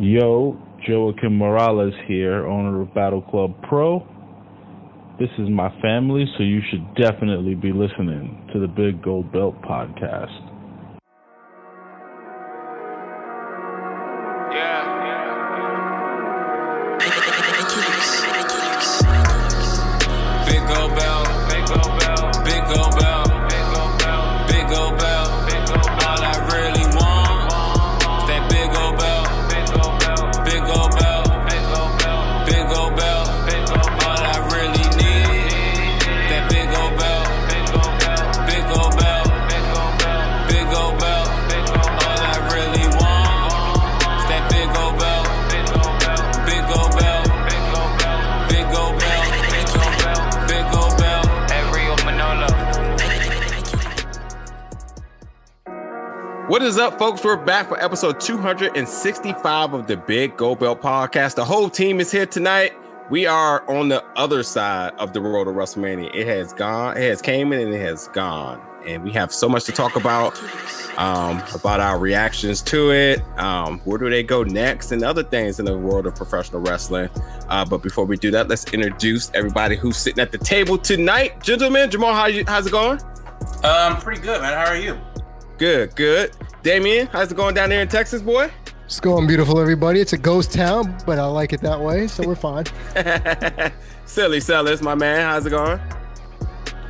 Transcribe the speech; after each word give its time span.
Yo, 0.00 0.58
Joaquin 0.88 1.38
Morales 1.38 1.94
here, 2.08 2.48
owner 2.48 2.82
of 2.82 2.92
Battle 2.94 3.22
Club 3.22 3.54
Pro. 3.68 4.04
This 5.20 5.28
is 5.38 5.48
my 5.48 5.70
family, 5.80 6.24
so 6.36 6.42
you 6.42 6.60
should 6.68 6.84
definitely 6.96 7.54
be 7.54 7.70
listening 7.70 8.44
to 8.52 8.58
the 8.58 8.66
Big 8.66 9.00
Gold 9.00 9.30
Belt 9.30 9.54
podcast. 9.62 10.53
What 56.54 56.62
is 56.62 56.78
up, 56.78 57.00
folks? 57.00 57.24
We're 57.24 57.36
back 57.36 57.66
for 57.66 57.82
episode 57.82 58.20
265 58.20 59.74
of 59.74 59.88
the 59.88 59.96
Big 59.96 60.36
Gold 60.36 60.60
Belt 60.60 60.80
podcast. 60.80 61.34
The 61.34 61.44
whole 61.44 61.68
team 61.68 61.98
is 61.98 62.12
here 62.12 62.26
tonight. 62.26 62.74
We 63.10 63.26
are 63.26 63.68
on 63.68 63.88
the 63.88 64.04
other 64.14 64.44
side 64.44 64.92
of 64.98 65.12
the 65.12 65.20
road 65.20 65.46
to 65.46 65.50
WrestleMania. 65.50 66.14
It 66.14 66.28
has 66.28 66.52
gone, 66.52 66.96
it 66.96 67.02
has 67.08 67.20
came 67.20 67.52
in 67.52 67.58
and 67.60 67.74
it 67.74 67.80
has 67.80 68.06
gone. 68.06 68.64
And 68.86 69.02
we 69.02 69.10
have 69.10 69.32
so 69.32 69.48
much 69.48 69.64
to 69.64 69.72
talk 69.72 69.96
about, 69.96 70.40
um, 70.96 71.42
about 71.56 71.80
our 71.80 71.98
reactions 71.98 72.62
to 72.62 72.92
it. 72.92 73.20
Um, 73.36 73.80
where 73.80 73.98
do 73.98 74.08
they 74.08 74.22
go 74.22 74.44
next 74.44 74.92
and 74.92 75.02
other 75.02 75.24
things 75.24 75.58
in 75.58 75.64
the 75.64 75.76
world 75.76 76.06
of 76.06 76.14
professional 76.14 76.60
wrestling. 76.60 77.10
Uh, 77.48 77.64
but 77.64 77.82
before 77.82 78.04
we 78.04 78.16
do 78.16 78.30
that, 78.30 78.46
let's 78.46 78.64
introduce 78.72 79.28
everybody 79.34 79.74
who's 79.74 79.96
sitting 79.96 80.22
at 80.22 80.30
the 80.30 80.38
table 80.38 80.78
tonight. 80.78 81.42
Gentlemen, 81.42 81.90
Jamal, 81.90 82.14
how 82.14 82.26
you, 82.26 82.44
how's 82.46 82.68
it 82.68 82.70
going? 82.70 83.00
Um, 83.64 83.96
pretty 83.96 84.20
good, 84.20 84.40
man. 84.40 84.52
How 84.52 84.70
are 84.70 84.76
you? 84.76 84.96
Good, 85.64 85.96
good. 85.96 86.30
Damien, 86.62 87.06
how's 87.06 87.32
it 87.32 87.36
going 87.36 87.54
down 87.54 87.70
there 87.70 87.80
in 87.80 87.88
Texas, 87.88 88.20
boy? 88.20 88.52
It's 88.84 89.00
going 89.00 89.26
beautiful, 89.26 89.58
everybody. 89.58 89.98
It's 89.98 90.12
a 90.12 90.18
ghost 90.18 90.52
town, 90.52 90.94
but 91.06 91.18
I 91.18 91.24
like 91.24 91.54
it 91.54 91.62
that 91.62 91.80
way, 91.80 92.06
so 92.06 92.28
we're 92.28 92.34
fine. 92.34 92.66
Silly 94.04 94.40
Sellers, 94.40 94.82
my 94.82 94.94
man. 94.94 95.22
How's 95.22 95.46
it 95.46 95.50
going? 95.50 95.80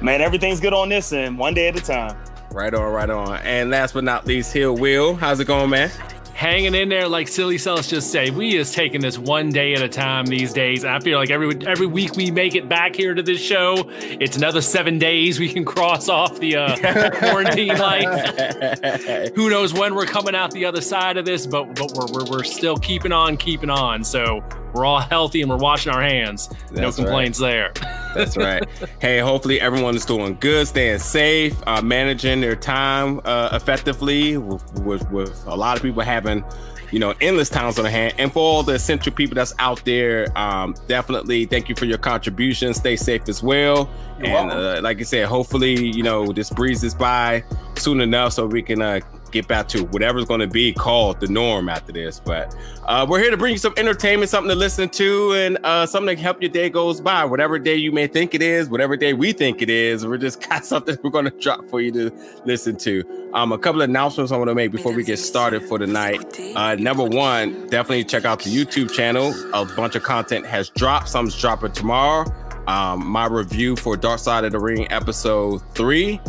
Man, 0.03 0.21
everything's 0.21 0.59
good 0.59 0.73
on 0.73 0.89
this 0.89 1.13
end, 1.13 1.39
one 1.39 1.55
day 1.55 1.69
at 1.69 1.79
a 1.79 1.81
time. 1.81 2.17
Right 2.51 2.75
on, 2.75 2.93
right 2.93 3.09
on. 3.09 3.37
And 3.45 3.71
last 3.71 3.95
but 3.95 4.03
not 4.03 4.27
least, 4.27 4.53
Hill 4.53 4.75
Will. 4.75 5.15
How's 5.15 5.39
it 5.39 5.45
going, 5.45 5.71
man? 5.71 5.93
Hanging 6.35 6.75
in 6.75 6.89
there 6.89 7.09
like 7.09 7.29
silly 7.29 7.57
cells 7.57 7.87
just 7.87 8.11
say 8.11 8.31
we 8.31 8.53
just 8.53 8.75
taking 8.75 9.01
this 9.01 9.19
one 9.19 9.51
day 9.51 9.75
at 9.75 9.83
a 9.83 9.89
time 9.89 10.27
these 10.27 10.53
days. 10.53 10.85
I 10.85 10.99
feel 10.99 11.19
like 11.19 11.31
every 11.31 11.57
every 11.67 11.87
week 11.87 12.17
we 12.17 12.31
make 12.31 12.55
it 12.55 12.69
back 12.69 12.95
here 12.97 13.15
to 13.15 13.23
this 13.23 13.41
show 13.41 13.89
it's 13.89 14.37
another 14.37 14.61
seven 14.61 14.99
days 14.99 15.39
we 15.39 15.49
can 15.49 15.65
cross 15.65 16.09
off 16.09 16.41
the 16.41 16.57
uh, 16.57 17.11
quarantine 17.19 17.79
life. 17.79 19.33
Who 19.35 19.49
knows 19.49 19.73
when 19.73 19.95
we're 19.95 20.07
coming 20.07 20.35
out 20.35 20.51
the 20.51 20.65
other 20.65 20.81
side 20.81 21.17
of 21.17 21.25
this 21.25 21.47
but 21.47 21.75
but 21.75 21.93
we're, 21.93 22.07
we're, 22.13 22.31
we're 22.31 22.45
still 22.45 22.77
keeping 22.77 23.13
on 23.13 23.37
keeping 23.37 23.71
on. 23.71 24.03
So 24.03 24.43
we're 24.75 24.85
all 24.85 25.01
healthy 25.01 25.41
and 25.41 25.51
we're 25.51 25.57
washing 25.57 25.93
our 25.93 26.03
hands 26.03 26.51
no 26.71 26.83
That's 26.83 26.99
right. 26.99 27.05
complaints 27.05 27.39
there 27.39 27.73
That's 28.15 28.37
right. 28.37 28.65
hey, 29.01 29.19
hopefully 29.19 29.61
everyone's 29.61 30.05
doing 30.05 30.37
good, 30.41 30.69
staying 30.69 31.01
safe, 31.01 31.57
uh, 31.67 31.83
managing 31.83 32.41
their 32.41 32.57
time 32.57 33.21
uh, 33.25 33.51
effectively. 33.53 34.37
With, 34.37 34.63
with, 34.81 35.11
with 35.11 35.47
a 35.47 35.55
lot 35.55 35.77
of 35.77 35.83
people 35.83 36.03
having, 36.03 36.45
you 36.93 37.01
know, 37.01 37.15
endless 37.21 37.49
times 37.49 37.79
on 37.79 37.85
the 37.85 37.91
hand, 37.91 38.15
and 38.19 38.33
for 38.33 38.39
all 38.39 38.63
the 38.63 38.75
essential 38.75 39.13
people 39.13 39.35
that's 39.35 39.53
out 39.59 39.85
there, 39.85 40.27
um, 40.39 40.75
definitely 40.87 41.47
thank 41.47 41.69
you 41.69 41.75
for 41.75 41.87
your 41.87 41.99
contribution. 41.99 42.73
Stay 42.73 42.95
safe 42.97 43.29
as 43.29 43.43
well. 43.43 43.91
You're 44.19 44.29
and 44.29 44.51
uh, 44.53 44.81
like 44.83 45.01
I 45.01 45.03
said, 45.03 45.27
hopefully, 45.27 45.75
you 45.75 46.05
know, 46.05 46.27
this 46.27 46.51
breezes 46.51 46.95
by 46.95 47.43
soon 47.77 48.01
enough 48.01 48.35
so 48.35 48.47
we 48.47 48.63
can 48.63 48.81
uh, 48.81 49.01
get 49.35 49.49
back 49.49 49.69
to 49.69 49.85
whatever's 49.87 50.25
going 50.25 50.41
to 50.41 50.47
be 50.47 50.73
called 50.73 51.21
the 51.21 51.27
norm 51.27 51.69
after 51.69 51.93
this. 51.93 52.21
But 52.21 52.57
uh, 52.85 53.05
we're 53.09 53.21
here 53.21 53.31
to 53.31 53.37
bring 53.37 53.53
you 53.53 53.59
some 53.59 53.75
entertainment, 53.77 54.31
something 54.31 54.49
to 54.49 54.55
listen 54.55 54.89
to, 54.91 55.33
and 55.35 55.59
uh, 55.65 55.85
something 55.85 56.17
to 56.17 56.23
help 56.23 56.41
your 56.41 56.51
day 56.51 56.71
goes 56.71 57.01
by. 57.01 57.25
Whatever 57.25 57.59
day 57.59 57.75
you 57.75 57.93
may 57.93 58.07
think 58.07 58.35
it 58.35 58.43
is, 58.43 58.71
whatever 58.71 58.97
day 58.97 59.13
we 59.13 59.33
think 59.33 59.61
it 59.61 59.69
is, 59.69 60.07
we're 60.07 60.17
just 60.17 60.41
got 60.49 60.65
something 60.65 60.97
we're 61.03 61.11
going 61.11 61.27
to 61.27 61.31
drop 61.33 61.65
for 61.67 61.81
you 61.81 61.93
to 61.93 62.11
listen 62.47 62.77
to. 62.79 63.31
Um, 63.35 63.51
a 63.53 63.59
couple 63.59 63.83
of 63.83 63.91
announcements 63.91 64.31
I 64.31 64.37
want 64.37 64.49
to 64.49 64.55
make 64.55 64.71
before 64.71 64.93
we 64.93 65.03
get 65.03 65.19
started 65.19 65.63
for 65.65 65.79
tonight. 65.79 66.41
Uh, 66.55 66.77
number 66.77 67.05
one, 67.05 67.67
definitely 67.67 68.05
check 68.05 68.25
out 68.25 68.43
the 68.43 68.51
YouTube 68.51 68.93
channel. 68.93 69.35
A 69.53 69.65
bunch 69.65 69.97
of 69.97 70.05
content 70.05 70.47
has 70.47 70.71
dropped. 70.71 71.09
Some's 71.09 71.39
dropping 71.39 71.73
tomorrow. 71.73 72.25
Um, 72.69 73.05
my 73.05 73.27
review 73.27 73.77
for 73.77 73.97
Dark 73.97 74.21
Side 74.21 74.45
of 74.45 74.53
the 74.53 74.61
Ring 74.61 74.91
episode 74.91 75.61
three 75.75 76.21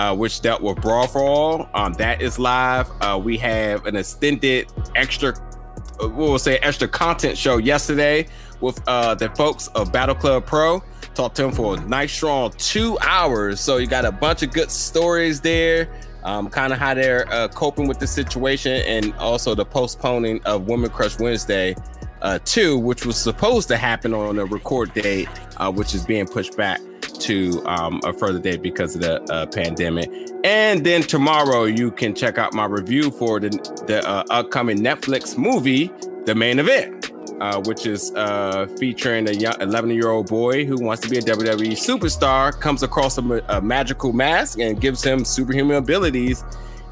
uh, 0.00 0.16
which 0.16 0.40
dealt 0.40 0.62
with 0.62 0.80
Brawl 0.80 1.06
for 1.06 1.20
All. 1.20 1.68
Um, 1.74 1.92
that 1.94 2.22
is 2.22 2.38
live. 2.38 2.90
Uh, 3.02 3.20
we 3.22 3.36
have 3.36 3.84
an 3.84 3.96
extended 3.96 4.72
extra, 4.96 5.34
uh, 6.02 6.08
we'll 6.08 6.38
say 6.38 6.56
extra 6.58 6.88
content 6.88 7.36
show 7.36 7.58
yesterday 7.58 8.26
with 8.62 8.80
uh, 8.88 9.14
the 9.14 9.28
folks 9.30 9.66
of 9.68 9.92
Battle 9.92 10.14
Club 10.14 10.46
Pro. 10.46 10.82
Talked 11.14 11.36
to 11.36 11.42
them 11.42 11.52
for 11.52 11.76
a 11.76 11.80
nice 11.80 12.12
strong 12.12 12.50
two 12.56 12.98
hours. 13.00 13.60
So 13.60 13.76
you 13.76 13.86
got 13.86 14.06
a 14.06 14.12
bunch 14.12 14.42
of 14.42 14.54
good 14.54 14.70
stories 14.70 15.38
there. 15.42 15.90
Um, 16.24 16.48
kind 16.48 16.72
of 16.72 16.78
how 16.78 16.94
they're 16.94 17.30
uh, 17.30 17.48
coping 17.48 17.86
with 17.86 17.98
the 17.98 18.06
situation, 18.06 18.82
and 18.86 19.14
also 19.14 19.54
the 19.54 19.64
postponing 19.64 20.42
of 20.44 20.66
Women 20.66 20.90
Crush 20.90 21.18
Wednesday 21.18 21.74
uh, 22.22 22.38
2, 22.44 22.78
which 22.78 23.06
was 23.06 23.16
supposed 23.16 23.68
to 23.68 23.76
happen 23.76 24.14
on 24.14 24.38
a 24.38 24.44
record 24.44 24.92
date, 24.94 25.28
uh, 25.56 25.70
which 25.70 25.94
is 25.94 26.04
being 26.04 26.26
pushed 26.26 26.56
back 26.56 26.80
to 27.20 27.62
um, 27.66 28.00
a 28.04 28.12
further 28.12 28.38
date 28.38 28.62
because 28.62 28.94
of 28.94 29.02
the 29.02 29.22
uh, 29.32 29.46
pandemic. 29.46 30.10
And 30.44 30.84
then 30.84 31.02
tomorrow, 31.02 31.64
you 31.64 31.90
can 31.90 32.14
check 32.14 32.38
out 32.38 32.54
my 32.54 32.64
review 32.64 33.10
for 33.10 33.40
the, 33.40 33.50
the 33.86 34.06
uh, 34.06 34.24
upcoming 34.30 34.78
Netflix 34.78 35.36
movie, 35.36 35.90
The 36.24 36.34
Main 36.34 36.58
Event, 36.58 37.12
uh, 37.40 37.60
which 37.62 37.86
is 37.86 38.12
uh, 38.14 38.66
featuring 38.78 39.28
a 39.28 39.32
young 39.32 39.60
11 39.60 39.90
year 39.90 40.08
old 40.08 40.28
boy 40.28 40.64
who 40.64 40.76
wants 40.82 41.02
to 41.02 41.08
be 41.08 41.18
a 41.18 41.22
WWE 41.22 41.72
superstar, 41.72 42.58
comes 42.58 42.82
across 42.82 43.18
a, 43.18 43.44
a 43.48 43.60
magical 43.60 44.12
mask 44.12 44.58
and 44.58 44.80
gives 44.80 45.02
him 45.02 45.24
superhuman 45.24 45.76
abilities. 45.76 46.44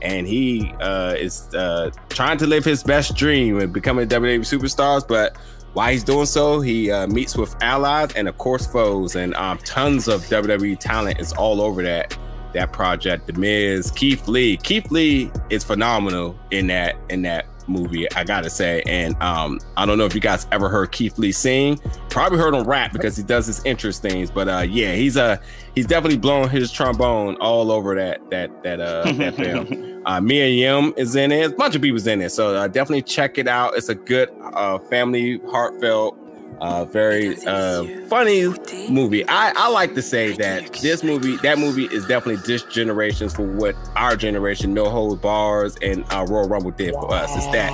And 0.03 0.27
he 0.27 0.73
uh, 0.81 1.15
is 1.19 1.53
uh, 1.55 1.91
trying 2.09 2.39
to 2.39 2.47
live 2.47 2.65
his 2.65 2.83
best 2.83 3.17
dream 3.17 3.59
and 3.59 3.73
becoming 3.73 4.09
WWE 4.09 4.41
superstars. 4.41 5.07
but 5.07 5.37
while 5.75 5.91
he's 5.93 6.05
doing 6.05 6.27
so, 6.27 6.61
he 6.61 6.91
uh, 6.91 7.07
meets 7.07 7.37
with 7.37 7.55
allies 7.63 8.13
and, 8.15 8.27
of 8.27 8.39
course, 8.39 8.67
foes. 8.67 9.17
And 9.17 9.35
um, 9.35 9.59
tons 9.59 10.09
of 10.09 10.23
WWE 10.23 10.79
talent 10.79 11.21
is 11.21 11.33
all 11.35 11.61
over 11.61 11.83
that 11.83 12.17
that 12.53 12.73
project. 12.73 13.27
The 13.27 13.33
Miz, 13.35 13.91
Keith 13.91 14.29
Lee. 14.29 14.57
Keith 14.59 14.91
Lee 14.91 15.31
is 15.51 15.65
phenomenal 15.65 16.39
in 16.51 16.67
that 16.69 16.97
in 17.11 17.23
that 17.23 17.47
movie. 17.69 18.11
I 18.15 18.25
gotta 18.25 18.51
say. 18.51 18.83
And 18.87 19.21
um, 19.23 19.61
I 19.77 19.87
don't 19.87 19.99
know 19.99 20.07
if 20.07 20.15
you 20.15 20.21
guys 20.21 20.47
ever 20.53 20.69
heard 20.69 20.93
Keith 20.93 21.19
Lee 21.19 21.33
sing. 21.33 21.79
Probably 22.09 22.39
heard 22.39 22.55
him 22.55 22.65
rap 22.65 22.93
because 22.93 23.17
he 23.17 23.23
does 23.23 23.47
his 23.47 23.65
interest 23.65 24.03
things. 24.03 24.31
But 24.31 24.49
uh, 24.49 24.67
yeah, 24.69 24.95
he's 24.95 25.17
uh, 25.17 25.37
he's 25.75 25.87
definitely 25.87 26.19
blowing 26.19 26.49
his 26.49 26.73
trombone 26.73 27.37
all 27.37 27.71
over 27.71 27.95
that 27.95 28.29
that 28.31 28.63
that 28.63 28.81
uh 28.81 29.13
that 29.13 29.37
film. 29.37 30.03
Uh, 30.07 30.21
Mia 30.21 30.49
Yim 30.49 30.95
is 30.97 31.17
in 31.17 31.31
it. 31.31 31.53
A 31.53 31.55
bunch 31.55 31.75
of 31.75 31.83
people's 31.83 32.07
in 32.07 32.23
it. 32.23 32.31
So 32.31 32.55
uh, 32.55 32.67
definitely 32.67 33.03
check 33.03 33.37
it 33.37 33.47
out. 33.47 33.77
It's 33.77 33.91
a 33.91 33.95
good 33.95 34.31
uh, 34.55 34.79
family, 34.79 35.39
heartfelt, 35.51 36.17
uh, 36.61 36.85
very 36.85 37.37
uh, 37.47 37.85
funny 38.09 38.47
movie. 38.91 39.27
I, 39.29 39.53
I 39.57 39.69
like 39.69 39.95
to 39.95 40.03
say 40.03 40.33
that 40.39 40.73
this 40.75 41.05
movie, 41.05 41.37
that 41.39 41.59
movie 41.59 41.85
is 41.87 42.07
definitely 42.07 42.43
this 42.47 42.63
generation's 42.65 43.35
for 43.35 43.47
what 43.47 43.77
our 43.97 44.17
generation, 44.17 44.75
No 44.75 44.89
Hold 44.91 45.21
Bars 45.21 45.77
and 45.83 46.05
uh, 46.11 46.27
Royal 46.29 46.49
Rumble 46.49 46.73
did 46.73 46.95
for 46.95 47.13
us. 47.13 47.35
It's 47.37 47.47
that 47.49 47.73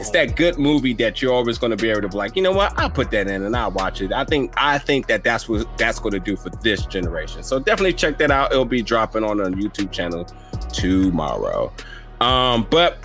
it's 0.00 0.10
that 0.10 0.36
good 0.36 0.58
movie 0.58 0.92
that 0.94 1.22
you're 1.22 1.32
always 1.32 1.58
going 1.58 1.70
to 1.70 1.76
be 1.76 1.88
able 1.88 2.02
to 2.02 2.08
be 2.08 2.16
like, 2.16 2.36
you 2.36 2.42
know 2.42 2.52
what, 2.52 2.78
I'll 2.78 2.90
put 2.90 3.10
that 3.12 3.28
in 3.28 3.42
and 3.42 3.56
I'll 3.56 3.70
watch 3.70 4.00
it. 4.00 4.12
I 4.12 4.24
think 4.24 4.52
I 4.56 4.78
think 4.78 5.06
that 5.06 5.24
that's 5.24 5.48
what 5.48 5.66
that's 5.78 5.98
going 5.98 6.12
to 6.12 6.20
do 6.20 6.36
for 6.36 6.50
this 6.50 6.84
generation. 6.86 7.42
So 7.42 7.58
definitely 7.58 7.94
check 7.94 8.18
that 8.18 8.30
out. 8.30 8.52
It'll 8.52 8.64
be 8.64 8.82
dropping 8.82 9.24
on 9.24 9.40
our 9.40 9.50
YouTube 9.50 9.92
channel 9.92 10.24
tomorrow. 10.72 11.72
Um, 12.20 12.66
but 12.70 12.98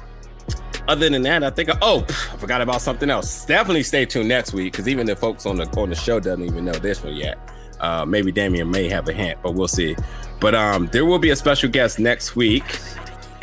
other 0.87 1.09
than 1.09 1.21
that, 1.23 1.43
I 1.43 1.49
think 1.49 1.69
oh, 1.81 2.05
I 2.09 2.37
forgot 2.37 2.61
about 2.61 2.81
something 2.81 3.09
else. 3.09 3.45
Definitely 3.45 3.83
stay 3.83 4.05
tuned 4.05 4.29
next 4.29 4.53
week 4.53 4.73
because 4.73 4.87
even 4.87 5.05
the 5.07 5.15
folks 5.15 5.45
on 5.45 5.57
the 5.57 5.65
on 5.79 5.89
the 5.89 5.95
show 5.95 6.19
doesn't 6.19 6.43
even 6.43 6.65
know 6.65 6.73
this 6.73 7.03
one 7.03 7.15
yet. 7.15 7.37
Uh, 7.79 8.05
maybe 8.05 8.31
Damien 8.31 8.69
may 8.69 8.87
have 8.89 9.07
a 9.07 9.13
hint, 9.13 9.39
but 9.41 9.55
we'll 9.55 9.67
see. 9.67 9.95
But 10.39 10.53
um, 10.55 10.87
there 10.91 11.05
will 11.05 11.17
be 11.19 11.31
a 11.31 11.35
special 11.35 11.69
guest 11.69 11.97
next 11.99 12.35
week. 12.35 12.79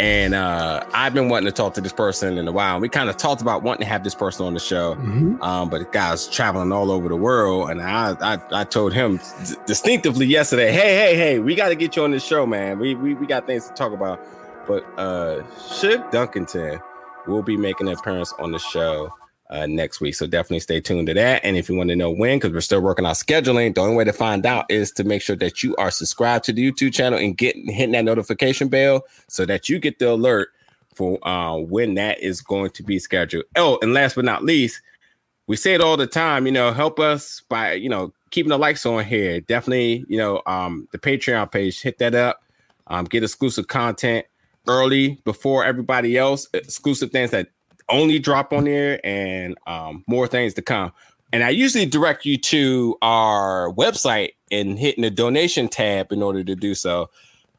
And 0.00 0.32
uh, 0.32 0.84
I've 0.94 1.12
been 1.12 1.28
wanting 1.28 1.46
to 1.46 1.52
talk 1.52 1.74
to 1.74 1.80
this 1.80 1.92
person 1.92 2.38
in 2.38 2.46
a 2.46 2.52
while. 2.52 2.78
We 2.78 2.88
kind 2.88 3.10
of 3.10 3.16
talked 3.16 3.42
about 3.42 3.64
wanting 3.64 3.80
to 3.80 3.88
have 3.88 4.04
this 4.04 4.14
person 4.14 4.46
on 4.46 4.54
the 4.54 4.60
show, 4.60 4.94
Mhm. 4.94 5.42
um, 5.42 5.68
but 5.70 5.78
the 5.80 5.86
guy's 5.86 6.28
traveling 6.28 6.70
all 6.70 6.92
over 6.92 7.08
the 7.08 7.16
world. 7.16 7.70
And 7.70 7.82
I, 7.82 8.14
I, 8.20 8.38
I 8.52 8.62
told 8.62 8.92
him 8.92 9.16
d- 9.44 9.56
distinctively 9.66 10.26
yesterday, 10.26 10.70
hey, 10.70 10.94
hey, 10.94 11.16
hey, 11.16 11.38
we 11.40 11.56
got 11.56 11.70
to 11.70 11.74
get 11.74 11.96
you 11.96 12.04
on 12.04 12.12
the 12.12 12.20
show, 12.20 12.46
man. 12.46 12.78
We, 12.78 12.94
we, 12.94 13.14
we 13.14 13.26
got 13.26 13.48
things 13.48 13.66
to 13.66 13.74
talk 13.74 13.92
about. 13.92 14.20
But 14.68 14.84
uh, 14.96 15.42
Suge 15.58 16.08
Dunkinton 16.12 16.78
will 17.28 17.42
be 17.42 17.56
making 17.56 17.88
an 17.88 17.94
appearance 17.94 18.32
on 18.38 18.52
the 18.52 18.58
show 18.58 19.12
uh, 19.50 19.66
next 19.66 20.00
week. 20.00 20.14
So 20.14 20.26
definitely 20.26 20.60
stay 20.60 20.80
tuned 20.80 21.06
to 21.06 21.14
that. 21.14 21.44
And 21.44 21.56
if 21.56 21.68
you 21.68 21.76
want 21.76 21.90
to 21.90 21.96
know 21.96 22.10
when, 22.10 22.38
because 22.38 22.52
we're 22.52 22.60
still 22.60 22.80
working 22.80 23.06
on 23.06 23.14
scheduling, 23.14 23.74
the 23.74 23.80
only 23.80 23.96
way 23.96 24.04
to 24.04 24.12
find 24.12 24.44
out 24.44 24.66
is 24.70 24.92
to 24.92 25.04
make 25.04 25.22
sure 25.22 25.36
that 25.36 25.62
you 25.62 25.74
are 25.76 25.90
subscribed 25.90 26.44
to 26.46 26.52
the 26.52 26.70
YouTube 26.70 26.92
channel 26.92 27.18
and 27.18 27.36
get 27.36 27.56
hitting 27.56 27.92
that 27.92 28.04
notification 28.04 28.68
bell 28.68 29.02
so 29.28 29.46
that 29.46 29.68
you 29.68 29.78
get 29.78 29.98
the 29.98 30.12
alert 30.12 30.48
for 30.94 31.18
uh, 31.26 31.56
when 31.56 31.94
that 31.94 32.20
is 32.20 32.40
going 32.40 32.70
to 32.70 32.82
be 32.82 32.98
scheduled. 32.98 33.44
Oh, 33.56 33.78
and 33.80 33.94
last 33.94 34.16
but 34.16 34.24
not 34.24 34.44
least, 34.44 34.82
we 35.46 35.56
say 35.56 35.74
it 35.74 35.80
all 35.80 35.96
the 35.96 36.06
time, 36.06 36.44
you 36.44 36.52
know, 36.52 36.72
help 36.72 37.00
us 37.00 37.42
by, 37.48 37.72
you 37.72 37.88
know, 37.88 38.12
keeping 38.30 38.50
the 38.50 38.58
likes 38.58 38.84
on 38.84 39.04
here. 39.04 39.40
Definitely, 39.40 40.04
you 40.08 40.18
know, 40.18 40.42
um, 40.44 40.88
the 40.92 40.98
Patreon 40.98 41.50
page, 41.50 41.80
hit 41.80 41.98
that 41.98 42.14
up, 42.14 42.42
um, 42.88 43.06
get 43.06 43.22
exclusive 43.22 43.68
content 43.68 44.26
early 44.68 45.20
before 45.24 45.64
everybody 45.64 46.16
else, 46.16 46.46
exclusive 46.52 47.10
things 47.10 47.30
that 47.32 47.48
only 47.88 48.18
drop 48.18 48.52
on 48.52 48.64
there 48.64 49.00
and 49.04 49.56
um, 49.66 50.04
more 50.06 50.28
things 50.28 50.54
to 50.54 50.62
come. 50.62 50.92
And 51.32 51.42
I 51.42 51.50
usually 51.50 51.86
direct 51.86 52.24
you 52.24 52.38
to 52.38 52.96
our 53.02 53.70
website 53.72 54.30
and 54.50 54.78
hitting 54.78 55.02
the 55.02 55.10
donation 55.10 55.68
tab 55.68 56.12
in 56.12 56.22
order 56.22 56.42
to 56.44 56.54
do 56.54 56.74
so. 56.74 57.10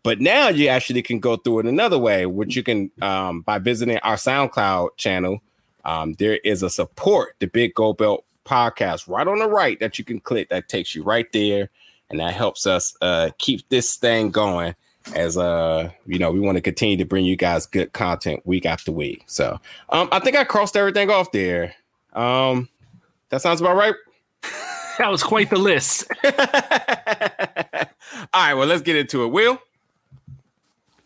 But 0.02 0.22
now 0.22 0.48
you 0.48 0.70
actually 0.70 1.02
can 1.02 1.20
go 1.20 1.36
through 1.36 1.60
it 1.60 1.66
another 1.66 2.00
way, 2.00 2.26
which 2.26 2.56
you 2.56 2.64
can 2.64 2.90
um, 3.02 3.42
by 3.42 3.60
visiting 3.60 3.98
our 4.00 4.16
SoundCloud 4.16 4.98
channel. 4.98 5.40
Um, 5.86 6.14
there 6.14 6.38
is 6.38 6.64
a 6.64 6.70
support 6.70 7.36
the 7.40 7.48
Big 7.48 7.74
Gold 7.74 7.98
Belt 7.98 8.26
podcast 8.46 9.08
right 9.08 9.28
on 9.28 9.40
the 9.40 9.50
right 9.50 9.80
that 9.80 10.00
you 10.00 10.06
can 10.06 10.20
click 10.20 10.50
that 10.50 10.70
takes 10.70 10.96
you 10.96 11.04
right 11.04 11.32
there, 11.34 11.70
and 12.10 12.20
that 12.20 12.34
helps 12.34 12.66
us 12.66 12.96
uh, 13.02 13.30
keep 13.38 13.68
this 13.70 13.98
thing 13.98 14.32
going. 14.32 14.74
As 15.16 15.38
uh, 15.38 15.90
you 16.06 16.20
know, 16.20 16.32
we 16.32 16.40
want 16.40 16.56
to 16.56 16.62
continue 16.62 16.98
to 16.98 17.06
bring 17.06 17.26
you 17.26 17.36
guys 17.36 17.66
good 17.66 17.94
content 17.94 18.46
week 18.46 18.66
after 18.66 18.92
week. 18.92 19.24
So, 19.28 19.60
um, 19.90 20.10
I 20.12 20.20
think 20.20 20.38
I 20.38 20.44
crossed 20.44 20.78
everything 20.78 21.10
off 21.10 21.32
there. 21.32 21.74
Um, 22.14 22.70
that 23.30 23.42
sounds 23.42 23.62
about 23.62 23.76
right. 23.76 23.96
That 25.00 25.12
was 25.12 25.24
quite 25.24 25.50
the 25.50 25.58
list. 25.58 26.12
All 26.26 26.32
right, 28.34 28.54
well, 28.54 28.68
let's 28.68 28.82
get 28.82 28.98
into 28.98 29.24
it. 29.24 29.28
Will. 29.28 29.58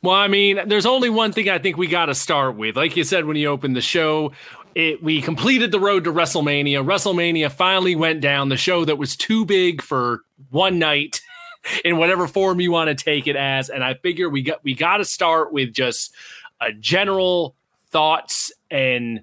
Well, 0.01 0.15
I 0.15 0.27
mean, 0.27 0.67
there's 0.67 0.87
only 0.87 1.11
one 1.11 1.31
thing 1.31 1.47
I 1.47 1.59
think 1.59 1.77
we 1.77 1.85
got 1.85 2.07
to 2.07 2.15
start 2.15 2.57
with. 2.57 2.75
Like 2.75 2.97
you 2.97 3.03
said 3.03 3.25
when 3.25 3.37
you 3.37 3.47
opened 3.47 3.75
the 3.75 3.81
show, 3.81 4.33
it 4.75 5.03
we 5.03 5.21
completed 5.21 5.71
the 5.71 5.79
road 5.79 6.03
to 6.03 6.11
WrestleMania. 6.11 6.83
WrestleMania 6.83 7.51
finally 7.51 7.95
went 7.95 8.19
down. 8.19 8.49
The 8.49 8.57
show 8.57 8.83
that 8.83 8.97
was 8.97 9.15
too 9.15 9.45
big 9.45 9.81
for 9.81 10.21
one 10.49 10.79
night, 10.79 11.21
in 11.85 11.97
whatever 11.97 12.27
form 12.27 12.59
you 12.59 12.71
want 12.71 12.89
to 12.89 13.03
take 13.03 13.27
it 13.27 13.35
as. 13.35 13.69
And 13.69 13.83
I 13.83 13.93
figure 13.95 14.29
we 14.29 14.41
got 14.41 14.63
we 14.63 14.73
got 14.73 14.97
to 14.97 15.05
start 15.05 15.51
with 15.51 15.73
just 15.73 16.13
a 16.61 16.71
general 16.73 17.55
thoughts 17.89 18.51
and 18.71 19.21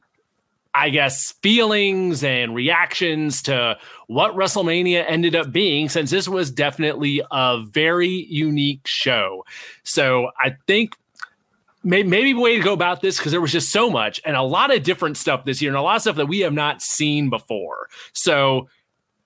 I 0.73 0.91
guess 0.91 1.33
feelings 1.43 2.23
and 2.23 2.55
reactions 2.55 3.43
to 3.43 3.77
what 4.07 4.37
WrestleMania 4.37 5.05
ended 5.07 5.35
up 5.35 5.51
being, 5.51 5.89
since 5.89 6.11
this 6.11 6.29
was 6.29 6.53
definitely 6.53 7.23
a 7.31 7.61
very 7.69 8.27
unique 8.29 8.87
show. 8.87 9.45
So 9.83 10.31
I 10.39 10.57
think 10.69 10.95
may- 11.83 12.05
maybe 12.05 12.35
way 12.35 12.57
to 12.57 12.63
go 12.63 12.73
about 12.73 13.01
this 13.01 13.19
because 13.19 13.33
there 13.33 13.41
was 13.41 13.51
just 13.51 13.73
so 13.73 13.91
much 13.91 14.21
and 14.25 14.37
a 14.37 14.43
lot 14.43 14.73
of 14.73 14.85
different 14.85 15.17
stuff 15.17 15.45
this 15.45 15.61
year 15.61 15.71
and 15.73 15.79
a 15.79 15.83
lot 15.83 15.97
of 15.97 16.03
stuff 16.03 16.17
that 16.17 16.27
we 16.27 16.41
have 16.41 16.53
not 16.53 16.83
seen 16.83 17.31
before. 17.31 17.89
So 18.13 18.69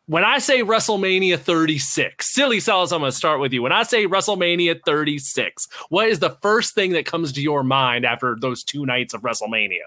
when 0.06 0.24
I 0.24 0.38
say 0.38 0.60
WrestleMania 0.62 1.38
36, 1.38 2.26
silly 2.26 2.60
Salas, 2.60 2.92
I'm 2.92 3.00
going 3.00 3.10
to 3.10 3.16
start 3.16 3.40
with 3.40 3.52
you. 3.52 3.62
When 3.62 3.72
I 3.72 3.84
say 3.84 4.06
WrestleMania 4.06 4.80
36, 4.84 5.68
what 5.88 6.08
is 6.08 6.18
the 6.18 6.30
first 6.42 6.74
thing 6.74 6.92
that 6.92 7.06
comes 7.06 7.32
to 7.32 7.40
your 7.40 7.62
mind 7.62 8.04
after 8.04 8.36
those 8.38 8.62
two 8.62 8.84
nights 8.84 9.14
of 9.14 9.22
WrestleMania? 9.22 9.78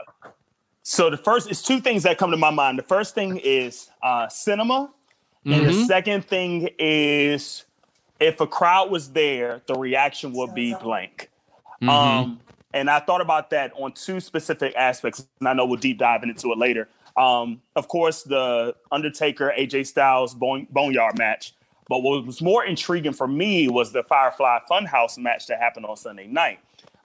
So 0.81 1.09
the 1.09 1.17
first 1.17 1.51
is 1.51 1.61
two 1.61 1.81
things 1.81 2.03
that 2.03 2.17
come 2.17 2.31
to 2.31 2.37
my 2.37 2.49
mind. 2.49 2.79
The 2.79 2.83
first 2.83 3.13
thing 3.13 3.37
is 3.43 3.89
uh, 4.01 4.27
cinema, 4.29 4.89
and 5.45 5.65
the 5.65 5.71
Mhm. 5.71 5.85
second 5.85 6.25
thing 6.25 6.69
is 6.79 7.65
if 8.19 8.41
a 8.41 8.47
crowd 8.47 8.89
was 8.89 9.11
there, 9.11 9.61
the 9.67 9.75
reaction 9.75 10.33
would 10.33 10.55
be 10.55 10.73
blank. 10.73 11.29
Mm-hmm. 11.81 11.89
Um, 11.89 12.39
and 12.73 12.89
I 12.89 12.99
thought 12.99 13.21
about 13.21 13.51
that 13.51 13.71
on 13.75 13.91
two 13.91 14.19
specific 14.19 14.73
aspects, 14.75 15.27
and 15.39 15.47
I 15.47 15.53
know 15.53 15.65
we'll 15.65 15.79
deep 15.79 15.99
dive 15.99 16.23
into 16.23 16.51
it 16.51 16.57
later. 16.57 16.87
Um, 17.17 17.61
of 17.75 17.87
course, 17.87 18.23
the 18.23 18.75
Undertaker 18.91 19.51
AJ 19.57 19.87
Styles 19.87 20.35
bone, 20.35 20.67
Boneyard 20.69 21.17
match. 21.17 21.53
But 21.89 21.99
what 21.99 22.25
was 22.25 22.41
more 22.41 22.65
intriguing 22.65 23.13
for 23.13 23.27
me 23.27 23.67
was 23.67 23.91
the 23.91 24.03
Firefly 24.03 24.59
Funhouse 24.69 25.17
match 25.17 25.47
that 25.47 25.59
happened 25.59 25.85
on 25.85 25.95
Sunday 25.95 26.27
night. 26.27 26.59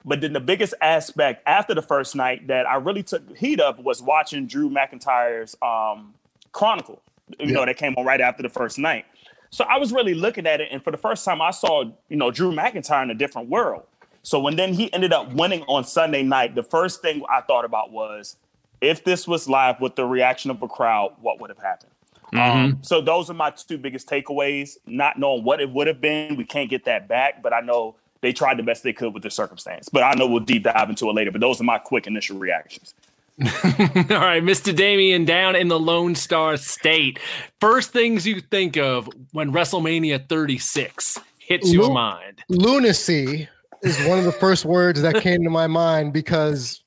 But 0.05 0.21
then 0.21 0.33
the 0.33 0.41
biggest 0.41 0.73
aspect 0.81 1.41
after 1.47 1.73
the 1.73 1.81
first 1.81 2.15
night 2.15 2.47
that 2.47 2.67
I 2.67 2.75
really 2.75 3.03
took 3.03 3.37
heat 3.37 3.61
of 3.61 3.79
was 3.79 4.01
watching 4.01 4.47
Drew 4.47 4.69
McIntyre's 4.69 5.55
um, 5.61 6.13
Chronicle. 6.51 7.01
You 7.39 7.53
know, 7.53 7.65
that 7.65 7.77
came 7.77 7.95
on 7.95 8.05
right 8.05 8.19
after 8.19 8.43
the 8.43 8.49
first 8.49 8.77
night. 8.77 9.05
So 9.49 9.63
I 9.63 9.77
was 9.77 9.93
really 9.93 10.13
looking 10.13 10.45
at 10.45 10.59
it, 10.59 10.69
and 10.71 10.83
for 10.83 10.91
the 10.91 10.97
first 10.97 11.23
time, 11.23 11.41
I 11.41 11.51
saw 11.51 11.85
you 12.09 12.17
know 12.17 12.31
Drew 12.31 12.51
McIntyre 12.51 13.01
in 13.03 13.11
a 13.11 13.15
different 13.15 13.49
world. 13.49 13.83
So 14.21 14.39
when 14.39 14.55
then 14.55 14.73
he 14.73 14.91
ended 14.93 15.13
up 15.13 15.31
winning 15.33 15.63
on 15.63 15.83
Sunday 15.83 16.23
night, 16.23 16.55
the 16.55 16.63
first 16.63 17.01
thing 17.01 17.23
I 17.29 17.41
thought 17.41 17.63
about 17.63 17.91
was 17.91 18.35
if 18.83 19.03
this 19.03 19.27
was 19.27 19.47
live 19.47 19.79
with 19.79 19.95
the 19.95 20.05
reaction 20.05 20.51
of 20.51 20.61
a 20.61 20.67
crowd, 20.67 21.13
what 21.21 21.39
would 21.39 21.49
have 21.49 21.59
happened? 21.59 21.91
Um, 22.33 22.79
so 22.81 22.99
those 22.99 23.29
are 23.29 23.35
my 23.35 23.51
two 23.51 23.77
biggest 23.77 24.09
takeaways. 24.09 24.77
Not 24.87 25.19
knowing 25.19 25.43
what 25.43 25.61
it 25.61 25.69
would 25.69 25.87
have 25.87 26.01
been, 26.01 26.35
we 26.35 26.45
can't 26.45 26.69
get 26.69 26.85
that 26.85 27.07
back, 27.07 27.43
but 27.43 27.53
I 27.53 27.61
know 27.61 27.95
they 28.21 28.33
tried 28.33 28.57
the 28.57 28.63
best 28.63 28.83
they 28.83 28.93
could 28.93 29.13
with 29.13 29.23
the 29.23 29.29
circumstance. 29.29 29.89
But 29.89 30.03
I 30.03 30.13
know 30.15 30.27
we'll 30.27 30.39
deep 30.39 30.63
dive 30.63 30.89
into 30.89 31.09
it 31.09 31.13
later. 31.13 31.31
But 31.31 31.41
those 31.41 31.61
are 31.61 31.65
my 31.65 31.77
quick 31.77 32.07
initial 32.07 32.37
reactions. 32.39 32.93
All 33.41 33.49
right, 33.49 34.43
Mr. 34.43 34.75
Damien 34.75 35.25
down 35.25 35.55
in 35.55 35.67
the 35.67 35.79
Lone 35.79 36.15
Star 36.15 36.55
State. 36.57 37.19
First 37.59 37.91
things 37.91 38.25
you 38.27 38.41
think 38.41 38.77
of 38.77 39.09
when 39.31 39.51
WrestleMania 39.51 40.29
36 40.29 41.19
hits 41.39 41.73
your 41.73 41.91
mind. 41.91 42.43
Lunacy 42.49 43.47
is 43.81 44.05
one 44.05 44.19
of 44.19 44.25
the 44.25 44.31
first 44.31 44.65
words 44.65 45.01
that 45.01 45.21
came 45.21 45.43
to 45.43 45.49
my 45.49 45.67
mind 45.67 46.13
because 46.13 46.82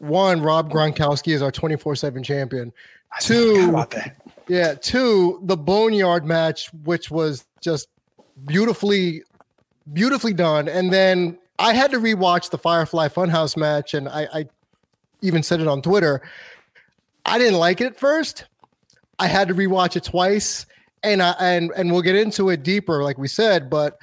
one, 0.00 0.40
Rob 0.40 0.72
Gronkowski 0.72 1.34
is 1.34 1.42
our 1.42 1.52
24 1.52 1.94
7 1.94 2.22
champion. 2.22 2.72
Two, 3.20 3.72
that. 3.72 4.16
yeah, 4.48 4.74
two, 4.74 5.40
the 5.44 5.56
Boneyard 5.56 6.24
match, 6.24 6.72
which 6.84 7.10
was 7.10 7.44
just 7.60 7.88
beautifully, 8.46 9.22
beautifully 9.92 10.32
done. 10.32 10.68
And 10.68 10.92
then 10.92 11.38
I 11.58 11.74
had 11.74 11.90
to 11.90 11.98
rewatch 11.98 12.50
the 12.50 12.58
Firefly 12.58 13.08
Funhouse 13.08 13.56
match, 13.56 13.94
and 13.94 14.08
I, 14.08 14.28
I 14.32 14.46
even 15.20 15.42
said 15.42 15.60
it 15.60 15.68
on 15.68 15.82
Twitter. 15.82 16.22
I 17.26 17.36
didn't 17.38 17.58
like 17.58 17.80
it 17.80 17.86
at 17.88 17.98
first. 17.98 18.46
I 19.18 19.26
had 19.26 19.48
to 19.48 19.54
rewatch 19.54 19.96
it 19.96 20.04
twice, 20.04 20.64
and 21.02 21.22
I 21.22 21.32
and 21.38 21.72
and 21.76 21.92
we'll 21.92 22.02
get 22.02 22.16
into 22.16 22.48
it 22.48 22.62
deeper, 22.62 23.02
like 23.02 23.18
we 23.18 23.28
said. 23.28 23.68
But 23.68 23.98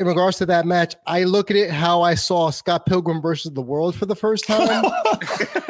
in 0.00 0.06
regards 0.06 0.38
to 0.38 0.46
that 0.46 0.66
match, 0.66 0.96
I 1.06 1.22
look 1.22 1.50
at 1.50 1.56
it 1.56 1.70
how 1.70 2.02
I 2.02 2.14
saw 2.14 2.50
Scott 2.50 2.84
Pilgrim 2.84 3.20
versus 3.20 3.52
the 3.52 3.62
World 3.62 3.94
for 3.94 4.06
the 4.06 4.16
first 4.16 4.44
time. 4.44 4.82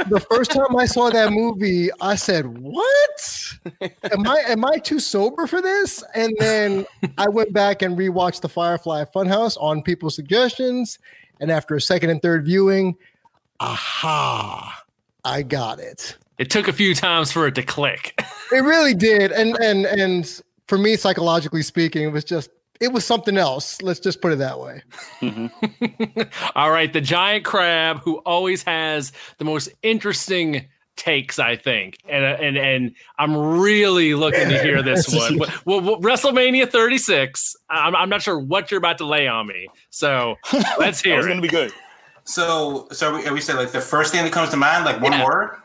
the 0.09 0.25
first 0.31 0.51
time 0.51 0.75
I 0.77 0.87
saw 0.87 1.11
that 1.11 1.33
movie, 1.33 1.91
I 2.01 2.15
said, 2.15 2.59
"What? 2.59 3.55
Am 3.83 4.27
I 4.27 4.43
am 4.49 4.65
I 4.65 4.79
too 4.79 4.99
sober 4.99 5.47
for 5.47 5.61
this?" 5.61 6.03
And 6.15 6.35
then 6.39 6.87
I 7.19 7.29
went 7.29 7.53
back 7.53 7.83
and 7.83 7.99
rewatched 7.99 8.41
the 8.41 8.49
Firefly 8.49 9.05
Funhouse 9.15 9.59
on 9.61 9.83
people's 9.83 10.15
suggestions, 10.15 10.99
and 11.41 11.51
after 11.51 11.75
a 11.75 11.81
second 11.81 12.09
and 12.09 12.23
third 12.23 12.47
viewing, 12.47 12.97
aha, 13.61 14.85
I 15.25 15.43
got 15.43 15.81
it. 15.81 16.17
It 16.39 16.51
took 16.51 16.67
a 16.67 16.73
few 16.73 16.95
times 16.95 17.31
for 17.31 17.47
it 17.47 17.55
to 17.57 17.63
click. 17.63 18.21
It 18.53 18.65
really 18.65 18.95
did, 18.95 19.33
and 19.33 19.55
and 19.59 19.85
and 19.85 20.41
for 20.67 20.79
me, 20.79 20.97
psychologically 20.97 21.63
speaking, 21.63 22.05
it 22.05 22.13
was 22.13 22.25
just 22.25 22.49
it 22.81 22.93
was 22.93 23.05
something 23.05 23.37
else. 23.37 23.81
Let's 23.83 24.01
just 24.01 24.21
put 24.21 24.33
it 24.33 24.37
that 24.39 24.59
way. 24.61 24.83
Mm-hmm. 25.21 26.21
All 26.55 26.71
right, 26.71 26.93
the 26.93 27.01
giant 27.01 27.45
crab 27.45 28.01
who 28.01 28.17
always 28.19 28.63
has 28.65 29.13
the 29.39 29.45
most 29.45 29.69
interesting 29.83 30.67
takes, 30.97 31.39
I 31.41 31.57
think, 31.57 31.99
and 32.09 32.25
uh, 32.25 32.29
and 32.41 32.57
and 32.57 32.95
I'm 33.19 33.37
really 33.37 34.15
looking 34.15 34.49
to 34.49 34.63
hear 34.63 34.83
this 34.83 35.13
one. 35.15 35.39
Well, 35.65 35.81
well, 35.81 36.01
WrestleMania 36.01 36.71
36. 36.71 37.57
I'm, 37.69 37.97
I'm 37.97 38.09
not 38.09 38.23
sure 38.23 38.39
what 38.39 38.71
you're 38.71 38.79
about 38.79 38.99
to 38.99 39.05
lay 39.05 39.27
on 39.27 39.47
me, 39.47 39.69
so 39.91 40.37
let's 40.79 41.01
hear 41.01 41.17
it's 41.19 41.27
it. 41.27 41.29
going 41.29 41.37
to 41.39 41.43
be 41.43 41.49
good. 41.49 41.73
So, 42.25 42.89
so 42.93 43.17
we, 43.17 43.31
we 43.33 43.41
said 43.41 43.57
like 43.57 43.73
the 43.73 43.81
first 43.81 44.13
thing 44.13 44.25
that 44.25 44.33
comes 44.33 44.51
to 44.51 44.57
mind, 44.57 44.85
like 44.85 45.01
one 45.01 45.13
Yeah. 45.13 45.25
word. 45.25 45.57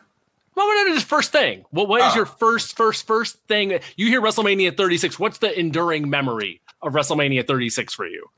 Well, 0.55 0.67
what 0.67 0.87
is 0.87 1.03
first 1.03 1.31
thing? 1.31 1.63
What 1.69 1.87
what 1.87 2.01
is 2.01 2.11
Oh. 2.13 2.15
your 2.17 2.25
first 2.25 2.75
first 2.75 3.07
first 3.07 3.37
thing 3.47 3.79
you 3.95 4.07
hear 4.07 4.21
WrestleMania 4.21 4.75
36? 4.75 5.17
What's 5.19 5.37
the 5.37 5.57
enduring 5.57 6.09
memory 6.09 6.59
of 6.81 6.93
WrestleMania 6.93 7.45
36 7.45 7.93
for 7.93 8.05
you? 8.07 8.29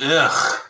Ugh. 0.00 0.60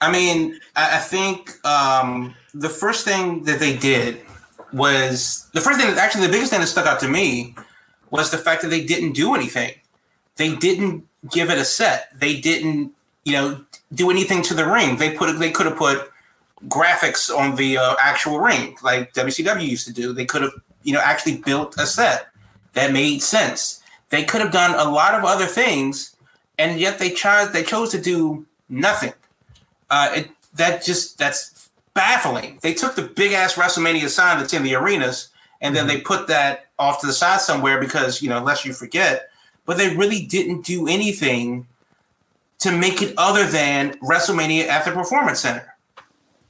I 0.00 0.10
mean, 0.10 0.58
I, 0.74 0.98
think 0.98 1.64
um, 1.64 2.34
the 2.54 2.68
first 2.68 3.04
thing 3.04 3.44
that 3.44 3.60
they 3.60 3.76
did 3.76 4.20
was 4.72 5.48
the 5.54 5.60
first 5.60 5.78
thing 5.78 5.88
that 5.88 5.98
actually 5.98 6.26
the 6.26 6.32
biggest 6.32 6.50
thing 6.50 6.60
that 6.60 6.66
stuck 6.66 6.86
out 6.86 6.98
to 7.00 7.08
me 7.08 7.54
was 8.10 8.30
the 8.30 8.38
fact 8.38 8.62
that 8.62 8.68
they 8.68 8.84
didn't 8.84 9.12
do 9.12 9.34
anything. 9.34 9.74
They 10.36 10.56
didn't 10.56 11.04
give 11.30 11.50
it 11.50 11.58
a 11.58 11.64
set. 11.64 12.08
They 12.18 12.40
didn't, 12.40 12.92
you 13.24 13.32
know, 13.32 13.64
do 13.94 14.10
anything 14.10 14.42
to 14.42 14.54
the 14.54 14.66
ring. 14.66 14.96
They 14.96 15.14
put 15.14 15.38
they 15.38 15.52
could 15.52 15.66
have 15.66 15.76
put 15.76 16.10
graphics 16.66 17.34
on 17.34 17.54
the 17.56 17.78
uh, 17.78 17.94
actual 18.00 18.40
ring 18.40 18.76
like 18.82 19.12
WCW 19.14 19.68
used 19.68 19.86
to 19.86 19.92
do. 19.92 20.12
They 20.12 20.24
could 20.24 20.42
have, 20.42 20.52
you 20.82 20.92
know, 20.92 21.00
actually 21.00 21.36
built 21.38 21.76
a 21.78 21.86
set 21.86 22.31
that 22.74 22.92
made 22.92 23.22
sense. 23.22 23.82
They 24.10 24.24
could 24.24 24.40
have 24.40 24.52
done 24.52 24.74
a 24.74 24.90
lot 24.90 25.14
of 25.14 25.24
other 25.24 25.46
things, 25.46 26.16
and 26.58 26.78
yet 26.78 26.98
they 26.98 27.10
chose 27.10 27.52
they 27.52 27.62
chose 27.62 27.90
to 27.90 28.00
do 28.00 28.46
nothing. 28.68 29.12
Uh, 29.90 30.12
it, 30.16 30.30
that 30.54 30.84
just 30.84 31.18
that's 31.18 31.70
baffling. 31.94 32.58
They 32.62 32.74
took 32.74 32.94
the 32.94 33.02
big 33.02 33.32
ass 33.32 33.54
WrestleMania 33.54 34.08
sign 34.08 34.38
that's 34.38 34.52
in 34.52 34.62
the 34.62 34.74
arenas, 34.74 35.28
and 35.60 35.74
then 35.74 35.86
they 35.86 36.00
put 36.00 36.28
that 36.28 36.66
off 36.78 37.00
to 37.00 37.06
the 37.06 37.12
side 37.12 37.40
somewhere 37.40 37.80
because 37.80 38.22
you 38.22 38.28
know, 38.28 38.38
unless 38.38 38.64
you 38.64 38.72
forget. 38.72 39.30
But 39.64 39.78
they 39.78 39.94
really 39.96 40.26
didn't 40.26 40.62
do 40.62 40.88
anything 40.88 41.66
to 42.58 42.70
make 42.70 43.02
it 43.02 43.14
other 43.16 43.44
than 43.44 43.94
WrestleMania 43.98 44.66
at 44.68 44.84
the 44.84 44.92
Performance 44.92 45.40
Center. 45.40 45.74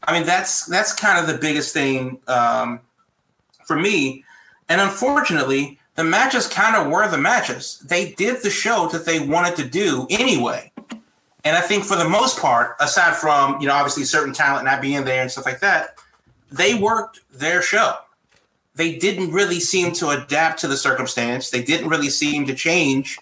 I 0.04 0.12
mean, 0.12 0.26
that's 0.26 0.66
that's 0.66 0.92
kind 0.92 1.18
of 1.18 1.32
the 1.32 1.38
biggest 1.38 1.72
thing 1.72 2.20
um, 2.26 2.80
for 3.66 3.78
me. 3.78 4.24
And 4.68 4.80
unfortunately, 4.80 5.78
the 5.94 6.04
matches 6.04 6.46
kind 6.46 6.76
of 6.76 6.90
were 6.90 7.08
the 7.08 7.18
matches. 7.18 7.82
They 7.86 8.12
did 8.12 8.42
the 8.42 8.50
show 8.50 8.88
that 8.88 9.04
they 9.04 9.20
wanted 9.20 9.56
to 9.56 9.64
do 9.64 10.06
anyway. 10.10 10.72
And 11.44 11.56
I 11.56 11.60
think 11.60 11.84
for 11.84 11.96
the 11.96 12.08
most 12.08 12.38
part, 12.38 12.76
aside 12.80 13.16
from, 13.16 13.60
you 13.60 13.66
know, 13.66 13.74
obviously 13.74 14.04
certain 14.04 14.32
talent 14.32 14.64
not 14.64 14.80
being 14.80 15.04
there 15.04 15.22
and 15.22 15.30
stuff 15.30 15.44
like 15.44 15.60
that, 15.60 15.96
they 16.50 16.74
worked 16.74 17.20
their 17.32 17.62
show. 17.62 17.96
They 18.74 18.96
didn't 18.96 19.32
really 19.32 19.60
seem 19.60 19.92
to 19.94 20.10
adapt 20.10 20.60
to 20.60 20.68
the 20.68 20.76
circumstance. 20.76 21.50
They 21.50 21.62
didn't 21.62 21.88
really 21.88 22.08
seem 22.08 22.46
to 22.46 22.54
change 22.54 23.18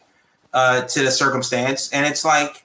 uh, 0.52 0.82
to 0.82 1.02
the 1.02 1.10
circumstance. 1.10 1.90
And 1.92 2.06
it's 2.06 2.24
like, 2.24 2.64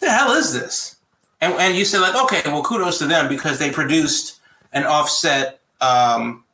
the 0.00 0.10
hell 0.10 0.32
is 0.32 0.52
this? 0.52 0.96
And, 1.40 1.52
and 1.54 1.76
you 1.76 1.84
said 1.84 2.00
like, 2.00 2.20
okay, 2.24 2.42
well, 2.46 2.62
kudos 2.62 2.98
to 2.98 3.06
them 3.06 3.28
because 3.28 3.58
they 3.58 3.70
produced 3.70 4.40
an 4.72 4.84
offset 4.84 5.60
um, 5.80 6.44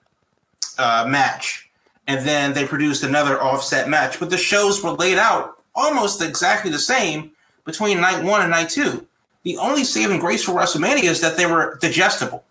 uh, 0.78 1.06
match, 1.08 1.63
and 2.06 2.26
then 2.26 2.52
they 2.52 2.66
produced 2.66 3.02
another 3.02 3.40
offset 3.40 3.88
match. 3.88 4.18
But 4.18 4.30
the 4.30 4.36
shows 4.36 4.82
were 4.82 4.90
laid 4.90 5.18
out 5.18 5.62
almost 5.74 6.22
exactly 6.22 6.70
the 6.70 6.78
same 6.78 7.32
between 7.64 8.00
night 8.00 8.22
one 8.22 8.42
and 8.42 8.50
night 8.50 8.70
two. 8.70 9.06
The 9.42 9.58
only 9.58 9.84
saving 9.84 10.20
grace 10.20 10.44
for 10.44 10.52
WrestleMania 10.52 11.04
is 11.04 11.20
that 11.20 11.36
they 11.36 11.46
were 11.46 11.78
digestible. 11.80 12.44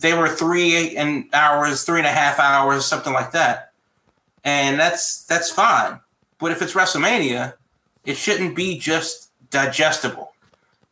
They 0.00 0.14
were 0.14 0.28
three 0.28 0.96
and 0.96 1.24
hours, 1.32 1.82
three 1.82 1.98
and 1.98 2.06
a 2.06 2.12
half 2.12 2.38
hours, 2.38 2.84
something 2.84 3.12
like 3.12 3.32
that, 3.32 3.72
and 4.44 4.78
that's 4.78 5.24
that's 5.24 5.50
fine. 5.50 6.00
But 6.38 6.52
if 6.52 6.62
it's 6.62 6.74
WrestleMania, 6.74 7.54
it 8.04 8.16
shouldn't 8.16 8.54
be 8.54 8.78
just 8.78 9.30
digestible. 9.50 10.32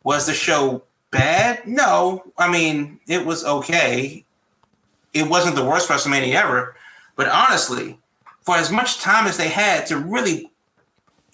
Was 0.03 0.27
the 0.27 0.35
show 0.35 0.83
bad? 1.11 1.67
No. 1.67 2.25
I 2.37 2.51
mean, 2.51 3.01
it 3.07 3.25
was 3.25 3.45
okay. 3.45 4.25
It 5.15 5.29
wasn't 5.29 5.57
the 5.57 5.65
worst 5.65 5.89
WrestleMania 5.89 6.35
ever. 6.35 6.77
But 7.17 7.29
honestly, 7.29 7.99
for 8.43 8.57
as 8.57 8.71
much 8.71 9.01
time 9.01 9.27
as 9.27 9.37
they 9.37 9.49
had 9.49 9.87
to 9.87 9.99
really 9.99 10.51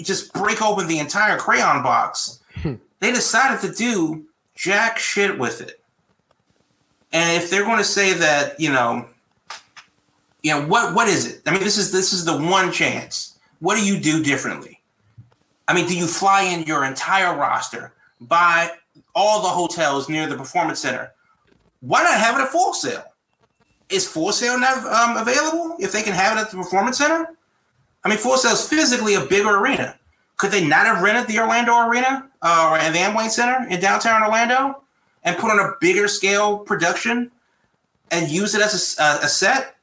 just 0.00 0.32
break 0.32 0.62
open 0.62 0.86
the 0.86 0.98
entire 0.98 1.36
crayon 1.36 1.82
box, 1.82 2.40
hmm. 2.62 2.74
they 3.00 3.12
decided 3.12 3.60
to 3.60 3.74
do 3.74 4.24
jack 4.54 4.98
shit 4.98 5.38
with 5.38 5.60
it. 5.60 5.80
And 7.12 7.42
if 7.42 7.50
they're 7.50 7.64
going 7.64 7.78
to 7.78 7.84
say 7.84 8.14
that, 8.14 8.58
you 8.58 8.72
know, 8.72 9.06
you 10.42 10.52
know 10.52 10.66
what 10.66 10.94
what 10.94 11.08
is 11.08 11.26
it? 11.26 11.42
I 11.46 11.52
mean, 11.52 11.62
this 11.62 11.78
is 11.78 11.92
this 11.92 12.12
is 12.12 12.24
the 12.24 12.36
one 12.36 12.72
chance. 12.72 13.38
What 13.60 13.76
do 13.76 13.84
you 13.84 14.00
do 14.00 14.22
differently? 14.22 14.80
I 15.68 15.74
mean, 15.74 15.86
do 15.86 15.96
you 15.96 16.06
fly 16.06 16.42
in 16.42 16.64
your 16.64 16.84
entire 16.84 17.36
roster, 17.36 17.92
buy 18.20 18.70
all 19.14 19.42
the 19.42 19.48
hotels 19.48 20.08
near 20.08 20.26
the 20.26 20.36
performance 20.36 20.80
center? 20.80 21.12
Why 21.80 22.02
not 22.02 22.18
have 22.18 22.38
it 22.38 22.42
at 22.42 22.48
Full 22.48 22.74
Sail? 22.74 23.04
Is 23.92 24.08
Full 24.08 24.32
Sail 24.32 24.58
not 24.58 24.78
um, 24.86 25.16
available 25.16 25.76
if 25.78 25.92
they 25.92 26.02
can 26.02 26.12
have 26.12 26.36
it 26.36 26.40
at 26.40 26.50
the 26.50 26.56
performance 26.56 26.98
center? 26.98 27.28
I 28.04 28.08
mean, 28.08 28.18
Full 28.18 28.36
Sail 28.36 28.52
is 28.52 28.66
physically 28.66 29.14
a 29.14 29.20
bigger 29.20 29.56
arena. 29.58 29.96
Could 30.36 30.50
they 30.50 30.66
not 30.66 30.86
have 30.86 31.02
rented 31.02 31.28
the 31.28 31.38
Orlando 31.38 31.76
Arena 31.86 32.28
uh, 32.42 32.76
and 32.80 32.94
the 32.94 32.98
Amway 32.98 33.28
Center 33.30 33.66
in 33.68 33.80
downtown 33.80 34.22
Orlando 34.22 34.82
and 35.22 35.36
put 35.36 35.50
on 35.50 35.60
a 35.60 35.74
bigger 35.80 36.08
scale 36.08 36.58
production 36.58 37.30
and 38.10 38.28
use 38.28 38.54
it 38.54 38.60
as 38.60 38.96
a, 38.98 39.24
a 39.24 39.28
set? 39.28 39.76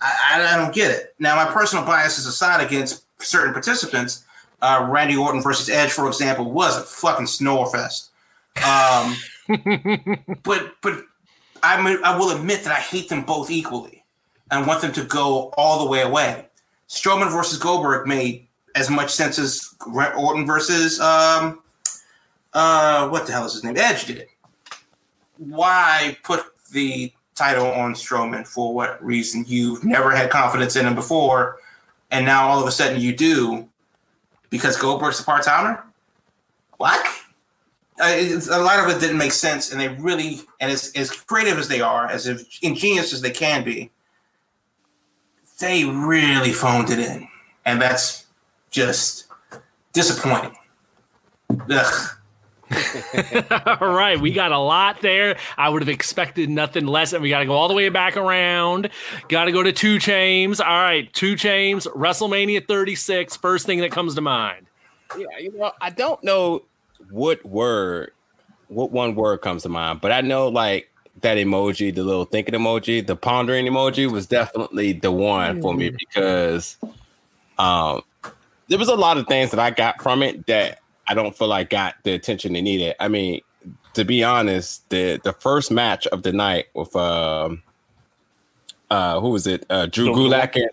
I, 0.00 0.46
I, 0.52 0.56
don't 0.58 0.74
get 0.74 0.90
it. 0.90 1.14
Now, 1.18 1.36
my 1.36 1.50
personal 1.50 1.84
bias 1.84 2.18
is 2.18 2.26
aside 2.26 2.64
against 2.64 3.04
certain 3.22 3.54
participants. 3.54 4.24
Uh, 4.60 4.86
Randy 4.90 5.16
Orton 5.16 5.42
versus 5.42 5.70
Edge, 5.70 5.90
for 5.90 6.06
example, 6.06 6.50
was 6.50 6.76
a 6.76 6.82
fucking 6.82 7.26
snorefest. 7.26 8.10
Um, 8.66 9.16
but 10.42 10.74
but 10.82 11.04
I 11.62 11.82
mean, 11.82 11.98
I 12.04 12.16
will 12.16 12.36
admit 12.36 12.64
that 12.64 12.72
I 12.72 12.80
hate 12.80 13.08
them 13.08 13.22
both 13.24 13.50
equally 13.50 14.04
and 14.50 14.66
want 14.66 14.80
them 14.80 14.92
to 14.92 15.04
go 15.04 15.52
all 15.56 15.84
the 15.84 15.90
way 15.90 16.02
away. 16.02 16.46
Strowman 16.88 17.32
versus 17.32 17.58
Goldberg 17.58 18.06
made 18.06 18.46
as 18.74 18.90
much 18.90 19.10
sense 19.10 19.38
as 19.38 19.74
Orton 19.86 20.46
versus 20.46 21.00
um, 21.00 21.60
uh, 22.52 23.08
what 23.08 23.26
the 23.26 23.32
hell 23.32 23.46
is 23.46 23.54
his 23.54 23.64
name? 23.64 23.76
Edge 23.76 24.06
did. 24.06 24.26
Why 25.38 26.16
put 26.22 26.44
the 26.72 27.12
title 27.34 27.66
on 27.66 27.94
Strowman 27.94 28.46
for 28.46 28.74
what 28.74 29.02
reason? 29.04 29.44
You've 29.46 29.84
never 29.84 30.10
had 30.10 30.30
confidence 30.30 30.76
in 30.76 30.86
him 30.86 30.94
before, 30.94 31.58
and 32.10 32.24
now 32.24 32.48
all 32.48 32.60
of 32.60 32.66
a 32.66 32.72
sudden 32.72 33.00
you 33.00 33.14
do 33.14 33.68
because 34.50 34.76
Goldberg's 34.76 35.20
a 35.20 35.24
part 35.24 35.44
timer. 35.44 35.84
What? 36.76 37.04
It's, 37.98 38.48
a 38.48 38.58
lot 38.58 38.78
of 38.78 38.94
it 38.94 39.00
didn't 39.00 39.18
make 39.18 39.32
sense, 39.32 39.72
and 39.72 39.80
they 39.80 39.88
really, 39.88 40.40
and 40.60 40.70
as, 40.70 40.92
as 40.94 41.10
creative 41.10 41.58
as 41.58 41.68
they 41.68 41.80
are, 41.80 42.06
as 42.08 42.26
ingenious 42.62 43.12
as 43.12 43.22
they 43.22 43.30
can 43.30 43.64
be, 43.64 43.90
they 45.58 45.84
really 45.84 46.52
phoned 46.52 46.90
it 46.90 46.98
in, 46.98 47.26
and 47.64 47.80
that's 47.80 48.26
just 48.70 49.26
disappointing. 49.92 50.54
Ugh. 51.70 52.10
all 53.80 53.92
right, 53.92 54.20
we 54.20 54.32
got 54.32 54.50
a 54.52 54.58
lot 54.58 55.00
there. 55.00 55.38
I 55.56 55.68
would 55.68 55.80
have 55.82 55.88
expected 55.88 56.50
nothing 56.50 56.86
less, 56.86 57.12
and 57.12 57.22
we 57.22 57.30
got 57.30 57.38
to 57.38 57.46
go 57.46 57.52
all 57.52 57.68
the 57.68 57.74
way 57.74 57.88
back 57.88 58.16
around. 58.16 58.90
Got 59.28 59.44
to 59.44 59.52
go 59.52 59.62
to 59.62 59.72
Two 59.72 59.98
Chains. 59.98 60.60
All 60.60 60.66
right, 60.66 61.10
Two 61.14 61.36
Chains, 61.36 61.86
WrestleMania 61.86 62.66
36. 62.66 63.36
First 63.36 63.66
thing 63.66 63.80
that 63.80 63.92
comes 63.92 64.16
to 64.16 64.20
mind. 64.20 64.66
Yeah, 65.16 65.26
you 65.38 65.52
know, 65.52 65.72
I 65.80 65.90
don't 65.90 66.22
know 66.24 66.64
what 67.10 67.44
word, 67.44 68.12
what 68.68 68.90
one 68.90 69.14
word 69.14 69.38
comes 69.38 69.62
to 69.62 69.68
mind, 69.68 70.00
but 70.00 70.12
I 70.12 70.20
know 70.20 70.48
like 70.48 70.90
that 71.22 71.38
emoji, 71.38 71.94
the 71.94 72.02
little 72.02 72.24
thinking 72.24 72.54
emoji, 72.54 73.06
the 73.06 73.16
pondering 73.16 73.66
emoji 73.66 74.10
was 74.10 74.26
definitely 74.26 74.92
the 74.92 75.12
one 75.12 75.60
for 75.62 75.74
me 75.74 75.90
because 75.90 76.76
um 77.58 78.02
there 78.68 78.78
was 78.78 78.88
a 78.88 78.94
lot 78.94 79.16
of 79.16 79.26
things 79.26 79.50
that 79.50 79.60
I 79.60 79.70
got 79.70 80.02
from 80.02 80.22
it 80.22 80.46
that 80.46 80.80
I 81.08 81.14
don't 81.14 81.36
feel 81.36 81.48
like 81.48 81.70
got 81.70 81.94
the 82.02 82.12
attention 82.12 82.52
they 82.52 82.60
needed. 82.60 82.96
I 82.98 83.08
mean, 83.08 83.40
to 83.94 84.04
be 84.04 84.24
honest, 84.24 84.88
the 84.90 85.20
the 85.22 85.32
first 85.32 85.70
match 85.70 86.06
of 86.08 86.22
the 86.22 86.32
night 86.32 86.66
with 86.74 86.94
um 86.96 87.62
uh 88.90 89.20
who 89.20 89.30
was 89.30 89.46
it? 89.46 89.64
Uh 89.70 89.86
Drew 89.86 90.10
Gulak 90.10 90.56
and 90.56 90.70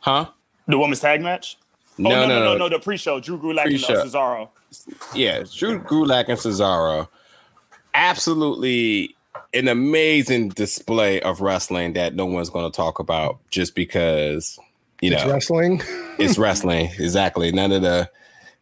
huh? 0.00 0.26
The 0.66 0.78
women's 0.78 1.00
tag 1.00 1.22
match? 1.22 1.58
No, 1.98 2.10
oh, 2.10 2.12
no, 2.12 2.26
no, 2.26 2.38
no, 2.38 2.44
no, 2.44 2.58
no. 2.58 2.68
the 2.68 2.78
pre-show. 2.78 3.20
Drew 3.20 3.38
Gulak 3.38 3.66
and 3.66 3.84
uh, 3.84 4.04
Cesaro. 4.04 4.48
Yeah, 5.14 5.42
Drew 5.54 5.80
Gulak 5.80 6.28
and 6.28 6.38
Cesaro. 6.38 7.08
Absolutely 7.94 9.14
an 9.54 9.68
amazing 9.68 10.50
display 10.50 11.20
of 11.22 11.40
wrestling 11.40 11.94
that 11.94 12.14
no 12.14 12.26
one's 12.26 12.50
going 12.50 12.70
to 12.70 12.74
talk 12.76 12.98
about 12.98 13.38
just 13.50 13.74
because 13.74 14.58
you 15.00 15.10
know 15.10 15.16
It's 15.18 15.26
wrestling. 15.26 15.82
it's 16.18 16.38
wrestling 16.38 16.86
exactly 16.98 17.52
none 17.52 17.72
of 17.72 17.82
the 17.82 18.10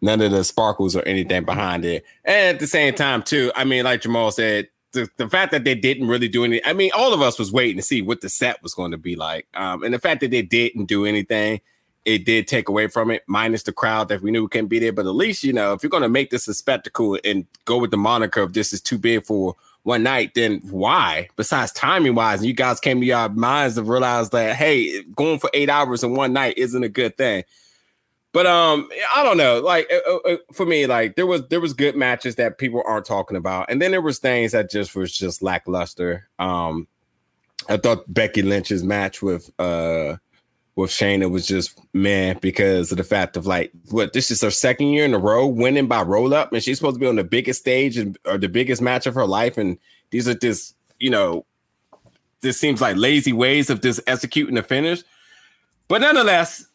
none 0.00 0.20
of 0.20 0.30
the 0.30 0.44
sparkles 0.44 0.94
or 0.94 1.02
anything 1.02 1.44
behind 1.44 1.84
it 1.84 2.04
and 2.24 2.54
at 2.56 2.60
the 2.60 2.66
same 2.66 2.94
time 2.94 3.22
too 3.22 3.50
i 3.56 3.64
mean 3.64 3.84
like 3.84 4.02
jamal 4.02 4.30
said 4.30 4.68
the, 4.92 5.08
the 5.16 5.28
fact 5.28 5.52
that 5.52 5.64
they 5.64 5.74
didn't 5.74 6.06
really 6.08 6.28
do 6.28 6.44
anything 6.44 6.68
i 6.68 6.72
mean 6.72 6.90
all 6.94 7.12
of 7.14 7.22
us 7.22 7.38
was 7.38 7.52
waiting 7.52 7.76
to 7.76 7.82
see 7.82 8.02
what 8.02 8.20
the 8.20 8.28
set 8.28 8.62
was 8.62 8.74
going 8.74 8.90
to 8.90 8.98
be 8.98 9.16
like 9.16 9.46
um, 9.54 9.82
and 9.82 9.94
the 9.94 9.98
fact 9.98 10.20
that 10.20 10.30
they 10.30 10.42
didn't 10.42 10.84
do 10.86 11.06
anything 11.06 11.60
it 12.04 12.24
did 12.24 12.46
take 12.46 12.68
away 12.68 12.86
from 12.86 13.10
it 13.10 13.22
minus 13.26 13.62
the 13.62 13.72
crowd 13.72 14.08
that 14.08 14.22
we 14.22 14.30
knew 14.30 14.48
couldn't 14.48 14.68
be 14.68 14.78
there 14.78 14.92
but 14.92 15.06
at 15.06 15.14
least 15.14 15.42
you 15.42 15.52
know 15.52 15.72
if 15.72 15.82
you're 15.82 15.90
going 15.90 16.02
to 16.02 16.08
make 16.08 16.30
this 16.30 16.48
a 16.48 16.54
spectacle 16.54 17.18
and 17.24 17.46
go 17.64 17.78
with 17.78 17.90
the 17.90 17.96
moniker 17.96 18.40
of 18.40 18.52
this 18.52 18.72
is 18.72 18.80
too 18.80 18.98
big 18.98 19.24
for 19.24 19.56
one 19.84 20.02
night, 20.02 20.32
then 20.34 20.60
why? 20.70 21.28
Besides 21.36 21.70
timing 21.72 22.14
wise, 22.14 22.44
you 22.44 22.54
guys 22.54 22.80
came 22.80 23.00
to 23.00 23.06
your 23.06 23.28
minds 23.28 23.76
to 23.76 23.82
realize 23.82 24.30
that 24.30 24.56
hey, 24.56 25.02
going 25.14 25.38
for 25.38 25.50
eight 25.54 25.70
hours 25.70 26.02
in 26.02 26.14
one 26.14 26.32
night 26.32 26.58
isn't 26.58 26.82
a 26.82 26.88
good 26.88 27.16
thing. 27.16 27.44
But 28.32 28.46
um, 28.46 28.88
I 29.14 29.22
don't 29.22 29.36
know. 29.36 29.60
Like 29.60 29.88
uh, 29.92 30.16
uh, 30.16 30.36
for 30.52 30.66
me, 30.66 30.86
like 30.86 31.14
there 31.14 31.26
was 31.26 31.46
there 31.48 31.60
was 31.60 31.72
good 31.72 31.94
matches 31.94 32.34
that 32.36 32.58
people 32.58 32.82
aren't 32.84 33.06
talking 33.06 33.36
about, 33.36 33.70
and 33.70 33.80
then 33.80 33.92
there 33.92 34.00
was 34.00 34.18
things 34.18 34.52
that 34.52 34.70
just 34.70 34.96
was 34.96 35.16
just 35.16 35.42
lackluster. 35.42 36.28
Um, 36.38 36.88
I 37.68 37.76
thought 37.76 38.12
Becky 38.12 38.42
Lynch's 38.42 38.82
match 38.82 39.22
with 39.22 39.50
uh 39.60 40.16
with 40.76 40.90
Shayna 40.90 41.30
was 41.30 41.46
just 41.46 41.78
man 41.92 42.38
because 42.40 42.90
of 42.90 42.98
the 42.98 43.04
fact 43.04 43.36
of 43.36 43.46
like 43.46 43.70
what 43.90 44.12
this 44.12 44.30
is 44.30 44.40
her 44.42 44.50
second 44.50 44.88
year 44.88 45.04
in 45.04 45.14
a 45.14 45.18
row 45.18 45.46
winning 45.46 45.86
by 45.86 46.02
roll 46.02 46.34
up, 46.34 46.52
and 46.52 46.62
she's 46.62 46.78
supposed 46.78 46.96
to 46.96 47.00
be 47.00 47.06
on 47.06 47.16
the 47.16 47.24
biggest 47.24 47.60
stage 47.60 47.96
and 47.96 48.18
or 48.24 48.38
the 48.38 48.48
biggest 48.48 48.82
match 48.82 49.06
of 49.06 49.14
her 49.14 49.26
life, 49.26 49.56
and 49.56 49.78
these 50.10 50.28
are 50.28 50.34
just 50.34 50.74
you 50.98 51.10
know 51.10 51.44
this 52.40 52.58
seems 52.58 52.80
like 52.80 52.96
lazy 52.96 53.32
ways 53.32 53.70
of 53.70 53.80
just 53.80 54.00
executing 54.06 54.56
the 54.56 54.62
finish. 54.62 55.02
But 55.88 56.00
nonetheless, 56.00 56.66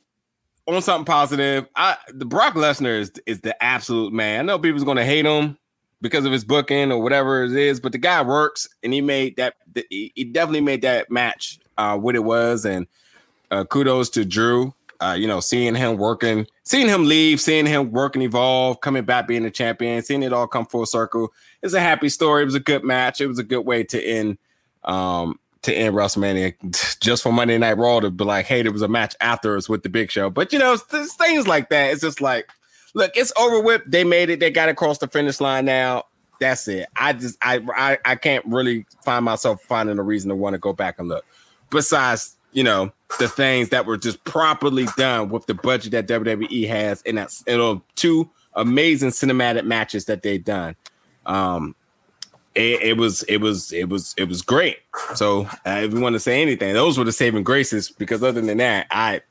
on 0.68 0.82
something 0.82 1.06
positive, 1.06 1.68
I 1.76 1.98
the 2.10 2.26
Brock 2.26 2.54
Lesnar 2.56 3.00
is 3.00 3.12
is 3.26 3.42
the 3.42 3.62
absolute 3.62 4.14
man. 4.14 4.42
I 4.42 4.44
know 4.44 4.60
people's 4.60 4.84
gonna 4.84 5.06
hate 5.06 5.26
him 5.26 5.58
because 6.02 6.24
of 6.24 6.32
his 6.32 6.46
booking 6.46 6.92
or 6.92 7.02
whatever 7.02 7.44
it 7.44 7.52
is, 7.52 7.80
but 7.80 7.92
the 7.92 7.98
guy 7.98 8.22
works 8.22 8.68
and 8.82 8.94
he 8.94 9.02
made 9.02 9.36
that 9.36 9.56
he 9.90 10.30
definitely 10.32 10.62
made 10.62 10.84
that 10.84 11.12
match 11.12 11.60
uh 11.78 11.98
what 11.98 12.16
it 12.16 12.24
was. 12.24 12.66
And 12.66 12.88
uh 13.52 13.66
kudos 13.66 14.10
to 14.12 14.26
Drew. 14.26 14.74
Uh, 15.02 15.16
you 15.18 15.28
know, 15.28 15.40
seeing 15.40 15.76
him 15.76 15.96
working, 15.96 16.46
seeing 16.64 16.90
him 16.90 17.06
leave, 17.06 17.40
seeing 17.40 17.66
him 17.66 17.90
work 17.90 18.18
and 18.18 18.24
evolve, 18.24 18.82
coming 18.82 19.06
back 19.06 19.30
being 19.30 19.46
a 19.46 19.50
champion, 19.50 20.02
seeing 20.04 20.24
it 20.24 20.34
all 20.34 20.46
come 20.46 20.66
full 20.66 20.86
circle. 20.86 21.32
It's 21.64 21.74
a 21.74 21.80
happy 21.80 22.10
story. 22.10 22.42
It 22.42 22.46
was 22.48 22.56
a 22.56 22.60
good 22.60 22.84
match. 22.84 23.22
It 23.22 23.28
was 23.28 23.40
a 23.40 23.44
good 23.44 23.66
way 23.66 23.86
to 23.86 24.04
end 24.04 24.38
um 24.84 25.40
to 25.62 25.74
end 25.74 25.96
WrestleMania 25.96 26.98
just 27.00 27.24
for 27.24 27.32
Monday 27.32 27.58
Night 27.58 27.78
Raw 27.78 28.00
to 28.00 28.10
be 28.10 28.24
like, 28.24 28.46
hey, 28.46 28.62
there 28.62 28.72
was 28.72 28.82
a 28.82 28.88
match 28.88 29.16
afterwards 29.22 29.70
with 29.70 29.84
the 29.84 29.90
Big 29.90 30.12
Show. 30.12 30.30
But 30.30 30.54
you 30.54 30.60
know, 30.60 30.78
there's 30.92 31.14
things 31.14 31.48
like 31.48 31.70
that. 31.70 31.92
It's 31.92 32.02
just 32.02 32.22
like, 32.22 32.50
look, 32.94 33.12
it's 33.16 33.34
over 33.40 33.60
with. 33.60 33.82
They 33.86 34.04
made 34.04 34.30
it. 34.30 34.40
They 34.40 34.52
got 34.52 34.70
across 34.70 34.98
the 34.98 35.08
finish 35.08 35.40
line 35.40 35.66
now. 35.66 36.04
That's 36.40 36.68
it. 36.68 36.88
I 36.96 37.14
just 37.14 37.38
I 37.42 37.60
I, 37.76 37.98
I 38.06 38.16
can't 38.16 38.46
really 38.46 38.86
find 39.04 39.26
myself 39.26 39.62
finding 39.64 40.00
a 40.00 40.04
reason 40.04 40.30
to 40.30 40.36
want 40.36 40.54
to 40.54 40.60
go 40.60 40.74
back 40.74 41.00
and 41.00 41.08
look. 41.08 41.26
Besides, 41.70 42.36
you 42.52 42.64
know, 42.64 42.92
the 43.18 43.28
things 43.28 43.70
that 43.70 43.86
were 43.86 43.98
just 43.98 44.24
properly 44.24 44.88
done 44.98 45.30
with 45.30 45.46
the 45.48 45.54
budget 45.54 45.92
that 45.92 46.08
WWE 46.08 46.68
has, 46.68 47.02
and 47.04 47.18
that's 47.18 47.44
you 47.48 47.82
two 47.96 48.30
amazing 48.54 49.10
cinematic 49.10 49.66
matches 49.66 50.06
that 50.06 50.22
they've 50.22 50.44
done. 50.44 50.76
Um, 51.26 51.76
it, 52.56 52.82
it, 52.82 52.98
was 52.98 53.24
it 53.24 53.38
was 53.38 53.72
it 53.72 53.90
was 53.90 54.14
it 54.18 54.26
was 54.26 54.42
great. 54.42 54.80
So 55.16 55.44
uh, 55.66 55.82
if 55.84 55.94
you 55.94 56.00
want 56.00 56.14
to 56.14 56.20
say 56.20 56.42
anything, 56.42 56.74
those 56.74 56.98
were 56.98 57.04
the 57.04 57.12
saving 57.12 57.44
graces. 57.44 57.90
Because 57.92 58.24
other 58.24 58.42
than 58.42 58.58
that, 58.58 58.88
I 58.92 59.22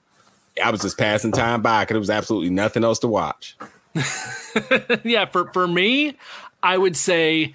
I 0.63 0.71
was 0.71 0.81
just 0.81 0.99
passing 0.99 1.33
time 1.33 1.63
by 1.63 1.83
because 1.83 1.95
there 1.95 2.01
was 2.01 2.11
absolutely 2.11 2.51
nothing 2.51 2.85
else 2.85 2.99
to 3.01 3.09
watch. 3.09 3.57
yeah, 5.05 5.27
for 5.27 5.53
for 5.53 5.67
me, 5.67 6.17
I 6.63 6.79
would 6.79 6.97
say 6.97 7.55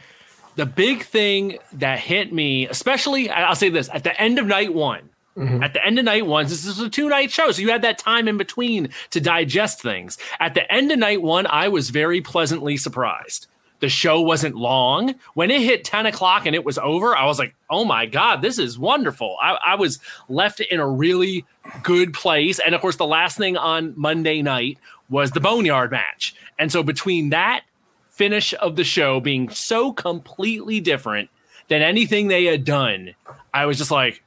the 0.56 0.65
big 0.65 1.03
thing 1.03 1.58
that 1.74 2.00
hit 2.00 2.32
me, 2.32 2.68
especially 2.68 3.30
I'll 3.30 3.56
say 3.56 3.70
this 3.70 3.89
at 3.94 4.03
the 4.03 4.20
end 4.20 4.39
of 4.39 4.46
night 4.46 4.74
one. 4.74 5.10
Mm-hmm. 5.38 5.63
At 5.63 5.74
the 5.74 5.86
end 5.86 5.98
of 5.98 6.06
night 6.06 6.28
one, 6.28 6.46
this 6.46 6.66
is 6.66 6.80
a 6.80 6.90
two 6.90 7.10
night 7.10 7.32
show, 7.32 7.52
so 7.52 7.62
you 7.62 7.70
had 7.70 7.82
that 7.82 7.98
time 7.98 8.28
in 8.28 8.38
between 8.38 8.90
to 9.12 9.20
digest 9.20 9.82
things. 9.82 10.18
At 10.40 10.54
the 10.54 10.72
end 10.72 10.92
of 10.92 11.00
night 11.00 11.22
one, 11.22 11.48
I 11.48 11.70
was 11.70 11.90
very 11.90 12.22
pleasantly 12.22 12.78
surprised 12.78 13.48
the 13.84 13.90
show 13.90 14.22
wasn't 14.22 14.56
long. 14.56 15.13
When 15.34 15.52
it 15.52 15.60
hit 15.60 15.84
10 15.84 16.06
o'clock 16.06 16.46
and 16.46 16.56
it 16.56 16.63
was 16.63 16.78
over, 16.78 17.18
I 17.18 17.25
was 17.25 17.38
like, 17.38 17.54
oh 17.70 17.84
my 17.84 18.06
God, 18.06 18.42
this 18.42 18.58
is 18.58 18.80
wonderful. 18.80 19.36
I, 19.42 19.58
I, 19.66 19.75
was 19.75 20.00
left 20.30 20.62
in 20.62 20.80
a 20.80 20.88
really 20.88 21.44
good 21.84 22.13
place. 22.13 22.60
And 22.66 22.74
of 22.74 22.80
course, 22.80 22.96
the 22.96 23.06
last 23.06 23.38
thing 23.38 23.58
on 23.58 23.94
Monday 23.98 24.42
night 24.42 24.78
was 25.10 25.32
the 25.32 25.42
Boneyard 25.42 25.92
match. 25.92 26.34
And 26.58 26.72
so 26.72 26.82
between 26.82 27.32
that 27.32 27.66
finish 28.10 28.54
of 28.54 28.78
the 28.78 28.86
show 28.86 29.20
being 29.20 29.50
so 29.50 29.92
completely 29.92 30.80
different 30.80 31.30
than 31.68 31.82
anything 31.82 32.30
they 32.30 32.46
had 32.46 32.63
done, 32.63 33.16
I 33.54 33.66
was 33.66 33.78
just 33.78 33.92
like, 33.92 34.24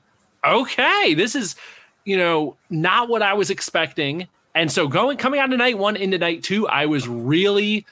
okay, 0.47 1.15
this 1.15 1.35
is, 1.35 1.57
you 2.05 2.17
know, 2.17 2.57
not 2.71 3.09
what 3.09 3.23
I 3.23 3.35
was 3.35 3.51
expecting. 3.51 4.29
And 4.55 4.71
so 4.73 4.89
going 4.89 5.19
coming 5.19 5.41
out 5.41 5.53
of 5.53 5.59
night 5.59 5.79
one 5.79 5.97
into 5.97 6.19
night 6.19 6.43
two, 6.43 6.67
I 6.69 6.87
was 6.87 7.07
really 7.07 7.85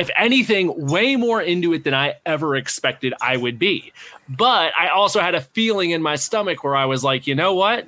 if 0.00 0.10
anything, 0.16 0.86
way 0.86 1.14
more 1.14 1.42
into 1.42 1.74
it 1.74 1.84
than 1.84 1.92
I 1.92 2.14
ever 2.24 2.56
expected 2.56 3.12
I 3.20 3.36
would 3.36 3.58
be. 3.58 3.92
But 4.28 4.72
I 4.78 4.88
also 4.88 5.20
had 5.20 5.34
a 5.34 5.42
feeling 5.42 5.90
in 5.90 6.00
my 6.00 6.16
stomach 6.16 6.64
where 6.64 6.74
I 6.74 6.86
was 6.86 7.04
like, 7.04 7.26
you 7.26 7.34
know 7.34 7.54
what? 7.54 7.86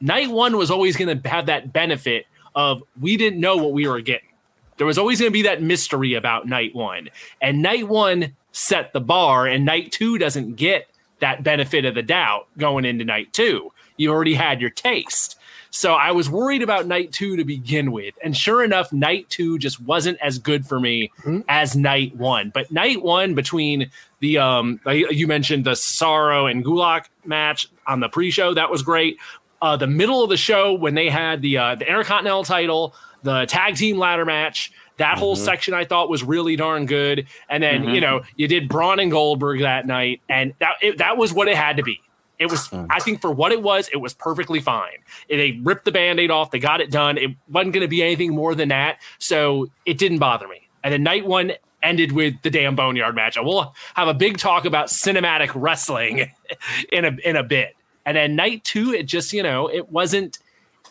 Night 0.00 0.30
one 0.30 0.58
was 0.58 0.70
always 0.70 0.96
going 0.96 1.20
to 1.20 1.28
have 1.28 1.46
that 1.46 1.72
benefit 1.72 2.26
of 2.54 2.82
we 3.00 3.16
didn't 3.16 3.40
know 3.40 3.56
what 3.56 3.72
we 3.72 3.88
were 3.88 4.02
getting. 4.02 4.28
There 4.76 4.86
was 4.86 4.98
always 4.98 5.20
going 5.20 5.30
to 5.30 5.32
be 5.32 5.42
that 5.42 5.62
mystery 5.62 6.14
about 6.14 6.46
night 6.46 6.74
one. 6.74 7.08
And 7.40 7.62
night 7.62 7.88
one 7.88 8.36
set 8.52 8.92
the 8.92 9.00
bar, 9.00 9.46
and 9.46 9.64
night 9.64 9.90
two 9.90 10.18
doesn't 10.18 10.56
get 10.56 10.88
that 11.20 11.42
benefit 11.42 11.84
of 11.84 11.94
the 11.94 12.02
doubt 12.02 12.46
going 12.56 12.84
into 12.84 13.04
night 13.04 13.32
two. 13.32 13.72
You 13.96 14.10
already 14.10 14.34
had 14.34 14.60
your 14.60 14.70
taste. 14.70 15.36
So 15.70 15.94
I 15.94 16.12
was 16.12 16.30
worried 16.30 16.62
about 16.62 16.86
night 16.86 17.12
two 17.12 17.36
to 17.36 17.44
begin 17.44 17.92
with. 17.92 18.14
And 18.22 18.36
sure 18.36 18.64
enough, 18.64 18.92
night 18.92 19.28
two 19.28 19.58
just 19.58 19.80
wasn't 19.80 20.18
as 20.20 20.38
good 20.38 20.66
for 20.66 20.80
me 20.80 21.10
mm-hmm. 21.20 21.40
as 21.48 21.76
night 21.76 22.16
one. 22.16 22.50
But 22.50 22.70
night 22.72 23.02
one, 23.02 23.34
between 23.34 23.90
the, 24.20 24.38
um, 24.38 24.80
you 24.86 25.26
mentioned 25.26 25.64
the 25.64 25.72
Cesaro 25.72 26.50
and 26.50 26.64
Gulak 26.64 27.06
match 27.24 27.68
on 27.86 28.00
the 28.00 28.08
pre 28.08 28.30
show, 28.30 28.54
that 28.54 28.70
was 28.70 28.82
great. 28.82 29.18
Uh, 29.60 29.76
the 29.76 29.86
middle 29.86 30.22
of 30.22 30.30
the 30.30 30.36
show 30.36 30.72
when 30.72 30.94
they 30.94 31.10
had 31.10 31.42
the, 31.42 31.58
uh, 31.58 31.74
the 31.74 31.86
Intercontinental 31.86 32.44
title, 32.44 32.94
the 33.22 33.44
tag 33.46 33.76
team 33.76 33.98
ladder 33.98 34.24
match, 34.24 34.72
that 34.98 35.12
mm-hmm. 35.12 35.18
whole 35.18 35.36
section 35.36 35.74
I 35.74 35.84
thought 35.84 36.08
was 36.08 36.22
really 36.22 36.56
darn 36.56 36.86
good. 36.86 37.26
And 37.48 37.62
then, 37.62 37.82
mm-hmm. 37.82 37.94
you 37.94 38.00
know, 38.00 38.22
you 38.36 38.46
did 38.46 38.68
Braun 38.68 39.00
and 39.00 39.10
Goldberg 39.10 39.60
that 39.60 39.86
night, 39.86 40.20
and 40.28 40.54
that 40.58 40.74
it, 40.82 40.98
that 40.98 41.16
was 41.16 41.32
what 41.32 41.48
it 41.48 41.56
had 41.56 41.76
to 41.78 41.82
be. 41.82 42.00
It 42.38 42.50
was, 42.50 42.68
mm. 42.68 42.86
I 42.88 43.00
think, 43.00 43.20
for 43.20 43.32
what 43.32 43.50
it 43.50 43.62
was, 43.62 43.88
it 43.92 43.96
was 43.96 44.14
perfectly 44.14 44.60
fine. 44.60 44.98
They 45.28 45.58
ripped 45.62 45.84
the 45.84 45.92
band 45.92 46.20
aid 46.20 46.30
off, 46.30 46.50
they 46.50 46.60
got 46.60 46.80
it 46.80 46.90
done. 46.90 47.18
It 47.18 47.36
wasn't 47.48 47.72
going 47.72 47.82
to 47.82 47.88
be 47.88 48.02
anything 48.02 48.32
more 48.32 48.54
than 48.54 48.68
that. 48.68 48.98
So 49.18 49.70
it 49.86 49.98
didn't 49.98 50.18
bother 50.18 50.46
me. 50.46 50.68
And 50.84 50.92
then 50.92 51.02
night 51.02 51.26
one 51.26 51.52
ended 51.82 52.12
with 52.12 52.40
the 52.42 52.50
damn 52.50 52.76
Boneyard 52.76 53.14
match. 53.14 53.36
And 53.36 53.44
we'll 53.44 53.74
have 53.94 54.08
a 54.08 54.14
big 54.14 54.38
talk 54.38 54.64
about 54.64 54.86
cinematic 54.86 55.50
wrestling 55.54 56.30
in 56.92 57.04
a, 57.04 57.16
in 57.24 57.36
a 57.36 57.42
bit. 57.42 57.74
And 58.06 58.16
then 58.16 58.36
night 58.36 58.62
two, 58.64 58.92
it 58.92 59.06
just, 59.06 59.32
you 59.32 59.42
know, 59.42 59.68
it 59.68 59.90
wasn't, 59.90 60.38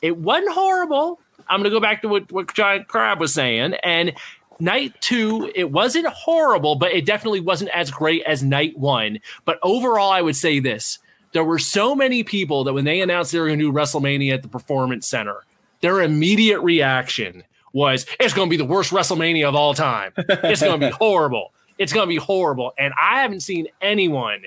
it 0.02 0.18
wasn't 0.18 0.54
horrible. 0.54 1.20
I'm 1.50 1.60
going 1.60 1.72
to 1.72 1.76
go 1.76 1.80
back 1.80 2.02
to 2.02 2.08
what, 2.08 2.32
what 2.32 2.54
Giant 2.54 2.88
Crab 2.88 3.20
was 3.20 3.34
saying. 3.34 3.74
And 3.84 4.14
night 4.60 4.94
two, 5.02 5.52
it 5.56 5.72
wasn't 5.72 6.08
horrible, 6.08 6.76
but 6.76 6.92
it 6.92 7.06
definitely 7.06 7.40
wasn't 7.40 7.72
as 7.72 7.92
great 7.92 8.24
as 8.24 8.44
night 8.44 8.78
one. 8.78 9.20
But 9.46 9.60
overall, 9.64 10.12
I 10.12 10.22
would 10.22 10.36
say 10.36 10.60
this 10.60 11.00
there 11.34 11.44
were 11.44 11.60
so 11.60 11.96
many 11.96 12.24
people 12.24 12.64
that 12.64 12.74
when 12.74 12.86
they 12.86 13.02
announced 13.02 13.32
they 13.32 13.40
were 13.40 13.48
going 13.48 13.60
to 13.60 13.66
do 13.66 13.72
WrestleMania 13.72 14.34
at 14.34 14.42
the 14.42 14.48
Performance 14.48 15.08
Center, 15.08 15.44
their 15.82 16.02
immediate 16.02 16.62
reaction 16.62 17.44
was, 17.74 18.06
"It's 18.20 18.34
going 18.34 18.50
to 18.50 18.50
be 18.50 18.58
the 18.58 18.66
worst 18.66 18.92
WrestleMania 18.92 19.48
of 19.48 19.56
all 19.56 19.74
time. 19.74 20.14
It's 20.18 20.62
going 20.62 20.80
to 20.80 20.88
be 20.88 20.92
horrible. 21.00 21.54
It's 21.78 21.94
going 21.94 22.06
to 22.06 22.10
be 22.10 22.18
horrible." 22.18 22.74
And 22.78 22.94
I 23.00 23.22
haven't 23.22 23.42
seen 23.42 23.68
anyone 23.82 24.44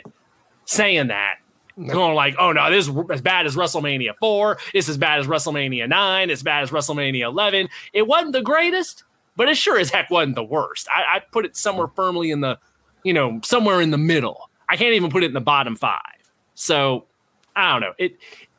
saying 0.64 1.08
that 1.08 1.36
going 1.86 2.14
like, 2.14 2.36
oh 2.38 2.52
no, 2.52 2.70
this 2.70 2.88
is 2.88 2.94
as 3.10 3.20
bad 3.20 3.46
as 3.46 3.56
WrestleMania 3.56 4.16
4. 4.18 4.58
It's 4.74 4.88
as 4.88 4.96
bad 4.96 5.20
as 5.20 5.26
WrestleMania 5.26 5.88
9. 5.88 6.30
It's 6.30 6.42
bad 6.42 6.62
as 6.62 6.70
WrestleMania 6.70 7.24
11. 7.24 7.68
It 7.92 8.06
wasn't 8.06 8.32
the 8.32 8.42
greatest, 8.42 9.04
but 9.36 9.48
it 9.48 9.56
sure 9.56 9.78
as 9.78 9.90
heck 9.90 10.10
wasn't 10.10 10.34
the 10.34 10.44
worst. 10.44 10.88
I, 10.94 11.16
I 11.16 11.20
put 11.20 11.44
it 11.44 11.56
somewhere 11.56 11.88
firmly 11.88 12.30
in 12.30 12.40
the, 12.40 12.58
you 13.04 13.12
know, 13.12 13.40
somewhere 13.44 13.80
in 13.80 13.90
the 13.90 13.98
middle. 13.98 14.50
I 14.68 14.76
can't 14.76 14.94
even 14.94 15.10
put 15.10 15.22
it 15.22 15.26
in 15.26 15.32
the 15.32 15.40
bottom 15.40 15.76
five. 15.76 16.00
So 16.54 17.06
I 17.56 17.72
don't 17.72 17.80
know. 17.80 17.94
It 17.98 18.18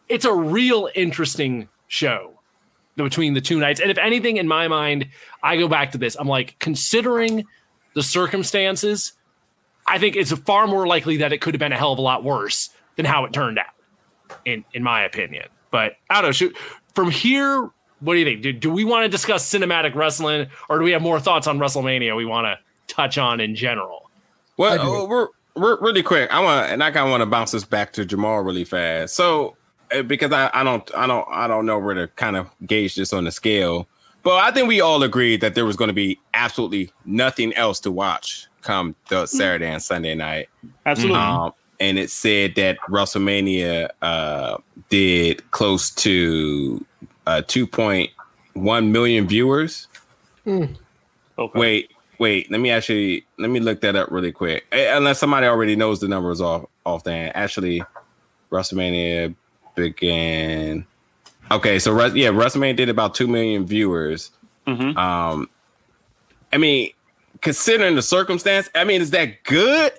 it's 0.09 0.25
a 0.25 0.33
real 0.33 0.89
interesting 0.93 1.69
show 1.87 2.33
between 2.97 3.33
the 3.33 3.41
two 3.41 3.59
nights. 3.59 3.79
And 3.79 3.89
if 3.89 3.97
anything, 3.97 4.37
in 4.37 4.47
my 4.47 4.67
mind, 4.67 5.07
I 5.41 5.55
go 5.57 5.67
back 5.69 5.93
to 5.93 5.97
this. 5.97 6.17
I'm 6.19 6.27
like, 6.27 6.57
considering 6.59 7.45
the 7.93 8.03
circumstances, 8.03 9.13
I 9.87 9.99
think 9.99 10.17
it's 10.17 10.31
far 10.31 10.67
more 10.67 10.85
likely 10.85 11.17
that 11.17 11.31
it 11.31 11.39
could 11.39 11.53
have 11.53 11.59
been 11.59 11.71
a 11.71 11.77
hell 11.77 11.93
of 11.93 11.99
a 11.99 12.01
lot 12.01 12.23
worse 12.23 12.70
than 12.95 13.05
how 13.05 13.25
it 13.25 13.33
turned 13.33 13.59
out, 13.59 13.73
in 14.45 14.63
in 14.73 14.83
my 14.83 15.03
opinion. 15.03 15.47
But 15.71 15.93
I 16.09 16.15
don't 16.15 16.29
know. 16.29 16.31
Should, 16.31 16.57
from 16.93 17.11
here, 17.11 17.69
what 17.99 18.13
do 18.13 18.19
you 18.19 18.25
think? 18.25 18.41
Do, 18.41 18.51
do 18.51 18.71
we 18.71 18.83
want 18.83 19.05
to 19.05 19.09
discuss 19.09 19.49
cinematic 19.49 19.95
wrestling, 19.95 20.47
or 20.69 20.79
do 20.79 20.83
we 20.83 20.91
have 20.91 21.01
more 21.01 21.19
thoughts 21.19 21.47
on 21.47 21.59
WrestleMania 21.59 22.15
we 22.15 22.25
want 22.25 22.45
to 22.45 22.93
touch 22.93 23.17
on 23.17 23.39
in 23.39 23.55
general? 23.55 24.09
Well, 24.57 25.07
we're 25.07 25.27
we're 25.55 25.79
really 25.81 26.03
quick, 26.03 26.31
I 26.31 26.39
want 26.39 26.71
and 26.71 26.83
I 26.83 26.91
kind 26.91 27.05
of 27.05 27.11
want 27.11 27.21
to 27.21 27.25
bounce 27.25 27.51
this 27.51 27.65
back 27.65 27.93
to 27.93 28.05
Jamal 28.05 28.41
really 28.41 28.63
fast. 28.63 29.15
So 29.15 29.55
uh, 29.91 30.01
because 30.03 30.31
I, 30.31 30.49
I 30.53 30.63
don't 30.63 30.89
I 30.95 31.07
don't 31.07 31.27
I 31.29 31.47
don't 31.47 31.65
know 31.65 31.79
where 31.79 31.95
to 31.95 32.07
kind 32.07 32.35
of 32.35 32.49
gauge 32.65 32.95
this 32.95 33.13
on 33.13 33.25
the 33.25 33.31
scale, 33.31 33.87
but 34.23 34.35
I 34.35 34.51
think 34.51 34.67
we 34.67 34.81
all 34.81 35.01
agreed 35.03 35.41
that 35.41 35.55
there 35.55 35.65
was 35.65 35.75
going 35.75 35.89
to 35.89 35.93
be 35.93 36.19
absolutely 36.33 36.91
nothing 37.05 37.53
else 37.55 37.79
to 37.81 37.91
watch 37.91 38.47
come 38.61 38.95
the 39.09 39.25
Saturday 39.25 39.67
and 39.67 39.81
Sunday 39.81 40.15
night. 40.15 40.47
Absolutely. 40.85 41.17
Um, 41.17 41.53
and 41.81 41.97
it 41.97 42.11
said 42.11 42.53
that 42.55 42.77
WrestleMania 42.87 43.89
uh, 44.03 44.57
did 44.89 45.49
close 45.51 45.89
to 45.95 46.85
uh, 47.25 47.41
two 47.47 47.65
point 47.65 48.11
one 48.53 48.91
million 48.91 49.27
viewers. 49.27 49.87
Okay. 50.47 51.59
Wait, 51.59 51.91
wait. 52.19 52.51
Let 52.51 52.61
me 52.61 52.69
actually 52.69 53.25
let 53.39 53.49
me 53.49 53.59
look 53.59 53.81
that 53.81 53.95
up 53.95 54.11
really 54.11 54.31
quick. 54.31 54.65
Eh, 54.71 54.95
Unless 54.95 55.19
somebody 55.19 55.47
already 55.47 55.75
knows 55.75 55.99
the 55.99 56.07
numbers 56.07 56.39
off 56.39 56.65
off 56.85 57.03
the 57.03 57.35
Actually, 57.35 57.83
WrestleMania 58.51 59.33
began. 59.75 60.85
Okay, 61.49 61.79
so 61.79 62.05
yeah, 62.13 62.29
WrestleMania 62.29 62.75
did 62.77 62.89
about 62.89 63.15
two 63.15 63.27
million 63.27 63.65
viewers. 63.65 64.29
Mhm. 64.67 64.95
Um, 64.95 65.49
I 66.53 66.57
mean, 66.57 66.91
considering 67.41 67.95
the 67.95 68.01
circumstance, 68.03 68.69
I 68.75 68.83
mean, 68.83 69.01
is 69.01 69.09
that 69.11 69.43
good? 69.43 69.93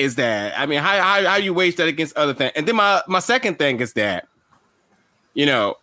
Is 0.00 0.14
that 0.14 0.58
I 0.58 0.64
mean, 0.64 0.78
how 0.80 0.98
how 0.98 1.22
how 1.28 1.36
you 1.36 1.52
weigh 1.52 1.70
that 1.72 1.86
against 1.86 2.16
other 2.16 2.32
things? 2.32 2.52
And 2.56 2.66
then 2.66 2.76
my 2.76 3.02
my 3.06 3.18
second 3.18 3.58
thing 3.58 3.80
is 3.80 3.92
that, 3.92 4.26
you 5.34 5.44
know, 5.44 5.76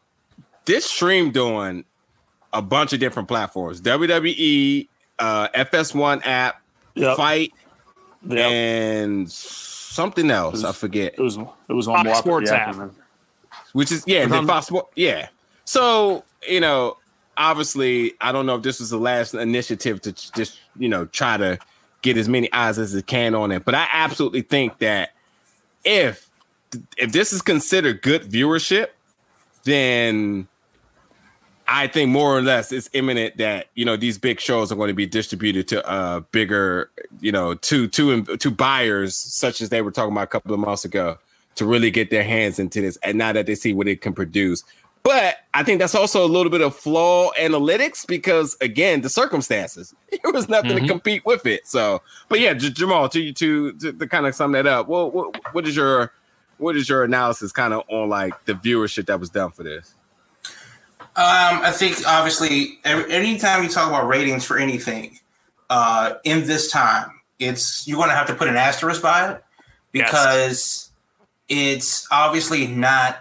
this 0.65 0.85
stream 0.85 1.29
doing 1.31 1.85
a 2.51 2.61
bunch 2.63 2.93
of 2.93 2.99
different 2.99 3.27
platforms: 3.27 3.79
WWE, 3.79 4.87
uh, 5.19 5.49
FS1 5.49 6.25
app, 6.25 6.61
Yep. 6.95 7.15
Fight, 7.15 7.53
Yep. 8.27 8.39
and 8.39 9.31
something 9.31 10.31
else. 10.31 10.63
I 10.63 10.71
forget. 10.71 11.13
It 11.15 11.21
was 11.21 11.37
it 11.37 11.73
was 11.73 11.85
Fox 11.85 11.99
on 11.99 12.05
more. 12.07 12.15
Sports 12.15 12.49
yeah, 12.49 12.55
app. 12.57 12.61
I 12.61 12.65
can't 12.65 12.77
remember. 12.77 12.95
which 13.73 13.91
is 13.91 14.03
yeah, 14.07 14.25
the 14.25 14.41
Fox 14.47 14.65
Sport, 14.65 14.87
yeah. 14.95 15.27
So 15.65 16.23
you 16.49 16.59
know, 16.59 16.97
obviously, 17.37 18.13
I 18.19 18.31
don't 18.31 18.47
know 18.47 18.55
if 18.55 18.63
this 18.63 18.79
was 18.79 18.89
the 18.89 18.97
last 18.97 19.35
initiative 19.35 20.01
to 20.01 20.11
just 20.11 20.59
you 20.75 20.89
know 20.89 21.05
try 21.05 21.37
to 21.37 21.59
get 22.07 22.17
as 22.17 22.29
many 22.29 22.51
eyes 22.53 22.79
as 22.79 22.95
it 22.95 23.07
can 23.07 23.35
on 23.35 23.51
it, 23.51 23.65
but 23.65 23.75
I 23.75 23.87
absolutely 23.91 24.41
think 24.41 24.79
that 24.79 25.13
if 25.83 26.29
if 26.97 27.11
this 27.11 27.33
is 27.33 27.41
considered 27.41 28.01
good 28.01 28.23
viewership, 28.23 28.87
then 29.63 30.47
I 31.67 31.87
think 31.87 32.09
more 32.09 32.37
or 32.37 32.41
less 32.41 32.71
it's 32.71 32.89
imminent 32.93 33.37
that 33.37 33.67
you 33.75 33.83
know 33.85 33.97
these 33.97 34.17
big 34.17 34.39
shows 34.39 34.71
are 34.71 34.75
going 34.75 34.87
to 34.87 34.93
be 34.93 35.05
distributed 35.05 35.67
to 35.69 35.87
uh 35.87 36.21
bigger 36.31 36.89
you 37.19 37.31
know 37.31 37.55
to 37.55 37.87
to 37.89 38.23
to 38.23 38.51
buyers 38.51 39.15
such 39.15 39.61
as 39.61 39.69
they 39.69 39.81
were 39.81 39.91
talking 39.91 40.13
about 40.13 40.23
a 40.23 40.27
couple 40.27 40.53
of 40.53 40.59
months 40.59 40.85
ago 40.85 41.17
to 41.55 41.65
really 41.65 41.91
get 41.91 42.09
their 42.09 42.23
hands 42.23 42.59
into 42.59 42.81
this 42.81 42.97
and 43.03 43.17
now 43.17 43.33
that 43.33 43.45
they 43.45 43.55
see 43.55 43.73
what 43.73 43.87
it 43.87 44.01
can 44.01 44.13
produce. 44.13 44.63
But 45.07 45.37
I 45.53 45.63
think 45.63 45.79
that's 45.79 45.95
also 45.95 46.25
a 46.25 46.27
little 46.27 46.49
bit 46.51 46.59
of 46.59 46.75
flaw 46.75 47.31
analytics 47.39 48.05
because 48.05 48.57
again 48.59 48.99
the 48.99 49.07
circumstances 49.07 49.95
there 50.21 50.33
was 50.33 50.49
nothing 50.49 50.71
Mhm. 50.71 50.81
to 50.81 50.87
compete 50.87 51.25
with 51.25 51.45
it. 51.45 51.65
So, 51.65 52.01
but 52.27 52.41
yeah, 52.41 52.53
J- 52.53 52.71
Jamal, 52.71 53.07
to 53.09 53.21
you 53.21 53.31
to, 53.31 53.71
to 53.73 53.93
to 53.93 54.05
kind 54.07 54.25
of 54.27 54.35
sum 54.35 54.51
that 54.51 54.67
up, 54.67 54.89
well, 54.89 55.09
what, 55.09 55.53
what 55.53 55.65
is 55.65 55.77
your 55.77 56.11
what 56.57 56.75
is 56.75 56.89
your 56.89 57.05
analysis 57.05 57.53
kind 57.53 57.73
of 57.73 57.83
on 57.87 58.09
like 58.09 58.33
the 58.43 58.53
viewership 58.53 59.05
that 59.05 59.17
was 59.17 59.29
done 59.29 59.51
for 59.51 59.63
this? 59.63 59.93
Um, 61.15 61.61
I 61.63 61.71
think 61.71 62.05
obviously 62.05 62.79
every, 62.83 63.09
anytime 63.09 63.63
you 63.63 63.69
talk 63.69 63.87
about 63.87 64.09
ratings 64.09 64.43
for 64.43 64.57
anything, 64.57 65.17
uh, 65.69 66.15
in 66.25 66.45
this 66.47 66.69
time, 66.69 67.11
it's 67.39 67.87
you're 67.87 67.95
going 67.97 68.09
to 68.09 68.15
have 68.15 68.27
to 68.27 68.35
put 68.35 68.49
an 68.49 68.57
asterisk 68.57 69.01
by 69.01 69.31
it 69.31 69.43
because 69.93 70.89
it's 71.47 72.05
obviously 72.11 72.67
not 72.67 73.19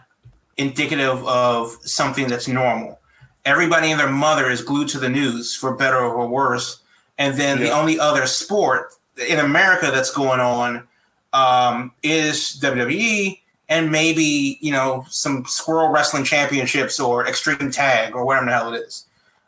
indicative 0.56 1.24
of 1.26 1.76
something 1.82 2.28
that's 2.28 2.48
normal. 2.48 2.98
Everybody 3.44 3.90
and 3.90 4.00
their 4.00 4.10
mother 4.10 4.50
is 4.50 4.62
glued 4.62 4.88
to 4.88 4.98
the 4.98 5.08
news 5.08 5.54
for 5.54 5.76
better 5.76 5.98
or 5.98 6.26
worse, 6.26 6.80
and 7.18 7.36
then 7.36 7.60
the 7.60 7.70
only 7.70 7.98
other 7.98 8.26
sport 8.26 8.92
in 9.28 9.38
America 9.38 9.90
that's 9.90 10.10
going 10.10 10.40
on 10.40 10.86
um, 11.32 11.92
is 12.02 12.58
WWE 12.60 13.38
and 13.68 13.90
maybe 13.90 14.58
you 14.60 14.72
know 14.72 15.04
some 15.08 15.44
squirrel 15.46 15.88
wrestling 15.88 16.24
championships 16.24 17.00
or 17.00 17.26
extreme 17.26 17.70
tag 17.70 18.14
or 18.14 18.24
whatever 18.24 18.46
the 18.46 18.52
hell 18.52 18.74
it 18.74 18.78
is. 18.78 19.06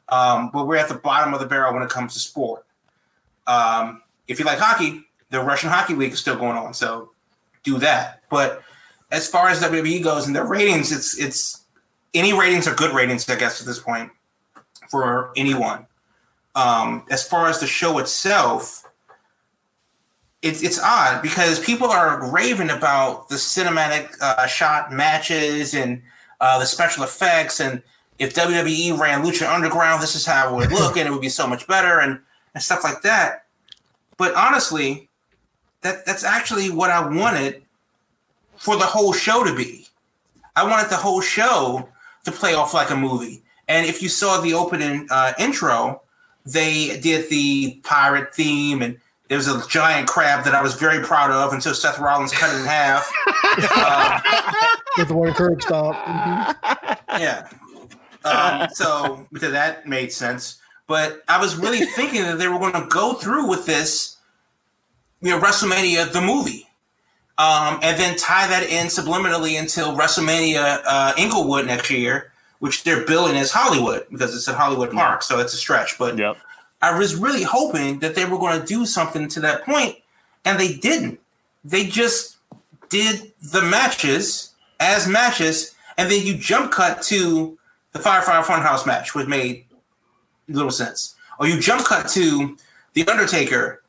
Um, 0.09 0.51
but 0.53 0.67
we're 0.67 0.77
at 0.77 0.89
the 0.89 0.95
bottom 0.95 1.35
of 1.35 1.41
the 1.41 1.47
barrel 1.47 1.75
when 1.75 1.83
it 1.83 1.91
comes 1.91 2.15
to 2.15 2.19
sport. 2.19 2.65
Um, 3.47 4.03
if 4.27 4.39
you 4.39 4.45
like 4.45 4.59
hockey, 4.59 5.05
the 5.31 5.41
Russian 5.41 5.71
Hockey 5.71 5.95
League 5.95 6.13
is 6.13 6.19
still 6.19 6.37
going 6.37 6.57
on, 6.57 6.73
so 6.73 7.11
do 7.63 7.79
that. 7.79 8.23
But 8.31 8.63
as 9.11 9.29
far 9.29 9.49
as 9.49 9.61
WWE 9.61 10.03
goes 10.03 10.27
and 10.27 10.37
their 10.37 10.45
ratings, 10.45 10.93
it's 10.93 11.19
it's 11.19 11.63
any 12.15 12.33
ratings 12.33 12.67
are 12.67 12.75
good 12.75 12.95
ratings, 12.95 13.29
I 13.29 13.37
guess, 13.37 13.61
at 13.61 13.67
this 13.67 13.79
point 13.79 14.11
for 14.91 15.33
anyone. 15.37 15.87
Um, 16.55 17.05
as 17.11 17.27
far 17.27 17.49
as 17.49 17.61
the 17.61 17.67
show 17.67 17.99
itself, 17.99 18.85
it's 20.43 20.63
it's 20.63 20.81
odd 20.83 21.23
because 21.23 21.59
people 21.61 21.89
are 21.89 22.31
raving 22.31 22.71
about 22.71 23.29
the 23.29 23.37
cinematic 23.37 24.11
uh, 24.21 24.47
shot 24.47 24.93
matches 24.93 25.75
and 25.75 26.03
uh, 26.41 26.59
the 26.59 26.67
special 26.67 27.05
effects, 27.05 27.61
and 27.61 27.83
if 28.19 28.35
WWE 28.35 28.99
ran 28.99 29.25
Lucha 29.25 29.53
Underground, 29.53 30.03
this 30.03 30.15
is 30.15 30.27
how 30.27 30.53
it 30.53 30.57
would 30.57 30.73
look, 30.73 30.97
and 30.99 31.09
it 31.09 31.11
would 31.11 31.21
be 31.21 31.29
so 31.29 31.47
much 31.47 31.67
better, 31.67 32.01
and 32.01 32.21
and 32.55 32.63
stuff 32.63 32.85
like 32.85 33.03
that. 33.03 33.47
But 34.17 34.35
honestly, 34.35 35.09
that 35.83 36.05
that's 36.05 36.25
actually 36.25 36.71
what 36.71 36.91
I 36.91 37.07
wanted 37.09 37.63
for 38.59 38.77
the 38.77 38.85
whole 38.85 39.13
show 39.13 39.45
to 39.45 39.55
be. 39.55 39.87
I 40.57 40.65
wanted 40.65 40.91
the 40.91 40.97
whole 40.97 41.21
show 41.21 41.89
to 42.25 42.33
play 42.33 42.55
off 42.55 42.75
like 42.75 42.91
a 42.91 42.97
movie. 42.97 43.43
And 43.69 43.87
if 43.87 44.03
you 44.03 44.09
saw 44.09 44.41
the 44.41 44.55
opening 44.55 45.07
uh, 45.11 45.33
intro, 45.39 46.03
they 46.47 46.99
did 47.01 47.29
the 47.31 47.81
pirate 47.85 48.35
theme, 48.35 48.83
and 48.83 48.99
there 49.29 49.37
was 49.37 49.47
a 49.49 49.67
giant 49.69 50.09
crab 50.09 50.45
that 50.45 50.55
I 50.55 50.63
was 50.63 50.75
very 50.75 51.05
proud 51.05 51.31
of 51.31 51.53
until 51.53 51.75
Seth 51.75 51.99
Rollins 51.99 52.33
cut 52.33 52.55
it 52.55 52.61
in 52.61 52.67
half. 52.67 53.11
Uh, 53.61 54.21
with 54.99 55.11
one 55.11 55.35
curb 55.35 55.61
stomp. 55.63 55.97
Mhm. 55.97 56.57
yeah. 57.19 57.49
Um, 58.25 58.69
so 58.73 59.27
because 59.33 59.53
that 59.53 59.87
made 59.87 60.13
sense, 60.13 60.59
but 60.87 61.23
I 61.29 61.41
was 61.41 61.57
really 61.57 61.85
thinking 61.87 62.23
that 62.23 62.39
they 62.39 62.49
were 62.49 62.59
going 62.59 62.73
to 62.75 62.87
go 62.89 63.15
through 63.15 63.49
with 63.49 63.67
this, 63.67 64.17
you 65.21 65.31
know, 65.31 65.41
WrestleMania 65.41 66.13
the 66.13 66.21
movie, 66.21 66.68
um, 67.39 67.79
and 67.83 67.99
then 67.99 68.17
tie 68.17 68.49
that 68.49 68.69
in 68.69 68.89
subliminally 68.89 69.59
until 69.59 69.97
WrestleMania 69.97 70.81
uh, 70.85 71.13
Inglewood 71.17 71.67
next 71.67 71.89
year, 71.91 72.33
which 72.59 72.83
they're 72.83 73.07
billing 73.07 73.37
as 73.37 73.53
Hollywood 73.53 74.07
because 74.11 74.35
it's 74.35 74.49
at 74.49 74.57
Hollywood 74.57 74.91
Park, 74.91 75.23
so 75.23 75.39
it's 75.39 75.55
a 75.55 75.57
stretch. 75.57 75.97
But 75.99 76.19
Yep. 76.19 76.37
I 76.83 76.99
was 76.99 77.15
really 77.17 77.45
hoping 77.45 78.01
that 78.01 78.15
they 78.15 78.25
were 78.25 78.39
going 78.39 78.61
to 78.61 78.67
do 78.67 78.87
something 78.87 79.29
to 79.29 79.41
that 79.41 79.65
point, 79.65 79.97
and 80.45 80.59
they 80.59 80.75
didn't. 80.75 81.21
They 81.65 81.85
just 81.85 82.37
did 82.89 83.33
the 83.41 83.63
matches 83.63 84.53
as 84.81 85.09
matches, 85.09 85.75
and 85.97 86.11
then 86.11 86.25
you 86.27 86.37
jump 86.37 86.73
cut 86.73 87.03
to 87.03 87.59
the 87.93 87.99
Firefly 87.99 88.43
Funhouse 88.43 88.87
match, 88.87 89.15
which 89.15 89.27
made 89.27 89.65
little 90.49 90.71
sense. 90.71 91.15
Or 91.39 91.47
you 91.47 91.61
jump 91.61 91.85
cut 91.85 92.09
to 92.11 92.57
the 92.95 93.07
Undertaker 93.07 93.83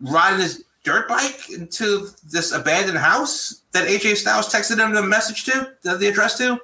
riding 0.00 0.40
his 0.40 0.64
dirt 0.84 1.08
bike 1.08 1.50
into 1.50 2.08
this 2.30 2.52
abandoned 2.52 2.98
house 2.98 3.62
that 3.72 3.88
AJ 3.88 4.16
Styles 4.16 4.52
texted 4.52 4.78
him 4.78 4.94
the 4.94 5.02
message 5.02 5.44
to, 5.44 5.72
the 5.82 5.96
the 5.96 6.08
address 6.08 6.38
to. 6.38 6.60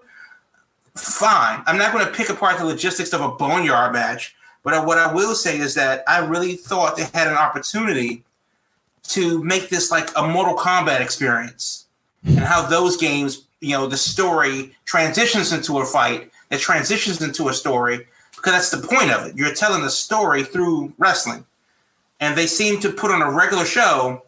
Fine. 0.94 1.62
I'm 1.66 1.76
not 1.76 1.92
going 1.92 2.06
to 2.06 2.12
pick 2.12 2.30
apart 2.30 2.58
the 2.58 2.64
logistics 2.64 3.12
of 3.12 3.20
a 3.20 3.28
boneyard 3.28 3.92
match, 3.92 4.34
but 4.62 4.86
what 4.86 4.98
I 4.98 5.12
will 5.12 5.34
say 5.34 5.58
is 5.58 5.74
that 5.74 6.02
I 6.08 6.18
really 6.18 6.56
thought 6.56 6.96
they 6.96 7.04
had 7.12 7.28
an 7.28 7.34
opportunity 7.34 8.22
to 9.08 9.42
make 9.44 9.68
this 9.68 9.90
like 9.90 10.10
a 10.16 10.26
Mortal 10.26 10.56
Kombat 10.56 11.00
experience 11.00 11.84
and 12.24 12.38
how 12.40 12.66
those 12.66 12.96
games, 12.96 13.44
you 13.60 13.70
know, 13.70 13.86
the 13.86 13.96
story 13.96 14.74
transitions 14.84 15.52
into 15.52 15.78
a 15.78 15.84
fight, 15.84 16.30
it 16.50 16.58
transitions 16.58 17.22
into 17.22 17.48
a 17.48 17.54
story 17.54 18.06
because 18.34 18.52
that's 18.52 18.70
the 18.70 18.86
point 18.86 19.10
of 19.10 19.26
it. 19.26 19.36
You're 19.36 19.54
telling 19.54 19.82
a 19.82 19.90
story 19.90 20.42
through 20.44 20.92
wrestling. 20.98 21.44
And 22.20 22.36
they 22.36 22.46
seem 22.46 22.80
to 22.80 22.90
put 22.90 23.10
on 23.10 23.20
a 23.22 23.30
regular 23.30 23.64
show, 23.64 24.22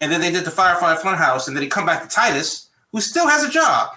and 0.00 0.12
then 0.12 0.20
they 0.20 0.30
did 0.30 0.44
the 0.44 0.50
Firefly 0.50 0.96
Funhouse, 0.96 1.48
and 1.48 1.56
then 1.56 1.62
they 1.62 1.68
come 1.68 1.86
back 1.86 2.02
to 2.02 2.08
Titus, 2.08 2.68
who 2.92 3.00
still 3.00 3.26
has 3.28 3.42
a 3.42 3.48
job. 3.50 3.90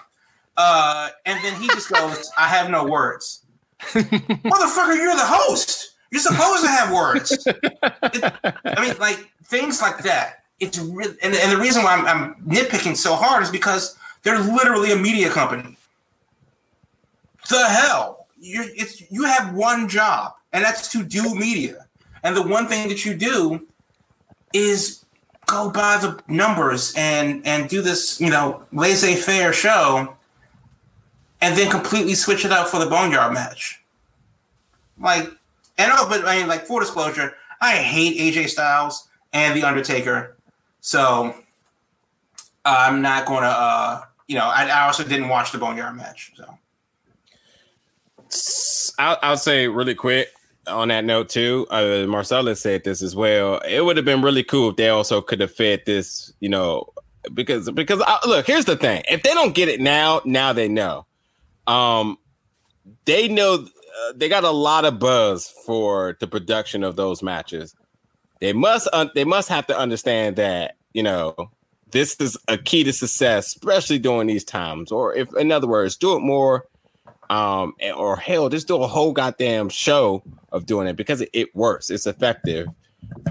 Uh, 0.56 1.10
and 1.26 1.42
then 1.44 1.60
he 1.60 1.68
just 1.68 1.90
goes, 1.90 2.30
I 2.38 2.48
have 2.48 2.70
no 2.70 2.84
words. 2.84 3.42
Motherfucker, 3.80 4.96
you're 4.96 5.14
the 5.14 5.24
host. 5.24 5.92
You're 6.10 6.20
supposed 6.22 6.62
to 6.64 6.68
have 6.70 6.92
words. 6.92 7.46
It- 7.46 8.34
I 8.64 8.80
mean, 8.86 8.96
like 8.98 9.28
things 9.44 9.80
like 9.82 9.98
that. 10.04 10.42
It's 10.58 10.78
really, 10.78 11.14
and, 11.22 11.34
and 11.34 11.52
the 11.52 11.58
reason 11.58 11.82
why 11.82 11.94
I'm, 11.94 12.06
I'm 12.06 12.34
nitpicking 12.46 12.96
so 12.96 13.14
hard 13.14 13.42
is 13.42 13.50
because 13.50 13.96
they're 14.22 14.38
literally 14.40 14.92
a 14.92 14.96
media 14.96 15.28
company. 15.28 15.76
The 17.50 17.64
hell, 17.68 18.26
you 18.40 18.64
it's 18.74 19.08
you 19.10 19.24
have 19.24 19.54
one 19.54 19.88
job, 19.88 20.32
and 20.52 20.64
that's 20.64 20.88
to 20.92 21.04
do 21.04 21.34
media. 21.34 21.85
And 22.26 22.36
the 22.36 22.42
one 22.42 22.66
thing 22.66 22.88
that 22.88 23.04
you 23.04 23.14
do 23.14 23.64
is 24.52 25.04
go 25.46 25.70
by 25.70 25.96
the 25.98 26.20
numbers 26.26 26.92
and 26.96 27.46
and 27.46 27.68
do 27.68 27.82
this, 27.82 28.20
you 28.20 28.30
know, 28.30 28.64
laissez-faire 28.72 29.52
show, 29.52 30.12
and 31.40 31.56
then 31.56 31.70
completely 31.70 32.14
switch 32.14 32.44
it 32.44 32.50
up 32.50 32.66
for 32.66 32.80
the 32.80 32.86
boneyard 32.86 33.32
match. 33.32 33.80
Like, 34.98 35.28
and 35.78 35.92
oh, 35.94 36.08
but 36.08 36.24
I 36.24 36.38
mean, 36.38 36.48
like, 36.48 36.66
full 36.66 36.80
disclosure, 36.80 37.34
I 37.60 37.76
hate 37.76 38.18
AJ 38.18 38.48
Styles 38.48 39.06
and 39.32 39.56
The 39.56 39.62
Undertaker, 39.62 40.34
so 40.80 41.32
I'm 42.64 43.02
not 43.02 43.26
going 43.26 43.42
to, 43.42 43.48
uh, 43.48 44.02
you 44.26 44.34
know, 44.34 44.46
I, 44.46 44.66
I 44.66 44.86
also 44.86 45.04
didn't 45.04 45.28
watch 45.28 45.52
the 45.52 45.58
boneyard 45.58 45.94
match, 45.96 46.32
so. 46.34 46.58
I'll, 48.98 49.18
I'll 49.22 49.36
say 49.36 49.68
really 49.68 49.94
quick 49.94 50.32
on 50.66 50.88
that 50.88 51.04
note 51.04 51.28
too. 51.28 51.66
Uh, 51.70 52.06
Marcellus 52.06 52.60
said 52.60 52.84
this 52.84 53.02
as 53.02 53.14
well. 53.14 53.58
It 53.58 53.84
would 53.84 53.96
have 53.96 54.06
been 54.06 54.22
really 54.22 54.42
cool 54.42 54.70
if 54.70 54.76
they 54.76 54.88
also 54.88 55.20
could 55.20 55.40
have 55.40 55.52
fed 55.52 55.82
this, 55.86 56.32
you 56.40 56.48
know, 56.48 56.92
because 57.32 57.70
because 57.70 58.00
uh, 58.00 58.18
look, 58.26 58.46
here's 58.46 58.64
the 58.64 58.76
thing: 58.76 59.02
if 59.10 59.22
they 59.22 59.34
don't 59.34 59.54
get 59.54 59.68
it 59.68 59.80
now, 59.80 60.20
now 60.24 60.52
they 60.52 60.68
know. 60.68 61.06
Um, 61.66 62.18
they 63.04 63.28
know 63.28 63.54
uh, 63.64 64.12
they 64.14 64.28
got 64.28 64.44
a 64.44 64.50
lot 64.50 64.84
of 64.84 64.98
buzz 64.98 65.52
for 65.64 66.16
the 66.20 66.26
production 66.26 66.84
of 66.84 66.96
those 66.96 67.22
matches. 67.22 67.74
They 68.40 68.52
must 68.52 68.88
un- 68.92 69.10
they 69.14 69.24
must 69.24 69.48
have 69.48 69.66
to 69.68 69.78
understand 69.78 70.36
that 70.36 70.76
you 70.92 71.02
know 71.02 71.34
this 71.90 72.16
is 72.20 72.36
a 72.48 72.58
key 72.58 72.84
to 72.84 72.92
success, 72.92 73.48
especially 73.48 73.98
during 73.98 74.26
these 74.26 74.44
times. 74.44 74.92
Or 74.92 75.14
if, 75.14 75.34
in 75.36 75.52
other 75.52 75.66
words, 75.66 75.96
do 75.96 76.16
it 76.16 76.20
more, 76.20 76.66
um, 77.30 77.74
or 77.96 78.16
hell, 78.16 78.48
just 78.48 78.68
do 78.68 78.82
a 78.82 78.86
whole 78.86 79.12
goddamn 79.12 79.68
show 79.68 80.22
of 80.52 80.66
doing 80.66 80.86
it 80.86 80.96
because 80.96 81.20
it, 81.20 81.30
it 81.32 81.54
works. 81.54 81.90
It's 81.90 82.06
effective. 82.06 82.68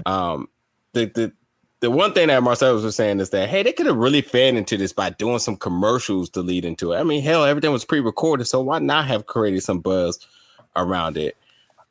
Um, 0.04 0.48
the 0.92 1.06
the 1.06 1.32
the 1.80 1.90
one 1.90 2.12
thing 2.12 2.28
that 2.28 2.42
Marcel 2.42 2.74
was 2.74 2.96
saying 2.96 3.20
is 3.20 3.30
that 3.30 3.48
hey, 3.48 3.62
they 3.62 3.72
could 3.72 3.86
have 3.86 3.96
really 3.96 4.22
fed 4.22 4.54
into 4.54 4.76
this 4.76 4.92
by 4.92 5.10
doing 5.10 5.38
some 5.38 5.56
commercials 5.56 6.30
to 6.30 6.42
lead 6.42 6.64
into 6.64 6.92
it. 6.92 6.98
I 6.98 7.02
mean, 7.02 7.22
hell, 7.22 7.44
everything 7.44 7.72
was 7.72 7.84
pre-recorded, 7.84 8.46
so 8.46 8.60
why 8.62 8.78
not 8.78 9.06
have 9.06 9.26
created 9.26 9.62
some 9.62 9.80
buzz 9.80 10.26
around 10.74 11.16
it? 11.16 11.36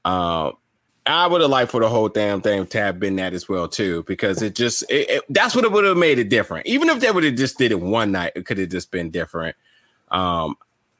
Um, 0.03 0.53
I 1.07 1.27
would 1.27 1.41
have 1.41 1.51
liked 1.51 1.71
for 1.71 1.79
the 1.79 1.89
whole 1.89 2.09
damn 2.09 2.41
thing 2.41 2.65
to 2.67 2.79
have 2.79 2.99
been 2.99 3.15
that 3.17 3.33
as 3.33 3.47
well 3.47 3.67
too, 3.67 4.03
because 4.03 4.41
it 4.41 4.55
just 4.55 4.83
it, 4.89 5.09
it, 5.09 5.23
that's 5.29 5.55
what 5.55 5.65
it 5.65 5.71
would 5.71 5.85
have 5.85 5.97
made 5.97 6.17
it 6.17 6.29
different. 6.29 6.65
Even 6.65 6.89
if 6.89 6.99
they 6.99 7.11
would 7.11 7.23
have 7.23 7.35
just 7.35 7.57
did 7.59 7.71
it 7.71 7.79
one 7.79 8.11
night, 8.11 8.31
it 8.35 8.45
could 8.45 8.57
have 8.57 8.69
just 8.69 8.89
been 8.89 9.11
different. 9.11 9.55
Um, 10.09 10.55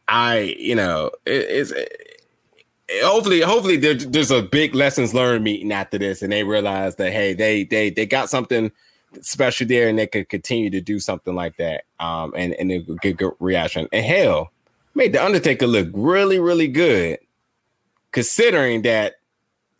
I 0.08 0.56
you 0.58 0.76
know 0.76 1.12
it, 1.26 1.46
it's 1.50 1.72
it, 1.72 2.22
hopefully 3.04 3.41
hopefully 3.41 3.78
there, 3.78 3.96
there's 3.96 4.32
a 4.32 4.41
big 4.41 4.76
lessons 4.76 5.13
learned 5.13 5.44
meeting 5.44 5.72
after 5.72 5.98
this, 5.98 6.22
and 6.22 6.32
they 6.32 6.44
realize 6.44 6.96
that 6.96 7.12
hey 7.12 7.34
they 7.34 7.63
they 7.63 7.89
they 7.89 8.06
got 8.06 8.30
something 8.30 8.72
special 9.22 9.68
there, 9.68 9.88
and 9.88 9.98
they 9.98 10.08
could 10.08 10.30
continue 10.30 10.70
to 10.70 10.82
do 10.82 11.00
something 11.00 11.36
like 11.36 11.58
that. 11.58 11.84
Um, 12.00 12.34
and 12.36 12.54
and 12.54 12.70
would 12.88 13.02
get 13.02 13.18
good 13.18 13.34
reaction. 13.39 13.88
And 13.91 14.06
hell, 14.06 14.52
made 14.94 15.13
the 15.13 15.24
Undertaker 15.24 15.68
look 15.68 15.89
really 15.94 16.39
really 16.39 16.68
good, 16.68 17.20
considering 18.12 18.84
that 18.84 19.15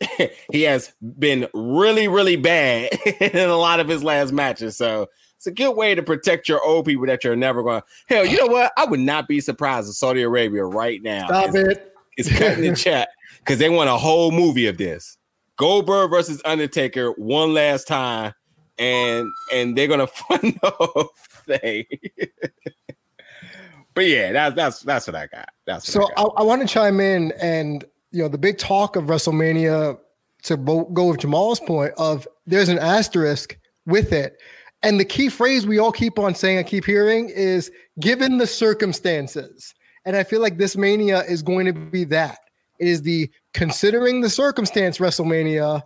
he 0.52 0.62
has 0.62 0.92
been 1.18 1.48
really, 1.54 2.08
really 2.08 2.36
bad 2.36 2.92
in 3.20 3.48
a 3.48 3.56
lot 3.56 3.80
of 3.80 3.88
his 3.88 4.04
last 4.04 4.32
matches. 4.32 4.76
So 4.76 5.08
it's 5.36 5.46
a 5.46 5.52
good 5.52 5.72
way 5.76 5.94
to 5.94 6.02
protect 6.02 6.48
your 6.48 6.62
old 6.64 6.86
people 6.86 7.06
that 7.06 7.22
you're 7.24 7.36
never 7.36 7.62
going. 7.62 7.80
to 7.80 7.86
Hell, 8.14 8.26
you 8.26 8.38
know 8.38 8.52
what? 8.52 8.72
I 8.76 8.84
would 8.86 9.00
not 9.00 9.28
be 9.28 9.40
surprised 9.40 9.88
if 9.88 9.94
Saudi 9.94 10.22
Arabia 10.22 10.64
right 10.64 11.02
now 11.02 11.26
Stop 11.26 11.48
is, 11.48 11.54
it. 11.54 11.94
is 12.16 12.28
cutting 12.28 12.62
the 12.62 12.74
chat 12.76 13.08
because 13.40 13.58
they 13.58 13.68
want 13.68 13.90
a 13.90 13.96
whole 13.96 14.30
movie 14.32 14.66
of 14.66 14.78
this 14.78 15.18
Goldberg 15.56 16.10
versus 16.10 16.40
Undertaker 16.44 17.10
one 17.12 17.54
last 17.54 17.86
time, 17.86 18.34
and 18.78 19.26
and 19.52 19.76
they're 19.76 19.88
gonna 19.88 20.06
fund 20.28 20.58
the 20.62 20.70
whole 20.70 21.10
thing. 21.46 21.84
but 23.94 24.06
yeah, 24.06 24.32
that's 24.32 24.54
that's 24.56 24.80
that's 24.80 25.06
what 25.06 25.16
I 25.16 25.26
got. 25.26 25.48
That's 25.66 25.94
what 25.94 26.08
So 26.08 26.12
I. 26.16 26.22
I, 26.22 26.40
I 26.40 26.42
want 26.42 26.62
to 26.62 26.68
chime 26.68 27.00
in, 27.00 27.32
and 27.40 27.84
you 28.10 28.22
know, 28.22 28.28
the 28.28 28.38
big 28.38 28.58
talk 28.58 28.96
of 28.96 29.04
WrestleMania 29.04 29.98
to 30.44 30.56
bo- 30.56 30.84
go 30.84 31.06
with 31.08 31.20
Jamal's 31.20 31.60
point 31.60 31.92
of 31.96 32.26
there's 32.46 32.68
an 32.68 32.78
asterisk 32.78 33.58
with 33.86 34.12
it, 34.12 34.38
and 34.86 35.00
the 35.00 35.04
key 35.04 35.28
phrase 35.28 35.66
we 35.66 35.78
all 35.78 35.90
keep 35.90 36.16
on 36.18 36.34
saying, 36.34 36.58
I 36.58 36.62
keep 36.62 36.84
hearing, 36.84 37.28
is 37.28 37.72
given 37.98 38.38
the 38.38 38.46
circumstances. 38.46 39.74
And 40.04 40.16
I 40.16 40.22
feel 40.22 40.40
like 40.40 40.58
this 40.58 40.76
mania 40.76 41.22
is 41.24 41.42
going 41.42 41.66
to 41.66 41.72
be 41.72 42.04
that. 42.04 42.38
It 42.78 42.86
is 42.86 43.02
the 43.02 43.28
considering 43.52 44.20
the 44.20 44.30
circumstance 44.30 44.98
WrestleMania. 44.98 45.82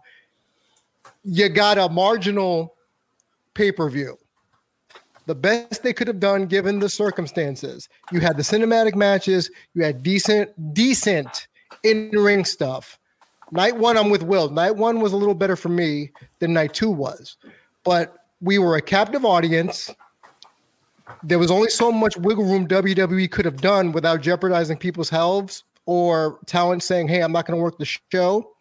You 1.25 1.49
got 1.49 1.79
a 1.79 1.89
marginal 1.89 2.75
pay 3.55 3.73
per 3.73 3.89
view 3.89 4.19
the 5.27 5.35
best 5.35 5.83
they 5.83 5.93
could 5.93 6.09
have 6.09 6.19
done 6.19 6.47
given 6.47 6.81
the 6.81 6.89
circumstances. 6.89 7.89
You 8.11 8.19
had 8.19 8.37
the 8.37 8.43
cinematic 8.43 8.97
matches, 8.97 9.51
you 9.75 9.85
had 9.85 10.03
decent, 10.03 10.51
decent 10.75 11.47
in 11.85 12.11
ring 12.11 12.45
stuff. 12.45 12.99
Night 13.53 13.77
one, 13.77 13.97
I'm 13.97 14.11
with 14.11 14.25
Will. 14.25 14.51
Night 14.51 14.75
one 14.75 15.01
was 15.01 15.13
a 15.13 15.17
little 15.17 15.35
better 15.35 15.55
for 15.57 15.69
me 15.69 16.11
than 16.41 16.53
night 16.53 16.75
two 16.75 16.91
was, 16.91 17.37
but 17.85 18.20
we 18.41 18.59
were 18.59 18.77
a 18.77 18.83
captive 18.83 19.25
audience. 19.25 19.91
There 21.23 21.39
was 21.39 21.51
only 21.51 21.71
so 21.71 21.93
much 21.93 22.17
wiggle 22.17 22.45
room 22.45 22.67
WWE 22.67 23.31
could 23.31 23.45
have 23.45 23.61
done 23.61 23.93
without 23.93 24.21
jeopardizing 24.21 24.79
people's 24.79 25.11
healths 25.11 25.65
or 25.87 26.39
talent 26.47 26.83
saying, 26.83 27.09
Hey, 27.09 27.21
I'm 27.21 27.33
not 27.33 27.47
going 27.47 27.59
to 27.59 27.63
work 27.63 27.79
the 27.79 27.85
show. 28.13 28.53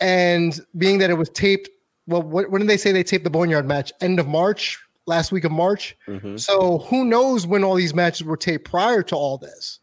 And 0.00 0.58
being 0.76 0.98
that 0.98 1.10
it 1.10 1.14
was 1.14 1.28
taped, 1.30 1.68
well, 2.06 2.22
what, 2.22 2.50
when 2.50 2.60
did 2.60 2.68
they 2.68 2.76
say 2.76 2.92
they 2.92 3.04
taped 3.04 3.24
the 3.24 3.30
Boneyard 3.30 3.66
match? 3.66 3.92
End 4.00 4.18
of 4.18 4.26
March, 4.26 4.78
last 5.06 5.32
week 5.32 5.44
of 5.44 5.52
March. 5.52 5.96
Mhm. 6.08 6.38
So 6.40 6.78
who 6.78 7.04
knows 7.04 7.46
when 7.46 7.62
all 7.62 7.74
these 7.74 7.94
matches 7.94 8.24
were 8.24 8.36
taped 8.36 8.68
prior 8.68 9.02
to 9.04 9.16
all 9.16 9.38
this? 9.38 9.80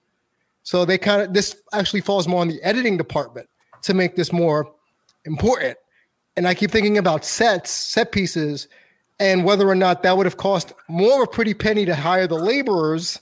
So 0.64 0.86
they 0.86 0.98
kind 0.98 1.22
of 1.22 1.34
this 1.34 1.56
actually 1.74 2.02
falls 2.02 2.28
more 2.28 2.42
on 2.42 2.48
the 2.48 2.62
editing 2.62 2.98
department 2.98 3.48
to 3.84 3.94
make 3.94 4.16
this 4.16 4.32
more 4.32 4.72
important. 5.26 5.78
And 6.38 6.48
I 6.48 6.54
keep 6.54 6.72
thinking 6.72 6.98
about 6.98 7.26
sets, 7.26 7.72
set 7.72 8.12
pieces, 8.12 8.68
and 9.20 9.46
whether 9.46 9.68
or 9.68 9.76
not 9.76 10.04
that 10.04 10.18
would 10.18 10.26
have 10.26 10.38
cost 10.38 10.74
more 10.88 11.22
of 11.22 11.30
a 11.30 11.32
pretty 11.32 11.54
penny 11.54 11.86
to 11.86 11.96
hire 11.96 12.28
the 12.28 12.36
laborers 12.36 13.20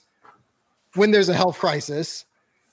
when 0.96 1.12
there's 1.12 1.30
a 1.30 1.34
health 1.34 1.58
crisis 1.60 2.26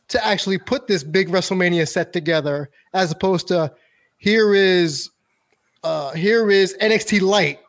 to 0.09 0.25
actually 0.25 0.59
put 0.59 0.87
this 0.87 1.03
big 1.03 1.29
WrestleMania 1.29 1.89
set 1.89 2.13
together, 2.13 2.71
as 2.95 3.11
opposed 3.11 3.49
to 3.49 3.73
here 4.19 4.55
is 4.55 5.11
uh 5.85 6.13
here 6.13 6.51
is 6.51 6.77
NXT 6.81 7.21
Light 7.21 7.61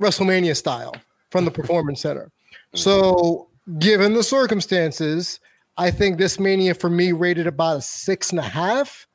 WrestleMania 0.00 0.56
style 0.56 0.94
from 1.30 1.44
the 1.44 1.50
Performance 1.50 2.00
Center. 2.00 2.30
So, 2.74 3.48
given 3.78 4.14
the 4.14 4.22
circumstances, 4.22 5.40
I 5.76 5.90
think 5.90 6.18
this 6.18 6.38
Mania 6.38 6.74
for 6.74 6.88
me 6.88 7.12
rated 7.12 7.46
about 7.46 7.78
a 7.78 7.82
six 7.82 8.30
and 8.30 8.38
a 8.38 8.44
half, 8.44 9.06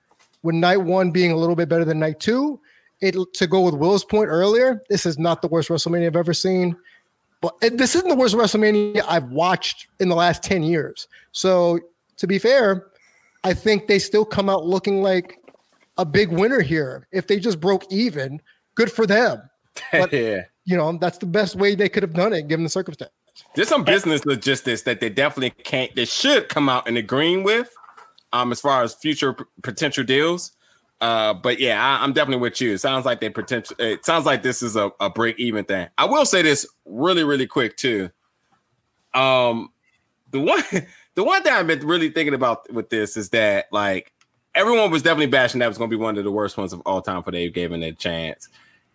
with 0.44 0.56
night 0.56 0.78
one 0.78 1.12
being 1.12 1.32
a 1.32 1.36
little 1.36 1.56
bit 1.56 1.70
better 1.70 1.86
than 1.86 2.00
night 2.00 2.20
two. 2.20 2.60
It 3.02 3.16
to 3.34 3.48
go 3.48 3.62
with 3.62 3.74
Will's 3.76 4.06
point 4.06 4.30
earlier, 4.30 4.82
this 4.90 5.06
is 5.06 5.20
not 5.20 5.42
the 5.42 5.48
worst 5.48 5.70
WrestleMania 5.70 6.08
I've 6.08 6.16
ever 6.16 6.34
seen, 6.34 6.76
but 7.42 7.54
this 7.60 7.96
isn't 7.96 8.08
the 8.10 8.16
worst 8.16 8.36
WrestleMania 8.36 9.04
I've 9.08 9.30
watched 9.30 9.88
in 10.00 10.10
the 10.10 10.16
last 10.16 10.44
10 10.44 10.64
years. 10.64 11.08
So, 11.32 11.80
to 12.18 12.28
be 12.28 12.40
fair, 12.40 12.88
I 13.44 13.54
think 13.54 13.88
they 13.88 14.00
still 14.00 14.26
come 14.26 14.50
out 14.50 14.66
looking 14.66 15.02
like 15.02 15.40
a 15.98 16.06
big 16.06 16.30
winner 16.32 16.62
here. 16.62 17.08
If 17.12 17.28
they 17.28 17.40
just 17.40 17.60
broke 17.60 17.84
even, 17.92 18.42
good 18.76 18.92
for 18.92 19.06
them. 19.06 19.42
But- 19.92 20.14
yeah. 20.14 20.44
You 20.68 20.76
know, 20.78 20.98
that's 20.98 21.20
the 21.20 21.28
best 21.28 21.56
way 21.56 21.76
they 21.76 21.90
could 21.90 22.02
have 22.02 22.14
done 22.14 22.34
it 22.34 22.48
given 22.48 22.64
the 22.64 22.70
circumstance. 22.70 23.12
There's 23.54 23.68
some 23.68 23.84
business 23.84 24.26
logistics 24.26 24.82
that 24.84 25.00
they 25.00 25.10
definitely 25.10 25.52
can't, 25.52 25.94
they 25.96 26.06
should 26.06 26.50
come 26.50 26.70
out 26.70 26.88
and 26.88 26.98
agreeing 26.98 27.44
with, 27.44 27.72
um, 28.34 28.52
as 28.52 28.62
far 28.62 28.82
as 28.82 28.96
future 28.96 29.34
p- 29.34 29.44
potential 29.62 30.04
deals. 30.04 30.54
Uh, 31.02 31.34
but 31.34 31.60
yeah, 31.60 31.84
I, 31.84 32.04
I'm 32.04 32.14
definitely 32.14 32.42
with 32.42 32.62
you. 32.62 32.74
It 32.74 32.80
sounds 32.80 33.06
like 33.06 33.20
they 33.20 33.30
potential. 33.30 33.76
It 33.80 34.06
sounds 34.06 34.26
like 34.26 34.44
this 34.44 34.62
is 34.62 34.76
a, 34.76 34.92
a 35.00 35.10
break 35.10 35.38
even 35.40 35.66
thing. 35.66 35.88
I 35.98 36.06
will 36.06 36.26
say 36.26 36.42
this 36.42 36.66
really, 36.86 37.24
really 37.24 37.48
quick 37.48 37.76
too. 37.78 38.10
Um, 39.14 39.70
the 40.32 40.40
one, 40.40 40.64
the 41.16 41.24
one 41.24 41.44
thing 41.44 41.54
I've 41.54 41.68
been 41.68 41.86
really 41.86 42.10
thinking 42.10 42.34
about 42.34 42.72
with 42.72 42.90
this 42.90 43.18
is 43.18 43.30
that 43.30 43.68
like 43.72 44.14
everyone 44.54 44.92
was 44.92 45.04
definitely 45.04 45.28
bashing 45.28 45.60
that 45.60 45.68
was 45.68 45.78
going 45.78 45.90
to 45.90 45.98
be 45.98 46.02
one 46.02 46.18
of 46.18 46.24
the 46.24 46.32
worst 46.32 46.58
ones 46.58 46.74
of 46.74 46.82
all 46.86 47.02
time 47.02 47.24
for 47.24 47.32
Dave 47.32 47.54
Gavin 47.54 47.84
a 47.84 47.92
chance, 47.92 48.48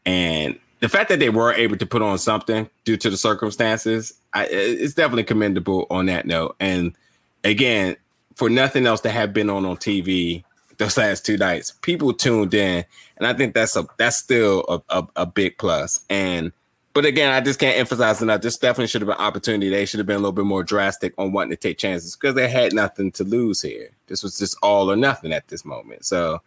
and 0.06 0.58
the 0.80 0.88
fact 0.88 1.10
that 1.10 1.18
they 1.18 1.30
were 1.30 1.52
able 1.52 1.76
to 1.76 1.86
put 1.86 2.02
on 2.02 2.18
something 2.18 2.68
due 2.84 2.96
to 2.96 3.10
the 3.10 3.16
circumstances, 3.16 4.14
I, 4.32 4.46
it's 4.46 4.94
definitely 4.94 5.24
commendable 5.24 5.86
on 5.90 6.06
that 6.06 6.26
note. 6.26 6.56
And 6.58 6.96
again, 7.44 7.96
for 8.34 8.48
nothing 8.48 8.86
else 8.86 9.02
to 9.02 9.10
have 9.10 9.34
been 9.34 9.50
on 9.50 9.66
on 9.66 9.76
TV 9.76 10.42
those 10.80 10.96
last 10.96 11.24
two 11.24 11.36
nights, 11.36 11.72
people 11.82 12.12
tuned 12.12 12.54
in, 12.54 12.84
and 13.16 13.26
I 13.26 13.32
think 13.34 13.54
that's 13.54 13.76
a 13.76 13.86
that's 13.98 14.16
still 14.16 14.64
a, 14.68 14.98
a, 14.98 15.06
a 15.16 15.26
big 15.26 15.58
plus. 15.58 16.04
And 16.10 16.52
but 16.92 17.04
again, 17.04 17.32
I 17.32 17.40
just 17.40 17.60
can't 17.60 17.78
emphasize 17.78 18.20
enough. 18.20 18.40
This 18.40 18.58
definitely 18.58 18.88
should 18.88 19.02
have 19.02 19.08
been 19.08 19.24
opportunity. 19.24 19.70
They 19.70 19.86
should 19.86 19.98
have 19.98 20.06
been 20.06 20.16
a 20.16 20.20
little 20.20 20.32
bit 20.32 20.44
more 20.44 20.64
drastic 20.64 21.14
on 21.18 21.32
wanting 21.32 21.50
to 21.50 21.56
take 21.56 21.78
chances 21.78 22.16
because 22.16 22.34
they 22.34 22.48
had 22.48 22.72
nothing 22.72 23.12
to 23.12 23.24
lose 23.24 23.62
here. 23.62 23.90
This 24.08 24.24
was 24.24 24.36
just 24.38 24.56
all 24.62 24.90
or 24.90 24.96
nothing 24.96 25.32
at 25.32 25.48
this 25.48 25.64
moment. 25.64 26.04
So. 26.04 26.40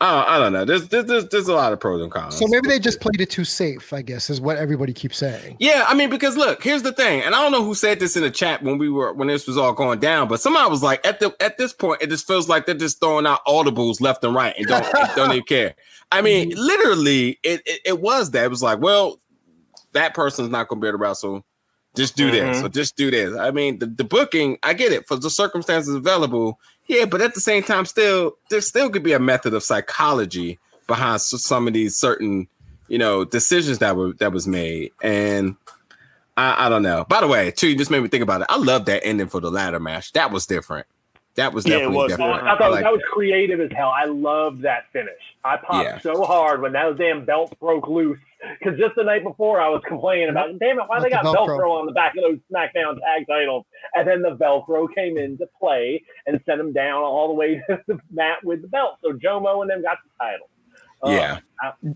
Uh, 0.00 0.24
I 0.26 0.38
don't 0.38 0.52
know. 0.52 0.64
There's, 0.64 0.88
there's 0.88 1.06
there's 1.06 1.28
there's 1.28 1.48
a 1.48 1.54
lot 1.54 1.72
of 1.72 1.80
pros 1.80 2.00
and 2.00 2.10
cons. 2.10 2.36
So 2.36 2.46
maybe 2.48 2.68
they 2.68 2.78
just 2.78 3.00
played 3.00 3.20
it 3.20 3.30
too 3.30 3.44
safe, 3.44 3.92
I 3.92 4.02
guess, 4.02 4.30
is 4.30 4.40
what 4.40 4.56
everybody 4.56 4.92
keeps 4.92 5.18
saying. 5.18 5.56
Yeah, 5.58 5.84
I 5.88 5.94
mean, 5.94 6.08
because 6.08 6.36
look, 6.36 6.62
here's 6.62 6.82
the 6.82 6.92
thing, 6.92 7.22
and 7.22 7.34
I 7.34 7.42
don't 7.42 7.50
know 7.52 7.64
who 7.64 7.74
said 7.74 7.98
this 7.98 8.16
in 8.16 8.22
the 8.22 8.30
chat 8.30 8.62
when 8.62 8.78
we 8.78 8.88
were 8.88 9.12
when 9.12 9.26
this 9.28 9.46
was 9.46 9.56
all 9.56 9.72
going 9.72 9.98
down, 9.98 10.28
but 10.28 10.40
somebody 10.40 10.70
was 10.70 10.82
like, 10.82 11.04
at 11.06 11.18
the 11.20 11.34
at 11.40 11.58
this 11.58 11.72
point, 11.72 12.00
it 12.00 12.10
just 12.10 12.26
feels 12.26 12.48
like 12.48 12.66
they're 12.66 12.74
just 12.76 13.00
throwing 13.00 13.26
out 13.26 13.44
audibles 13.46 14.00
left 14.00 14.22
and 14.22 14.34
right 14.34 14.54
and 14.56 14.66
don't 14.68 14.84
and 14.94 15.08
don't 15.16 15.32
even 15.32 15.44
care. 15.44 15.74
I 16.12 16.22
mean, 16.22 16.50
literally, 16.56 17.38
it, 17.42 17.62
it 17.66 17.80
it 17.84 18.00
was 18.00 18.30
that. 18.30 18.44
It 18.44 18.50
was 18.50 18.62
like, 18.62 18.80
well, 18.80 19.18
that 19.92 20.14
person's 20.14 20.48
not 20.50 20.68
going 20.68 20.80
to 20.80 20.84
be 20.84 20.88
able 20.88 20.98
to 20.98 21.02
wrestle. 21.02 21.44
Just 21.96 22.16
do 22.16 22.30
this, 22.30 22.58
Mhm. 22.58 22.64
or 22.64 22.68
just 22.68 22.96
do 22.96 23.10
this. 23.10 23.36
I 23.36 23.50
mean, 23.50 23.80
the, 23.80 23.86
the 23.86 24.04
booking, 24.04 24.58
I 24.62 24.74
get 24.74 24.92
it 24.92 25.08
for 25.08 25.16
the 25.16 25.30
circumstances 25.30 25.94
available. 25.94 26.60
Yeah, 26.88 27.04
but 27.04 27.20
at 27.20 27.34
the 27.34 27.40
same 27.40 27.62
time, 27.62 27.84
still 27.84 28.38
there 28.50 28.62
still 28.62 28.88
could 28.90 29.02
be 29.02 29.12
a 29.12 29.18
method 29.18 29.54
of 29.54 29.62
psychology 29.62 30.58
behind 30.86 31.20
some 31.20 31.68
of 31.68 31.74
these 31.74 31.96
certain, 31.96 32.48
you 32.88 32.98
know, 32.98 33.24
decisions 33.24 33.78
that 33.78 33.94
were 33.94 34.14
that 34.14 34.32
was 34.32 34.48
made. 34.48 34.92
And 35.02 35.56
I, 36.36 36.66
I 36.66 36.68
don't 36.70 36.82
know. 36.82 37.04
By 37.08 37.20
the 37.20 37.26
way, 37.28 37.50
too, 37.50 37.68
you 37.68 37.76
just 37.76 37.90
made 37.90 38.02
me 38.02 38.08
think 38.08 38.22
about 38.22 38.40
it. 38.40 38.46
I 38.48 38.56
love 38.56 38.86
that 38.86 39.04
ending 39.04 39.28
for 39.28 39.40
the 39.40 39.50
ladder 39.50 39.78
match. 39.78 40.12
That 40.12 40.30
was 40.30 40.46
different. 40.46 40.86
That 41.38 41.52
was 41.54 41.64
Yeah, 41.66 41.74
it 41.74 41.78
definitely 41.78 41.96
was 41.96 42.12
different. 42.12 42.32
different. 42.34 42.54
I 42.54 42.58
thought 42.58 42.70
like 42.72 42.82
that 42.84 42.92
was 42.92 43.00
that. 43.00 43.10
creative 43.12 43.60
as 43.60 43.70
hell. 43.74 43.90
I 43.96 44.04
loved 44.06 44.62
that 44.62 44.90
finish. 44.92 45.20
I 45.44 45.56
popped 45.56 45.84
Yeah. 45.84 45.98
so 46.00 46.24
hard 46.24 46.60
when 46.60 46.72
that 46.72 46.98
damn 46.98 47.24
belt 47.24 47.56
broke 47.60 47.86
loose. 47.88 48.18
Because 48.58 48.78
just 48.78 48.94
the 48.96 49.04
night 49.04 49.22
before, 49.24 49.60
I 49.60 49.68
was 49.68 49.80
complaining 49.88 50.28
about, 50.30 50.58
damn 50.58 50.78
it, 50.80 50.84
why 50.88 51.00
they 51.00 51.10
got 51.10 51.22
Not 51.24 51.32
the 51.32 51.38
Velcro. 51.38 51.58
Velcro 51.60 51.80
on 51.80 51.86
the 51.86 51.92
back 51.92 52.14
of 52.16 52.22
those 52.22 52.38
SmackDown 52.52 52.98
tag 53.00 53.26
titles? 53.28 53.64
And 53.94 54.06
then 54.08 54.20
the 54.22 54.36
Velcro 54.36 54.92
came 54.94 55.16
into 55.16 55.48
play 55.60 56.02
and 56.26 56.40
sent 56.44 56.58
them 56.58 56.72
down 56.72 57.02
all 57.02 57.28
the 57.28 57.34
way 57.34 57.62
to 57.70 57.80
the 57.86 57.98
mat 58.10 58.42
with 58.44 58.62
the 58.62 58.68
belt. 58.68 58.98
So 59.02 59.12
Jomo 59.12 59.62
and 59.62 59.70
them 59.70 59.80
got 59.82 59.98
the 60.04 60.24
title. 60.24 60.48
Uh, 61.04 61.10
Yeah. 61.10 61.92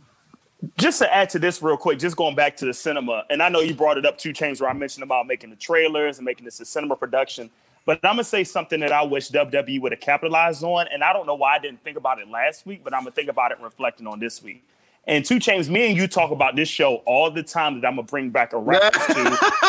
just 0.78 1.00
to 1.00 1.12
add 1.12 1.28
to 1.30 1.38
this 1.40 1.60
real 1.60 1.76
quick, 1.76 1.98
just 1.98 2.16
going 2.16 2.36
back 2.36 2.56
to 2.58 2.64
the 2.64 2.74
cinema, 2.74 3.24
and 3.30 3.42
I 3.42 3.48
know 3.48 3.58
you 3.58 3.74
brought 3.74 3.98
it 3.98 4.06
up 4.06 4.18
two 4.18 4.32
chains 4.32 4.60
where 4.60 4.70
I 4.70 4.72
mentioned 4.72 5.02
about 5.02 5.26
making 5.26 5.50
the 5.50 5.56
trailers 5.56 6.18
and 6.18 6.24
making 6.24 6.44
this 6.44 6.60
a 6.60 6.64
cinema 6.64 6.94
production. 6.94 7.50
But 7.84 7.98
I'm 8.04 8.12
gonna 8.12 8.24
say 8.24 8.44
something 8.44 8.80
that 8.80 8.92
I 8.92 9.02
wish 9.02 9.30
WWE 9.30 9.80
would 9.80 9.92
have 9.92 10.00
capitalized 10.00 10.62
on, 10.62 10.86
and 10.92 11.02
I 11.02 11.12
don't 11.12 11.26
know 11.26 11.34
why 11.34 11.56
I 11.56 11.58
didn't 11.58 11.82
think 11.82 11.96
about 11.96 12.20
it 12.20 12.28
last 12.28 12.64
week, 12.64 12.84
but 12.84 12.94
I'm 12.94 13.00
gonna 13.00 13.10
think 13.12 13.28
about 13.28 13.50
it 13.50 13.58
reflecting 13.60 14.06
on 14.06 14.20
this 14.20 14.42
week. 14.42 14.64
And 15.06 15.24
two 15.24 15.40
chains, 15.40 15.68
me 15.68 15.88
and 15.88 15.96
you 15.96 16.06
talk 16.06 16.30
about 16.30 16.54
this 16.54 16.68
show 16.68 16.96
all 17.06 17.30
the 17.30 17.42
time 17.42 17.80
that 17.80 17.86
I'm 17.86 17.96
gonna 17.96 18.06
bring 18.06 18.30
back 18.30 18.52
a 18.52 18.58
reference 18.58 19.06
to 19.06 19.20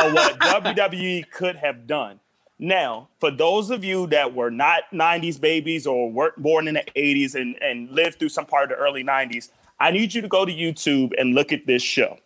of 0.05 0.13
what 0.13 0.39
WWE 0.39 1.29
could 1.31 1.55
have 1.55 1.87
done. 1.87 2.19
Now, 2.59 3.09
for 3.19 3.31
those 3.31 3.71
of 3.71 3.83
you 3.83 4.07
that 4.07 4.35
were 4.35 4.51
not 4.51 4.83
90s 4.93 5.41
babies 5.41 5.87
or 5.87 6.11
weren't 6.11 6.37
born 6.37 6.67
in 6.67 6.75
the 6.75 6.83
80s 6.95 7.35
and, 7.35 7.55
and 7.61 7.89
lived 7.89 8.19
through 8.19 8.29
some 8.29 8.45
part 8.45 8.71
of 8.71 8.77
the 8.77 8.83
early 8.83 9.03
90s, 9.03 9.49
I 9.79 9.91
need 9.91 10.13
you 10.13 10.21
to 10.21 10.27
go 10.27 10.45
to 10.45 10.51
YouTube 10.51 11.11
and 11.17 11.33
look 11.33 11.51
at 11.51 11.65
this 11.65 11.81
show. 11.81 12.19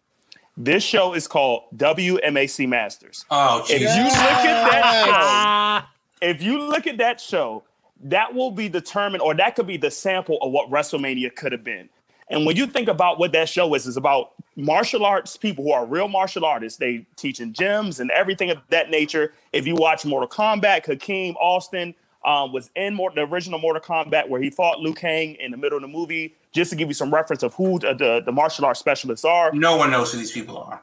This 0.59 0.83
show 0.83 1.13
is 1.13 1.27
called 1.27 1.65
WMAC 1.75 2.67
Masters. 2.67 3.25
Oh, 3.29 3.63
If 3.69 3.79
you 3.79 4.03
look 4.03 4.17
at 4.17 4.71
that 4.71 5.85
show, 5.85 6.27
if 6.27 6.41
you 6.41 6.59
look 6.59 6.87
at 6.87 6.97
that 6.97 7.21
show, 7.21 7.63
that 8.05 8.33
will 8.33 8.49
be 8.49 8.67
determined, 8.67 9.21
or 9.21 9.35
that 9.35 9.55
could 9.55 9.67
be 9.67 9.77
the 9.77 9.91
sample 9.91 10.39
of 10.41 10.51
what 10.51 10.71
WrestleMania 10.71 11.35
could 11.35 11.51
have 11.51 11.63
been. 11.63 11.89
And 12.29 12.45
when 12.45 12.55
you 12.55 12.65
think 12.65 12.87
about 12.87 13.19
what 13.19 13.31
that 13.33 13.47
show 13.49 13.73
is, 13.75 13.87
it's 13.87 13.97
about 13.97 14.33
martial 14.55 15.05
arts 15.05 15.37
people 15.37 15.63
who 15.63 15.71
are 15.71 15.85
real 15.85 16.07
martial 16.07 16.43
artists. 16.43 16.79
They 16.79 17.05
teaching 17.15 17.53
gyms 17.53 17.99
and 17.99 18.09
everything 18.09 18.49
of 18.49 18.57
that 18.69 18.89
nature. 18.89 19.33
If 19.53 19.67
you 19.67 19.75
watch 19.75 20.05
Mortal 20.05 20.27
Kombat, 20.27 20.85
Hakim 20.85 21.35
Alston 21.39 21.93
um, 22.27 22.51
was 22.51 22.69
in 22.75 22.93
Mor- 22.93 23.11
the 23.15 23.21
original 23.21 23.57
Mortal 23.57 23.81
Kombat 23.81 24.27
where 24.27 24.41
he 24.41 24.49
fought 24.49 24.79
Liu 24.81 24.93
Kang 24.93 25.35
in 25.35 25.51
the 25.51 25.57
middle 25.57 25.77
of 25.77 25.81
the 25.81 25.87
movie. 25.87 26.35
Just 26.51 26.69
to 26.71 26.75
give 26.75 26.87
you 26.87 26.93
some 26.93 27.13
reference 27.13 27.41
of 27.41 27.53
who 27.53 27.79
the, 27.79 27.93
the, 27.93 28.21
the 28.25 28.31
martial 28.31 28.65
arts 28.65 28.79
specialists 28.79 29.23
are. 29.23 29.51
No 29.53 29.77
one 29.77 29.91
knows 29.91 30.11
who 30.11 30.17
these 30.17 30.31
people 30.31 30.57
are. 30.57 30.81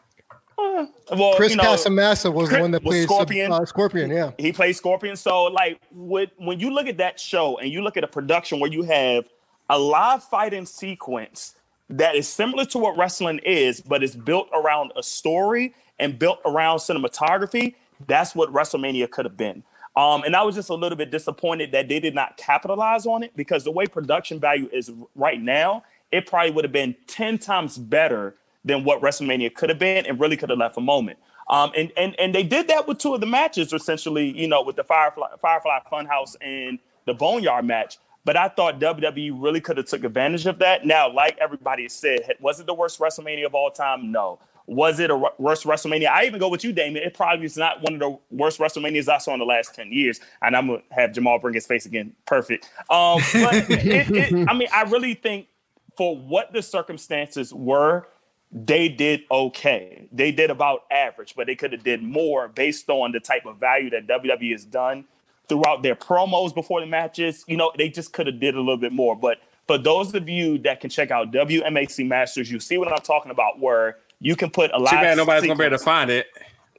Well, 0.57 1.35
Chris 1.37 1.51
you 1.51 1.57
know, 1.57 1.65
Casamassa 1.65 2.33
was 2.33 2.49
the 2.49 2.61
one 2.61 2.71
that 2.71 2.83
played 2.83 3.05
Scorpion. 3.05 3.51
Scorpion. 3.51 3.53
Uh, 3.53 3.67
Scorpion, 3.67 4.11
yeah. 4.11 4.31
he 4.39 4.53
played 4.53 4.75
Scorpion. 4.75 5.17
So, 5.17 5.45
like, 5.45 5.81
with, 5.93 6.31
when 6.39 6.59
you 6.59 6.71
look 6.71 6.87
at 6.87 6.97
that 6.99 7.21
show 7.21 7.59
and 7.59 7.71
you 7.71 7.83
look 7.83 7.97
at 7.97 8.05
a 8.05 8.09
production 8.09 8.61
where 8.61 8.71
you 8.71 8.83
have 8.83 9.27
a 9.69 9.79
live 9.79 10.23
fighting 10.23 10.65
sequence 10.65 11.55
that 11.91 12.15
is 12.15 12.29
similar 12.29 12.65
to 12.67 12.79
what 12.79 12.97
wrestling 12.97 13.41
is, 13.41 13.81
but 13.81 14.03
it's 14.03 14.15
built 14.15 14.49
around 14.55 14.93
a 14.97 15.03
story 15.03 15.75
and 15.99 16.19
built 16.19 16.41
around 16.45 16.79
cinematography, 16.79 17.75
that's 18.07 18.35
what 18.35 18.51
WrestleMania 18.53 19.11
could 19.11 19.25
have 19.27 19.37
been. 19.37 19.63
Um, 19.97 20.25
and 20.25 20.35
I 20.35 20.43
was 20.43 20.57
just 20.57 20.71
a 20.71 20.75
little 20.75 20.97
bit 20.97 21.11
disappointed 21.11 21.73
that 21.73 21.89
they 21.89 22.01
did 22.01 22.15
not 22.15 22.37
capitalize 22.37 23.07
on 23.07 23.23
it 23.23 23.37
because 23.37 23.65
the 23.65 23.71
way 23.71 23.87
production 23.87 24.41
value 24.41 24.69
is 24.73 24.91
right 25.15 25.41
now, 25.41 25.85
it 26.11 26.27
probably 26.27 26.51
would 26.51 26.65
have 26.65 26.73
been 26.73 26.97
10 27.07 27.39
times 27.39 27.79
better 27.79 28.35
than 28.65 28.83
what 28.85 29.01
WrestleMania 29.01 29.55
could 29.55 29.69
have 29.69 29.79
been 29.79 30.07
and 30.07 30.19
really 30.19 30.37
could 30.37 30.51
have 30.51 30.59
left 30.59 30.77
a 30.77 30.81
moment. 30.81 31.19
Um, 31.49 31.73
and, 31.77 31.93
and 31.97 32.19
and 32.19 32.35
they 32.35 32.43
did 32.43 32.69
that 32.69 32.89
with 32.89 32.99
two 32.99 33.15
of 33.15 33.21
the 33.21 33.27
matches, 33.27 33.73
essentially, 33.73 34.31
you 34.37 34.49
know, 34.49 34.63
with 34.63 34.77
the 34.77 34.85
Firefly 34.85 35.29
Firefly 35.43 35.81
Funhouse 35.93 36.37
and 36.41 36.79
the 37.05 37.13
Boneyard 37.13 37.67
match. 37.67 37.99
But 38.25 38.39
I 38.39 38.49
thought 38.49 38.81
WWE 38.81 39.33
really 39.35 39.61
could 39.61 39.77
have 39.77 39.87
took 39.87 40.05
advantage 40.05 40.47
of 40.47 40.59
that. 40.61 40.87
Now, 40.87 41.13
like 41.13 41.37
everybody 41.39 41.89
said, 41.91 42.37
was 42.41 42.59
it 42.59 42.67
the 42.67 42.73
worst 42.73 42.99
WrestleMania 42.99 43.45
of 43.45 43.55
all 43.55 43.71
time? 43.71 44.11
No. 44.11 44.39
Was 44.67 44.99
it 44.99 45.11
a 45.11 45.17
worst 45.39 45.65
WrestleMania? 45.65 46.09
I 46.09 46.25
even 46.25 46.41
go 46.41 46.49
with 46.49 46.65
you, 46.65 46.73
Damon. 46.73 47.03
It 47.03 47.13
probably 47.15 47.45
is 47.45 47.57
not 47.57 47.83
one 47.83 47.95
of 47.95 48.01
the 48.01 48.19
worst 48.31 48.59
WrestleManias 48.59 49.09
I 49.09 49.19
saw 49.19 49.35
in 49.35 49.39
the 49.39 49.45
last 49.45 49.75
10 49.75 49.93
years. 49.93 50.21
And 50.41 50.57
I'm 50.57 50.69
going 50.69 50.83
to 50.89 50.95
have 50.95 51.13
Jamal 51.13 51.39
bring 51.39 51.55
his 51.55 51.67
face 51.67 51.85
again. 51.85 52.15
Perfect. 52.25 52.71
Um, 52.89 53.21
but 53.35 53.55
it, 53.69 54.11
it, 54.11 54.49
I 54.49 54.55
mean, 54.55 54.69
I 54.73 54.83
really 54.85 55.15
think 55.15 55.49
for 55.97 56.17
what 56.17 56.53
the 56.53 56.63
circumstances 56.63 57.53
were, 57.53 58.09
they 58.51 58.89
did 58.89 59.25
okay. 59.31 60.07
They 60.13 60.33
did 60.33 60.51
about 60.51 60.85
average, 60.91 61.35
but 61.37 61.47
they 61.47 61.57
could 61.57 61.73
have 61.73 61.83
did 61.83 62.03
more 62.03 62.49
based 62.49 62.89
on 62.89 63.13
the 63.13 63.21
type 63.21 63.47
of 63.47 63.59
value 63.59 63.91
that 63.91 64.07
WWE 64.07 64.53
has 64.53 64.65
done 64.65 65.05
throughout 65.49 65.83
their 65.83 65.97
promos 65.97 66.55
before 66.55 66.81
the 66.81 66.87
matches. 66.87 67.45
You 67.49 67.57
know, 67.57 67.73
they 67.77 67.89
just 67.89 68.13
could 68.13 68.27
have 68.27 68.41
did 68.41 68.55
a 68.55 68.61
little 68.61 68.77
bit 68.77 68.93
more. 68.93 69.17
But 69.17 69.39
for 69.67 69.77
those 69.77 70.15
of 70.15 70.29
you 70.29 70.59
that 70.59 70.81
can 70.81 70.89
check 70.91 71.11
out 71.11 71.33
WMAC 71.33 72.07
Masters, 72.07 72.51
you 72.51 72.61
see 72.61 72.79
what 72.79 72.93
I'm 72.93 72.99
talking 72.99 73.31
about, 73.31 73.59
where 73.59 73.99
you 74.21 74.37
can 74.37 74.51
put 74.51 74.71
a 74.73 74.79
lot. 74.79 74.91
Too 74.91 74.97
bad 74.97 75.17
nobody's 75.17 75.47
gonna 75.47 75.59
be 75.59 75.65
able 75.65 75.79
to 75.79 75.85
find 75.85 76.11
it. 76.11 76.27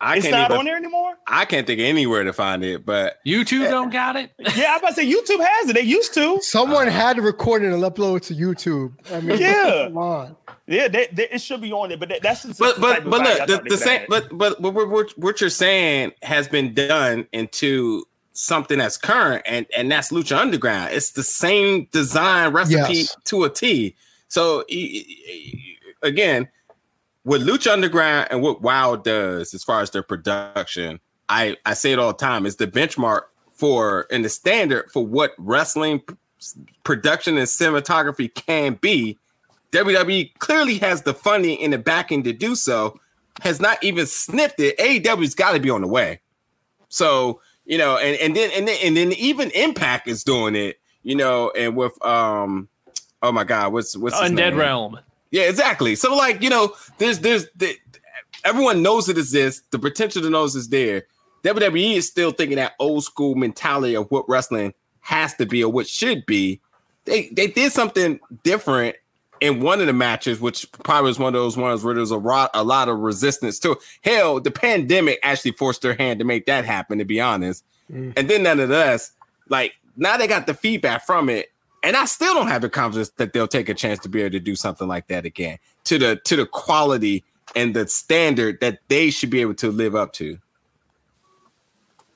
I 0.01 0.17
It's 0.17 0.25
can't 0.25 0.33
not 0.35 0.51
even, 0.51 0.59
on 0.59 0.65
there 0.65 0.75
anymore. 0.75 1.17
I 1.25 1.45
can't 1.45 1.65
think 1.65 1.79
of 1.79 1.85
anywhere 1.85 2.23
to 2.25 2.33
find 2.33 2.63
it, 2.63 2.85
but 2.85 3.19
YouTube 3.25 3.69
don't 3.69 3.91
got 3.91 4.15
it. 4.15 4.31
Yeah, 4.55 4.73
I'm 4.73 4.79
about 4.79 4.89
to 4.89 4.93
say 4.95 5.09
YouTube 5.09 5.43
has 5.45 5.69
it. 5.69 5.73
They 5.73 5.81
used 5.81 6.13
to. 6.15 6.39
Someone 6.41 6.87
uh-huh. 6.89 6.99
had 6.99 7.15
to 7.15 7.21
record 7.21 7.63
it 7.63 7.71
and 7.73 7.81
upload 7.81 8.17
it 8.17 8.23
to 8.23 8.33
YouTube. 8.35 8.93
I 9.11 9.21
mean, 9.21 9.39
Yeah. 9.39 9.85
come 9.87 9.97
on. 9.97 10.35
Yeah, 10.67 10.87
they, 10.89 11.07
they, 11.11 11.29
it 11.29 11.41
should 11.41 11.61
be 11.61 11.71
on 11.71 11.89
there. 11.89 11.97
But 11.97 12.09
that, 12.09 12.21
that's 12.23 12.43
just 12.43 12.59
but 12.59 12.75
the 12.75 12.81
but 12.81 13.09
but 13.09 13.21
look, 13.21 13.47
the, 13.47 13.69
the 13.69 13.77
same 13.77 14.05
but 14.09 14.35
but 14.37 14.59
what, 14.59 14.73
what, 14.73 14.89
what- 14.89 15.17
what 15.17 15.41
you're 15.41 15.49
saying 15.49 16.11
has 16.23 16.47
been 16.47 16.73
done 16.73 17.27
into 17.31 18.03
something 18.33 18.79
that's 18.79 18.97
current, 18.97 19.43
and 19.45 19.65
and 19.77 19.91
that's 19.91 20.11
Lucha 20.11 20.37
Underground. 20.37 20.93
It's 20.93 21.11
the 21.11 21.23
same 21.23 21.87
design 21.91 22.51
recipe 22.51 22.75
Yes. 22.97 23.15
to 23.25 23.45
a 23.45 23.49
T. 23.49 23.95
So 24.27 24.65
again, 26.01 26.49
what 27.25 27.41
Lucha 27.41 27.71
Underground 27.73 28.27
and 28.29 28.43
what 28.43 28.61
WoW 28.61 28.95
does 28.95 29.55
as 29.55 29.63
far 29.63 29.81
as 29.81 29.89
their 29.89 30.03
production, 30.03 30.99
I 31.27 31.57
I 31.65 31.73
say 31.73 31.91
it 31.91 31.97
all 31.97 32.13
the 32.13 32.17
time, 32.17 32.45
is 32.45 32.57
the 32.57 32.67
benchmark 32.67 33.23
for 33.49 34.05
and 34.11 34.23
the 34.23 34.29
standard 34.29 34.91
for 34.91 35.05
what 35.05 35.33
wrestling 35.39 36.03
production 36.83 37.35
and 37.38 37.47
cinematography 37.47 38.33
can 38.33 38.75
be. 38.75 39.17
WWE 39.71 40.38
clearly 40.38 40.77
has 40.77 41.01
the 41.01 41.15
funding 41.15 41.59
and 41.63 41.73
the 41.73 41.79
backing 41.79 42.23
to 42.23 42.31
do 42.31 42.53
so, 42.53 42.99
has 43.41 43.59
not 43.59 43.83
even 43.83 44.05
sniffed 44.05 44.59
it. 44.59 44.77
AEW's 44.77 45.33
got 45.33 45.53
to 45.53 45.59
be 45.59 45.71
on 45.71 45.81
the 45.81 45.88
way. 45.88 46.19
So, 46.89 47.41
you 47.65 47.79
know, 47.79 47.97
and, 47.97 48.19
and 48.19 48.35
then 48.35 48.51
and 48.53 48.67
then 48.67 48.77
and 48.83 48.95
then 48.95 49.13
even 49.13 49.49
Impact 49.49 50.07
is 50.07 50.23
doing 50.23 50.55
it, 50.55 50.79
you 51.01 51.15
know, 51.15 51.51
and 51.57 51.75
with 51.75 52.05
um 52.05 52.69
oh 53.23 53.31
my 53.31 53.45
god, 53.45 53.73
what's 53.73 53.97
what's 53.97 54.15
Undead 54.15 54.35
name? 54.35 54.57
Realm. 54.57 54.99
Yeah, 55.35 55.49
exactly. 55.49 55.95
So 55.95 56.15
like, 56.15 56.41
you 56.41 56.49
know, 56.49 56.73
there's 56.97 57.19
there's 57.19 57.45
the, 57.57 57.75
everyone 58.45 58.81
knows 58.81 59.09
it 59.09 59.17
exists, 59.17 59.63
the 59.69 59.77
potential 59.77 60.21
to 60.21 60.29
knows 60.29 60.55
is 60.55 60.69
there. 60.69 61.07
WWE 61.43 61.95
is 61.95 62.07
still 62.07 62.31
thinking 62.31 62.55
that 62.55 62.71
old 62.79 63.03
school 63.03 63.35
mentality 63.35 63.97
of 63.97 64.09
what 64.11 64.23
wrestling 64.29 64.73
has 65.01 65.33
to 65.33 65.45
be 65.45 65.61
or 65.61 65.69
what 65.69 65.89
should 65.89 66.25
be. 66.25 66.61
They 67.03 67.27
they 67.33 67.47
did 67.47 67.73
something 67.73 68.21
different 68.43 68.95
in 69.41 69.59
one 69.59 69.81
of 69.81 69.87
the 69.87 69.93
matches, 69.93 70.39
which 70.39 70.71
probably 70.71 71.09
was 71.09 71.19
one 71.19 71.35
of 71.35 71.41
those 71.41 71.57
ones 71.57 71.83
where 71.83 71.93
there's 71.93 72.11
a 72.11 72.17
lot, 72.17 72.51
a 72.53 72.63
lot 72.63 72.87
of 72.87 72.99
resistance 72.99 73.59
to. 73.59 73.75
Hell, 74.05 74.39
the 74.39 74.51
pandemic 74.51 75.19
actually 75.21 75.51
forced 75.51 75.81
their 75.81 75.95
hand 75.95 76.19
to 76.19 76.25
make 76.25 76.45
that 76.45 76.63
happen, 76.63 76.97
to 76.99 77.03
be 77.03 77.19
honest. 77.19 77.65
Mm. 77.91 78.13
And 78.15 78.29
then 78.29 78.43
nonetheless, 78.43 79.11
like 79.49 79.73
now 79.97 80.15
they 80.15 80.27
got 80.27 80.47
the 80.47 80.53
feedback 80.53 81.05
from 81.05 81.27
it, 81.27 81.51
and 81.85 81.95
I 81.95 82.05
still 82.05 82.33
don't 82.33 82.47
have 82.47 82.63
the 82.63 82.69
confidence 82.69 83.09
that 83.17 83.31
they'll 83.31 83.47
take 83.47 83.69
a 83.69 83.73
chance 83.73 83.99
to 83.99 84.09
be 84.09 84.21
able 84.21 84.31
to 84.31 84.39
do 84.39 84.55
something 84.55 84.88
like 84.88 85.07
that 85.07 85.23
again 85.23 85.59
to 85.86 85.99
the 85.99 86.15
to 86.25 86.36
the 86.36 86.45
quality 86.45 87.23
and 87.55 87.73
the 87.75 87.88
standard 87.88 88.59
that 88.59 88.79
they 88.88 89.11
should 89.11 89.29
be 89.29 89.39
able 89.41 89.53
to 89.55 89.71
live 89.71 89.95
up 89.95 90.11
to. 90.13 90.38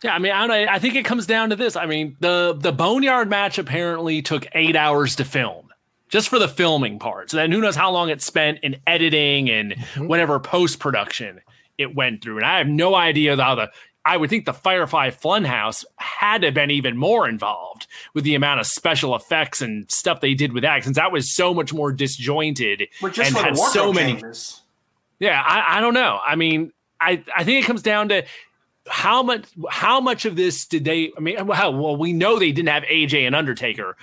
Yeah, 0.03 0.15
I 0.15 0.19
mean, 0.19 0.31
I 0.31 0.47
don't 0.47 0.65
know. 0.65 0.71
I 0.71 0.79
think 0.79 0.95
it 0.95 1.05
comes 1.05 1.25
down 1.25 1.49
to 1.51 1.55
this. 1.55 1.75
I 1.75 1.85
mean, 1.85 2.17
the 2.19 2.57
the 2.57 2.71
Boneyard 2.71 3.29
match 3.29 3.57
apparently 3.57 4.21
took 4.21 4.47
eight 4.53 4.75
hours 4.75 5.15
to 5.17 5.25
film, 5.25 5.69
just 6.07 6.29
for 6.29 6.39
the 6.39 6.47
filming 6.47 6.97
part. 6.99 7.29
So 7.29 7.37
then 7.37 7.51
who 7.51 7.61
knows 7.61 7.75
how 7.75 7.91
long 7.91 8.09
it 8.09 8.21
spent 8.21 8.59
in 8.63 8.77
editing 8.87 9.49
and 9.49 9.73
mm-hmm. 9.73 10.07
whatever 10.07 10.39
post 10.39 10.79
production 10.79 11.41
it 11.77 11.95
went 11.95 12.23
through. 12.23 12.37
And 12.37 12.45
I 12.45 12.57
have 12.57 12.67
no 12.67 12.95
idea 12.95 13.37
how 13.37 13.55
the. 13.55 13.71
I 14.05 14.17
would 14.17 14.29
think 14.29 14.45
the 14.45 14.53
Firefly 14.53 15.09
Funhouse 15.09 15.83
had 15.97 16.41
to 16.41 16.47
have 16.47 16.53
been 16.53 16.71
even 16.71 16.97
more 16.97 17.27
involved 17.27 17.87
with 18.13 18.23
the 18.23 18.35
amount 18.35 18.59
of 18.59 18.65
special 18.65 19.15
effects 19.15 19.61
and 19.61 19.89
stuff 19.91 20.21
they 20.21 20.33
did 20.33 20.53
with 20.53 20.63
that, 20.63 20.83
since 20.83 20.95
that 20.95 21.11
was 21.11 21.33
so 21.33 21.53
much 21.53 21.73
more 21.73 21.91
disjointed 21.91 22.87
just 23.11 23.19
and 23.19 23.35
had 23.35 23.57
so 23.57 23.91
many 23.91 24.13
changes. 24.13 24.61
yeah, 25.19 25.41
I, 25.45 25.77
I 25.77 25.81
don't 25.81 25.93
know. 25.93 26.19
I 26.25 26.35
mean, 26.35 26.71
I, 26.99 27.23
I 27.35 27.43
think 27.43 27.63
it 27.63 27.67
comes 27.67 27.81
down 27.81 28.09
to 28.09 28.25
how 28.87 29.21
much 29.21 29.45
how 29.69 30.01
much 30.01 30.25
of 30.25 30.35
this 30.35 30.65
did 30.65 30.83
they 30.83 31.11
I 31.15 31.19
mean 31.19 31.45
well, 31.45 31.73
well 31.73 31.95
we 31.95 32.11
know 32.11 32.39
they 32.39 32.51
didn't 32.51 32.69
have 32.69 32.83
AJ 32.83 33.27
and 33.27 33.35
Undertaker 33.35 33.95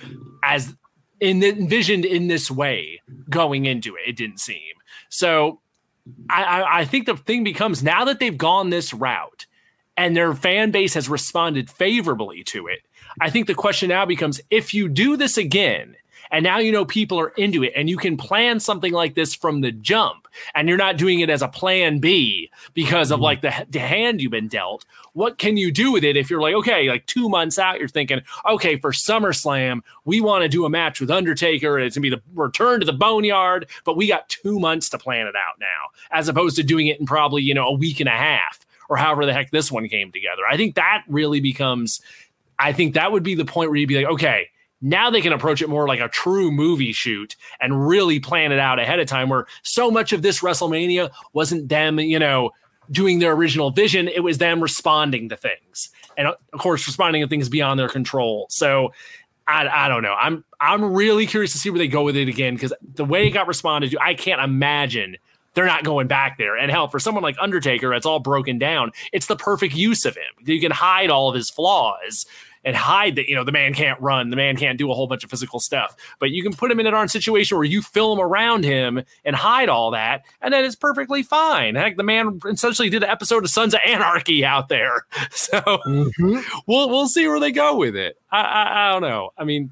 as 0.43 0.73
in 1.19 1.43
envisioned 1.43 2.05
in 2.05 2.27
this 2.27 2.49
way 2.49 3.01
going 3.29 3.65
into 3.65 3.95
it 3.95 4.07
it 4.07 4.15
didn't 4.15 4.39
seem 4.39 4.75
so 5.09 5.59
I, 6.29 6.43
I 6.43 6.79
I 6.79 6.85
think 6.85 7.05
the 7.05 7.17
thing 7.17 7.43
becomes 7.43 7.83
now 7.83 8.05
that 8.05 8.19
they've 8.19 8.37
gone 8.37 8.69
this 8.69 8.93
route 8.93 9.46
and 9.97 10.15
their 10.15 10.33
fan 10.33 10.71
base 10.71 10.93
has 10.93 11.09
responded 11.09 11.69
favorably 11.69 12.43
to 12.43 12.67
it 12.67 12.79
I 13.19 13.29
think 13.29 13.47
the 13.47 13.55
question 13.55 13.89
now 13.89 14.05
becomes 14.05 14.39
if 14.49 14.73
you 14.73 14.87
do 14.87 15.17
this 15.17 15.37
again 15.37 15.95
and 16.31 16.43
now 16.43 16.57
you 16.57 16.71
know 16.71 16.85
people 16.85 17.19
are 17.19 17.29
into 17.29 17.63
it 17.63 17.73
and 17.75 17.89
you 17.89 17.97
can 17.97 18.17
plan 18.17 18.59
something 18.59 18.93
like 18.93 19.15
this 19.15 19.33
from 19.33 19.61
the 19.61 19.71
jump 19.71 20.27
and 20.53 20.67
you're 20.67 20.77
not 20.77 20.97
doing 20.97 21.19
it 21.19 21.29
as 21.29 21.41
a 21.41 21.47
plan 21.47 21.99
B 21.99 22.51
because 22.73 23.11
of 23.11 23.17
mm-hmm. 23.17 23.23
like 23.23 23.41
the, 23.41 23.65
the 23.69 23.79
hand 23.79 24.21
you've 24.21 24.31
been 24.31 24.47
dealt. 24.47 24.85
What 25.13 25.37
can 25.37 25.57
you 25.57 25.71
do 25.71 25.91
with 25.91 26.03
it 26.03 26.17
if 26.17 26.29
you're 26.29 26.41
like, 26.41 26.53
okay, 26.55 26.89
like 26.89 27.05
two 27.07 27.27
months 27.29 27.57
out, 27.57 27.79
you're 27.79 27.87
thinking, 27.87 28.21
okay, 28.47 28.77
for 28.77 28.91
SummerSlam, 28.91 29.81
we 30.05 30.21
want 30.21 30.43
to 30.43 30.49
do 30.49 30.65
a 30.65 30.69
match 30.69 30.99
with 30.99 31.09
Undertaker 31.09 31.77
and 31.77 31.85
it's 31.85 31.95
to 31.95 31.99
be 31.99 32.09
the 32.09 32.21
return 32.35 32.79
to 32.81 32.85
the 32.85 32.93
Boneyard, 32.93 33.67
but 33.83 33.97
we 33.97 34.07
got 34.07 34.29
two 34.29 34.59
months 34.59 34.89
to 34.89 34.97
plan 34.97 35.27
it 35.27 35.35
out 35.35 35.59
now, 35.59 35.89
as 36.11 36.27
opposed 36.27 36.55
to 36.57 36.63
doing 36.63 36.87
it 36.87 36.99
in 36.99 37.05
probably, 37.05 37.41
you 37.41 37.53
know, 37.53 37.67
a 37.67 37.73
week 37.73 37.99
and 37.99 38.09
a 38.09 38.11
half 38.11 38.66
or 38.89 38.97
however 38.97 39.25
the 39.25 39.33
heck 39.33 39.51
this 39.51 39.71
one 39.71 39.87
came 39.87 40.11
together. 40.11 40.41
I 40.49 40.57
think 40.57 40.75
that 40.75 41.03
really 41.07 41.39
becomes, 41.39 42.01
I 42.59 42.73
think 42.73 42.93
that 42.93 43.11
would 43.11 43.23
be 43.23 43.35
the 43.35 43.45
point 43.45 43.69
where 43.69 43.77
you'd 43.77 43.89
be 43.89 43.95
like, 43.95 44.13
okay, 44.13 44.49
now 44.81 45.09
they 45.09 45.21
can 45.21 45.33
approach 45.33 45.61
it 45.61 45.69
more 45.69 45.87
like 45.87 45.99
a 45.99 46.09
true 46.09 46.51
movie 46.51 46.91
shoot 46.91 47.35
and 47.59 47.87
really 47.87 48.19
plan 48.19 48.51
it 48.51 48.59
out 48.59 48.79
ahead 48.79 48.99
of 48.99 49.07
time 49.07 49.29
where 49.29 49.47
so 49.63 49.89
much 49.89 50.13
of 50.13 50.21
this 50.21 50.41
WrestleMania 50.41 51.09
wasn't 51.33 51.67
them, 51.69 51.99
you 51.99 52.19
know, 52.19 52.51
doing 52.91 53.19
their 53.19 53.33
original 53.33 53.71
vision. 53.71 54.07
It 54.07 54.21
was 54.21 54.37
them 54.37 54.61
responding 54.61 55.29
to 55.29 55.37
things. 55.37 55.89
And 56.15 56.27
uh, 56.27 56.35
of 56.53 56.59
course, 56.59 56.85
responding 56.87 57.21
to 57.21 57.27
things 57.27 57.49
beyond 57.49 57.79
their 57.79 57.89
control. 57.89 58.47
So 58.49 58.93
I, 59.47 59.67
I 59.67 59.87
don't 59.87 60.03
know. 60.03 60.13
I'm 60.13 60.43
I'm 60.59 60.93
really 60.93 61.25
curious 61.25 61.53
to 61.53 61.57
see 61.57 61.69
where 61.69 61.79
they 61.79 61.87
go 61.87 62.03
with 62.03 62.15
it 62.15 62.27
again 62.27 62.53
because 62.53 62.73
the 62.95 63.05
way 63.05 63.27
it 63.27 63.31
got 63.31 63.47
responded 63.47 63.91
to, 63.91 64.01
I 64.01 64.13
can't 64.13 64.41
imagine 64.41 65.17
they're 65.57 65.65
not 65.65 65.83
going 65.83 66.07
back 66.07 66.37
there. 66.37 66.55
And 66.55 66.69
hell, 66.71 66.87
for 66.87 66.99
someone 66.99 67.23
like 67.23 67.35
Undertaker, 67.41 67.91
it's 67.95 68.05
all 68.05 68.19
broken 68.19 68.59
down. 68.59 68.91
It's 69.11 69.25
the 69.25 69.35
perfect 69.35 69.73
use 69.75 70.05
of 70.05 70.15
him. 70.15 70.23
You 70.45 70.61
can 70.61 70.71
hide 70.71 71.09
all 71.09 71.27
of 71.29 71.35
his 71.35 71.49
flaws 71.49 72.27
and 72.63 72.75
hide 72.75 73.15
that 73.15 73.27
you 73.27 73.35
know 73.35 73.43
the 73.43 73.51
man 73.51 73.73
can't 73.73 73.99
run, 74.01 74.29
the 74.29 74.35
man 74.35 74.55
can't 74.57 74.77
do 74.77 74.91
a 74.91 74.93
whole 74.93 75.07
bunch 75.07 75.23
of 75.23 75.29
physical 75.31 75.59
stuff. 75.59 75.95
But 76.19 76.29
you 76.31 76.43
can 76.43 76.53
put 76.53 76.69
him 76.69 76.79
in 76.79 76.85
an 76.85 76.93
arm 76.93 77.07
situation 77.07 77.57
where 77.57 77.63
you 77.65 77.81
film 77.81 78.19
around 78.19 78.65
him 78.65 79.01
and 79.25 79.35
hide 79.35 79.69
all 79.69 79.91
that, 79.91 80.23
and 80.41 80.53
then 80.53 80.63
it's 80.65 80.75
perfectly 80.75 81.23
fine. 81.23 81.75
Heck, 81.75 81.97
the 81.97 82.03
man 82.03 82.39
essentially 82.45 82.89
did 82.89 83.03
an 83.03 83.09
episode 83.09 83.43
of 83.43 83.49
Sons 83.49 83.73
of 83.73 83.79
Anarchy 83.85 84.45
out 84.45 84.69
there. 84.69 85.05
So 85.31 85.59
Mhm. 85.61 86.43
we'll 86.67 86.89
we'll 86.89 87.07
see 87.07 87.27
where 87.27 87.39
they 87.39 87.51
go 87.51 87.75
with 87.77 87.95
it. 87.95 88.17
I 88.31 88.41
I, 88.41 88.87
I 88.89 88.91
don't 88.91 89.01
know. 89.01 89.31
I 89.37 89.43
mean. 89.43 89.71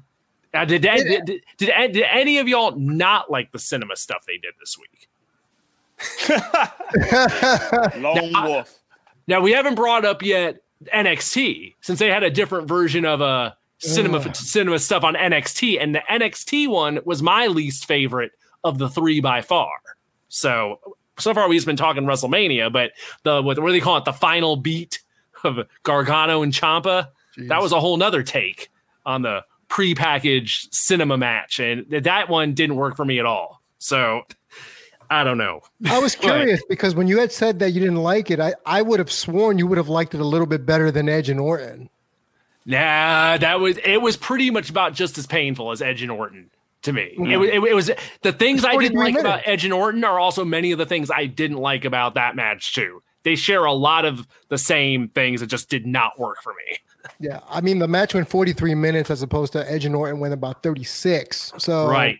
uh, 0.54 0.64
did, 0.64 0.80
did, 0.82 1.26
did, 1.26 1.42
did, 1.58 1.92
did 1.92 2.04
any 2.10 2.38
of 2.38 2.48
y'all 2.48 2.74
not 2.76 3.30
like 3.30 3.52
the 3.52 3.58
cinema 3.58 3.94
stuff 3.96 4.24
they 4.26 4.38
did 4.38 4.54
this 4.58 4.76
week? 4.78 5.08
Lone 7.96 8.32
Now, 8.32 8.48
Wolf. 8.48 8.78
Now 9.26 9.40
we 9.40 9.52
haven't 9.52 9.74
brought 9.74 10.04
up 10.04 10.22
yet 10.22 10.62
NXT 10.94 11.74
since 11.80 11.98
they 11.98 12.10
had 12.10 12.22
a 12.22 12.30
different 12.30 12.68
version 12.68 13.04
of 13.04 13.22
uh, 13.22 13.52
cinema 13.78 14.18
Ugh. 14.18 14.34
cinema 14.34 14.78
stuff 14.78 15.04
on 15.04 15.14
NXT, 15.14 15.82
and 15.82 15.94
the 15.94 16.02
NXT 16.10 16.68
one 16.68 17.00
was 17.04 17.22
my 17.22 17.46
least 17.46 17.86
favorite 17.86 18.32
of 18.64 18.78
the 18.78 18.88
three 18.88 19.20
by 19.20 19.40
far. 19.40 19.72
So 20.28 20.80
so 21.18 21.32
far 21.32 21.48
we've 21.48 21.56
just 21.56 21.66
been 21.66 21.76
talking 21.76 22.04
WrestleMania, 22.04 22.72
but 22.72 22.92
the 23.22 23.42
what, 23.42 23.58
what 23.58 23.68
do 23.68 23.72
they 23.72 23.80
call 23.80 23.96
it? 23.96 24.04
The 24.04 24.12
final 24.12 24.56
beat 24.56 25.02
of 25.44 25.60
Gargano 25.82 26.42
and 26.42 26.52
Ciampa. 26.52 27.08
That 27.48 27.60
was 27.60 27.72
a 27.72 27.80
whole 27.80 27.98
nother 27.98 28.22
take 28.22 28.70
on 29.04 29.20
the 29.20 29.44
pre-packaged 29.68 30.74
cinema 30.74 31.18
match, 31.18 31.60
and 31.60 31.86
that 31.90 32.28
one 32.28 32.54
didn't 32.54 32.76
work 32.76 32.96
for 32.96 33.04
me 33.04 33.18
at 33.18 33.26
all. 33.26 33.62
So 33.78 34.22
I 35.10 35.24
don't 35.24 35.38
know. 35.38 35.60
I 35.88 35.98
was 35.98 36.14
curious 36.16 36.62
because 36.68 36.94
when 36.94 37.06
you 37.06 37.18
had 37.18 37.32
said 37.32 37.58
that 37.60 37.70
you 37.70 37.80
didn't 37.80 38.02
like 38.02 38.30
it, 38.30 38.40
I, 38.40 38.54
I 38.64 38.82
would 38.82 38.98
have 38.98 39.10
sworn 39.10 39.58
you 39.58 39.66
would 39.66 39.78
have 39.78 39.88
liked 39.88 40.14
it 40.14 40.20
a 40.20 40.24
little 40.24 40.46
bit 40.46 40.66
better 40.66 40.90
than 40.90 41.08
Edge 41.08 41.28
and 41.28 41.40
Orton. 41.40 41.90
Nah, 42.64 43.36
that 43.38 43.60
was 43.60 43.78
it. 43.84 44.02
Was 44.02 44.16
pretty 44.16 44.50
much 44.50 44.70
about 44.70 44.92
just 44.92 45.18
as 45.18 45.26
painful 45.26 45.70
as 45.70 45.80
Edge 45.80 46.02
and 46.02 46.10
Orton 46.10 46.50
to 46.82 46.92
me. 46.92 47.02
It, 47.02 47.18
mm-hmm. 47.18 47.40
was, 47.40 47.48
it, 47.48 47.54
it 47.54 47.74
was 47.74 47.90
the 48.22 48.32
things 48.32 48.64
I 48.64 48.76
didn't 48.76 48.96
43 48.96 49.04
like 49.04 49.14
about 49.14 49.24
minutes. 49.24 49.44
Edge 49.46 49.64
and 49.64 49.72
Orton 49.72 50.04
are 50.04 50.18
also 50.18 50.44
many 50.44 50.72
of 50.72 50.78
the 50.78 50.86
things 50.86 51.10
I 51.10 51.26
didn't 51.26 51.58
like 51.58 51.84
about 51.84 52.14
that 52.14 52.34
match 52.34 52.74
too. 52.74 53.02
They 53.22 53.36
share 53.36 53.64
a 53.64 53.72
lot 53.72 54.04
of 54.04 54.26
the 54.48 54.58
same 54.58 55.08
things 55.08 55.40
that 55.40 55.48
just 55.48 55.68
did 55.68 55.86
not 55.86 56.18
work 56.18 56.42
for 56.42 56.54
me. 56.54 56.78
Yeah, 57.20 57.40
I 57.48 57.60
mean 57.60 57.78
the 57.78 57.88
match 57.88 58.14
went 58.14 58.28
43 58.28 58.74
minutes 58.74 59.10
as 59.10 59.22
opposed 59.22 59.52
to 59.52 59.70
Edge 59.70 59.84
and 59.84 59.94
Orton 59.94 60.18
went 60.18 60.34
about 60.34 60.62
36. 60.62 61.52
So 61.58 61.88
Right. 61.88 62.18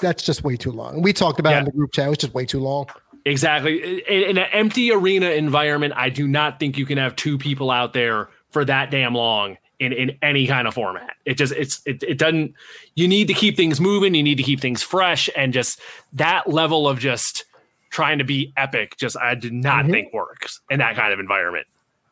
That's 0.00 0.22
just 0.22 0.42
way 0.42 0.56
too 0.56 0.72
long. 0.72 1.02
We 1.02 1.12
talked 1.12 1.40
about 1.40 1.54
it 1.54 1.58
in 1.58 1.64
the 1.66 1.72
group 1.72 1.92
chat. 1.92 2.06
It 2.06 2.10
was 2.10 2.18
just 2.18 2.34
way 2.34 2.46
too 2.46 2.60
long. 2.60 2.86
Exactly. 3.24 4.00
In, 4.04 4.30
in 4.30 4.38
an 4.38 4.48
empty 4.52 4.90
arena 4.92 5.30
environment, 5.30 5.94
I 5.96 6.08
do 6.10 6.26
not 6.26 6.58
think 6.58 6.78
you 6.78 6.86
can 6.86 6.98
have 6.98 7.16
two 7.16 7.38
people 7.38 7.70
out 7.70 7.92
there 7.92 8.28
for 8.50 8.64
that 8.64 8.90
damn 8.90 9.14
long 9.14 9.58
in, 9.78 9.92
in 9.92 10.18
any 10.22 10.46
kind 10.46 10.66
of 10.66 10.74
format. 10.74 11.16
It 11.24 11.34
just 11.34 11.52
it's 11.52 11.80
it, 11.86 12.02
it 12.02 12.18
doesn't 12.18 12.54
you 12.94 13.06
need 13.06 13.28
to 13.28 13.34
keep 13.34 13.56
things 13.56 13.80
moving, 13.80 14.14
you 14.14 14.22
need 14.22 14.36
to 14.36 14.42
keep 14.42 14.60
things 14.60 14.82
fresh 14.82 15.28
and 15.36 15.52
just 15.52 15.80
that 16.14 16.48
level 16.48 16.88
of 16.88 16.98
just 16.98 17.44
trying 17.90 18.18
to 18.18 18.24
be 18.24 18.52
epic 18.56 18.96
just 18.96 19.16
I 19.16 19.34
did 19.34 19.52
not 19.52 19.86
think 19.86 20.12
works 20.12 20.60
in 20.70 20.78
that 20.78 20.96
kind 20.96 21.12
of 21.12 21.20
environment. 21.20 21.66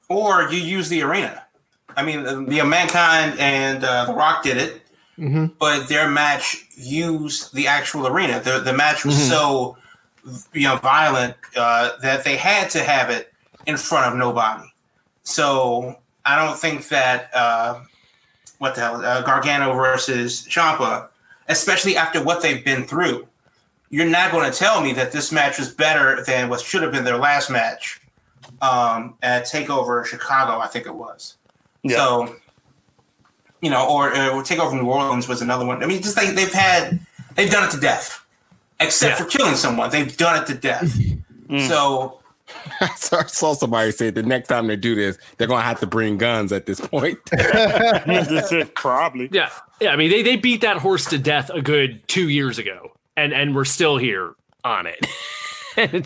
Or 0.09 0.51
you 0.51 0.59
use 0.59 0.89
the 0.89 1.03
arena. 1.03 1.43
I 1.97 2.05
mean, 2.05 2.27
uh, 2.27 2.43
the 2.47 2.63
Mankind 2.65 3.39
and 3.41 3.83
uh, 3.83 4.05
The 4.07 4.15
Rock 4.15 4.43
did 4.43 4.59
it, 4.59 4.83
Mhm. 5.19 5.53
but 5.59 5.89
their 5.89 6.09
match 6.09 6.67
used 6.77 7.55
the 7.55 7.67
actual 7.69 8.07
arena. 8.07 8.41
The 8.41 8.61
the 8.61 8.73
match 8.73 9.05
was 9.05 9.17
Mhm. 9.17 9.29
so 9.31 9.77
you 10.53 10.69
know 10.69 10.77
violent 10.77 11.35
uh, 11.57 11.91
that 12.03 12.25
they 12.25 12.37
had 12.37 12.69
to 12.71 12.83
have 12.83 13.11
it 13.11 13.33
in 13.67 13.77
front 13.77 14.07
of 14.07 14.15
nobody. 14.19 14.65
So 15.23 15.97
I 16.25 16.37
don't 16.37 16.59
think 16.59 16.89
that 16.89 17.31
uh, 17.35 17.81
what 18.59 18.75
the 18.75 18.81
hell 18.83 19.05
uh, 19.05 19.23
Gargano 19.23 19.73
versus 19.75 20.47
Ciampa, 20.49 21.09
especially 21.49 21.97
after 21.97 22.23
what 22.23 22.43
they've 22.43 22.65
been 22.65 22.85
through, 22.87 23.27
you're 23.91 24.07
not 24.07 24.33
going 24.33 24.51
to 24.51 24.57
tell 24.57 24.81
me 24.81 24.93
that 24.95 25.13
this 25.13 25.31
match 25.33 25.59
was 25.59 25.69
better 25.71 26.23
than 26.25 26.49
what 26.49 26.61
should 26.61 26.83
have 26.83 26.93
been 26.93 27.05
their 27.05 27.19
last 27.19 27.51
match 27.51 28.01
um, 28.63 29.15
at 29.23 29.47
Takeover 29.47 30.05
Chicago, 30.05 30.59
I 30.59 30.67
think 30.67 30.87
it 30.87 30.95
was. 30.95 31.35
Yeah. 31.83 31.97
So, 31.97 32.35
you 33.61 33.71
know, 33.71 33.89
or, 33.89 34.13
uh, 34.15 34.31
or 34.31 34.43
Takeover 34.43 34.75
New 34.75 34.89
Orleans 34.89 35.29
was 35.29 35.41
another 35.43 35.65
one. 35.67 35.83
I 35.83 35.87
mean, 35.87 36.03
just 36.03 36.17
like 36.17 36.35
they've 36.35 36.53
had, 36.53 37.01
they've 37.35 37.51
done 37.51 37.65
it 37.69 37.71
to 37.73 37.81
death, 37.81 38.25
except 38.81 39.19
Yeah. 39.19 39.25
for 39.25 39.31
killing 39.31 39.55
someone. 39.57 39.91
They've 39.91 40.17
done 40.17 40.43
it 40.43 40.47
to 40.49 40.55
death. 40.55 40.97
So, 41.69 42.21
I 42.81 42.89
saw 43.27 43.53
somebody 43.55 43.93
say 43.93 44.11
the 44.11 44.25
next 44.25 44.49
time 44.49 44.67
they 44.67 44.75
do 44.75 44.97
this, 44.97 45.17
they're 45.39 45.47
gonna 45.47 45.63
have 45.63 45.79
to 45.79 45.87
bring 45.87 46.19
guns 46.19 46.51
at 46.51 46.67
this 46.67 46.81
point. 46.81 47.19
Probably. 48.75 49.29
Yeah. 49.33 49.51
Yeah, 49.81 49.91
I 49.93 49.97
mean 49.97 50.11
they 50.11 50.23
they 50.23 50.35
beat 50.37 50.61
that 50.63 50.79
horse 50.79 51.05
to 51.07 51.19
death 51.19 51.51
a 51.51 51.63
good 51.63 52.07
2 52.09 52.29
years 52.31 52.59
ago 52.59 52.91
and 53.17 53.33
and 53.33 53.55
we're 53.55 53.65
still 53.65 53.97
here 53.97 54.35
on 54.65 54.87
it. 54.87 55.07
And 55.77 56.05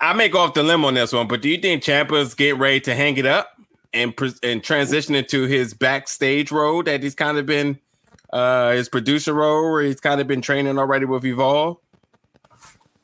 I 0.00 0.12
may 0.12 0.28
go 0.28 0.40
off 0.40 0.52
the 0.54 0.62
limb 0.62 0.84
on 0.84 0.92
this 0.94 1.12
one, 1.14 1.26
but 1.28 1.40
do 1.40 1.48
you 1.48 1.56
think 1.58 1.82
Ciampa's 1.82 2.34
get 2.34 2.58
ready 2.58 2.80
to 2.80 2.94
hang 2.94 3.16
it 3.16 3.24
up 3.26 3.55
and 3.96 4.16
pres- 4.16 4.38
and 4.42 4.62
transition 4.62 5.14
into 5.14 5.44
his 5.46 5.74
backstage 5.74 6.52
role 6.52 6.82
that 6.84 7.02
he's 7.02 7.14
kind 7.14 7.38
of 7.38 7.46
been 7.46 7.78
uh 8.32 8.70
his 8.72 8.88
producer 8.88 9.32
role 9.32 9.70
where 9.72 9.82
he's 9.82 10.00
kind 10.00 10.20
of 10.20 10.26
been 10.26 10.42
training 10.42 10.78
already 10.78 11.04
with 11.06 11.24
Evolve? 11.24 11.78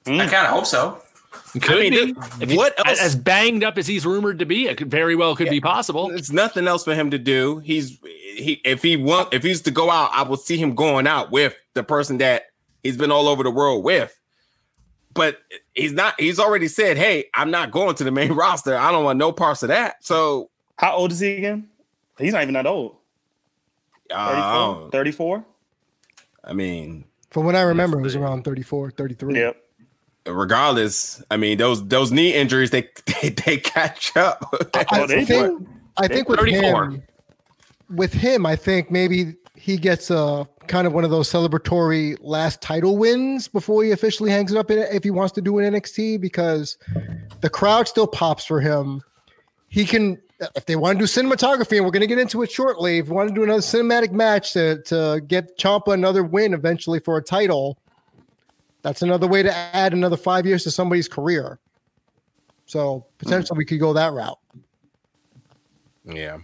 I 0.06 0.10
kind 0.26 0.32
of 0.34 0.46
hope 0.48 0.66
so. 0.66 1.00
could 1.60 1.78
mean, 1.78 1.92
be. 1.92 2.12
th- 2.14 2.16
If 2.40 2.50
he- 2.50 2.56
what 2.56 2.74
as, 2.86 2.98
else- 2.98 3.00
as 3.00 3.16
banged 3.16 3.62
up 3.64 3.78
as 3.78 3.86
he's 3.86 4.04
rumored 4.04 4.38
to 4.40 4.46
be, 4.46 4.66
it 4.66 4.76
could 4.76 4.90
very 4.90 5.14
well 5.14 5.36
could 5.36 5.48
be 5.50 5.60
possible. 5.60 6.08
There's 6.08 6.32
nothing 6.32 6.66
else 6.66 6.84
for 6.84 6.94
him 6.94 7.10
to 7.10 7.18
do. 7.18 7.58
He's 7.58 7.98
he 8.02 8.60
if 8.64 8.82
he 8.82 8.96
want 8.96 9.32
if 9.32 9.42
he's 9.42 9.62
to 9.62 9.70
go 9.70 9.90
out, 9.90 10.10
I 10.12 10.22
will 10.22 10.36
see 10.36 10.56
him 10.56 10.74
going 10.74 11.06
out 11.06 11.30
with 11.30 11.54
the 11.74 11.82
person 11.84 12.18
that 12.18 12.44
he's 12.82 12.96
been 12.96 13.12
all 13.12 13.28
over 13.28 13.42
the 13.42 13.50
world 13.50 13.84
with. 13.84 14.18
But 15.14 15.38
he's 15.74 15.92
not. 15.92 16.18
He's 16.18 16.40
already 16.40 16.68
said, 16.68 16.96
"Hey, 16.96 17.26
I'm 17.34 17.50
not 17.50 17.70
going 17.70 17.94
to 17.96 18.04
the 18.04 18.10
main 18.10 18.32
roster. 18.32 18.74
I 18.76 18.90
don't 18.90 19.04
want 19.04 19.18
no 19.18 19.30
parts 19.30 19.62
of 19.62 19.68
that." 19.68 19.96
So, 20.02 20.48
How 20.76 20.94
old 20.96 21.12
is 21.12 21.20
he 21.20 21.36
again? 21.36 21.68
He's 22.18 22.32
not 22.32 22.42
even 22.42 22.54
that 22.54 22.66
old. 22.66 22.96
uh, 24.10 24.88
34? 24.90 24.90
34? 24.90 25.44
I 26.44 26.52
mean, 26.52 27.04
From 27.30 27.44
what 27.46 27.54
I 27.56 27.62
remember, 27.62 27.98
it 28.00 28.02
was 28.02 28.16
around 28.16 28.42
34, 28.44 28.90
33. 28.92 29.34
Yep. 29.34 29.56
regardless, 30.26 31.22
I 31.30 31.36
mean 31.36 31.58
those 31.58 31.86
those 31.88 32.12
knee 32.12 32.34
injuries 32.34 32.70
they 32.70 32.82
they, 33.22 33.30
they 33.30 33.56
catch 33.58 34.16
up. 34.16 34.52
I 34.74 35.06
they 35.06 35.24
think, 35.24 35.68
I 35.96 36.08
think 36.08 36.28
with 36.28 36.40
34. 36.40 36.84
him, 36.84 37.02
with 37.90 38.12
him, 38.12 38.44
I 38.46 38.56
think 38.56 38.90
maybe 38.90 39.34
he 39.56 39.76
gets 39.76 40.10
a 40.10 40.48
kind 40.66 40.86
of 40.86 40.92
one 40.92 41.04
of 41.04 41.10
those 41.10 41.30
celebratory 41.30 42.16
last 42.20 42.60
title 42.62 42.96
wins 42.96 43.48
before 43.48 43.82
he 43.84 43.90
officially 43.92 44.30
hangs 44.30 44.50
it 44.52 44.58
up 44.58 44.70
in, 44.70 44.78
if 44.78 45.04
he 45.04 45.10
wants 45.10 45.32
to 45.32 45.40
do 45.40 45.58
an 45.58 45.72
NXT 45.74 46.20
because 46.20 46.76
the 47.40 47.50
crowd 47.50 47.86
still 47.88 48.06
pops 48.06 48.44
for 48.44 48.60
him. 48.60 49.02
he 49.68 49.84
can 49.84 50.20
if 50.54 50.66
they 50.66 50.76
want 50.76 50.98
to 50.98 51.04
do 51.04 51.08
cinematography, 51.08 51.76
and 51.76 51.84
we're 51.84 51.90
going 51.90 52.00
to 52.02 52.06
get 52.06 52.18
into 52.18 52.42
it 52.42 52.50
shortly. 52.50 52.98
If 52.98 53.08
you 53.08 53.14
want 53.14 53.28
to 53.28 53.34
do 53.34 53.42
another 53.42 53.62
cinematic 53.62 54.12
match 54.12 54.52
to 54.52 54.82
to 54.82 55.20
get 55.26 55.58
Ciampa 55.58 55.94
another 55.94 56.24
win 56.24 56.54
eventually 56.54 57.00
for 57.00 57.16
a 57.16 57.22
title, 57.22 57.78
that's 58.82 59.02
another 59.02 59.26
way 59.26 59.42
to 59.42 59.54
add 59.54 59.92
another 59.92 60.16
five 60.16 60.46
years 60.46 60.64
to 60.64 60.70
somebody's 60.70 61.08
career. 61.08 61.58
So 62.66 63.06
potentially 63.18 63.58
we 63.58 63.64
could 63.64 63.80
go 63.80 63.92
that 63.92 64.12
route. 64.12 64.38
Yeah. 66.04 66.38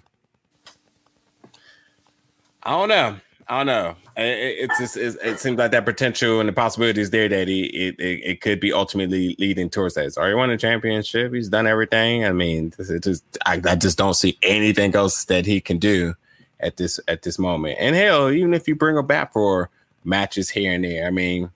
I 2.62 2.70
don't 2.70 2.88
know. 2.88 3.16
I 3.50 3.58
don't 3.58 3.66
know. 3.66 3.96
It, 4.16 4.22
it- 4.24 4.70
it's 4.78 4.96
it's, 4.96 5.16
it 5.16 5.40
seems 5.40 5.58
like 5.58 5.70
that 5.70 5.84
potential 5.84 6.40
and 6.40 6.48
the 6.48 6.52
possibility 6.52 7.00
is 7.00 7.10
there 7.10 7.28
that 7.28 7.48
he 7.48 7.64
it, 7.64 7.98
it, 7.98 8.20
it 8.24 8.40
could 8.40 8.60
be 8.60 8.72
ultimately 8.72 9.34
leading 9.38 9.70
towards 9.70 9.94
that. 9.94 10.04
He's 10.04 10.18
already 10.18 10.34
won 10.34 10.50
a 10.50 10.58
championship. 10.58 11.32
He's 11.32 11.48
done 11.48 11.66
everything. 11.66 12.24
I 12.26 12.32
mean, 12.32 12.72
it 12.78 13.02
just 13.02 13.24
I, 13.46 13.60
I 13.64 13.74
just 13.76 13.96
don't 13.96 14.14
see 14.14 14.36
anything 14.42 14.94
else 14.94 15.24
that 15.26 15.46
he 15.46 15.60
can 15.60 15.78
do 15.78 16.14
at 16.60 16.76
this 16.76 17.00
at 17.08 17.22
this 17.22 17.38
moment. 17.38 17.78
And 17.80 17.96
hell, 17.96 18.30
even 18.30 18.52
if 18.54 18.68
you 18.68 18.74
bring 18.74 18.96
him 18.96 19.06
back 19.06 19.32
for 19.32 19.70
matches 20.04 20.50
here 20.50 20.72
and 20.72 20.84
there, 20.84 21.06
I 21.06 21.10
mean, 21.10 21.50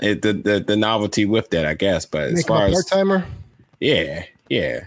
it, 0.00 0.22
the, 0.22 0.32
the 0.32 0.60
the 0.60 0.76
novelty 0.76 1.24
with 1.24 1.50
that, 1.50 1.66
I 1.66 1.74
guess. 1.74 2.04
But 2.06 2.22
as 2.22 2.32
Make 2.34 2.44
him 2.44 2.48
far 2.48 2.66
a 2.66 2.70
as 2.70 2.84
timer. 2.86 3.24
yeah, 3.80 4.24
yeah. 4.48 4.86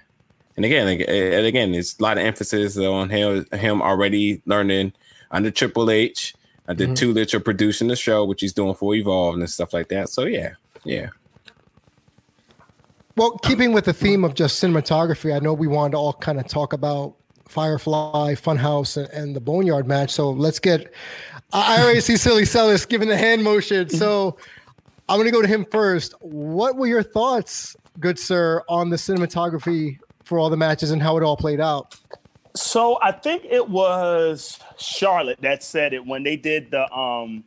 And 0.58 0.66
again, 0.66 0.88
ag- 0.90 1.06
and 1.08 1.46
again, 1.46 1.74
it's 1.74 1.98
a 1.98 2.04
lot 2.04 2.18
of 2.18 2.26
emphasis 2.26 2.78
on 2.78 3.10
him, 3.10 3.46
him 3.54 3.82
already 3.82 4.42
learning 4.46 4.92
under 5.32 5.52
Triple 5.52 5.90
H, 5.92 6.34
under 6.68 6.88
Mhm. 6.88 6.96
two 6.96 7.14
liter 7.14 7.40
producing 7.40 7.88
the 7.88 7.96
show, 7.96 8.26
which 8.26 8.42
he's 8.42 8.54
doing 8.54 8.76
for 8.76 8.96
Evolve 8.96 9.36
and 9.36 9.50
stuff 9.50 9.74
like 9.74 9.90
that. 9.90 10.10
So 10.10 10.26
yeah, 10.26 10.52
yeah. 10.84 11.10
Well, 13.16 13.32
keeping 13.40 13.74
with 13.74 13.86
the 13.86 13.94
theme 13.94 14.24
of 14.24 14.34
just 14.34 14.64
cinematography, 14.64 15.36
I 15.36 15.40
know 15.40 15.54
we 15.54 15.68
wanted 15.68 15.92
to 15.92 15.98
all 15.98 16.14
kind 16.14 16.40
of 16.40 16.48
talk 16.48 16.72
about 16.74 17.16
Firefly, 17.50 18.36
Funhouse, 18.36 18.96
and, 18.96 19.10
and 19.10 19.36
the 19.36 19.42
Boneyard 19.42 19.88
match. 19.88 20.12
So 20.12 20.30
let's 20.30 20.60
get. 20.60 20.94
I 21.52 21.78
I 21.78 21.84
already 21.84 22.00
see 22.00 22.16
Silly 22.16 22.46
Celis 22.46 22.86
giving 22.86 23.10
the 23.10 23.18
hand 23.18 23.44
motion. 23.44 23.90
So 23.90 24.38
I'm 25.10 25.18
going 25.18 25.26
to 25.26 25.32
go 25.32 25.42
to 25.42 25.48
him 25.48 25.66
first. 25.72 26.14
What 26.22 26.76
were 26.78 26.86
your 26.88 27.04
thoughts, 27.04 27.76
good 28.00 28.20
sir, 28.20 28.62
on 28.70 28.90
the 28.90 28.96
cinematography 28.98 29.98
for 30.24 30.38
all 30.38 30.50
the 30.52 30.58
matches 30.58 30.92
and 30.92 31.02
how 31.02 31.18
it 31.18 31.24
all 31.24 31.36
played 31.36 31.60
out? 31.60 31.96
So 32.60 33.00
I 33.02 33.14
think 33.14 33.46
it 33.46 33.70
was 33.70 34.60
Charlotte 34.78 35.40
that 35.42 35.64
said 35.64 35.94
it 35.94 36.06
when 36.06 36.24
they 36.24 36.36
did 36.36 36.72
the 36.72 36.92
um 36.94 37.46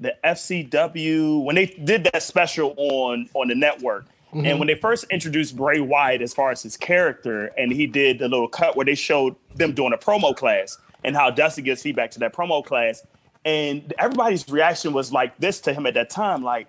the 0.00 0.14
FCW 0.24 1.44
when 1.44 1.54
they 1.54 1.66
did 1.66 2.04
that 2.04 2.22
special 2.22 2.74
on 2.76 3.28
on 3.34 3.48
the 3.48 3.54
network. 3.54 4.06
And 4.32 4.58
when 4.58 4.66
they 4.66 4.74
first 4.74 5.04
introduced 5.10 5.54
Bray 5.54 5.78
Wyatt 5.78 6.20
as 6.20 6.34
far 6.34 6.50
as 6.50 6.60
his 6.60 6.76
character, 6.76 7.52
and 7.56 7.70
he 7.70 7.86
did 7.86 8.18
the 8.18 8.28
little 8.28 8.48
cut 8.48 8.74
where 8.74 8.84
they 8.84 8.96
showed 8.96 9.36
them 9.54 9.72
doing 9.74 9.92
a 9.92 9.96
promo 9.96 10.34
class 10.34 10.76
and 11.04 11.14
how 11.14 11.30
Dusty 11.30 11.62
gives 11.62 11.82
feedback 11.82 12.10
to 12.12 12.18
that 12.18 12.32
promo 12.32 12.64
class, 12.64 13.06
and 13.44 13.94
everybody's 13.96 14.48
reaction 14.48 14.92
was 14.92 15.12
like 15.12 15.38
this 15.38 15.60
to 15.60 15.72
him 15.72 15.86
at 15.86 15.94
that 15.94 16.10
time, 16.10 16.42
like, 16.42 16.66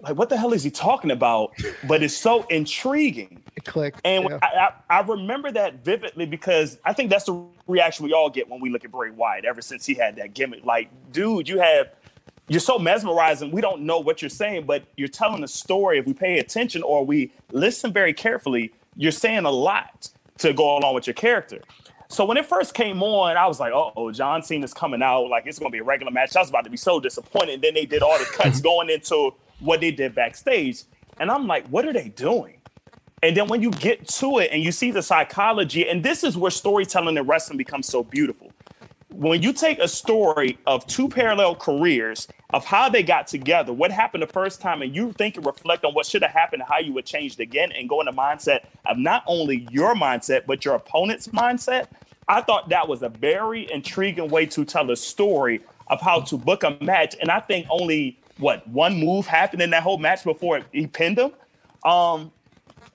like 0.00 0.16
what 0.16 0.28
the 0.28 0.36
hell 0.36 0.52
is 0.52 0.64
he 0.64 0.72
talking 0.72 1.12
about? 1.12 1.52
But 1.86 2.02
it's 2.02 2.16
so 2.16 2.42
intriguing. 2.44 3.44
It 3.58 3.64
clicked. 3.64 4.00
And 4.04 4.28
yeah. 4.30 4.38
I, 4.40 4.70
I, 4.88 4.98
I 4.98 5.00
remember 5.02 5.50
that 5.50 5.84
vividly 5.84 6.26
because 6.26 6.78
I 6.84 6.92
think 6.92 7.10
that's 7.10 7.24
the 7.24 7.44
reaction 7.66 8.04
we 8.04 8.12
all 8.12 8.30
get 8.30 8.48
when 8.48 8.60
we 8.60 8.70
look 8.70 8.84
at 8.84 8.92
Bray 8.92 9.10
Wyatt 9.10 9.44
ever 9.44 9.60
since 9.60 9.84
he 9.84 9.94
had 9.94 10.14
that 10.14 10.32
gimmick. 10.32 10.64
Like, 10.64 10.90
dude, 11.10 11.48
you 11.48 11.58
have 11.58 11.88
you're 12.46 12.60
so 12.60 12.78
mesmerizing. 12.78 13.50
We 13.50 13.60
don't 13.60 13.82
know 13.82 13.98
what 13.98 14.22
you're 14.22 14.28
saying, 14.28 14.66
but 14.66 14.84
you're 14.96 15.08
telling 15.08 15.42
a 15.42 15.48
story. 15.48 15.98
If 15.98 16.06
we 16.06 16.14
pay 16.14 16.38
attention 16.38 16.84
or 16.84 17.04
we 17.04 17.32
listen 17.50 17.92
very 17.92 18.14
carefully, 18.14 18.72
you're 18.96 19.10
saying 19.10 19.44
a 19.44 19.50
lot 19.50 20.08
to 20.38 20.52
go 20.52 20.78
along 20.78 20.94
with 20.94 21.08
your 21.08 21.14
character. 21.14 21.60
So 22.08 22.24
when 22.24 22.36
it 22.36 22.46
first 22.46 22.74
came 22.74 23.02
on, 23.02 23.36
I 23.36 23.48
was 23.48 23.58
like, 23.58 23.72
oh, 23.74 24.12
John 24.12 24.44
Cena's 24.44 24.72
coming 24.72 25.02
out. 25.02 25.28
Like, 25.28 25.46
it's 25.46 25.58
going 25.58 25.72
to 25.72 25.74
be 25.74 25.80
a 25.80 25.84
regular 25.84 26.12
match. 26.12 26.36
I 26.36 26.40
was 26.40 26.48
about 26.48 26.62
to 26.64 26.70
be 26.70 26.76
so 26.76 27.00
disappointed. 27.00 27.54
And 27.54 27.62
then 27.62 27.74
they 27.74 27.86
did 27.86 28.02
all 28.02 28.16
the 28.18 28.24
cuts 28.24 28.60
going 28.62 28.88
into 28.88 29.34
what 29.58 29.80
they 29.80 29.90
did 29.90 30.14
backstage. 30.14 30.84
And 31.20 31.30
I'm 31.30 31.46
like, 31.46 31.66
what 31.68 31.84
are 31.84 31.92
they 31.92 32.08
doing? 32.10 32.57
And 33.22 33.36
then 33.36 33.48
when 33.48 33.62
you 33.62 33.70
get 33.70 34.06
to 34.08 34.38
it 34.38 34.50
and 34.52 34.62
you 34.62 34.72
see 34.72 34.90
the 34.90 35.02
psychology, 35.02 35.88
and 35.88 36.02
this 36.02 36.22
is 36.22 36.36
where 36.36 36.50
storytelling 36.50 37.18
and 37.18 37.28
wrestling 37.28 37.58
becomes 37.58 37.86
so 37.86 38.04
beautiful. 38.04 38.52
When 39.10 39.42
you 39.42 39.52
take 39.52 39.80
a 39.80 39.88
story 39.88 40.58
of 40.66 40.86
two 40.86 41.08
parallel 41.08 41.56
careers 41.56 42.28
of 42.50 42.64
how 42.64 42.88
they 42.88 43.02
got 43.02 43.26
together, 43.26 43.72
what 43.72 43.90
happened 43.90 44.22
the 44.22 44.28
first 44.28 44.60
time, 44.60 44.80
and 44.82 44.94
you 44.94 45.12
think 45.12 45.36
and 45.36 45.44
reflect 45.44 45.84
on 45.84 45.92
what 45.92 46.06
should 46.06 46.22
have 46.22 46.30
happened, 46.30 46.62
how 46.68 46.78
you 46.78 46.92
would 46.92 47.06
change 47.06 47.32
it 47.32 47.40
again, 47.40 47.72
and 47.72 47.88
go 47.88 48.00
in 48.00 48.06
the 48.06 48.12
mindset 48.12 48.66
of 48.86 48.96
not 48.96 49.24
only 49.26 49.66
your 49.70 49.94
mindset, 49.94 50.46
but 50.46 50.64
your 50.64 50.76
opponent's 50.76 51.28
mindset, 51.28 51.88
I 52.28 52.42
thought 52.42 52.68
that 52.68 52.86
was 52.86 53.02
a 53.02 53.08
very 53.08 53.70
intriguing 53.72 54.28
way 54.28 54.46
to 54.46 54.64
tell 54.64 54.90
a 54.90 54.96
story 54.96 55.62
of 55.88 56.00
how 56.00 56.20
to 56.20 56.36
book 56.36 56.62
a 56.62 56.76
match. 56.80 57.16
And 57.20 57.30
I 57.30 57.40
think 57.40 57.66
only 57.70 58.18
what 58.36 58.68
one 58.68 59.00
move 59.00 59.26
happened 59.26 59.62
in 59.62 59.70
that 59.70 59.82
whole 59.82 59.98
match 59.98 60.22
before 60.22 60.60
he 60.70 60.86
pinned 60.86 61.18
him. 61.18 61.32
Um, 61.84 62.30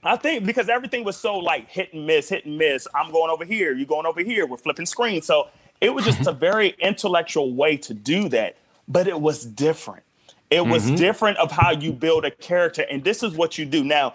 I 0.05 0.17
think 0.17 0.45
because 0.45 0.69
everything 0.69 1.03
was 1.03 1.17
so 1.17 1.37
like 1.37 1.69
hit 1.69 1.93
and 1.93 2.05
miss, 2.05 2.29
hit 2.29 2.45
and 2.45 2.57
miss. 2.57 2.87
I'm 2.93 3.11
going 3.11 3.29
over 3.29 3.45
here, 3.45 3.73
you're 3.73 3.87
going 3.87 4.05
over 4.05 4.21
here. 4.21 4.45
We're 4.45 4.57
flipping 4.57 4.85
screens, 4.85 5.25
so 5.25 5.47
it 5.79 5.93
was 5.93 6.05
just 6.05 6.19
mm-hmm. 6.19 6.29
a 6.29 6.33
very 6.33 6.69
intellectual 6.79 7.53
way 7.53 7.77
to 7.77 7.93
do 7.93 8.29
that. 8.29 8.57
But 8.87 9.07
it 9.07 9.19
was 9.19 9.45
different. 9.45 10.03
It 10.49 10.65
was 10.65 10.85
mm-hmm. 10.85 10.95
different 10.95 11.37
of 11.37 11.51
how 11.51 11.71
you 11.71 11.93
build 11.93 12.25
a 12.25 12.31
character, 12.31 12.85
and 12.91 13.03
this 13.03 13.23
is 13.23 13.33
what 13.33 13.57
you 13.57 13.65
do 13.65 13.83
now. 13.83 14.13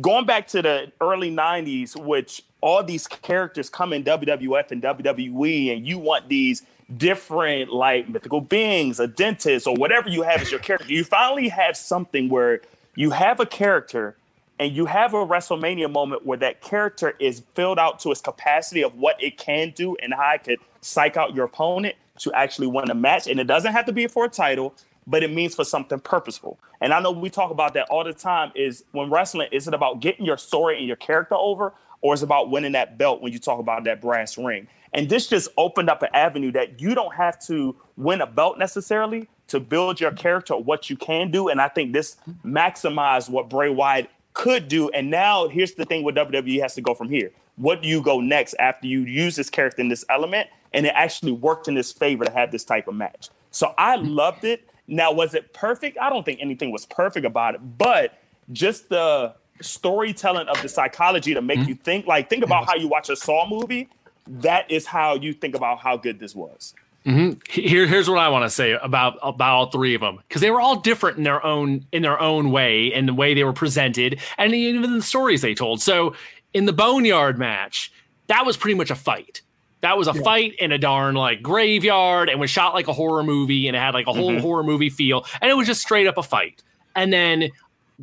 Going 0.00 0.24
back 0.24 0.46
to 0.48 0.62
the 0.62 0.92
early 1.00 1.30
'90s, 1.30 1.96
which 1.96 2.42
all 2.60 2.84
these 2.84 3.06
characters 3.06 3.70
come 3.70 3.92
in 3.92 4.04
WWF 4.04 4.70
and 4.70 4.82
WWE, 4.82 5.74
and 5.74 5.86
you 5.86 5.98
want 5.98 6.28
these 6.28 6.62
different 6.96 7.72
like 7.72 8.08
mythical 8.08 8.40
beings, 8.40 9.00
a 9.00 9.06
dentist, 9.06 9.66
or 9.66 9.74
whatever 9.74 10.08
you 10.08 10.22
have 10.22 10.42
as 10.42 10.50
your 10.50 10.60
character. 10.60 10.92
You 10.92 11.02
finally 11.02 11.48
have 11.48 11.76
something 11.76 12.28
where 12.28 12.60
you 12.94 13.10
have 13.10 13.40
a 13.40 13.46
character 13.46 14.16
and 14.60 14.76
you 14.76 14.84
have 14.84 15.14
a 15.14 15.26
WrestleMania 15.26 15.90
moment 15.90 16.26
where 16.26 16.36
that 16.36 16.60
character 16.60 17.14
is 17.18 17.42
filled 17.54 17.78
out 17.78 17.98
to 18.00 18.10
its 18.10 18.20
capacity 18.20 18.82
of 18.82 18.94
what 18.94 19.16
it 19.20 19.38
can 19.38 19.72
do 19.74 19.96
and 20.02 20.12
how 20.12 20.34
it 20.34 20.44
could 20.44 20.58
psych 20.82 21.16
out 21.16 21.34
your 21.34 21.46
opponent 21.46 21.96
to 22.18 22.30
actually 22.34 22.66
win 22.66 22.90
a 22.90 22.94
match. 22.94 23.26
And 23.26 23.40
it 23.40 23.46
doesn't 23.46 23.72
have 23.72 23.86
to 23.86 23.92
be 23.92 24.06
for 24.06 24.26
a 24.26 24.28
title, 24.28 24.74
but 25.06 25.22
it 25.22 25.32
means 25.32 25.54
for 25.54 25.64
something 25.64 25.98
purposeful. 25.98 26.60
And 26.82 26.92
I 26.92 27.00
know 27.00 27.10
we 27.10 27.30
talk 27.30 27.50
about 27.50 27.72
that 27.72 27.88
all 27.88 28.04
the 28.04 28.12
time 28.12 28.52
is 28.54 28.84
when 28.92 29.08
wrestling, 29.08 29.48
is 29.50 29.66
it 29.66 29.72
about 29.72 30.00
getting 30.00 30.26
your 30.26 30.36
story 30.36 30.76
and 30.76 30.86
your 30.86 30.96
character 30.96 31.36
over, 31.36 31.72
or 32.02 32.12
is 32.12 32.20
it 32.20 32.26
about 32.26 32.50
winning 32.50 32.72
that 32.72 32.98
belt 32.98 33.22
when 33.22 33.32
you 33.32 33.38
talk 33.38 33.60
about 33.60 33.84
that 33.84 34.02
brass 34.02 34.36
ring? 34.36 34.68
And 34.92 35.08
this 35.08 35.26
just 35.26 35.48
opened 35.56 35.88
up 35.88 36.02
an 36.02 36.10
avenue 36.12 36.52
that 36.52 36.82
you 36.82 36.94
don't 36.94 37.14
have 37.14 37.40
to 37.46 37.76
win 37.96 38.20
a 38.20 38.26
belt 38.26 38.58
necessarily 38.58 39.26
to 39.46 39.58
build 39.58 40.00
your 40.00 40.12
character, 40.12 40.54
what 40.54 40.90
you 40.90 40.96
can 40.96 41.30
do. 41.30 41.48
And 41.48 41.62
I 41.62 41.68
think 41.68 41.94
this 41.94 42.18
maximized 42.44 43.30
what 43.30 43.48
Bray 43.48 43.70
Wyatt 43.70 44.10
could 44.32 44.68
do. 44.68 44.88
And 44.90 45.10
now 45.10 45.48
here's 45.48 45.74
the 45.74 45.84
thing 45.84 46.02
with 46.02 46.14
WWE 46.14 46.60
has 46.60 46.74
to 46.74 46.80
go 46.80 46.94
from 46.94 47.08
here. 47.08 47.30
What 47.56 47.82
do 47.82 47.88
you 47.88 48.02
go 48.02 48.20
next 48.20 48.54
after 48.54 48.86
you 48.86 49.00
use 49.00 49.36
this 49.36 49.50
character 49.50 49.82
in 49.82 49.88
this 49.88 50.04
element? 50.08 50.48
And 50.72 50.86
it 50.86 50.92
actually 50.94 51.32
worked 51.32 51.68
in 51.68 51.76
his 51.76 51.92
favor 51.92 52.24
to 52.24 52.30
have 52.30 52.52
this 52.52 52.64
type 52.64 52.88
of 52.88 52.94
match. 52.94 53.28
So 53.50 53.74
I 53.76 53.96
loved 53.96 54.44
it. 54.44 54.68
Now, 54.86 55.12
was 55.12 55.34
it 55.34 55.52
perfect? 55.52 55.98
I 56.00 56.08
don't 56.10 56.24
think 56.24 56.40
anything 56.40 56.70
was 56.72 56.86
perfect 56.86 57.26
about 57.26 57.54
it, 57.54 57.78
but 57.78 58.18
just 58.52 58.88
the 58.88 59.34
storytelling 59.60 60.48
of 60.48 60.60
the 60.62 60.68
psychology 60.68 61.34
to 61.34 61.42
make 61.42 61.58
mm-hmm. 61.60 61.68
you 61.68 61.74
think, 61.74 62.06
like, 62.06 62.30
think 62.30 62.44
about 62.44 62.66
how 62.66 62.74
you 62.74 62.88
watch 62.88 63.08
a 63.08 63.16
Saw 63.16 63.48
movie. 63.48 63.88
That 64.26 64.70
is 64.70 64.86
how 64.86 65.14
you 65.14 65.32
think 65.32 65.54
about 65.54 65.78
how 65.80 65.96
good 65.96 66.18
this 66.18 66.34
was. 66.34 66.74
Mm-hmm. 67.06 67.40
Here, 67.48 67.86
here's 67.86 68.10
what 68.10 68.18
I 68.18 68.28
want 68.28 68.44
to 68.44 68.50
say 68.50 68.72
about 68.72 69.18
about 69.22 69.54
all 69.54 69.70
three 69.70 69.94
of 69.94 70.02
them 70.02 70.18
because 70.28 70.42
they 70.42 70.50
were 70.50 70.60
all 70.60 70.76
different 70.76 71.16
in 71.16 71.24
their 71.24 71.44
own 71.44 71.86
in 71.92 72.02
their 72.02 72.20
own 72.20 72.50
way 72.50 72.92
and 72.92 73.08
the 73.08 73.14
way 73.14 73.32
they 73.32 73.44
were 73.44 73.54
presented 73.54 74.20
and 74.36 74.54
even 74.54 74.82
the 74.82 75.02
stories 75.02 75.40
they 75.40 75.54
told. 75.54 75.80
So 75.80 76.14
in 76.52 76.66
the 76.66 76.74
Boneyard 76.74 77.38
match, 77.38 77.90
that 78.26 78.44
was 78.44 78.56
pretty 78.56 78.74
much 78.74 78.90
a 78.90 78.94
fight. 78.94 79.40
That 79.80 79.96
was 79.96 80.08
a 80.08 80.14
fight 80.14 80.56
in 80.58 80.72
a 80.72 80.78
darn 80.78 81.14
like 81.14 81.42
graveyard 81.42 82.28
and 82.28 82.38
was 82.38 82.50
shot 82.50 82.74
like 82.74 82.86
a 82.86 82.92
horror 82.92 83.22
movie 83.22 83.66
and 83.66 83.74
it 83.74 83.80
had 83.80 83.94
like 83.94 84.06
a 84.06 84.12
whole 84.12 84.32
mm-hmm. 84.32 84.40
horror 84.40 84.62
movie 84.62 84.90
feel 84.90 85.24
and 85.40 85.50
it 85.50 85.54
was 85.54 85.66
just 85.66 85.80
straight 85.80 86.06
up 86.06 86.18
a 86.18 86.22
fight. 86.22 86.62
And 86.94 87.10
then 87.10 87.50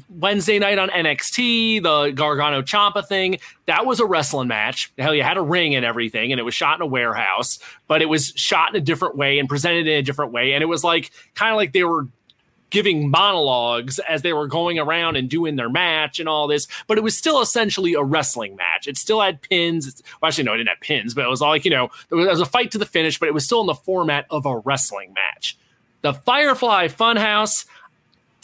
Wednesday 0.10 0.60
night 0.60 0.78
on 0.78 0.89
NXT, 0.89 1.84
the 1.84 2.12
Gargano 2.12 2.62
Ciampa 2.62 3.06
thing, 3.06 3.39
that 3.66 3.86
was 3.86 4.00
a 4.00 4.06
wrestling 4.06 4.48
match. 4.48 4.91
Hell, 4.98 5.16
you 5.16 5.24
had 5.24 5.38
a 5.38 5.41
ring 5.41 5.76
and 5.76 5.86
everything, 5.86 6.32
and 6.32 6.39
it 6.39 6.43
was 6.43 6.54
shot 6.54 6.78
in 6.78 6.82
a 6.82 6.86
warehouse, 6.86 7.60
but 7.88 8.02
it 8.02 8.08
was 8.08 8.34
shot 8.36 8.70
in 8.70 8.76
a 8.76 8.84
different 8.84 9.16
way 9.16 9.39
and 9.39 9.50
presented 9.50 9.88
in 9.88 10.00
a 10.00 10.02
different 10.02 10.32
way. 10.32 10.54
And 10.54 10.62
it 10.62 10.68
was 10.68 10.84
like 10.84 11.12
kind 11.36 11.52
of 11.52 11.58
like 11.58 11.74
they 11.74 11.84
were 11.84 12.08
giving 12.70 13.10
monologues 13.10 14.00
as 14.00 14.22
they 14.22 14.34
were 14.34 14.48
going 14.48 14.80
around 14.80 15.16
and 15.16 15.30
doing 15.30 15.56
their 15.56 15.70
match 15.70 16.20
and 16.20 16.28
all 16.28 16.48
this, 16.48 16.68
but 16.88 16.98
it 16.98 17.02
was 17.02 17.18
still 17.18 17.41
essentially 17.41 17.93
a 17.93 18.04
wrestling 18.04 18.56
match. 18.56 18.88
It 18.88 18.98
still 18.98 19.22
had 19.22 19.41
pins. 19.41 19.88
It's, 19.88 20.04
well, 20.22 20.28
actually, 20.28 20.43
no, 20.45 20.54
it 20.54 20.58
didn't 20.58 20.70
have 20.70 20.82
pins, 20.82 21.14
but 21.14 21.24
it 21.24 21.30
was 21.30 21.41
all 21.41 21.50
like, 21.50 21.66
you 21.66 21.72
know, 21.72 21.89
it 22.12 22.16
was, 22.16 22.41
a 22.41 22.45
fight 22.45 22.72
to 22.72 22.78
the 22.78 22.86
finish, 22.86 23.20
but 23.20 23.30
it 23.30 23.34
was 23.34 23.45
still 23.45 23.62
in 23.62 23.68
the 23.68 23.74
format 23.74 24.26
of 24.30 24.45
a 24.45 24.58
wrestling 24.60 25.14
match. 25.14 25.58
The 26.02 26.14
Firefly 26.14 26.89
Funhouse, 26.89 27.66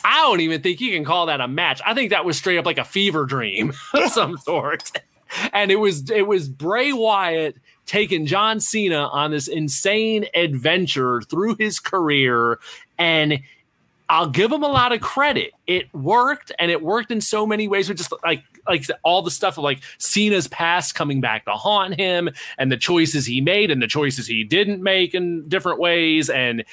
I 0.04 0.22
don't 0.22 0.42
even 0.42 0.62
think 0.62 0.82
you 0.82 0.92
can 0.92 1.06
call 1.06 1.28
that 1.28 1.42
a 1.42 1.48
match. 1.48 1.82
I 1.86 1.94
think 1.94 2.10
that 2.12 2.26
was 2.26 2.38
straight 2.38 2.58
up 2.58 2.66
like 2.66 2.78
a 2.78 2.84
fever 2.84 3.26
dream 3.26 3.74
of 3.94 4.12
some 4.12 4.38
sort. 4.38 4.92
and 5.54 5.72
it 5.72 5.78
was 5.78 6.10
it 6.12 6.28
was 6.28 6.50
Bray 6.50 6.94
Wyatt 6.94 7.58
taking 7.86 8.26
John 8.26 8.60
Cena 8.60 9.08
on 9.08 9.32
this 9.32 9.48
insane 9.48 10.26
adventure 10.34 11.22
through 11.22 11.56
his 11.56 11.80
career 11.80 12.60
and 12.98 13.42
I'll 14.10 14.30
give 14.30 14.52
him 14.52 14.64
a 14.64 14.68
lot 14.68 14.92
of 14.92 15.02
credit. 15.02 15.54
It 15.66 15.94
worked, 15.94 16.52
and 16.60 16.70
it 16.70 16.84
worked 16.84 17.10
in 17.10 17.22
so 17.22 17.48
many 17.48 17.68
ways. 17.68 17.88
With 17.88 17.98
just 17.98 18.14
like 18.24 18.44
like 18.68 18.86
all 19.02 19.22
the 19.22 19.32
stuff 19.32 19.58
of 19.58 19.64
like 19.64 19.82
Cena's 19.98 20.48
past 20.48 20.94
coming 20.94 21.20
back 21.22 21.46
to 21.46 21.52
haunt 21.52 21.96
him, 21.96 22.30
and 22.58 22.72
the 22.72 22.78
choices 22.78 23.26
he 23.26 23.42
made, 23.42 23.72
and 23.72 23.82
the 23.82 23.88
choices 23.88 24.28
he 24.28 24.44
didn't 24.44 24.84
make 24.84 25.16
in 25.16 25.48
different 25.48 25.80
ways, 25.80 26.30
and 26.30 26.64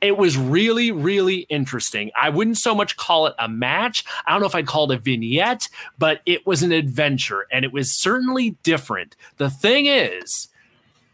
it 0.00 0.16
was 0.16 0.36
really 0.36 0.92
really 0.92 1.46
interesting. 1.48 2.10
I 2.16 2.30
wouldn't 2.30 2.58
so 2.58 2.74
much 2.74 2.96
call 2.96 3.26
it 3.26 3.34
a 3.38 3.48
match. 3.48 4.04
I 4.26 4.32
don't 4.32 4.40
know 4.40 4.46
if 4.46 4.54
I'd 4.54 4.66
call 4.66 4.90
it 4.90 4.96
a 4.96 4.98
vignette, 4.98 5.68
but 5.98 6.20
it 6.26 6.46
was 6.46 6.62
an 6.62 6.72
adventure, 6.72 7.46
and 7.50 7.64
it 7.64 7.72
was 7.72 7.90
certainly 7.90 8.50
different. 8.62 9.16
The 9.36 9.50
thing 9.50 9.86
is, 9.86 10.48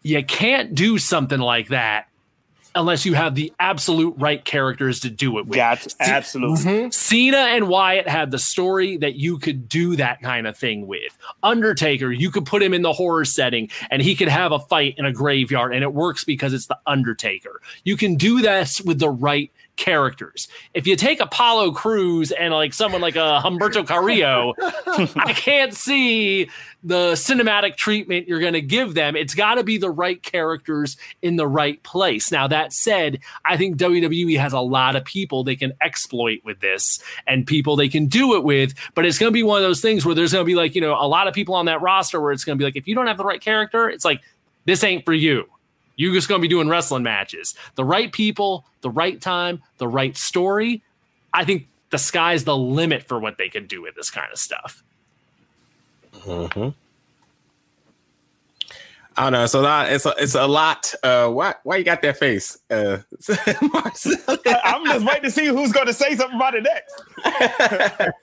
you 0.02 0.24
can't 0.24 0.74
do 0.74 0.98
something 0.98 1.40
like 1.40 1.68
that 1.68 2.08
unless 2.74 3.04
you 3.04 3.14
have 3.14 3.34
the 3.34 3.52
absolute 3.60 4.14
right 4.18 4.44
characters 4.44 5.00
to 5.00 5.10
do 5.10 5.38
it 5.38 5.46
with. 5.46 5.56
Got 5.56 5.86
absolutely. 6.00 6.56
Mm-hmm. 6.64 6.68
Mhm. 6.86 6.94
Cena 6.94 7.36
and 7.36 7.68
Wyatt 7.68 8.08
had 8.08 8.30
the 8.30 8.38
story 8.38 8.96
that 8.98 9.14
you 9.16 9.38
could 9.38 9.68
do 9.68 9.96
that 9.96 10.22
kind 10.22 10.46
of 10.46 10.56
thing 10.56 10.86
with. 10.86 11.16
Undertaker, 11.42 12.10
you 12.10 12.30
could 12.30 12.46
put 12.46 12.62
him 12.62 12.72
in 12.74 12.82
the 12.82 12.92
horror 12.92 13.24
setting 13.24 13.68
and 13.90 14.00
he 14.02 14.14
could 14.14 14.28
have 14.28 14.52
a 14.52 14.58
fight 14.58 14.94
in 14.98 15.04
a 15.04 15.12
graveyard 15.12 15.74
and 15.74 15.82
it 15.82 15.92
works 15.92 16.24
because 16.24 16.52
it's 16.52 16.66
the 16.66 16.78
Undertaker. 16.86 17.60
You 17.84 17.96
can 17.96 18.16
do 18.16 18.40
this 18.40 18.80
with 18.80 18.98
the 18.98 19.10
right 19.10 19.50
characters. 19.76 20.48
If 20.74 20.86
you 20.86 20.96
take 20.96 21.20
Apollo 21.20 21.72
Crews 21.72 22.30
and 22.30 22.52
like 22.52 22.74
someone 22.74 23.00
like 23.00 23.16
a 23.16 23.40
Humberto 23.42 23.86
Carrillo, 23.86 24.54
I 25.16 25.32
can't 25.34 25.74
see 25.74 26.48
the 26.84 27.12
cinematic 27.12 27.76
treatment 27.76 28.26
you're 28.26 28.40
going 28.40 28.52
to 28.54 28.60
give 28.60 28.94
them. 28.94 29.14
It's 29.14 29.34
got 29.34 29.54
to 29.54 29.64
be 29.64 29.78
the 29.78 29.90
right 29.90 30.20
characters 30.22 30.96
in 31.22 31.36
the 31.36 31.46
right 31.46 31.82
place. 31.82 32.32
Now, 32.32 32.48
that 32.48 32.72
said, 32.72 33.20
I 33.44 33.56
think 33.56 33.76
WWE 33.76 34.38
has 34.38 34.52
a 34.52 34.60
lot 34.60 34.96
of 34.96 35.04
people 35.04 35.44
they 35.44 35.56
can 35.56 35.72
exploit 35.80 36.40
with 36.44 36.60
this 36.60 37.02
and 37.26 37.46
people 37.46 37.76
they 37.76 37.88
can 37.88 38.06
do 38.06 38.34
it 38.34 38.44
with, 38.44 38.74
but 38.94 39.06
it's 39.06 39.18
going 39.18 39.32
to 39.32 39.34
be 39.34 39.42
one 39.42 39.58
of 39.58 39.62
those 39.62 39.80
things 39.80 40.04
where 40.04 40.14
there's 40.14 40.32
going 40.32 40.44
to 40.44 40.46
be 40.46 40.56
like, 40.56 40.74
you 40.74 40.80
know, 40.80 40.94
a 40.94 41.06
lot 41.06 41.28
of 41.28 41.34
people 41.34 41.54
on 41.54 41.66
that 41.66 41.80
roster 41.82 42.20
where 42.20 42.32
it's 42.32 42.44
going 42.44 42.58
to 42.58 42.60
be 42.60 42.64
like, 42.64 42.76
if 42.76 42.88
you 42.88 42.94
don't 42.94 43.06
have 43.06 43.18
the 43.18 43.24
right 43.24 43.40
character, 43.40 43.88
it's 43.88 44.04
like, 44.04 44.20
this 44.64 44.82
ain't 44.82 45.04
for 45.04 45.14
you. 45.14 45.44
You're 45.96 46.14
just 46.14 46.28
going 46.28 46.40
to 46.40 46.42
be 46.42 46.48
doing 46.48 46.68
wrestling 46.68 47.02
matches. 47.02 47.54
The 47.74 47.84
right 47.84 48.10
people, 48.10 48.64
the 48.80 48.90
right 48.90 49.20
time, 49.20 49.62
the 49.78 49.88
right 49.88 50.16
story. 50.16 50.82
I 51.32 51.44
think 51.44 51.68
the 51.90 51.98
sky's 51.98 52.44
the 52.44 52.56
limit 52.56 53.06
for 53.06 53.18
what 53.18 53.38
they 53.38 53.48
can 53.48 53.66
do 53.66 53.82
with 53.82 53.94
this 53.94 54.10
kind 54.10 54.32
of 54.32 54.38
stuff. 54.38 54.82
Mm-hmm. 56.24 56.68
I 59.16 59.24
don't 59.24 59.32
know. 59.32 59.46
So 59.46 59.62
that 59.62 59.92
it's 59.92 60.06
a, 60.06 60.14
it's 60.18 60.34
a 60.34 60.46
lot. 60.46 60.92
Uh, 61.02 61.28
why 61.28 61.54
why 61.64 61.76
you 61.76 61.84
got 61.84 62.02
that 62.02 62.18
face? 62.18 62.58
Uh, 62.70 62.98
I'm 63.28 64.86
just 64.86 65.04
waiting 65.04 65.22
to 65.24 65.30
see 65.30 65.46
who's 65.46 65.72
going 65.72 65.86
to 65.86 65.92
say 65.92 66.16
something 66.16 66.36
about 66.36 66.54
it 66.54 66.62
next. 66.62 67.02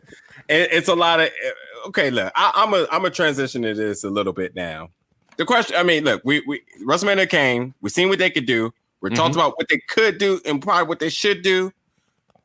it, 0.49 0.69
it's 0.71 0.87
a 0.87 0.95
lot 0.95 1.19
of 1.19 1.29
okay. 1.87 2.09
Look, 2.09 2.31
I, 2.35 2.51
I'm 2.55 2.73
a 2.73 2.87
I'm 2.91 3.05
a 3.05 3.11
transition 3.11 3.61
to 3.63 3.73
this 3.73 4.03
a 4.03 4.09
little 4.09 4.33
bit 4.33 4.55
now. 4.55 4.89
The 5.37 5.45
question, 5.45 5.75
I 5.77 5.83
mean, 5.83 6.03
look, 6.05 6.21
we 6.25 6.41
we 6.47 6.61
WrestleMania 6.83 7.29
came. 7.29 7.75
We 7.81 7.89
seen 7.89 8.09
what 8.09 8.19
they 8.19 8.31
could 8.31 8.47
do. 8.47 8.73
We 9.01 9.11
talked 9.11 9.35
about 9.35 9.57
what 9.57 9.69
they 9.69 9.77
could 9.87 10.17
do 10.17 10.41
and 10.45 10.61
probably 10.61 10.87
what 10.87 10.99
they 10.99 11.09
should 11.09 11.41
do. 11.41 11.71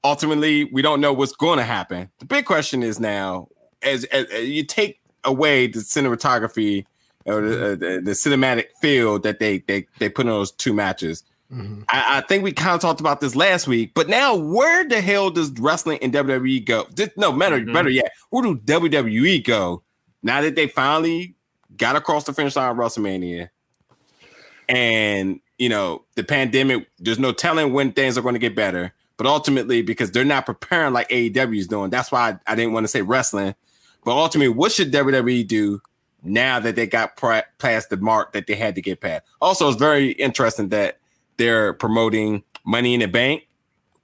Ultimately, 0.04 0.64
we 0.64 0.82
don't 0.82 1.00
know 1.00 1.12
what's 1.12 1.32
going 1.32 1.58
to 1.58 1.64
happen. 1.64 2.10
The 2.18 2.26
big 2.26 2.44
question 2.44 2.82
is 2.82 3.00
now, 3.00 3.48
as, 3.82 4.04
as, 4.04 4.26
as 4.26 4.48
you 4.48 4.64
take 4.64 5.00
away 5.24 5.66
the 5.66 5.80
cinematography 5.80 6.84
or 7.26 7.40
the, 7.40 7.54
mm-hmm. 7.54 7.64
uh, 7.64 7.68
the, 7.70 8.00
the 8.00 8.10
cinematic 8.12 8.66
feel 8.80 9.18
that 9.20 9.38
they 9.38 9.58
they 9.58 9.86
they 9.98 10.08
put 10.08 10.26
in 10.26 10.30
those 10.30 10.52
two 10.52 10.72
matches. 10.72 11.24
Mm-hmm. 11.52 11.82
I, 11.88 12.18
I 12.18 12.20
think 12.22 12.42
we 12.42 12.52
kind 12.52 12.74
of 12.74 12.80
talked 12.80 13.00
about 13.00 13.20
this 13.20 13.36
last 13.36 13.66
week, 13.66 13.92
but 13.94 14.08
now 14.08 14.34
where 14.34 14.88
the 14.88 15.00
hell 15.00 15.30
does 15.30 15.50
wrestling 15.52 15.98
and 16.02 16.12
WWE 16.12 16.64
go? 16.64 16.84
Th- 16.96 17.12
No, 17.16 17.32
better, 17.32 17.60
mm-hmm. 17.60 17.72
better 17.72 17.90
yet, 17.90 18.12
where 18.30 18.42
do 18.42 18.56
WWE 18.56 19.44
go 19.44 19.82
now 20.22 20.40
that 20.40 20.56
they 20.56 20.66
finally 20.66 21.34
got 21.76 21.96
across 21.96 22.24
the 22.24 22.32
finish 22.32 22.56
line 22.56 22.70
of 22.70 22.76
WrestleMania? 22.76 23.50
And 24.68 25.40
you 25.58 25.68
know, 25.68 26.04
the 26.16 26.24
pandemic, 26.24 26.88
there's 26.98 27.18
no 27.18 27.32
telling 27.32 27.72
when 27.72 27.92
things 27.92 28.18
are 28.18 28.22
going 28.22 28.34
to 28.34 28.40
get 28.40 28.56
better. 28.56 28.92
But 29.16 29.26
ultimately, 29.26 29.82
because 29.82 30.10
they're 30.10 30.24
not 30.24 30.46
preparing 30.46 30.92
like 30.92 31.08
AEW 31.08 31.58
is 31.58 31.68
doing, 31.68 31.90
that's 31.90 32.10
why 32.10 32.30
I, 32.30 32.52
I 32.52 32.54
didn't 32.56 32.72
want 32.72 32.84
to 32.84 32.88
say 32.88 33.02
wrestling. 33.02 33.54
But 34.04 34.16
ultimately, 34.16 34.54
what 34.54 34.72
should 34.72 34.92
WWE 34.92 35.46
do 35.46 35.80
now 36.22 36.60
that 36.60 36.76
they 36.76 36.86
got 36.86 37.16
pra- 37.16 37.44
past 37.58 37.90
the 37.90 37.96
mark 37.96 38.32
that 38.32 38.46
they 38.46 38.54
had 38.54 38.74
to 38.74 38.82
get 38.82 39.00
past? 39.00 39.24
Also, 39.40 39.68
it's 39.68 39.78
very 39.78 40.12
interesting 40.12 40.68
that 40.70 40.98
they're 41.36 41.72
promoting 41.72 42.42
Money 42.64 42.94
in 42.94 43.00
the 43.00 43.08
Bank 43.08 43.46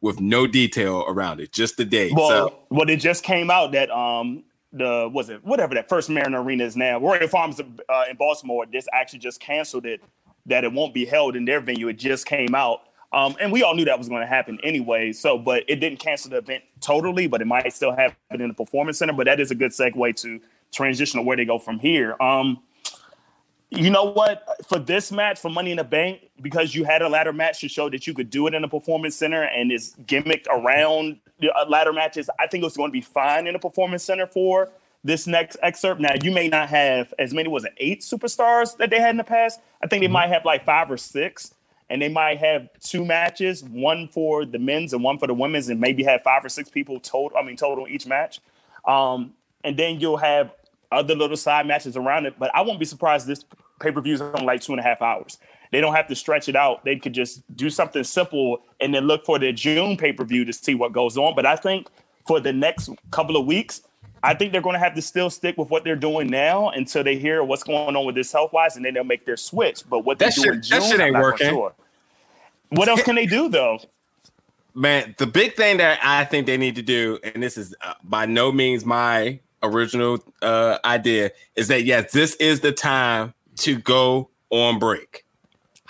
with 0.00 0.20
no 0.20 0.46
detail 0.46 1.04
around 1.06 1.40
it, 1.40 1.52
just 1.52 1.76
the 1.76 1.84
date. 1.84 2.12
Well, 2.14 2.28
so 2.28 2.58
well, 2.70 2.88
it 2.88 2.96
just 2.96 3.22
came 3.22 3.50
out 3.50 3.72
that 3.72 3.90
um 3.90 4.44
the 4.72 5.10
was 5.12 5.28
it 5.28 5.44
whatever 5.44 5.74
that 5.74 5.88
first 5.88 6.08
Mariner 6.08 6.42
Arena 6.42 6.64
is 6.64 6.76
now, 6.76 6.98
Royal 6.98 7.28
Farms 7.28 7.60
uh, 7.60 8.04
in 8.08 8.16
Baltimore. 8.16 8.66
This 8.66 8.86
actually 8.92 9.18
just 9.18 9.40
canceled 9.40 9.86
it 9.86 10.00
that 10.46 10.64
it 10.64 10.72
won't 10.72 10.94
be 10.94 11.04
held 11.04 11.36
in 11.36 11.44
their 11.44 11.60
venue. 11.60 11.88
It 11.88 11.98
just 11.98 12.26
came 12.26 12.54
out. 12.54 12.82
Um, 13.12 13.36
and 13.40 13.50
we 13.50 13.62
all 13.62 13.74
knew 13.74 13.84
that 13.86 13.98
was 13.98 14.08
going 14.08 14.20
to 14.20 14.26
happen 14.26 14.58
anyway. 14.62 15.12
So, 15.12 15.36
but 15.36 15.64
it 15.68 15.76
didn't 15.76 15.98
cancel 15.98 16.30
the 16.30 16.38
event 16.38 16.62
totally, 16.80 17.26
but 17.26 17.40
it 17.40 17.46
might 17.46 17.72
still 17.72 17.92
happen 17.92 18.40
in 18.40 18.48
the 18.48 18.54
performance 18.54 18.98
center. 18.98 19.12
But 19.12 19.26
that 19.26 19.40
is 19.40 19.50
a 19.50 19.54
good 19.54 19.72
segue 19.72 20.16
to 20.22 20.40
transition 20.72 21.18
to 21.18 21.22
where 21.22 21.36
they 21.36 21.44
go 21.44 21.58
from 21.58 21.78
here. 21.78 22.20
Um, 22.22 22.62
you 23.70 23.90
know 23.90 24.12
what? 24.12 24.44
For 24.68 24.78
this 24.78 25.12
match, 25.12 25.38
for 25.38 25.48
Money 25.48 25.70
in 25.70 25.76
the 25.76 25.84
Bank, 25.84 26.28
because 26.40 26.74
you 26.74 26.84
had 26.84 27.02
a 27.02 27.08
ladder 27.08 27.32
match 27.32 27.60
to 27.60 27.68
show 27.68 27.88
that 27.90 28.06
you 28.06 28.14
could 28.14 28.30
do 28.30 28.46
it 28.46 28.54
in 28.54 28.62
the 28.62 28.68
performance 28.68 29.14
center 29.14 29.42
and 29.42 29.70
it's 29.70 29.94
gimmicked 30.06 30.46
around 30.48 31.20
the 31.38 31.52
uh, 31.52 31.66
ladder 31.68 31.92
matches, 31.92 32.28
I 32.38 32.46
think 32.46 32.62
it 32.62 32.66
was 32.66 32.76
going 32.76 32.90
to 32.90 32.92
be 32.92 33.00
fine 33.00 33.46
in 33.46 33.52
the 33.52 33.58
performance 33.58 34.02
center 34.02 34.26
for 34.26 34.70
this 35.04 35.26
next 35.26 35.56
excerpt. 35.62 36.00
Now, 36.00 36.14
you 36.20 36.32
may 36.32 36.48
not 36.48 36.68
have 36.68 37.14
as 37.18 37.32
many, 37.32 37.48
was 37.48 37.64
it 37.64 37.72
eight 37.78 38.00
superstars 38.00 38.76
that 38.78 38.90
they 38.90 39.00
had 39.00 39.10
in 39.10 39.16
the 39.16 39.24
past? 39.24 39.60
I 39.82 39.86
think 39.86 40.02
they 40.02 40.08
might 40.08 40.28
have 40.28 40.44
like 40.44 40.64
five 40.64 40.90
or 40.90 40.96
six, 40.96 41.54
and 41.90 42.00
they 42.00 42.08
might 42.08 42.38
have 42.38 42.68
two 42.80 43.04
matches, 43.04 43.64
one 43.64 44.08
for 44.08 44.44
the 44.44 44.58
men's 44.58 44.92
and 44.92 45.02
one 45.02 45.18
for 45.18 45.26
the 45.26 45.34
women's, 45.34 45.68
and 45.68 45.80
maybe 45.80 46.04
have 46.04 46.22
five 46.22 46.44
or 46.44 46.48
six 46.48 46.70
people 46.70 47.00
total. 47.00 47.36
I 47.36 47.42
mean, 47.42 47.56
total 47.56 47.88
each 47.88 48.06
match. 48.06 48.40
Um, 48.86 49.34
and 49.64 49.76
then 49.76 50.00
you'll 50.00 50.16
have 50.16 50.52
other 50.92 51.14
little 51.14 51.36
side 51.36 51.66
matches 51.66 51.96
around 51.96 52.26
it. 52.26 52.38
But 52.38 52.54
I 52.54 52.62
won't 52.62 52.78
be 52.78 52.86
surprised 52.86 53.26
this 53.26 53.44
pay 53.80 53.90
per 53.90 54.00
view 54.00 54.14
is 54.14 54.20
on 54.20 54.44
like 54.44 54.60
two 54.60 54.72
and 54.72 54.80
a 54.80 54.84
half 54.84 55.02
hours. 55.02 55.38
They 55.72 55.80
don't 55.80 55.94
have 55.94 56.06
to 56.08 56.14
stretch 56.14 56.48
it 56.48 56.56
out. 56.56 56.84
They 56.84 56.96
could 56.96 57.12
just 57.12 57.42
do 57.56 57.70
something 57.70 58.04
simple 58.04 58.62
and 58.80 58.94
then 58.94 59.06
look 59.06 59.24
for 59.24 59.38
the 59.38 59.52
June 59.52 59.96
pay 59.96 60.12
per 60.12 60.24
view 60.24 60.44
to 60.44 60.52
see 60.52 60.74
what 60.74 60.92
goes 60.92 61.18
on. 61.18 61.34
But 61.34 61.44
I 61.44 61.56
think 61.56 61.88
for 62.26 62.38
the 62.38 62.52
next 62.52 62.90
couple 63.10 63.36
of 63.36 63.46
weeks, 63.46 63.82
I 64.22 64.34
think 64.34 64.52
they're 64.52 64.60
going 64.60 64.74
to 64.74 64.80
have 64.80 64.94
to 64.94 65.02
still 65.02 65.30
stick 65.30 65.56
with 65.56 65.70
what 65.70 65.84
they're 65.84 65.96
doing 65.96 66.28
now 66.28 66.68
until 66.70 67.02
they 67.02 67.16
hear 67.18 67.42
what's 67.42 67.62
going 67.62 67.96
on 67.96 68.04
with 68.04 68.14
this 68.14 68.30
health 68.32 68.52
wise, 68.52 68.76
and 68.76 68.84
then 68.84 68.94
they'll 68.94 69.04
make 69.04 69.24
their 69.24 69.36
switch. 69.36 69.82
But 69.88 70.00
what 70.00 70.18
they 70.18 70.26
That 70.26 70.34
do 70.34 70.42
shit- 70.42 70.52
in 70.52 70.60
that 70.60 70.82
shit 70.82 71.00
ain't 71.00 71.16
working. 71.16 71.48
Sure. 71.48 71.72
What 72.70 72.88
else 72.88 73.02
can 73.02 73.16
they 73.16 73.26
do 73.26 73.48
though? 73.48 73.80
man, 74.74 75.14
the 75.18 75.26
big 75.26 75.54
thing 75.56 75.78
that 75.78 75.98
I 76.02 76.24
think 76.24 76.46
they 76.46 76.56
need 76.56 76.76
to 76.76 76.82
do, 76.82 77.18
and 77.22 77.42
this 77.42 77.58
is 77.58 77.74
uh, 77.82 77.94
by 78.04 78.26
no 78.26 78.52
means 78.52 78.84
my 78.84 79.40
original 79.62 80.22
uh, 80.42 80.78
idea, 80.84 81.32
is 81.56 81.68
that 81.68 81.84
yes, 81.84 82.12
this 82.12 82.34
is 82.36 82.60
the 82.60 82.72
time 82.72 83.34
to 83.56 83.78
go 83.78 84.30
on 84.50 84.78
break. 84.78 85.24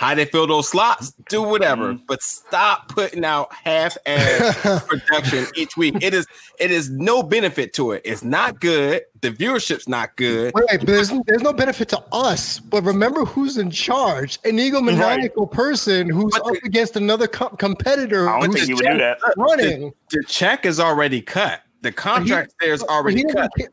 How 0.00 0.14
they 0.14 0.24
fill 0.24 0.46
those 0.46 0.66
slots, 0.66 1.12
do 1.28 1.42
whatever, 1.42 1.92
mm-hmm. 1.92 2.04
but 2.08 2.22
stop 2.22 2.88
putting 2.88 3.22
out 3.22 3.52
half-ass 3.52 4.82
production 4.86 5.46
each 5.56 5.76
week. 5.76 5.94
It 6.00 6.14
is 6.14 6.26
it 6.58 6.70
is 6.70 6.88
no 6.88 7.22
benefit 7.22 7.74
to 7.74 7.92
it. 7.92 8.00
It's 8.06 8.24
not 8.24 8.60
good. 8.60 9.02
The 9.20 9.30
viewership's 9.30 9.86
not 9.88 10.16
good. 10.16 10.54
Wait, 10.54 10.64
wait, 10.70 10.78
but 10.78 10.86
there's, 10.86 11.12
there's 11.26 11.42
no 11.42 11.52
benefit 11.52 11.90
to 11.90 12.02
us. 12.12 12.60
But 12.60 12.82
remember 12.84 13.26
who's 13.26 13.58
in 13.58 13.70
charge? 13.70 14.38
An 14.46 14.56
egomaniacal 14.56 15.50
person 15.50 16.08
who's 16.08 16.32
But 16.32 16.46
up 16.46 16.52
the- 16.54 16.60
against 16.66 16.96
another 16.96 17.28
co- 17.28 17.50
competitor 17.50 18.26
I 18.26 18.40
don't 18.40 18.46
who's 18.52 18.54
think 18.54 18.68
he 18.68 18.74
would 18.74 18.86
do 18.90 18.96
that. 18.98 19.18
running. 19.36 19.92
The 20.10 20.24
check 20.26 20.64
is 20.64 20.80
already 20.80 21.20
cut. 21.20 21.60
The 21.82 21.92
contract 21.92 22.54
there 22.58 22.72
is 22.72 22.82
already 22.84 23.18
He 23.18 23.24
cut. 23.24 23.50
ca- 23.58 23.66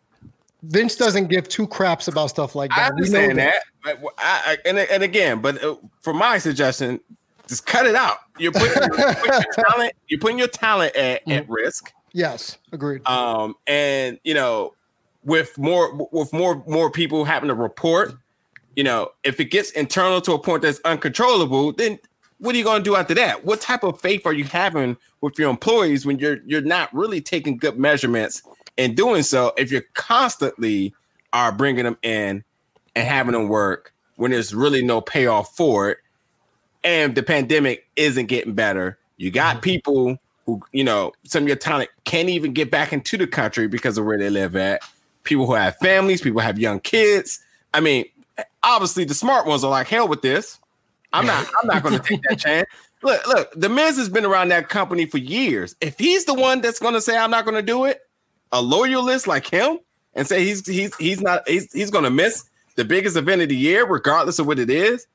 Vince 0.67 0.95
doesn't 0.95 1.27
give 1.27 1.47
two 1.47 1.67
craps 1.67 2.07
about 2.07 2.27
stuff 2.27 2.55
like 2.55 2.69
that. 2.71 2.89
Know 2.89 2.95
understand 2.95 3.37
that, 3.39 3.63
but 3.83 3.99
I, 4.17 4.41
I, 4.45 4.57
and 4.65 4.77
and 4.77 5.03
again, 5.03 5.41
but 5.41 5.63
uh, 5.63 5.75
for 6.01 6.13
my 6.13 6.37
suggestion, 6.37 6.99
just 7.47 7.65
cut 7.65 7.85
it 7.85 7.95
out. 7.95 8.17
You're 8.37 8.51
putting, 8.51 8.73
you're 8.83 9.13
putting 9.15 9.41
your 9.41 9.53
talent. 9.69 9.93
You're 10.07 10.19
putting 10.19 10.39
your 10.39 10.47
talent 10.47 10.95
at, 10.95 11.21
Mm-hmm. 11.21 11.31
at 11.31 11.49
risk. 11.49 11.93
Yes, 12.13 12.57
agreed. 12.71 13.05
Um, 13.07 13.55
and 13.67 14.19
you 14.23 14.33
know, 14.33 14.73
with 15.23 15.57
more 15.57 16.07
with 16.11 16.33
more 16.33 16.63
more 16.67 16.89
people 16.91 17.25
having 17.25 17.49
to 17.49 17.55
report, 17.55 18.13
you 18.75 18.83
know, 18.83 19.11
if 19.23 19.39
it 19.39 19.45
gets 19.45 19.71
internal 19.71 20.21
to 20.21 20.33
a 20.33 20.39
point 20.39 20.61
that's 20.63 20.79
uncontrollable, 20.85 21.73
then 21.73 21.99
what 22.39 22.53
are 22.55 22.57
you 22.57 22.63
going 22.63 22.83
to 22.83 22.89
do 22.89 22.95
after 22.95 23.13
that? 23.15 23.45
What 23.45 23.61
type 23.61 23.83
of 23.83 23.99
faith 23.99 24.25
are 24.25 24.33
you 24.33 24.43
having 24.43 24.97
with 25.21 25.39
your 25.39 25.49
employees 25.49 26.05
when 26.05 26.19
you're 26.19 26.39
you're 26.45 26.61
not 26.61 26.93
really 26.93 27.21
taking 27.21 27.57
good 27.57 27.77
measurements 27.79 28.41
and 28.77 28.95
doing 28.95 29.23
so? 29.23 29.53
If 29.57 29.71
you're 29.71 29.85
constantly 29.93 30.93
are 31.33 31.51
bringing 31.51 31.83
them 31.83 31.97
in 32.01 32.43
and 32.95 33.07
having 33.07 33.33
them 33.33 33.47
work 33.47 33.93
when 34.15 34.31
there's 34.31 34.53
really 34.53 34.83
no 34.83 35.01
payoff 35.01 35.55
for 35.55 35.89
it, 35.89 35.97
and 36.83 37.15
the 37.15 37.23
pandemic 37.23 37.87
isn't 37.95 38.27
getting 38.27 38.53
better. 38.53 38.97
You 39.17 39.31
got 39.31 39.55
mm-hmm. 39.55 39.61
people 39.61 40.17
who, 40.45 40.61
you 40.71 40.83
know, 40.83 41.11
some 41.23 41.43
of 41.43 41.47
your 41.47 41.57
talent 41.57 41.89
can't 42.05 42.29
even 42.29 42.53
get 42.53 42.71
back 42.71 42.93
into 42.93 43.17
the 43.17 43.27
country 43.27 43.67
because 43.67 43.97
of 43.97 44.05
where 44.05 44.17
they 44.17 44.29
live 44.29 44.55
at. 44.55 44.81
People 45.23 45.45
who 45.45 45.53
have 45.53 45.75
families, 45.77 46.21
people 46.21 46.39
who 46.39 46.47
have 46.47 46.57
young 46.57 46.79
kids. 46.79 47.39
I 47.73 47.81
mean, 47.81 48.05
obviously 48.63 49.03
the 49.03 49.13
smart 49.13 49.45
ones 49.45 49.63
are 49.63 49.69
like 49.69 49.87
hell 49.87 50.07
with 50.07 50.21
this. 50.21 50.59
I'm 51.13 51.25
not. 51.25 51.47
I'm 51.61 51.67
not 51.67 51.83
going 51.83 51.99
to 51.99 52.03
take 52.03 52.21
that 52.29 52.39
chance. 52.39 52.67
Look, 53.03 53.27
look. 53.27 53.51
The 53.55 53.69
Miz 53.69 53.97
has 53.97 54.09
been 54.09 54.25
around 54.25 54.49
that 54.49 54.69
company 54.69 55.05
for 55.05 55.17
years. 55.17 55.75
If 55.81 55.97
he's 55.99 56.25
the 56.25 56.33
one 56.33 56.61
that's 56.61 56.79
going 56.79 56.93
to 56.93 57.01
say 57.01 57.17
I'm 57.17 57.31
not 57.31 57.45
going 57.45 57.55
to 57.55 57.61
do 57.61 57.85
it, 57.85 58.06
a 58.51 58.61
loyalist 58.61 59.27
like 59.27 59.47
him, 59.47 59.79
and 60.13 60.27
say 60.27 60.43
he's 60.43 60.65
he's 60.67 60.95
he's 60.97 61.21
not 61.21 61.47
he's 61.47 61.71
he's 61.73 61.91
going 61.91 62.03
to 62.03 62.09
miss 62.09 62.49
the 62.75 62.85
biggest 62.85 63.15
event 63.17 63.41
of 63.41 63.49
the 63.49 63.55
year, 63.55 63.85
regardless 63.85 64.39
of 64.39 64.47
what 64.47 64.59
it 64.59 64.69
is. 64.69 65.07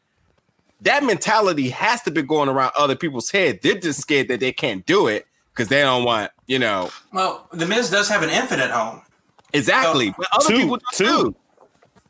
That 0.83 1.05
mentality 1.05 1.69
has 1.71 2.03
to 2.03 2.11
be 2.11 2.23
going 2.23 2.49
around 2.49 2.73
other 2.77 2.97
people's 2.97 3.31
head. 3.31 3.61
They're 3.63 3.79
just 3.79 4.01
scared 4.01 4.29
that 4.29 4.41
they 4.41 4.53
can't 4.53 4.85
do 4.85 5.07
it 5.07 5.27
because 5.55 5.69
they 5.69 5.81
don't 5.83 6.03
want, 6.05 6.33
you 6.49 6.59
know, 6.59 6.91
Well, 7.13 7.47
the 7.53 7.67
Miz 7.67 7.89
does 7.89 8.09
have 8.09 8.23
an 8.25 8.31
infinite 8.31 8.71
home. 8.73 9.01
exactly. 9.53 10.09
Oh, 10.11 10.15
but 10.19 10.27
other 10.33 10.49
two, 10.49 10.57
people 10.59 10.77
do 10.79 10.83
two. 10.93 11.05
too. 11.05 11.37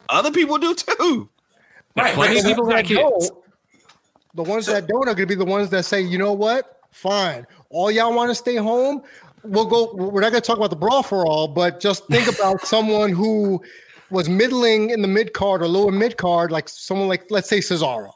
Other 0.09 0.31
people 0.31 0.57
do 0.59 0.75
too. 0.75 1.29
Right. 1.97 2.15
plenty 2.15 2.39
of 2.39 2.47
people 2.47 2.65
got 2.65 2.77
that 2.77 2.85
kids. 2.87 3.01
don't, 3.29 3.45
the 4.35 4.43
ones 4.43 4.65
that 4.67 4.87
don't 4.87 5.03
are 5.03 5.15
going 5.15 5.17
to 5.19 5.27
be 5.27 5.35
the 5.35 5.45
ones 5.45 5.69
that 5.71 5.85
say, 5.85 6.01
you 6.01 6.17
know 6.17 6.33
what? 6.33 6.81
Fine. 6.93 7.47
All 7.69 7.91
y'all 7.91 8.15
want 8.15 8.31
to 8.31 8.35
stay 8.35 8.57
home. 8.57 9.03
We'll 9.45 9.67
go. 9.67 9.93
We're 9.95 10.21
not 10.21 10.31
going 10.31 10.43
to 10.43 10.47
talk 10.47 10.57
about 10.57 10.71
the 10.71 10.77
brawl 10.77 11.03
for 11.03 11.27
all, 11.27 11.49
but 11.49 11.81
just 11.81 12.07
think 12.07 12.29
about 12.39 12.63
someone 12.67 13.11
who 13.11 13.63
was 14.11 14.29
middling 14.29 14.91
in 14.91 15.03
the 15.03 15.09
mid 15.09 15.33
card 15.33 15.63
or 15.63 15.69
lower 15.69 15.91
mid 15.93 16.17
card, 16.17 16.51
like 16.53 16.69
someone 16.69 17.09
like, 17.09 17.31
let's 17.31 17.49
say 17.49 17.59
Cesaro. 17.59 18.11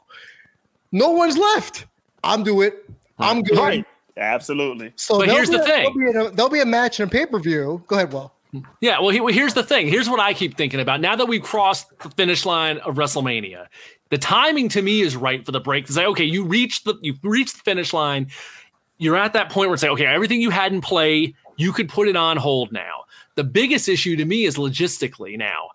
No 0.91 1.11
one's 1.11 1.37
left. 1.37 1.85
I'm 2.23 2.43
do 2.43 2.61
it. 2.61 2.89
I'm 3.19 3.41
good. 3.43 3.57
Right. 3.57 3.85
Absolutely. 4.15 4.93
So 4.95 5.19
But 5.19 5.25
there'll 5.25 5.35
here's 5.37 5.49
be 5.49 5.57
the 5.57 5.63
a- 5.63 5.65
thing. 5.65 5.93
There'll 5.97 6.13
be, 6.13 6.33
a, 6.33 6.35
there'll 6.35 6.51
be 6.51 6.59
a 6.61 6.65
match 6.65 6.99
in 6.99 7.07
a 7.07 7.09
pay 7.09 7.25
per 7.25 7.39
view. 7.39 7.83
Go 7.87 7.95
ahead, 7.97 8.13
Will. 8.13 8.31
Yeah, 8.79 8.99
well, 8.99 9.09
he, 9.09 9.19
well, 9.19 9.33
here's 9.33 9.53
the 9.53 9.61
thing. 9.63 9.87
Here's 9.87 10.09
what 10.09 10.19
I 10.19 10.33
keep 10.33 10.55
thinking 10.57 10.79
about. 10.79 11.01
Now 11.01 11.15
that 11.15 11.25
we've 11.27 11.43
crossed 11.43 11.87
the 11.99 12.09
finish 12.11 12.45
line 12.45 12.77
of 12.79 12.95
WrestleMania, 12.95 13.67
the 14.09 14.17
timing 14.17 14.69
to 14.69 14.81
me 14.81 15.01
is 15.01 15.15
right 15.17 15.45
for 15.45 15.51
the 15.51 15.59
break. 15.59 15.83
It's 15.85 15.97
like, 15.97 16.07
okay, 16.07 16.23
you 16.23 16.45
reached 16.45 16.85
the 16.85 16.95
you 17.01 17.15
reached 17.23 17.57
the 17.57 17.63
finish 17.63 17.91
line. 17.93 18.27
You're 18.97 19.17
at 19.17 19.33
that 19.33 19.49
point 19.49 19.69
where 19.69 19.75
it's 19.75 19.83
like, 19.83 19.91
okay, 19.93 20.05
everything 20.05 20.41
you 20.41 20.49
had 20.49 20.73
in 20.73 20.81
play, 20.81 21.35
you 21.55 21.71
could 21.71 21.89
put 21.89 22.07
it 22.07 22.15
on 22.15 22.37
hold 22.37 22.71
now. 22.71 23.03
The 23.35 23.43
biggest 23.43 23.87
issue 23.87 24.15
to 24.15 24.25
me 24.25 24.45
is 24.45 24.57
logistically 24.57 25.37
now. 25.37 25.69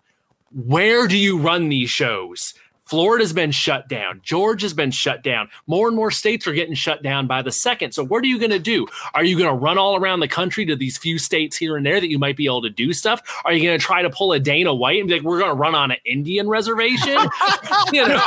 Where 0.51 1.07
do 1.07 1.17
you 1.17 1.37
run 1.39 1.69
these 1.69 1.89
shows? 1.89 2.53
Florida's 2.93 3.33
been 3.33 3.49
shut 3.49 3.87
down. 3.87 4.21
Georgia's 4.21 4.75
been 4.75 4.91
shut 4.91 5.23
down. 5.23 5.49
More 5.65 5.87
and 5.87 5.97
more 5.97 6.11
states 6.11 6.45
are 6.45 6.53
getting 6.53 6.75
shut 6.75 7.01
down 7.01 7.25
by 7.25 7.41
the 7.41 7.51
second. 7.51 7.91
So, 7.93 8.05
what 8.05 8.23
are 8.23 8.27
you 8.27 8.37
going 8.37 8.51
to 8.51 8.59
do? 8.59 8.85
Are 9.15 9.23
you 9.23 9.35
going 9.35 9.49
to 9.49 9.55
run 9.55 9.79
all 9.79 9.95
around 9.95 10.19
the 10.19 10.27
country 10.27 10.63
to 10.67 10.75
these 10.75 10.95
few 10.95 11.17
states 11.17 11.57
here 11.57 11.75
and 11.75 11.83
there 11.83 11.99
that 11.99 12.11
you 12.11 12.19
might 12.19 12.37
be 12.37 12.45
able 12.45 12.61
to 12.61 12.69
do 12.69 12.93
stuff? 12.93 13.23
Are 13.45 13.51
you 13.51 13.63
going 13.63 13.79
to 13.79 13.83
try 13.83 14.03
to 14.03 14.11
pull 14.11 14.31
a 14.31 14.39
Dana 14.39 14.75
White 14.75 14.99
and 14.99 15.07
be 15.07 15.15
like, 15.15 15.23
we're 15.23 15.39
going 15.39 15.49
to 15.49 15.55
run 15.55 15.73
on 15.73 15.89
an 15.89 15.97
Indian 16.05 16.47
reservation? 16.47 17.17
you 17.91 18.07
know, 18.07 18.21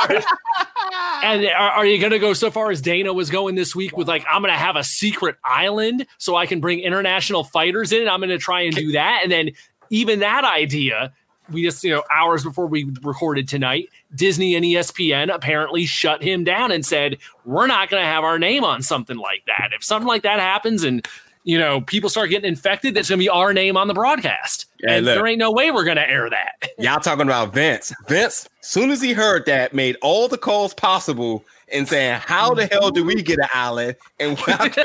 and 1.22 1.46
are, 1.46 1.70
are 1.70 1.86
you 1.86 2.00
going 2.00 2.10
to 2.10 2.18
go 2.18 2.32
so 2.32 2.50
far 2.50 2.72
as 2.72 2.80
Dana 2.80 3.12
was 3.12 3.30
going 3.30 3.54
this 3.54 3.76
week 3.76 3.96
with 3.96 4.08
like, 4.08 4.26
I'm 4.28 4.42
going 4.42 4.52
to 4.52 4.58
have 4.58 4.74
a 4.74 4.82
secret 4.82 5.36
island 5.44 6.08
so 6.18 6.34
I 6.34 6.46
can 6.46 6.58
bring 6.58 6.80
international 6.80 7.44
fighters 7.44 7.92
in? 7.92 8.08
I'm 8.08 8.18
going 8.18 8.30
to 8.30 8.38
try 8.38 8.62
and 8.62 8.74
do 8.74 8.90
that. 8.92 9.20
And 9.22 9.30
then 9.30 9.50
even 9.90 10.18
that 10.18 10.42
idea, 10.42 11.12
we 11.51 11.62
just, 11.62 11.82
you 11.84 11.90
know, 11.90 12.03
hours 12.11 12.44
before 12.44 12.66
we 12.66 12.90
recorded 13.03 13.49
tonight, 13.49 13.88
Disney 14.14 14.55
and 14.55 14.64
ESPN 14.64 15.32
apparently 15.32 15.86
shut 15.86 16.22
him 16.22 16.44
down 16.44 16.72
and 16.72 16.84
said, 16.84 17.18
we're 17.44 17.66
not 17.66 17.88
going 17.88 18.03
to 18.03 18.07
have 18.07 18.24
our 18.24 18.38
name 18.38 18.64
on 18.64 18.82
something 18.82 19.16
like 19.16 19.44
that. 19.47 19.70
If 19.74 19.84
something 19.84 20.09
like 20.09 20.22
that 20.22 20.40
happens 20.40 20.84
and, 20.84 21.07
you 21.44 21.59
know, 21.59 21.80
people 21.80 22.11
start 22.11 22.30
getting 22.30 22.49
infected, 22.49 22.94
that's 22.94 23.09
going 23.09 23.18
to 23.20 23.24
be 23.24 23.28
our 23.28 23.53
name 23.53 23.76
on 23.76 23.88
the 23.88 23.94
broadcast. 23.94 24.66
Yeah, 24.80 24.94
and 24.94 25.07
look. 25.07 25.14
there 25.14 25.26
ain't 25.26 25.38
no 25.38 25.53
way 25.53 25.70
we're 25.70 25.84
going 25.84 25.97
to 25.97 26.09
air 26.09 26.28
that. 26.28 26.70
Y'all 26.78 27.01
talking 27.01 27.22
about 27.22 27.55
Vince. 27.55 27.92
Vince, 28.09 28.49
soon 28.61 28.90
as 28.90 29.01
he 29.01 29.12
heard 29.12 29.47
that, 29.47 29.72
made 29.72 29.97
all 30.03 30.28
the 30.28 30.38
calls 30.38 30.74
possible 30.74 31.44
and 31.72 31.88
saying, 31.88 32.20
How 32.20 32.54
the 32.54 32.66
hell 32.66 32.90
do 32.90 33.04
we 33.04 33.16
mm-hmm. 33.16 33.24
get 33.24 33.38
an 33.38 33.48
island? 33.52 33.96
And 34.20 34.38
how 34.38 34.68
can 34.68 34.84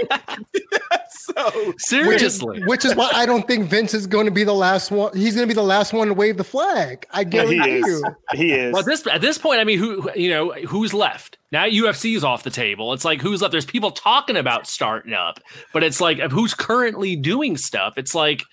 we-" 0.53 0.61
so 1.09 1.43
Which 1.43 1.75
is, 1.75 1.86
Seriously. 1.86 2.63
which 2.65 2.86
is 2.86 2.95
why 2.95 3.09
I 3.13 3.25
don't 3.25 3.47
think 3.47 3.69
Vince 3.69 3.93
is 3.93 4.07
going 4.07 4.25
to 4.25 4.32
be 4.32 4.43
the 4.43 4.53
last 4.53 4.91
one. 4.91 5.15
He's 5.15 5.36
going 5.36 5.47
to 5.47 5.53
be 5.53 5.55
the 5.55 5.63
last 5.63 5.93
one 5.93 6.07
to 6.07 6.13
wave 6.13 6.38
the 6.38 6.43
flag. 6.43 7.05
I 7.11 7.21
Yeah, 7.21 7.25
guarantee 7.25 7.61
he 7.61 7.77
is. 7.77 7.86
you. 7.86 8.03
He 8.34 8.51
is. 8.53 8.73
Well, 8.73 8.82
at 8.82 8.86
this 8.86 9.07
at 9.07 9.21
this 9.21 9.38
point, 9.38 9.59
I 9.59 9.63
mean, 9.63 9.79
who 9.79 10.09
you 10.15 10.29
know 10.29 10.51
who's 10.53 10.93
left 10.93 11.38
now? 11.51 11.65
UFC 11.65 12.15
is 12.15 12.23
off 12.23 12.43
the 12.43 12.49
table. 12.49 12.93
It's 12.93 13.05
like 13.05 13.21
who's 13.21 13.41
left? 13.41 13.51
There's 13.51 13.65
people 13.65 13.91
talking 13.91 14.38
about 14.38 14.67
starting 14.67 15.13
up, 15.13 15.39
but 15.73 15.84
it's 15.84 16.01
like 16.01 16.19
who's 16.32 16.53
currently 16.53 17.15
doing 17.15 17.57
stuff. 17.57 17.97
It's 17.97 18.15
like 18.15 18.43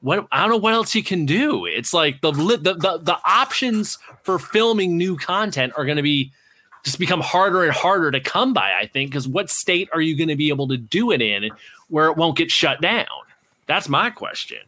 what 0.00 0.26
I 0.32 0.40
don't 0.40 0.50
know 0.50 0.56
what 0.56 0.74
else 0.74 0.94
you 0.94 1.02
can 1.02 1.26
do. 1.26 1.66
It's 1.66 1.92
like 1.92 2.20
the 2.20 2.32
the 2.32 2.56
the, 2.56 2.98
the 3.02 3.18
options 3.24 3.98
for 4.22 4.38
filming 4.38 4.96
new 4.96 5.16
content 5.16 5.72
are 5.76 5.84
going 5.84 5.96
to 5.96 6.02
be 6.02 6.32
just 6.84 6.98
become 6.98 7.20
harder 7.20 7.64
and 7.64 7.72
harder 7.72 8.10
to 8.10 8.20
come 8.20 8.52
by. 8.52 8.74
I 8.78 8.86
think 8.86 9.10
because 9.10 9.26
what 9.26 9.50
state 9.50 9.88
are 9.92 10.00
you 10.00 10.16
going 10.16 10.28
to 10.28 10.36
be 10.36 10.50
able 10.50 10.68
to 10.68 10.76
do 10.76 11.10
it 11.10 11.20
in 11.20 11.50
where 11.88 12.06
it 12.08 12.16
won't 12.16 12.36
get 12.36 12.50
shut 12.50 12.80
down? 12.80 13.06
That's 13.66 13.88
my 13.88 14.10
question. 14.10 14.58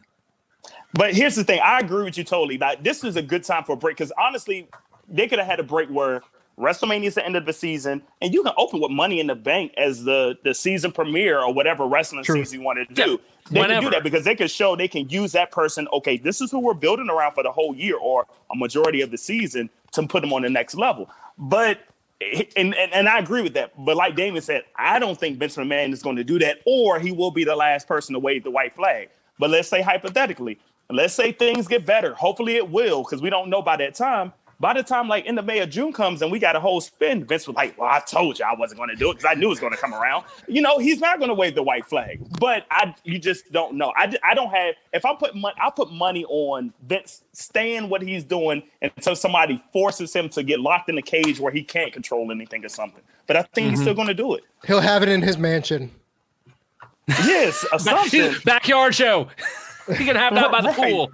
But 0.93 1.13
here's 1.13 1.35
the 1.35 1.43
thing: 1.43 1.61
I 1.63 1.79
agree 1.79 2.03
with 2.03 2.17
you 2.17 2.23
totally. 2.23 2.57
That 2.57 2.83
this 2.83 3.03
is 3.03 3.15
a 3.15 3.21
good 3.21 3.43
time 3.43 3.63
for 3.63 3.73
a 3.73 3.77
break 3.77 3.97
because 3.97 4.11
honestly, 4.17 4.67
they 5.07 5.27
could 5.27 5.37
have 5.37 5.47
had 5.47 5.59
a 5.59 5.63
break 5.63 5.89
where 5.89 6.23
WrestleMania 6.57 7.03
is 7.03 7.15
the 7.15 7.23
end 7.23 7.35
of 7.35 7.45
the 7.45 7.53
season, 7.53 8.01
and 8.21 8.33
you 8.33 8.41
can 8.41 8.53
open 8.57 8.81
with 8.81 8.89
Money 8.89 9.19
in 9.19 9.27
the 9.27 9.35
Bank 9.35 9.73
as 9.77 10.03
the 10.03 10.37
the 10.43 10.55
season 10.55 10.91
premiere 10.91 11.39
or 11.39 11.53
whatever 11.53 11.85
wrestling 11.85 12.23
True. 12.23 12.37
season 12.37 12.61
you 12.61 12.65
want 12.65 12.79
to 12.87 12.93
do. 12.93 13.19
Yeah, 13.51 13.67
they 13.67 13.67
can 13.67 13.83
do 13.83 13.89
that 13.91 14.03
because 14.03 14.25
they 14.25 14.33
can 14.33 14.47
show 14.47 14.75
they 14.75 14.87
can 14.87 15.07
use 15.09 15.33
that 15.33 15.51
person. 15.51 15.87
Okay, 15.93 16.17
this 16.17 16.41
is 16.41 16.49
who 16.49 16.59
we're 16.59 16.73
building 16.73 17.09
around 17.09 17.33
for 17.33 17.43
the 17.43 17.51
whole 17.51 17.75
year 17.75 17.97
or 17.97 18.25
a 18.51 18.55
majority 18.55 19.01
of 19.01 19.11
the 19.11 19.17
season 19.17 19.69
to 19.91 20.07
put 20.07 20.21
them 20.21 20.33
on 20.33 20.41
the 20.41 20.49
next 20.49 20.73
level. 20.73 21.09
But 21.37 21.79
and, 22.21 22.75
and 22.75 22.93
and 22.93 23.09
I 23.09 23.19
agree 23.19 23.41
with 23.41 23.53
that. 23.53 23.73
But 23.77 23.95
like 23.95 24.15
Damon 24.15 24.41
said, 24.41 24.63
I 24.75 24.99
don't 24.99 25.19
think 25.19 25.37
Vince 25.39 25.55
McMahon 25.55 25.93
is 25.93 26.01
going 26.01 26.15
to 26.15 26.23
do 26.23 26.39
that, 26.39 26.59
or 26.65 26.99
he 26.99 27.11
will 27.11 27.31
be 27.31 27.43
the 27.43 27.55
last 27.55 27.87
person 27.87 28.13
to 28.13 28.19
wave 28.19 28.43
the 28.43 28.51
white 28.51 28.75
flag. 28.75 29.09
But 29.39 29.51
let's 29.51 29.67
say 29.67 29.81
hypothetically, 29.81 30.59
let's 30.89 31.13
say 31.13 31.31
things 31.31 31.67
get 31.67 31.85
better. 31.85 32.15
Hopefully 32.15 32.55
it 32.55 32.69
will, 32.69 33.03
because 33.03 33.21
we 33.21 33.29
don't 33.29 33.49
know 33.49 33.61
by 33.61 33.77
that 33.77 33.95
time. 33.95 34.33
By 34.59 34.73
the 34.73 34.81
time 34.81 35.07
like 35.07 35.25
in 35.25 35.35
the 35.35 35.43
May 35.43 35.59
or 35.59 35.67
June 35.67 35.93
comes 35.93 36.23
and 36.23 36.31
we 36.31 36.39
got 36.39 36.55
a 36.55 36.59
whole 36.59 36.81
spin, 36.81 37.25
Vince 37.25 37.45
was 37.47 37.55
like, 37.55 37.77
"Well, 37.77 37.89
I 37.89 37.99
told 37.99 38.39
you 38.39 38.45
I 38.45 38.55
wasn't 38.55 38.79
going 38.79 38.89
to 38.89 38.95
do 38.95 39.11
it 39.11 39.17
because 39.17 39.29
I 39.29 39.35
knew 39.35 39.47
it 39.47 39.49
was 39.49 39.59
going 39.59 39.73
to 39.73 39.77
come 39.77 39.93
around." 39.93 40.25
You 40.47 40.61
know, 40.61 40.79
he's 40.79 40.99
not 40.99 41.19
going 41.19 41.29
to 41.29 41.35
wave 41.35 41.53
the 41.53 41.61
white 41.61 41.85
flag. 41.85 42.25
But 42.39 42.65
I, 42.71 42.95
you 43.03 43.19
just 43.19 43.51
don't 43.51 43.75
know. 43.75 43.93
I, 43.95 44.11
I 44.23 44.33
don't 44.33 44.49
have. 44.49 44.73
If 44.93 45.05
I 45.05 45.13
put 45.13 45.35
money, 45.35 45.55
I'll 45.61 45.71
put 45.71 45.91
money 45.91 46.25
on 46.25 46.73
Vince 46.87 47.21
staying 47.33 47.89
what 47.89 48.01
he's 48.01 48.23
doing 48.23 48.63
until 48.81 49.15
somebody 49.15 49.63
forces 49.71 50.11
him 50.11 50.27
to 50.29 50.41
get 50.41 50.59
locked 50.59 50.89
in 50.89 50.97
a 50.97 51.03
cage 51.03 51.39
where 51.39 51.51
he 51.51 51.61
can't 51.61 51.93
control 51.93 52.31
anything 52.31 52.65
or 52.65 52.69
something. 52.69 53.03
But 53.27 53.37
I 53.37 53.43
think 53.43 53.69
he's 53.69 53.79
mm-hmm. 53.79 53.83
still 53.83 53.93
going 53.93 54.07
to 54.07 54.15
do 54.15 54.33
it. 54.33 54.43
He'll 54.65 54.79
have 54.81 55.03
it 55.03 55.09
in 55.09 55.21
his 55.21 55.37
mansion. 55.37 55.91
Yes, 57.07 57.63
or 57.71 57.77
something. 57.77 58.33
Backyard 58.43 58.95
show. 58.95 59.27
He 59.95 60.03
can 60.03 60.17
have 60.17 60.35
that 60.35 60.51
by 60.51 60.59
the 60.59 60.67
Right. 60.67 60.91
pool. 60.91 61.11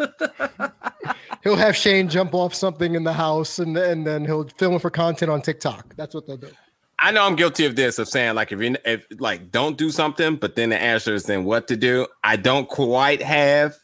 He'll 1.42 1.56
have 1.56 1.74
Shane 1.74 2.08
jump 2.08 2.34
off 2.34 2.54
something 2.54 2.94
in 2.94 3.04
the 3.04 3.12
house, 3.14 3.58
and 3.58 3.76
and 3.76 4.06
then 4.06 4.24
he'll 4.26 4.46
film 4.58 4.74
it 4.74 4.82
for 4.82 4.90
content 4.90 5.30
on 5.30 5.40
TikTok. 5.40 5.94
That's 5.96 6.14
what 6.14 6.26
they'll 6.26 6.36
do. 6.36 6.50
I 6.98 7.12
know 7.12 7.24
I'm 7.24 7.34
guilty 7.34 7.64
of 7.64 7.76
this 7.76 7.98
of 7.98 8.08
saying 8.08 8.34
like 8.34 8.52
if 8.52 8.60
you 8.60 8.76
if 8.84 9.06
like 9.18 9.50
don't 9.50 9.78
do 9.78 9.90
something, 9.90 10.36
but 10.36 10.54
then 10.56 10.68
the 10.68 10.76
answer 10.78 11.14
is 11.14 11.24
then 11.24 11.44
what 11.44 11.66
to 11.68 11.76
do. 11.76 12.06
I 12.22 12.36
don't 12.36 12.68
quite 12.68 13.22
have 13.22 13.76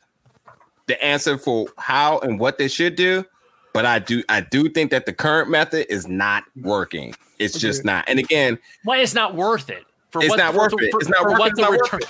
the 0.87 1.03
answer 1.03 1.39
for 1.39 1.67
how 1.79 2.19
and 2.19 2.39
what 2.39 2.59
they 2.59 2.69
should 2.69 2.95
do, 2.95 3.25
but 3.73 3.87
I 3.87 4.01
do 4.01 4.23
I 4.29 4.43
do 4.43 4.69
think 4.69 4.91
that 4.91 5.07
the 5.07 5.14
current 5.14 5.49
method 5.49 5.91
is 5.91 6.07
not 6.07 6.45
working. 6.61 7.14
It's 7.39 7.59
just 7.59 7.85
not. 7.87 8.05
And 8.07 8.19
again, 8.19 8.59
Why 8.85 8.99
it's 8.99 9.14
not 9.14 9.35
worth 9.35 9.71
it? 9.71 9.85
For 10.11 10.23
It's 10.23 10.37
not 10.37 10.53
for- 10.53 10.59
worth 10.61 10.73
for- 10.73 10.83
it. 10.83 10.91
for- 10.91 11.01
It's 11.01 11.09
not 11.09 11.25
worth 11.25 11.39
what 11.39 11.47
it. 11.49 11.51
It's 11.53 11.57
the 11.57 11.62
not 11.62 11.71
worth 11.71 11.81
return- 11.93 12.01
it. 12.03 12.09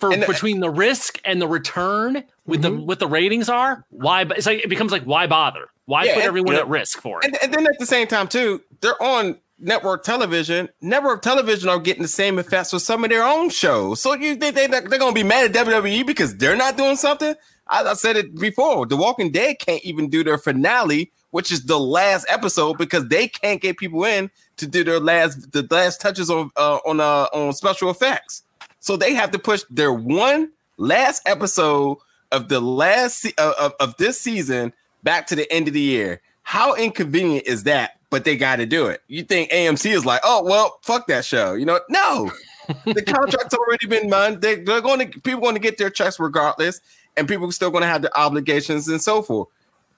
For 0.00 0.14
the- 0.14 0.26
between 0.26 0.60
the 0.60 0.70
risk 0.70 1.20
and 1.24 1.40
the 1.40 1.48
return 1.48 2.24
with 2.46 2.62
the 2.62 2.72
what 2.72 2.98
the 2.98 3.06
ratings 3.06 3.48
are, 3.48 3.84
why? 3.90 4.22
It's 4.22 4.46
like 4.46 4.62
it 4.64 4.68
becomes 4.68 4.92
like 4.92 5.04
why 5.04 5.26
bother? 5.26 5.68
Why 5.86 6.04
Yeah, 6.04 6.14
put 6.14 6.24
everyone 6.24 6.54
at 6.56 6.68
risk 6.68 7.00
for 7.00 7.20
it? 7.20 7.26
and, 7.26 7.38
and 7.42 7.52
then 7.54 7.66
at 7.66 7.78
the 7.78 7.86
same 7.86 8.06
time 8.06 8.28
too, 8.28 8.62
they're 8.80 9.00
on 9.02 9.38
network 9.58 10.02
television. 10.02 10.68
Network 10.80 11.22
television 11.22 11.68
are 11.68 11.78
getting 11.78 12.02
the 12.02 12.08
same 12.08 12.38
effects 12.38 12.72
with 12.72 12.82
some 12.82 13.04
of 13.04 13.10
their 13.10 13.24
own 13.24 13.50
shows. 13.50 14.00
So 14.00 14.14
you 14.14 14.36
think 14.36 14.54
they, 14.54 14.66
they're 14.66 14.80
going 14.82 15.14
to 15.14 15.20
be 15.20 15.22
mad 15.22 15.54
at 15.54 15.66
WWE 15.66 16.06
because 16.06 16.36
they're 16.36 16.56
not 16.56 16.76
doing 16.76 16.96
something? 16.96 17.34
I, 17.66 17.82
I 17.84 17.94
said 17.94 18.16
it 18.16 18.34
before. 18.34 18.86
The 18.86 18.96
Walking 18.96 19.30
Dead 19.30 19.58
can't 19.58 19.82
even 19.84 20.08
do 20.10 20.22
their 20.24 20.38
finale, 20.38 21.12
which 21.30 21.50
is 21.50 21.64
the 21.64 21.78
last 21.78 22.26
episode, 22.28 22.78
because 22.78 23.08
they 23.08 23.28
can't 23.28 23.60
get 23.60 23.78
people 23.78 24.04
in 24.04 24.30
to 24.56 24.66
do 24.66 24.84
their 24.84 25.00
last 25.00 25.52
the 25.52 25.66
last 25.70 26.00
touches 26.00 26.30
on 26.30 26.50
uh, 26.56 26.78
on 26.86 27.00
uh, 27.00 27.26
on 27.32 27.52
special 27.52 27.90
effects. 27.90 28.42
So 28.84 28.98
they 28.98 29.14
have 29.14 29.30
to 29.30 29.38
push 29.38 29.62
their 29.70 29.94
one 29.94 30.50
last 30.76 31.22
episode 31.24 31.96
of 32.30 32.50
the 32.50 32.60
last 32.60 33.22
se- 33.22 33.32
of, 33.38 33.54
of, 33.54 33.72
of 33.80 33.96
this 33.96 34.20
season 34.20 34.74
back 35.02 35.26
to 35.28 35.34
the 35.34 35.50
end 35.50 35.68
of 35.68 35.72
the 35.72 35.80
year. 35.80 36.20
How 36.42 36.74
inconvenient 36.74 37.46
is 37.46 37.62
that? 37.62 37.92
But 38.10 38.26
they 38.26 38.36
got 38.36 38.56
to 38.56 38.66
do 38.66 38.88
it. 38.88 39.00
You 39.08 39.22
think 39.22 39.50
AMC 39.50 39.90
is 39.90 40.04
like, 40.04 40.20
oh 40.22 40.44
well, 40.44 40.80
fuck 40.82 41.06
that 41.06 41.24
show. 41.24 41.54
You 41.54 41.64
know, 41.64 41.80
no. 41.88 42.30
the 42.84 43.00
contract's 43.00 43.54
already 43.54 43.86
been 43.86 44.10
done. 44.10 44.40
They, 44.40 44.56
they're 44.56 44.82
going 44.82 45.10
to 45.10 45.20
people 45.20 45.40
going 45.40 45.54
to 45.54 45.60
get 45.60 45.78
their 45.78 45.88
checks 45.88 46.20
regardless, 46.20 46.82
and 47.16 47.26
people 47.26 47.48
are 47.48 47.52
still 47.52 47.70
going 47.70 47.82
to 47.82 47.88
have 47.88 48.02
their 48.02 48.14
obligations 48.14 48.86
and 48.88 49.00
so 49.00 49.22
forth. 49.22 49.48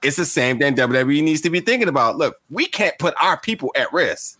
It's 0.00 0.16
the 0.16 0.24
same 0.24 0.60
thing 0.60 0.76
WWE 0.76 1.24
needs 1.24 1.40
to 1.40 1.50
be 1.50 1.58
thinking 1.58 1.88
about. 1.88 2.18
Look, 2.18 2.36
we 2.50 2.66
can't 2.66 2.96
put 3.00 3.14
our 3.20 3.36
people 3.36 3.72
at 3.74 3.92
risk. 3.92 4.38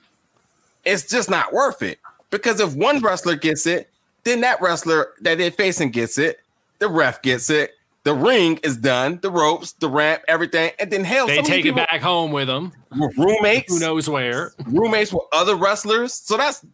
It's 0.84 1.08
just 1.08 1.28
not 1.28 1.52
worth 1.52 1.82
it 1.82 1.98
because 2.30 2.60
if 2.60 2.76
one 2.76 3.00
wrestler 3.00 3.34
gets 3.34 3.66
it, 3.66 3.90
then 4.26 4.42
that 4.42 4.60
wrestler 4.60 5.12
that 5.22 5.38
they're 5.38 5.50
facing 5.50 5.90
gets 5.90 6.18
it. 6.18 6.40
The 6.80 6.88
ref 6.88 7.22
gets 7.22 7.48
it. 7.48 7.70
The 8.02 8.12
ring 8.14 8.58
is 8.62 8.76
done. 8.76 9.18
The 9.22 9.30
ropes, 9.30 9.72
the 9.72 9.88
ramp, 9.88 10.22
everything, 10.28 10.72
and 10.78 10.90
then 10.90 11.02
hell, 11.02 11.26
They 11.26 11.42
take 11.42 11.64
it 11.64 11.74
back 11.74 12.00
home 12.00 12.30
with 12.30 12.46
them. 12.46 12.72
roommates 13.16 13.72
Who 13.72 13.80
knows 13.80 14.08
where? 14.08 14.52
roommates 14.66 15.12
with 15.12 15.22
other 15.32 15.56
wrestlers. 15.56 16.12
So 16.12 16.36
that's 16.36 16.64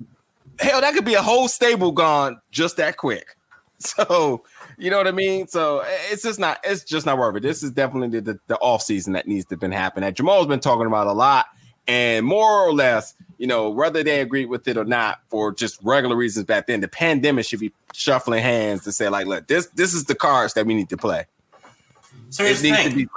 hell, 0.59 0.81
that 0.81 0.93
could 0.95 1.05
be 1.05 1.15
a 1.15 1.23
whole 1.23 1.49
stable 1.49 1.93
gone 1.93 2.41
just 2.51 2.77
that 2.79 2.97
quick. 2.97 3.37
So 3.79 4.45
you 4.79 4.91
know 4.91 4.97
what 4.97 5.09
I 5.09 5.13
mean? 5.13 5.49
So 5.49 5.83
it's 6.11 6.23
just 6.23 6.39
not 6.39 6.61
it's 6.63 6.85
just 6.85 7.05
not 7.05 7.19
worth 7.19 7.35
it. 7.35 7.43
This 7.43 7.65
is 7.65 7.73
definitely 7.73 8.21
the, 8.21 8.33
the, 8.35 8.41
the 8.47 8.57
off 8.59 8.81
season 8.81 9.13
that 9.15 9.27
needs 9.27 9.45
to 9.47 9.57
been 9.57 9.73
happening. 9.73 10.07
That 10.07 10.15
Jamal's 10.15 10.47
been 10.47 10.61
talking 10.61 10.87
about 10.87 11.09
a 11.09 11.13
lot, 11.13 11.47
and 11.87 12.25
more 12.25 12.63
or 12.67 12.73
less, 12.73 13.15
you 13.39 13.47
know, 13.47 13.69
whether 13.69 14.03
they 14.03 14.21
agree 14.21 14.45
with 14.45 14.69
it 14.69 14.77
or 14.77 14.85
not, 14.85 15.21
for 15.29 15.53
just 15.53 15.81
regular 15.83 16.17
reasons 16.17 16.47
back 16.47 16.67
then, 16.67 16.81
the 16.81 16.89
pandemic 16.89 17.45
should 17.47 17.61
be 17.61 17.73
shuffling 17.93 18.43
hands 18.43 18.85
to 18.85 18.93
say, 18.93 19.09
like, 19.09 19.27
look, 19.27 19.47
this 19.49 19.67
this 19.75 19.95
is 19.95 20.05
the 20.05 20.15
cards 20.15 20.55
that 20.55 20.67
we 20.67 20.75
need 20.75 20.89
to 20.89 20.97
play. 20.97 21.27
So 22.31 22.45
here's 22.45 22.61
It 22.61 22.71
the 22.71 22.73
thing. 22.73 22.91
to 22.91 22.97
be 22.97 23.09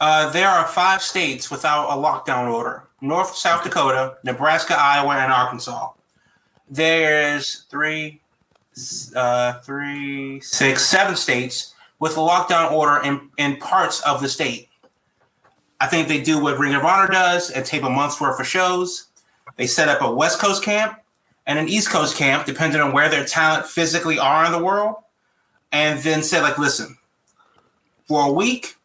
Uh, 0.00 0.30
there 0.30 0.48
are 0.48 0.66
five 0.66 1.02
states 1.02 1.50
without 1.50 1.90
a 1.90 1.96
lockdown 2.00 2.52
order 2.52 2.84
North, 3.00 3.34
South 3.36 3.62
Dakota, 3.64 4.16
Nebraska, 4.24 4.74
Iowa, 4.78 5.16
and 5.16 5.32
Arkansas. 5.32 5.90
There's 6.70 7.64
three, 7.70 8.20
uh, 9.14 9.60
three, 9.60 10.40
six, 10.40 10.84
seven 10.86 11.16
states 11.16 11.74
with 11.98 12.16
a 12.16 12.20
lockdown 12.20 12.72
order 12.72 13.02
in, 13.04 13.28
in 13.38 13.56
parts 13.56 14.00
of 14.02 14.20
the 14.20 14.28
state. 14.28 14.67
I 15.80 15.86
think 15.86 16.08
they 16.08 16.20
do 16.20 16.42
what 16.42 16.58
Ring 16.58 16.74
of 16.74 16.84
Honor 16.84 17.10
does 17.10 17.50
and 17.50 17.64
tape 17.64 17.84
a 17.84 17.90
month's 17.90 18.20
worth 18.20 18.40
of 18.40 18.46
shows. 18.46 19.06
They 19.56 19.66
set 19.66 19.88
up 19.88 20.02
a 20.02 20.12
West 20.12 20.38
Coast 20.38 20.62
camp 20.62 21.00
and 21.46 21.58
an 21.58 21.68
East 21.68 21.90
Coast 21.90 22.16
camp, 22.16 22.46
depending 22.46 22.80
on 22.80 22.92
where 22.92 23.08
their 23.08 23.24
talent 23.24 23.66
physically 23.66 24.18
are 24.18 24.44
in 24.44 24.52
the 24.52 24.62
world, 24.62 24.96
and 25.72 25.98
then 26.00 26.22
say, 26.22 26.40
like, 26.40 26.58
listen, 26.58 26.96
for 28.06 28.28
a 28.28 28.32
week, 28.32 28.78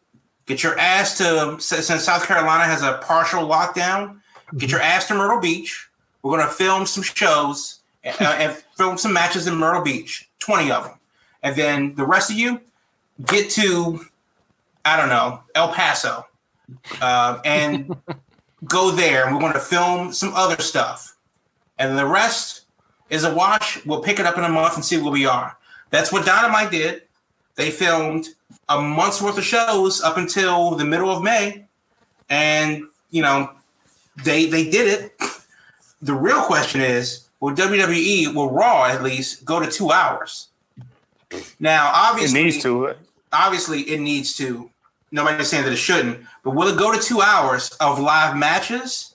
Get 0.46 0.62
your 0.62 0.78
ass 0.78 1.16
to 1.18 1.56
since 1.58 2.04
South 2.04 2.26
Carolina 2.26 2.64
has 2.64 2.82
a 2.82 2.98
partial 2.98 3.48
lockdown. 3.48 4.20
Get 4.58 4.70
your 4.70 4.80
ass 4.80 5.08
to 5.08 5.14
Myrtle 5.14 5.40
Beach. 5.40 5.88
We're 6.22 6.38
gonna 6.38 6.50
film 6.50 6.86
some 6.86 7.02
shows 7.02 7.80
and, 8.02 8.16
and 8.20 8.52
film 8.76 8.98
some 8.98 9.12
matches 9.12 9.46
in 9.46 9.56
Myrtle 9.56 9.82
Beach, 9.82 10.28
twenty 10.38 10.70
of 10.70 10.84
them, 10.84 10.98
and 11.42 11.56
then 11.56 11.94
the 11.94 12.04
rest 12.04 12.30
of 12.30 12.36
you 12.36 12.60
get 13.24 13.48
to 13.50 14.04
I 14.84 14.98
don't 14.98 15.08
know 15.08 15.42
El 15.54 15.72
Paso 15.72 16.26
uh, 17.00 17.40
and 17.44 17.94
go 18.64 18.90
there. 18.90 19.26
And 19.26 19.34
we're 19.34 19.40
gonna 19.42 19.60
film 19.60 20.12
some 20.12 20.32
other 20.34 20.60
stuff, 20.62 21.16
and 21.78 21.98
the 21.98 22.06
rest 22.06 22.62
is 23.10 23.24
a 23.24 23.34
wash. 23.34 23.84
We'll 23.84 24.02
pick 24.02 24.18
it 24.18 24.26
up 24.26 24.38
in 24.38 24.44
a 24.44 24.48
month 24.48 24.74
and 24.76 24.84
see 24.84 24.98
where 24.98 25.12
we 25.12 25.26
are. 25.26 25.56
That's 25.90 26.12
what 26.12 26.24
Dynamite 26.26 26.70
did. 26.70 27.02
They 27.56 27.70
filmed 27.70 28.28
a 28.68 28.80
month's 28.80 29.22
worth 29.22 29.38
of 29.38 29.44
shows 29.44 30.02
up 30.02 30.16
until 30.16 30.72
the 30.74 30.84
middle 30.84 31.10
of 31.10 31.22
May, 31.22 31.66
and 32.28 32.84
you 33.10 33.22
know 33.22 33.50
they 34.24 34.46
they 34.46 34.68
did 34.70 34.86
it. 34.88 35.16
The 36.02 36.12
real 36.12 36.42
question 36.42 36.80
is, 36.82 37.28
will 37.40 37.54
WWE, 37.54 38.34
will 38.34 38.50
Raw 38.50 38.84
at 38.84 39.02
least 39.02 39.44
go 39.44 39.58
to 39.60 39.70
two 39.70 39.90
hours? 39.90 40.48
Now, 41.58 41.90
obviously, 41.94 42.40
It 42.40 42.44
needs 42.44 42.62
to. 42.62 42.94
obviously 43.32 43.80
it 43.82 44.00
needs 44.00 44.36
to. 44.36 44.70
Nobody's 45.14 45.48
saying 45.48 45.62
that 45.62 45.72
it 45.72 45.76
shouldn't, 45.76 46.26
but 46.42 46.56
will 46.56 46.66
it 46.66 46.76
go 46.76 46.92
to 46.92 47.00
two 47.00 47.20
hours 47.20 47.70
of 47.78 48.00
live 48.00 48.36
matches 48.36 49.14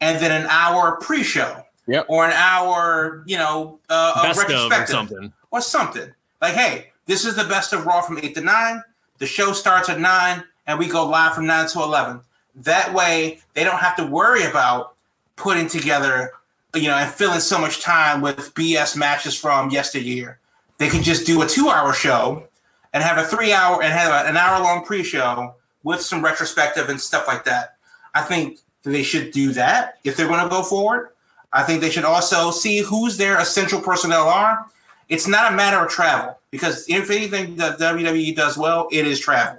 and 0.00 0.22
then 0.22 0.30
an 0.30 0.46
hour 0.48 0.98
pre-show? 1.00 1.66
Yep. 1.88 2.06
Or 2.08 2.24
an 2.24 2.32
hour, 2.32 3.24
you 3.26 3.38
know, 3.38 3.80
uh, 3.90 4.12
of 4.14 4.22
Best 4.22 4.38
of 4.38 4.44
or 4.44 4.48
retrospective 4.48 4.94
something. 4.94 5.32
or 5.50 5.60
something. 5.60 6.14
Like, 6.40 6.54
hey, 6.54 6.92
this 7.06 7.24
is 7.24 7.34
the 7.34 7.42
best 7.42 7.72
of 7.72 7.84
Raw 7.84 8.02
from 8.02 8.18
eight 8.18 8.36
to 8.36 8.40
nine. 8.40 8.84
The 9.18 9.26
show 9.26 9.52
starts 9.52 9.88
at 9.88 9.98
nine, 9.98 10.44
and 10.68 10.78
we 10.78 10.86
go 10.86 11.04
live 11.04 11.34
from 11.34 11.46
nine 11.46 11.66
to 11.70 11.82
eleven. 11.82 12.20
That 12.54 12.94
way, 12.94 13.40
they 13.54 13.64
don't 13.64 13.80
have 13.80 13.96
to 13.96 14.06
worry 14.06 14.44
about 14.44 14.94
putting 15.34 15.66
together, 15.66 16.30
you 16.72 16.86
know, 16.86 16.94
and 16.94 17.10
filling 17.10 17.40
so 17.40 17.58
much 17.58 17.80
time 17.82 18.20
with 18.20 18.54
BS 18.54 18.96
matches 18.96 19.36
from 19.36 19.70
yesteryear. 19.70 20.38
They 20.78 20.88
can 20.88 21.02
just 21.02 21.26
do 21.26 21.42
a 21.42 21.48
two-hour 21.48 21.94
show 21.94 22.46
and 22.92 23.02
have 23.02 23.18
a 23.18 23.24
three-hour 23.24 23.82
and 23.82 23.92
have 23.92 24.26
an 24.26 24.36
hour-long 24.36 24.84
pre-show 24.84 25.54
with 25.82 26.00
some 26.00 26.22
retrospective 26.22 26.88
and 26.88 27.00
stuff 27.00 27.26
like 27.26 27.44
that. 27.44 27.76
I 28.14 28.22
think 28.22 28.58
they 28.82 29.02
should 29.02 29.32
do 29.32 29.52
that 29.52 29.98
if 30.04 30.16
they're 30.16 30.28
going 30.28 30.42
to 30.42 30.50
go 30.50 30.62
forward. 30.62 31.10
I 31.52 31.62
think 31.62 31.80
they 31.80 31.90
should 31.90 32.04
also 32.04 32.50
see 32.50 32.78
who's 32.78 33.16
their 33.16 33.38
essential 33.38 33.80
personnel 33.80 34.28
are. 34.28 34.66
It's 35.08 35.28
not 35.28 35.52
a 35.52 35.56
matter 35.56 35.78
of 35.78 35.90
travel 35.90 36.38
because 36.50 36.86
if 36.88 37.10
anything 37.10 37.56
that 37.56 37.78
WWE 37.78 38.34
does 38.34 38.56
well, 38.56 38.88
it 38.90 39.06
is 39.06 39.20
travel. 39.20 39.58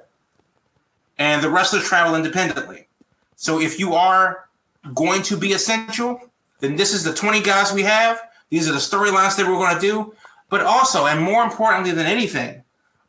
And 1.18 1.44
the 1.44 1.50
wrestlers 1.50 1.84
travel 1.84 2.16
independently. 2.16 2.88
So 3.36 3.60
if 3.60 3.80
you 3.80 3.94
are 3.94 4.50
going 4.96 5.22
to 5.24 5.38
be 5.38 5.54
essential, 5.54 6.20
then 6.60 6.76
this 6.76 6.94
is 6.94 7.04
the 7.04 7.14
20 7.14 7.42
guys 7.42 7.72
we 7.72 7.84
have. 7.84 8.20
These 8.50 8.68
are 8.68 8.74
the 8.74 8.80
storylines 8.80 9.38
that 9.38 9.46
we're 9.46 9.54
going 9.54 9.76
to 9.76 9.82
do. 9.82 10.16
But 10.50 10.62
also, 10.62 11.06
and 11.06 11.22
more 11.22 11.44
importantly 11.44 11.92
than 11.92 12.06
anything, 12.06 12.63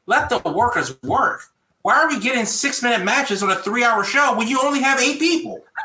let 0.06 0.28
the 0.28 0.38
workers 0.50 1.00
work. 1.02 1.42
Why 1.82 1.94
are 1.96 2.08
we 2.08 2.18
getting 2.18 2.46
six 2.46 2.82
minute 2.82 3.04
matches 3.04 3.42
on 3.42 3.50
a 3.50 3.56
three 3.56 3.84
hour 3.84 4.04
show 4.04 4.34
when 4.36 4.48
you 4.48 4.58
only 4.62 4.80
have 4.80 5.00
eight 5.00 5.18
people? 5.18 5.62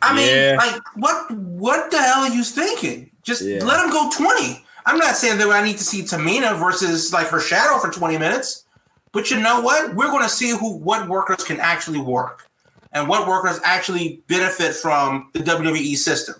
I 0.00 0.14
mean, 0.14 0.28
Yeah. 0.28 0.56
like, 0.56 0.80
what 0.96 1.30
what 1.32 1.90
the 1.90 1.98
hell 1.98 2.22
are 2.22 2.28
you 2.34 2.44
thinking? 2.44 3.10
Just 3.22 3.42
Yeah. 3.42 3.64
let 3.64 3.80
them 3.80 3.90
go 3.90 4.10
20. 4.10 4.64
I'm 4.86 4.98
not 4.98 5.16
saying 5.16 5.38
that 5.38 5.50
I 5.50 5.62
need 5.62 5.76
to 5.78 5.84
see 5.84 6.02
Tamina 6.02 6.58
versus 6.58 7.12
like 7.12 7.28
her 7.28 7.40
shadow 7.40 7.78
for 7.78 7.90
20 7.90 8.16
minutes, 8.16 8.64
but 9.12 9.30
you 9.30 9.38
know 9.40 9.60
what? 9.60 9.94
We're 9.94 10.06
going 10.10 10.22
to 10.22 10.28
see 10.28 10.50
who 10.50 10.76
what 10.76 11.08
workers 11.08 11.44
can 11.44 11.60
actually 11.60 11.98
work 12.00 12.46
and 12.92 13.08
what 13.08 13.28
workers 13.28 13.60
actually 13.64 14.22
benefit 14.28 14.74
from 14.74 15.30
the 15.34 15.40
WWE 15.40 15.96
system. 15.96 16.36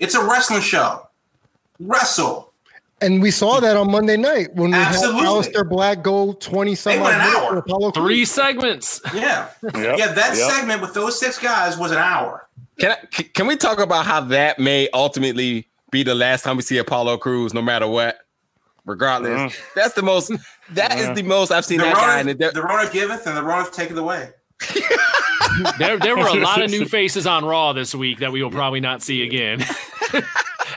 It's 0.00 0.14
a 0.14 0.24
wrestling 0.24 0.60
show. 0.62 1.06
Wrestle. 1.80 2.52
And 3.00 3.20
we 3.20 3.30
saw 3.30 3.60
that 3.60 3.76
on 3.76 3.90
Monday 3.90 4.16
night 4.16 4.54
when 4.54 4.70
we 4.70 4.76
Absolutely. 4.76 5.20
had 5.22 5.28
Aleister 5.28 5.68
Black 5.68 6.02
go 6.02 6.32
20 6.34 6.74
some 6.74 6.92
They 6.94 7.00
went 7.00 7.14
an 7.14 7.18
minutes 7.20 7.36
hour. 7.38 7.50
for 7.50 7.58
Apollo 7.58 7.90
Crews. 7.92 8.06
Three 8.06 8.24
segments. 8.24 9.00
Yeah. 9.12 9.48
Yep, 9.62 9.98
Yeah, 9.98 10.12
that 10.12 10.36
yep. 10.36 10.50
segment 10.50 10.80
with 10.80 10.94
those 10.94 11.18
six 11.18 11.38
guys 11.38 11.76
was 11.76 11.90
an 11.90 11.98
hour. 11.98 12.48
Can 12.78 12.92
I, 12.92 12.96
c- 13.12 13.24
can 13.24 13.46
we 13.46 13.56
talk 13.56 13.78
about 13.78 14.06
how 14.06 14.20
that 14.22 14.58
may 14.58 14.88
ultimately 14.94 15.68
be 15.90 16.02
the 16.02 16.14
last 16.14 16.44
time 16.44 16.56
we 16.56 16.62
see 16.62 16.78
Apollo 16.78 17.18
Crews, 17.18 17.52
no 17.52 17.60
matter 17.62 17.86
what? 17.86 18.18
Regardless, 18.86 19.54
that's 19.74 19.94
the 19.94 20.02
most. 20.02 20.30
That 20.72 20.96
is 20.98 21.06
Mhm. 21.06 21.14
the 21.14 21.22
most 21.22 21.50
I've 21.50 21.64
seen 21.64 21.78
The 21.78 21.84
that 21.84 21.94
guy. 21.94 22.20
In 22.20 22.26
Rona, 22.26 22.38
the, 22.38 22.50
the 22.52 22.62
Rona 22.62 22.90
giveth 22.90 23.26
and 23.26 23.36
the 23.36 23.42
Rona 23.42 23.68
taketh 23.70 23.96
away. 23.96 24.30
There, 25.78 25.98
there 25.98 26.16
were 26.16 26.26
a 26.26 26.34
lot 26.34 26.60
of 26.62 26.70
new 26.70 26.84
faces 26.88 27.26
on 27.26 27.44
Raw 27.44 27.72
this 27.72 27.94
week 27.94 28.18
that 28.20 28.32
we 28.32 28.42
will 28.42 28.50
probably 28.50 28.80
not 28.80 29.02
see 29.02 29.22
again. 29.22 29.64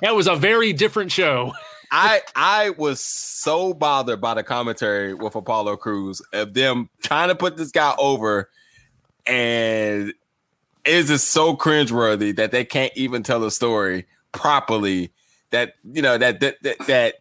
that 0.02 0.16
was 0.16 0.28
a 0.28 0.36
very 0.36 0.74
different 0.74 1.12
show. 1.12 1.54
I 1.92 2.22
I 2.36 2.72
was 2.72 3.00
so 3.00 3.74
bothered 3.74 4.20
by 4.20 4.34
the 4.34 4.44
commentary 4.44 5.14
with 5.14 5.36
Apollo 5.36 5.78
Crews 5.78 6.22
of 6.34 6.54
them 6.54 6.90
trying 7.02 7.30
to 7.30 7.36
put 7.36 7.58
this 7.58 7.72
guy 7.72 7.94
over, 7.98 8.50
and 9.26 10.14
it's 10.86 11.08
just 11.10 11.30
so 11.30 11.56
cringeworthy 11.56 12.36
that 12.36 12.52
they 12.52 12.66
can't 12.66 12.92
even 12.96 13.24
tell 13.24 13.44
a 13.44 13.52
story 13.52 14.06
properly. 14.32 15.12
That 15.52 15.76
you 15.84 16.02
know 16.02 16.18
that 16.18 16.42
that 16.42 16.58
that, 16.64 16.78
that 16.88 17.16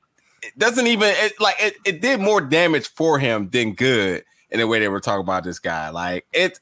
doesn't 0.58 0.86
even 0.86 1.10
it, 1.16 1.40
like 1.40 1.56
it, 1.60 1.76
it 1.84 2.00
did 2.00 2.20
more 2.20 2.40
damage 2.40 2.88
for 2.88 3.18
him 3.18 3.48
than 3.50 3.74
good 3.74 4.24
in 4.50 4.58
the 4.58 4.66
way 4.66 4.78
they 4.78 4.88
were 4.88 5.00
talking 5.00 5.22
about 5.22 5.44
this 5.44 5.58
guy. 5.58 5.90
Like 5.90 6.26
it, 6.32 6.58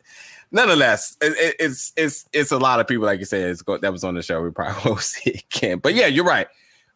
nonetheless, 0.51 1.17
it, 1.21 1.33
it, 1.39 1.57
it's 1.59 1.93
it's 1.97 2.29
it's 2.33 2.53
a 2.53 2.59
lot 2.59 2.81
of 2.81 2.87
people 2.87 3.05
like 3.05 3.19
you 3.19 3.25
said 3.25 3.57
that 3.81 3.93
was 3.93 4.05
on 4.05 4.15
the 4.15 4.23
show. 4.23 4.43
We 4.43 4.51
probably 4.51 4.83
won't 4.91 5.03
see 5.03 5.31
it 5.31 5.45
again. 5.55 5.79
But 5.79 5.95
yeah, 5.95 6.07
you're 6.07 6.25
right. 6.25 6.47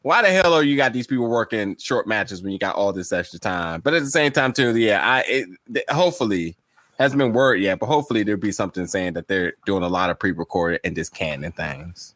Why 0.02 0.22
the 0.22 0.28
hell 0.28 0.54
are 0.54 0.62
you 0.62 0.76
got 0.76 0.92
these 0.92 1.06
people 1.06 1.28
working 1.28 1.76
short 1.76 2.06
matches 2.06 2.42
when 2.42 2.52
you 2.52 2.58
got 2.58 2.76
all 2.76 2.92
this 2.92 3.12
extra 3.12 3.38
time? 3.38 3.80
But 3.80 3.94
at 3.94 4.00
the 4.02 4.10
same 4.10 4.30
time, 4.30 4.52
too, 4.52 4.76
yeah, 4.76 5.00
I 5.04 5.24
it, 5.26 5.90
hopefully 5.90 6.56
hasn't 6.98 7.18
been 7.18 7.32
word 7.32 7.56
yet, 7.56 7.78
but 7.78 7.86
hopefully 7.86 8.22
there'll 8.22 8.40
be 8.40 8.52
something 8.52 8.86
saying 8.86 9.14
that 9.14 9.28
they're 9.28 9.54
doing 9.66 9.82
a 9.82 9.88
lot 9.88 10.10
of 10.10 10.18
pre-recorded 10.18 10.80
and 10.84 10.94
just 10.94 11.14
canning 11.14 11.52
things. 11.52 12.14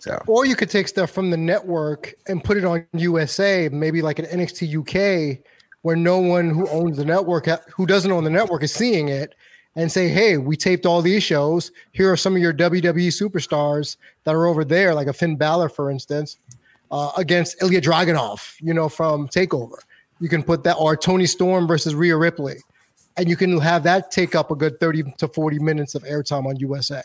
So 0.00 0.22
Or 0.26 0.46
you 0.46 0.56
could 0.56 0.70
take 0.70 0.88
stuff 0.88 1.10
from 1.10 1.30
the 1.30 1.36
network 1.36 2.14
and 2.26 2.42
put 2.42 2.56
it 2.56 2.64
on 2.64 2.86
USA, 2.92 3.68
maybe 3.70 4.02
like 4.02 4.18
an 4.18 4.26
NXT 4.26 4.78
UK, 4.78 5.40
where 5.82 5.96
no 5.96 6.18
one 6.18 6.50
who 6.50 6.68
owns 6.68 6.96
the 6.96 7.04
network, 7.04 7.46
who 7.70 7.86
doesn't 7.86 8.10
own 8.10 8.24
the 8.24 8.30
network, 8.30 8.62
is 8.62 8.72
seeing 8.72 9.08
it, 9.08 9.34
and 9.76 9.90
say, 9.90 10.08
"Hey, 10.08 10.38
we 10.38 10.56
taped 10.56 10.86
all 10.86 11.02
these 11.02 11.22
shows. 11.22 11.70
Here 11.92 12.10
are 12.10 12.16
some 12.16 12.34
of 12.34 12.42
your 12.42 12.52
WWE 12.52 13.08
superstars 13.08 13.96
that 14.24 14.34
are 14.34 14.46
over 14.46 14.64
there, 14.64 14.94
like 14.94 15.06
a 15.06 15.12
Finn 15.12 15.36
Balor, 15.36 15.68
for 15.68 15.90
instance, 15.90 16.38
uh, 16.90 17.12
against 17.16 17.62
Ilya 17.62 17.80
Dragunov, 17.80 18.54
you 18.60 18.74
know, 18.74 18.88
from 18.88 19.28
Takeover. 19.28 19.78
You 20.20 20.28
can 20.28 20.42
put 20.42 20.64
that, 20.64 20.74
or 20.74 20.96
Toni 20.96 21.26
Storm 21.26 21.66
versus 21.66 21.94
Rhea 21.94 22.16
Ripley, 22.16 22.56
and 23.16 23.28
you 23.28 23.36
can 23.36 23.58
have 23.60 23.82
that 23.84 24.10
take 24.10 24.34
up 24.34 24.50
a 24.50 24.56
good 24.56 24.80
thirty 24.80 25.02
to 25.18 25.28
forty 25.28 25.58
minutes 25.58 25.94
of 25.94 26.02
airtime 26.04 26.46
on 26.46 26.56
USA." 26.56 27.02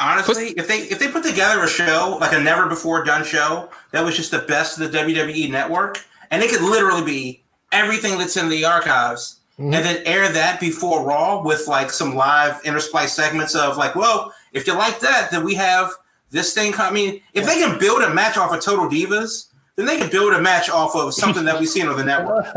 Honestly, 0.00 0.50
if 0.50 0.68
they 0.68 0.78
if 0.82 0.98
they 0.98 1.08
put 1.08 1.24
together 1.24 1.62
a 1.62 1.68
show 1.68 2.16
like 2.20 2.32
a 2.32 2.40
never 2.40 2.66
before 2.66 3.04
done 3.04 3.24
show 3.24 3.68
that 3.90 4.04
was 4.04 4.16
just 4.16 4.30
the 4.30 4.38
best 4.40 4.78
of 4.78 4.90
the 4.90 4.98
WWE 4.98 5.50
network, 5.50 6.04
and 6.30 6.42
it 6.42 6.50
could 6.50 6.62
literally 6.62 7.04
be 7.04 7.42
everything 7.72 8.18
that's 8.18 8.36
in 8.36 8.48
the 8.48 8.64
archives, 8.64 9.40
Mhm. 9.58 9.74
and 9.74 9.84
then 9.84 10.02
air 10.06 10.28
that 10.30 10.60
before 10.60 11.04
Raw 11.04 11.42
with 11.42 11.68
like 11.68 11.90
some 11.90 12.14
live 12.14 12.62
intersplice 12.62 13.10
segments 13.10 13.54
of 13.54 13.76
like, 13.76 13.94
well, 13.94 14.32
if 14.52 14.66
you 14.66 14.74
like 14.74 15.00
that, 15.00 15.30
then 15.30 15.44
we 15.44 15.54
have 15.54 15.90
this 16.30 16.54
thing. 16.54 16.74
I 16.78 16.90
mean, 16.90 17.20
if 17.34 17.44
they 17.44 17.56
can 17.56 17.78
build 17.78 18.02
a 18.02 18.12
match 18.12 18.36
off 18.38 18.52
of 18.52 18.60
Total 18.60 18.88
Divas, 18.88 19.46
then 19.76 19.86
they 19.86 19.98
can 19.98 20.10
build 20.10 20.32
a 20.32 20.40
match 20.40 20.68
off 20.70 20.94
of 20.94 21.14
something 21.14 21.44
that 21.44 21.58
we've 21.58 21.68
seen 21.68 21.86
on 21.86 21.96
the 21.96 22.04
network. 22.04 22.44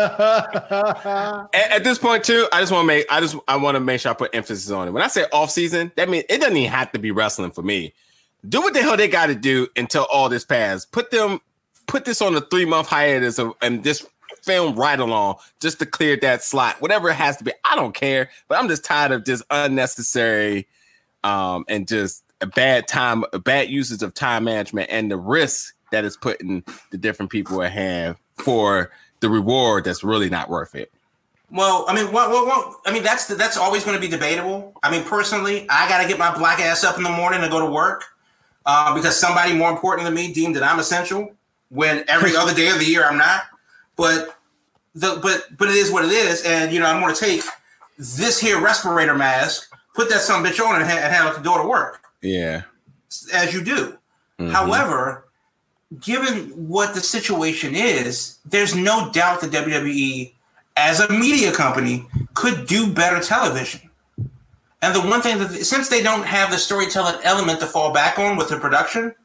at, 1.53 1.71
at 1.71 1.83
this 1.83 1.97
point 1.97 2.23
too, 2.23 2.47
I 2.51 2.59
just 2.61 2.71
want 2.71 2.83
to 2.83 2.87
make 2.87 3.05
I 3.09 3.19
just 3.21 3.35
I 3.47 3.55
want 3.57 3.75
to 3.75 3.79
make 3.79 4.01
sure 4.01 4.11
I 4.11 4.15
put 4.15 4.33
emphasis 4.33 4.71
on 4.71 4.87
it. 4.87 4.91
When 4.91 5.03
I 5.03 5.07
say 5.07 5.25
off 5.31 5.51
season, 5.51 5.91
that 5.95 6.09
means 6.09 6.25
it 6.29 6.39
doesn't 6.39 6.57
even 6.57 6.71
have 6.71 6.91
to 6.93 6.99
be 6.99 7.11
wrestling 7.11 7.51
for 7.51 7.61
me. 7.61 7.93
Do 8.47 8.61
what 8.61 8.73
the 8.73 8.81
hell 8.81 8.95
they 8.97 9.07
got 9.07 9.27
to 9.27 9.35
do 9.35 9.67
until 9.75 10.03
all 10.11 10.29
this 10.29 10.45
passes. 10.45 10.85
Put 10.85 11.11
them 11.11 11.39
put 11.87 12.05
this 12.05 12.21
on 12.21 12.35
a 12.35 12.41
three 12.41 12.65
month 12.65 12.87
hiatus 12.87 13.39
of, 13.39 13.53
and 13.61 13.83
just 13.83 14.05
film 14.45 14.75
right 14.75 14.99
along 14.99 15.37
just 15.59 15.79
to 15.79 15.85
clear 15.85 16.17
that 16.17 16.43
slot. 16.43 16.81
Whatever 16.81 17.09
it 17.09 17.15
has 17.15 17.37
to 17.37 17.43
be, 17.43 17.51
I 17.69 17.75
don't 17.75 17.93
care. 17.93 18.29
But 18.47 18.59
I'm 18.59 18.67
just 18.67 18.85
tired 18.85 19.11
of 19.11 19.25
just 19.25 19.43
unnecessary 19.49 20.67
um 21.23 21.65
and 21.67 21.87
just 21.87 22.23
a 22.41 22.47
bad 22.47 22.87
time, 22.87 23.23
bad 23.43 23.69
uses 23.69 24.01
of 24.01 24.13
time 24.13 24.43
management 24.43 24.89
and 24.91 25.09
the 25.09 25.17
risk 25.17 25.73
that 25.91 26.05
is 26.05 26.17
putting 26.17 26.63
the 26.91 26.97
different 26.97 27.31
people 27.31 27.61
at 27.61 27.71
hand 27.71 28.17
for 28.35 28.91
the 29.21 29.29
reward 29.29 29.85
that's 29.85 30.03
really 30.03 30.29
not 30.29 30.49
worth 30.49 30.75
it. 30.75 30.91
Well, 31.51 31.85
I 31.87 31.93
mean, 31.93 32.11
what, 32.11 32.31
what, 32.31 32.45
what, 32.47 32.79
I 32.85 32.91
mean, 32.91 33.03
that's 33.03 33.27
that's 33.27 33.55
always 33.55 33.83
going 33.83 33.95
to 33.95 34.01
be 34.01 34.07
debatable. 34.07 34.73
I 34.83 34.91
mean, 34.91 35.03
personally, 35.03 35.65
I 35.69 35.87
got 35.87 36.01
to 36.01 36.07
get 36.07 36.17
my 36.17 36.35
black 36.35 36.59
ass 36.59 36.83
up 36.83 36.97
in 36.97 37.03
the 37.03 37.09
morning 37.09 37.41
and 37.41 37.51
go 37.51 37.59
to 37.59 37.71
work 37.71 38.03
uh, 38.65 38.93
because 38.95 39.15
somebody 39.15 39.53
more 39.53 39.69
important 39.69 40.05
than 40.05 40.13
me 40.13 40.33
deemed 40.33 40.55
that 40.55 40.63
I'm 40.63 40.79
essential. 40.79 41.33
When 41.69 42.03
every 42.07 42.35
other 42.37 42.53
day 42.53 42.69
of 42.69 42.79
the 42.79 42.85
year 42.85 43.05
I'm 43.05 43.17
not, 43.17 43.43
but 43.95 44.34
the 44.95 45.19
but 45.21 45.57
but 45.57 45.67
it 45.69 45.75
is 45.75 45.91
what 45.91 46.05
it 46.05 46.11
is, 46.11 46.41
and 46.43 46.71
you 46.71 46.79
know 46.79 46.87
I'm 46.87 47.01
going 47.01 47.13
to 47.13 47.19
take 47.19 47.41
this 47.97 48.39
here 48.39 48.59
respirator 48.61 49.15
mask, 49.15 49.69
put 49.93 50.09
that 50.09 50.21
some 50.21 50.43
bitch 50.43 50.59
on, 50.65 50.81
and, 50.81 50.89
ha- 50.89 50.97
and 50.97 51.13
have 51.13 51.31
it 51.33 51.37
to 51.37 51.43
go 51.43 51.61
to 51.61 51.67
work 51.67 52.01
Yeah. 52.21 52.63
as 53.33 53.53
you 53.53 53.63
do. 53.63 53.97
Mhm. 54.39 54.51
However, 54.51 55.25
given 56.01 56.47
what 56.67 56.93
the 56.93 57.01
situation 57.01 57.75
is, 57.75 58.35
there's 58.45 58.75
no 58.75 59.11
doubt 59.11 59.41
that 59.41 59.51
WWE, 59.51 60.33
as 60.75 60.99
a 60.99 61.09
media 61.09 61.51
company, 61.53 62.05
could 62.33 62.67
do 62.67 62.87
better 62.91 63.21
television. 63.21 63.89
And 64.81 64.93
the 64.93 65.01
one 65.01 65.21
thing 65.21 65.37
that, 65.39 65.65
since 65.65 65.87
they 65.89 66.03
don't 66.03 66.25
have 66.25 66.51
the 66.51 66.57
storytelling 66.57 67.15
element 67.23 67.59
to 67.61 67.65
fall 67.65 67.93
back 67.93 68.19
on 68.19 68.35
with 68.35 68.49
the 68.49 68.57
production, 68.59 69.15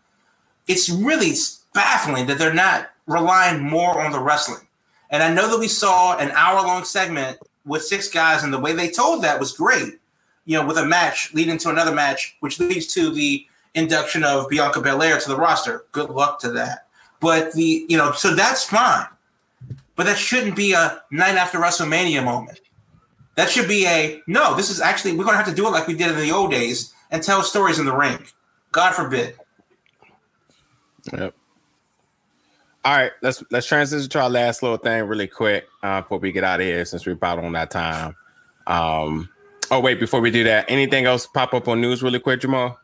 it's 0.69 0.89
really 0.89 1.33
baffling 1.75 2.27
that 2.27 2.39
they're 2.39 2.55
not 2.55 2.91
relying 3.07 3.61
more 3.61 4.01
on 4.01 4.13
the 4.13 4.21
wrestling. 4.21 4.65
And 5.11 5.23
I 5.23 5.33
know 5.33 5.51
that 5.51 5.59
we 5.59 5.69
saw 5.69 6.17
an 6.17 6.31
hour 6.31 6.63
long 6.67 6.85
segment 6.85 7.39
with 7.65 7.83
six 7.83 8.09
guys, 8.09 8.43
and 8.43 8.53
the 8.53 8.59
way 8.59 8.73
they 8.73 8.91
told 8.91 9.23
that 9.23 9.41
was 9.41 9.53
great. 9.53 9.99
You 10.47 10.59
know, 10.59 10.67
with 10.67 10.79
a 10.79 10.87
match 10.87 11.33
leading 11.35 11.59
to 11.59 11.69
another 11.69 11.95
match, 11.95 12.37
which 12.41 12.59
leads 12.59 12.87
to 12.95 13.11
the 13.11 13.47
induction 13.75 14.25
of 14.25 14.49
Bianca 14.49 14.81
Belair 14.81 15.19
to 15.19 15.29
the 15.29 15.37
roster. 15.37 15.85
Good 15.93 16.11
luck 16.11 16.41
to 16.41 16.51
that. 16.53 16.87
But 17.21 17.53
the 17.53 17.85
you 17.89 17.97
know, 17.97 18.13
so 18.13 18.35
that's 18.35 18.65
fine. 18.65 19.07
But 19.97 20.07
that 20.07 20.17
shouldn't 20.17 20.57
be 20.57 20.73
a 20.73 21.03
night 21.11 21.37
after 21.37 21.59
WrestleMania 21.59 22.25
moment. 22.25 22.61
That 23.35 23.51
should 23.51 23.69
be 23.69 23.87
a 23.87 24.23
no. 24.27 24.55
This 24.55 24.71
is 24.71 24.81
actually 24.81 25.17
we're 25.17 25.25
gonna 25.25 25.37
have 25.37 25.47
to 25.47 25.55
do 25.55 25.67
it 25.67 25.71
like 25.71 25.87
we 25.87 25.95
did 25.95 26.11
in 26.11 26.17
the 26.17 26.33
old 26.33 26.51
days 26.51 26.95
and 27.11 27.23
tell 27.23 27.43
stories 27.43 27.79
in 27.79 27.85
the 27.85 27.95
ring. 27.95 28.25
God 28.73 28.95
forbid. 28.95 29.37
Yep. 31.13 31.35
All 32.83 32.97
right, 32.97 33.13
let's 33.21 33.43
let's 33.51 33.67
transition 33.67 34.09
to 34.09 34.21
our 34.21 34.31
last 34.31 34.63
little 34.63 34.79
thing 34.79 35.05
really 35.05 35.27
quick 35.27 35.69
uh, 35.83 36.01
before 36.01 36.19
we 36.19 36.33
get 36.33 36.45
out 36.45 36.61
of 36.61 36.67
here 36.67 36.85
since 36.87 37.05
we're 37.05 37.13
about 37.13 37.39
on 37.39 37.53
that 37.53 37.71
time. 37.71 38.17
Um, 38.67 39.29
oh 39.71 39.81
wait, 39.81 40.01
before 40.01 40.23
we 40.23 40.31
do 40.31 40.45
that, 40.45 40.65
anything 40.69 41.05
else 41.05 41.27
pop 41.27 41.53
up 41.53 41.69
on 41.69 41.83
news 41.83 42.03
really 42.03 42.21
quick, 42.21 42.41
Jamal? 42.41 42.79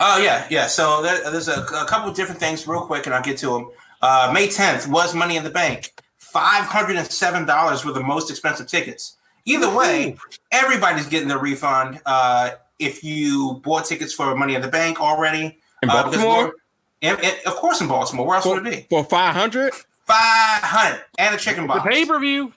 Oh 0.00 0.22
yeah, 0.22 0.46
yeah. 0.50 0.66
So 0.66 1.02
there, 1.02 1.30
there's 1.30 1.48
a, 1.48 1.62
a 1.62 1.86
couple 1.86 2.10
of 2.10 2.16
different 2.16 2.40
things 2.40 2.66
real 2.68 2.82
quick, 2.82 3.06
and 3.06 3.14
I'll 3.14 3.22
get 3.22 3.38
to 3.38 3.46
them. 3.46 3.70
Uh, 4.02 4.30
May 4.32 4.48
10th 4.48 4.86
was 4.86 5.14
Money 5.14 5.36
in 5.36 5.44
the 5.44 5.50
Bank. 5.50 5.92
Five 6.18 6.66
hundred 6.66 6.96
and 6.96 7.06
seven 7.10 7.46
dollars 7.46 7.86
were 7.86 7.92
the 7.92 8.02
most 8.02 8.30
expensive 8.30 8.66
tickets. 8.66 9.16
Either 9.46 9.74
way, 9.74 10.16
everybody's 10.52 11.06
getting 11.06 11.28
their 11.28 11.38
refund. 11.38 12.02
Uh, 12.04 12.50
if 12.78 13.02
you 13.02 13.62
bought 13.64 13.86
tickets 13.86 14.12
for 14.12 14.36
Money 14.36 14.54
in 14.54 14.60
the 14.60 14.68
Bank 14.68 15.00
already, 15.00 15.58
In 15.82 15.88
uh, 15.88 16.02
Baltimore? 16.02 16.54
We're- 17.02 17.14
and- 17.16 17.24
and 17.24 17.36
of 17.46 17.54
course, 17.56 17.80
in 17.80 17.88
Baltimore. 17.88 18.26
Where 18.26 18.36
else 18.36 18.44
For, 18.44 18.54
would 18.54 18.66
it 18.66 18.70
be? 18.70 18.86
for 18.90 19.04
five 19.04 19.34
hundred? 19.34 19.72
Five 20.06 20.62
hundred 20.62 21.02
and 21.18 21.34
a 21.34 21.38
chicken 21.38 21.62
The 21.64 21.68
box. 21.68 21.86
pay 21.88 22.04
per 22.06 22.18
view. 22.18 22.52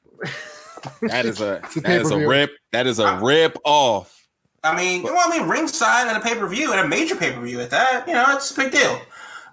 That 1.02 1.26
is 1.26 1.42
a 1.42 1.62
that 1.78 2.02
is 2.02 2.12
a 2.12 2.28
rip. 2.28 2.52
That 2.72 2.88
is 2.88 3.00
a 3.00 3.18
rip 3.22 3.58
off. 3.66 4.18
I 4.64 4.76
mean, 4.76 5.04
well, 5.04 5.18
I 5.18 5.38
mean, 5.40 5.48
ringside 5.50 6.08
and 6.08 6.18
a 6.18 6.20
pay 6.22 6.36
per 6.36 6.48
view 6.48 6.72
and 6.72 6.80
a 6.80 6.88
major 6.88 7.16
pay 7.16 7.32
per 7.32 7.42
view 7.42 7.60
at 7.62 7.70
that. 7.72 8.08
You 8.08 8.14
know, 8.14 8.26
it's 8.30 8.52
a 8.52 8.56
big 8.56 8.72
deal. 8.72 9.02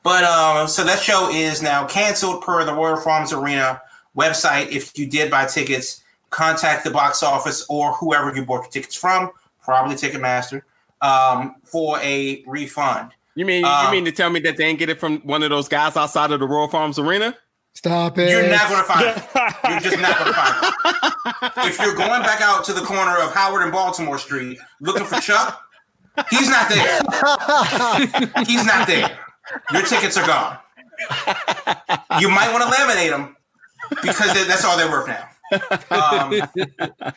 But 0.04 0.24
uh, 0.24 0.66
so 0.66 0.84
that 0.84 1.00
show 1.00 1.28
is 1.32 1.60
now 1.62 1.86
canceled 1.86 2.42
per 2.42 2.64
the 2.64 2.72
Royal 2.72 2.96
Farms 2.98 3.32
Arena 3.32 3.80
website. 4.16 4.68
If 4.70 4.96
you 4.98 5.06
did 5.06 5.30
buy 5.30 5.46
tickets, 5.46 6.02
contact 6.30 6.84
the 6.84 6.90
box 6.90 7.22
office 7.22 7.66
or 7.68 7.92
whoever 7.94 8.34
you 8.34 8.44
bought 8.44 8.62
your 8.62 8.70
tickets 8.70 8.94
from, 8.94 9.30
probably 9.62 9.96
Ticketmaster, 9.96 10.62
um, 11.00 11.56
for 11.64 11.98
a 12.00 12.42
refund. 12.46 13.10
You 13.38 13.46
mean 13.46 13.64
Um, 13.64 13.86
you 13.86 13.92
mean 13.92 14.04
to 14.04 14.10
tell 14.10 14.30
me 14.30 14.40
that 14.40 14.56
they 14.56 14.64
didn't 14.64 14.80
get 14.80 14.88
it 14.88 14.98
from 14.98 15.18
one 15.20 15.44
of 15.44 15.50
those 15.50 15.68
guys 15.68 15.96
outside 15.96 16.32
of 16.32 16.40
the 16.40 16.46
Royal 16.48 16.66
Farms 16.66 16.98
Arena? 16.98 17.36
Stop 17.72 18.18
it. 18.18 18.30
You're 18.30 18.48
not 18.50 18.68
going 18.68 18.80
to 18.82 18.88
find 18.88 19.06
it. 19.06 19.14
You're 19.70 19.80
just 19.80 19.98
not 20.02 20.18
going 20.18 20.32
to 20.32 20.34
find 20.34 21.52
it. 21.64 21.68
If 21.68 21.78
you're 21.78 21.94
going 21.94 22.22
back 22.22 22.40
out 22.40 22.64
to 22.64 22.72
the 22.72 22.80
corner 22.80 23.16
of 23.18 23.32
Howard 23.32 23.62
and 23.62 23.70
Baltimore 23.70 24.18
Street 24.18 24.58
looking 24.80 25.04
for 25.04 25.20
Chuck, 25.20 25.60
he's 26.30 26.48
not 26.50 26.68
there. 26.68 27.00
He's 28.44 28.64
not 28.66 28.88
there. 28.88 29.16
Your 29.72 29.82
tickets 29.82 30.16
are 30.16 30.26
gone. 30.26 30.58
You 32.20 32.28
might 32.28 32.50
want 32.52 32.64
to 32.64 32.70
laminate 32.76 33.10
them 33.10 33.36
because 34.02 34.34
that's 34.48 34.64
all 34.64 34.76
they're 34.76 34.90
worth 34.90 35.06
now. 35.06 35.28
Um, 35.92 37.12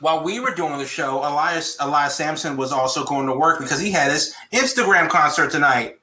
while 0.00 0.22
we 0.22 0.40
were 0.40 0.54
doing 0.54 0.78
the 0.78 0.86
show, 0.86 1.18
Elias 1.18 1.76
Elias 1.80 2.14
Samson 2.14 2.56
was 2.56 2.72
also 2.72 3.04
going 3.04 3.26
to 3.26 3.34
work 3.34 3.58
because 3.58 3.80
he 3.80 3.90
had 3.90 4.10
his 4.10 4.34
Instagram 4.52 5.08
concert 5.08 5.50
tonight. 5.50 5.98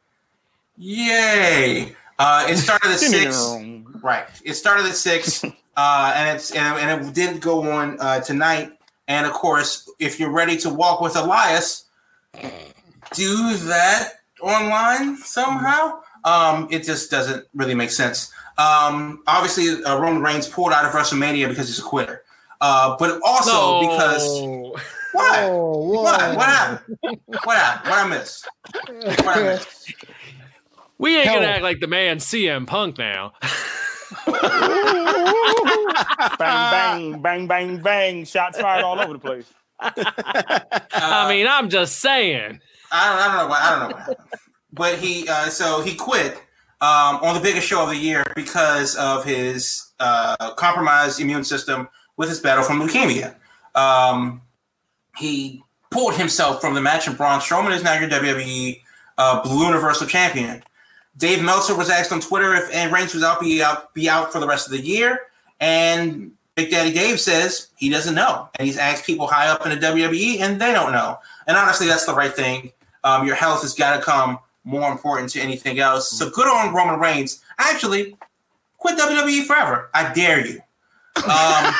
Yay! 0.77 1.95
Uh, 2.19 2.45
it 2.49 2.57
started 2.57 2.91
at 2.91 2.99
six. 2.99 3.53
Right. 4.01 4.25
It 4.43 4.53
started 4.53 4.85
at 4.85 4.95
six, 4.95 5.43
uh, 5.77 6.13
and 6.15 6.35
it's 6.35 6.51
and, 6.51 6.77
and 6.77 7.07
it 7.07 7.13
didn't 7.13 7.39
go 7.39 7.71
on 7.71 7.97
uh, 7.99 8.19
tonight. 8.21 8.71
And 9.07 9.25
of 9.25 9.33
course, 9.33 9.89
if 9.99 10.19
you're 10.19 10.31
ready 10.31 10.57
to 10.57 10.69
walk 10.69 10.99
with 10.99 11.15
Elias, 11.15 11.85
do 13.13 13.55
that 13.57 14.13
online 14.41 15.17
somehow. 15.17 16.01
Um, 16.23 16.67
it 16.71 16.83
just 16.83 17.11
doesn't 17.11 17.45
really 17.53 17.75
make 17.75 17.91
sense. 17.91 18.31
Um, 18.57 19.21
obviously, 19.27 19.83
uh, 19.83 19.99
Roman 19.99 20.23
Reigns 20.23 20.47
pulled 20.47 20.71
out 20.71 20.85
of 20.85 20.91
WrestleMania 20.91 21.47
because 21.49 21.67
he's 21.67 21.79
a 21.79 21.83
quitter, 21.83 22.23
uh, 22.61 22.95
but 22.97 23.19
also 23.23 23.81
because 23.81 24.23
what? 25.15 25.39
Oh, 25.43 26.01
What? 26.03 26.35
What 26.35 26.45
happened? 26.45 26.97
What 27.43 27.57
happened? 27.57 27.91
What 27.91 28.05
I 28.05 28.09
missed? 28.09 28.47
What 29.23 29.37
I 29.37 29.43
missed? 29.43 29.93
We 30.97 31.17
ain't 31.17 31.25
gonna 31.25 31.45
act 31.45 31.63
like 31.63 31.79
the 31.79 31.87
man 31.87 32.17
CM 32.17 32.67
Punk 32.67 32.97
now. 32.97 33.33
bang, 34.25 34.41
bang, 36.39 37.21
bang, 37.21 37.47
bang, 37.47 37.77
bang. 37.81 38.25
Shots 38.25 38.59
fired 38.59 38.83
all 38.83 38.99
over 38.99 39.13
the 39.13 39.19
place. 39.19 39.51
I 39.79 41.27
mean, 41.29 41.47
I'm 41.47 41.69
just 41.69 41.99
saying. 41.99 42.59
I 42.91 43.09
don't, 43.09 43.19
I 43.19 43.27
don't 43.27 43.37
know 43.37 43.47
what 43.47 43.61
I 43.61 43.69
don't 43.69 43.79
know 43.79 43.95
what 43.95 44.03
happened. 44.03 44.17
But 44.71 44.99
he 44.99 45.27
uh, 45.27 45.49
so 45.49 45.81
he 45.81 45.95
quit 45.95 46.33
um, 46.81 47.17
on 47.21 47.35
the 47.35 47.41
biggest 47.41 47.67
show 47.67 47.83
of 47.83 47.89
the 47.89 47.97
year 47.97 48.31
because 48.35 48.95
of 48.95 49.23
his 49.23 49.91
uh, 49.99 50.53
compromised 50.55 51.19
immune 51.19 51.43
system 51.43 51.87
with 52.17 52.29
his 52.29 52.39
battle 52.39 52.63
from 52.63 52.79
leukemia. 52.81 53.35
Um, 53.75 54.41
he 55.17 55.63
pulled 55.91 56.15
himself 56.15 56.61
from 56.61 56.73
the 56.73 56.81
match, 56.81 57.07
and 57.07 57.17
Braun 57.17 57.39
Strowman 57.39 57.75
is 57.75 57.83
now 57.83 57.99
your 57.99 58.09
WWE 58.09 58.81
uh, 59.17 59.43
Blue 59.43 59.65
Universal 59.65 60.07
Champion. 60.07 60.63
Dave 61.17 61.41
Meltzer 61.43 61.75
was 61.75 61.89
asked 61.89 62.11
on 62.11 62.19
Twitter 62.19 62.53
if 62.55 62.73
and 62.73 62.91
Reigns 62.91 63.13
was 63.13 63.23
out 63.23 63.39
be 63.39 63.63
out 63.63 63.93
be 63.93 64.09
out 64.09 64.33
for 64.33 64.39
the 64.39 64.47
rest 64.47 64.67
of 64.67 64.71
the 64.71 64.81
year, 64.81 65.19
and 65.59 66.31
Big 66.55 66.71
Daddy 66.71 66.93
Dave 66.93 67.19
says 67.19 67.67
he 67.77 67.89
doesn't 67.89 68.15
know, 68.15 68.49
and 68.55 68.65
he's 68.65 68.77
asked 68.77 69.05
people 69.05 69.27
high 69.27 69.47
up 69.47 69.65
in 69.65 69.77
the 69.77 69.85
WWE, 69.85 70.39
and 70.41 70.59
they 70.59 70.73
don't 70.73 70.91
know. 70.91 71.17
And 71.47 71.55
honestly, 71.55 71.87
that's 71.87 72.05
the 72.05 72.13
right 72.13 72.33
thing. 72.33 72.71
Um, 73.03 73.25
your 73.25 73.35
health 73.35 73.61
has 73.61 73.73
got 73.73 73.95
to 73.95 74.01
come 74.01 74.39
more 74.65 74.91
important 74.91 75.29
to 75.29 75.39
anything 75.39 75.79
else. 75.79 76.11
So 76.11 76.29
good 76.29 76.47
on 76.47 76.73
Roman 76.73 76.99
Reigns. 76.99 77.41
Actually, 77.57 78.17
quit 78.77 78.97
WWE 78.97 79.45
forever. 79.45 79.89
I 79.93 80.11
dare 80.13 80.45
you. 80.45 80.61
Um, 81.17 81.73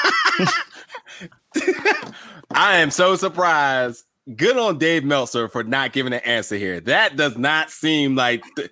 I 2.51 2.77
am 2.77 2.91
so 2.91 3.15
surprised. 3.15 4.03
Good 4.35 4.57
on 4.57 4.77
Dave 4.77 5.03
Meltzer 5.03 5.47
for 5.47 5.63
not 5.63 5.93
giving 5.93 6.13
an 6.13 6.21
answer 6.21 6.55
here. 6.57 6.79
That 6.79 7.15
does 7.15 7.37
not 7.37 7.69
seem 7.69 8.15
like 8.15 8.43
th- 8.55 8.71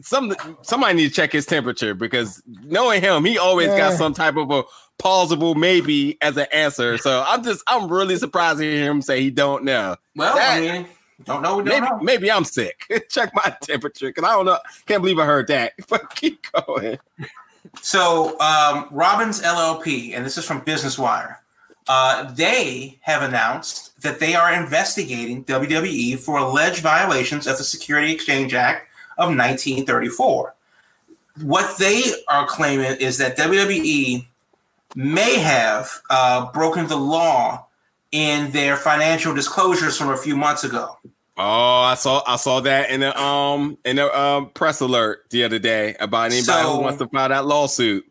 some 0.00 0.34
somebody 0.62 0.94
need 0.94 1.08
to 1.08 1.14
check 1.14 1.30
his 1.32 1.44
temperature 1.44 1.92
because 1.94 2.42
knowing 2.46 3.02
him, 3.02 3.24
he 3.24 3.36
always 3.38 3.68
got 3.68 3.92
some 3.94 4.14
type 4.14 4.36
of 4.36 4.50
a 4.50 4.62
plausible 4.98 5.54
maybe 5.54 6.16
as 6.22 6.36
an 6.38 6.46
answer. 6.52 6.96
So 6.96 7.22
I'm 7.26 7.42
just 7.44 7.62
I'm 7.66 7.90
really 7.92 8.16
surprised 8.16 8.58
to 8.60 8.64
hear 8.64 8.90
him 8.90 9.02
say 9.02 9.20
he 9.20 9.30
don't 9.30 9.64
know. 9.64 9.96
well, 10.16 10.34
That- 10.36 10.56
I 10.56 10.60
mean, 10.60 10.86
don't 11.24 11.42
know. 11.42 11.56
Don't 11.62 11.66
Maybe 11.66 11.80
know. 11.86 11.98
maybe 12.00 12.32
I'm 12.32 12.44
sick. 12.44 12.84
check 13.10 13.30
my 13.34 13.54
temperature 13.60 14.08
because 14.08 14.24
I 14.24 14.32
don't 14.32 14.46
know. 14.46 14.58
Can't 14.86 15.02
believe 15.02 15.18
I 15.18 15.26
heard 15.26 15.46
that. 15.48 15.72
But 15.88 16.14
keep 16.14 16.46
going. 16.52 16.98
So, 17.80 18.38
um, 18.38 18.88
Robbins 18.90 19.40
LLP, 19.40 20.14
and 20.14 20.24
this 20.24 20.36
is 20.36 20.44
from 20.44 20.60
Business 20.60 20.98
Wire, 20.98 21.40
uh, 21.88 22.32
they 22.32 22.98
have 23.02 23.22
announced 23.22 24.00
that 24.02 24.20
they 24.20 24.34
are 24.34 24.52
investigating 24.52 25.44
WWE 25.44 26.18
for 26.18 26.38
alleged 26.38 26.80
violations 26.80 27.46
of 27.46 27.58
the 27.58 27.64
Security 27.64 28.12
Exchange 28.12 28.54
Act 28.54 28.88
of 29.18 29.28
1934. 29.28 30.54
What 31.40 31.78
they 31.78 32.02
are 32.28 32.46
claiming 32.46 32.96
is 33.00 33.18
that 33.18 33.36
WWE 33.36 34.26
may 34.94 35.38
have 35.38 36.02
uh, 36.10 36.52
broken 36.52 36.86
the 36.86 36.96
law 36.96 37.66
in 38.12 38.50
their 38.52 38.76
financial 38.76 39.34
disclosures 39.34 39.96
from 39.96 40.10
a 40.10 40.16
few 40.16 40.36
months 40.36 40.64
ago. 40.64 40.98
Oh, 41.36 41.80
I 41.80 41.94
saw 41.94 42.22
I 42.26 42.36
saw 42.36 42.60
that 42.60 42.90
in 42.90 43.00
the 43.00 43.18
um 43.18 43.78
in 43.84 43.96
the 43.96 44.18
um 44.18 44.50
press 44.50 44.80
alert 44.80 45.24
the 45.30 45.44
other 45.44 45.58
day 45.58 45.94
about 45.98 46.26
anybody 46.32 46.42
So- 46.42 46.76
who 46.76 46.80
wants 46.82 46.98
to 46.98 47.08
file 47.08 47.28
that 47.30 47.46
lawsuit. 47.46 48.04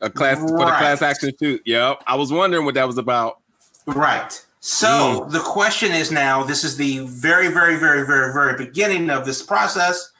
A 0.00 0.08
class 0.08 0.38
for 0.38 0.46
the 0.58 0.64
class 0.64 1.02
action 1.02 1.36
suit. 1.38 1.62
Yep. 1.64 2.04
I 2.06 2.14
was 2.14 2.32
wondering 2.32 2.64
what 2.64 2.74
that 2.74 2.86
was 2.86 2.98
about. 2.98 3.40
Right. 3.86 4.44
So 4.60 5.26
the 5.30 5.40
question 5.40 5.92
is 5.92 6.12
now 6.12 6.44
this 6.44 6.62
is 6.62 6.76
the 6.76 7.00
very, 7.06 7.48
very, 7.48 7.76
very, 7.76 8.06
very, 8.06 8.32
very 8.32 8.56
beginning 8.56 9.10
of 9.10 9.24
this 9.24 9.42
process, 9.42 10.12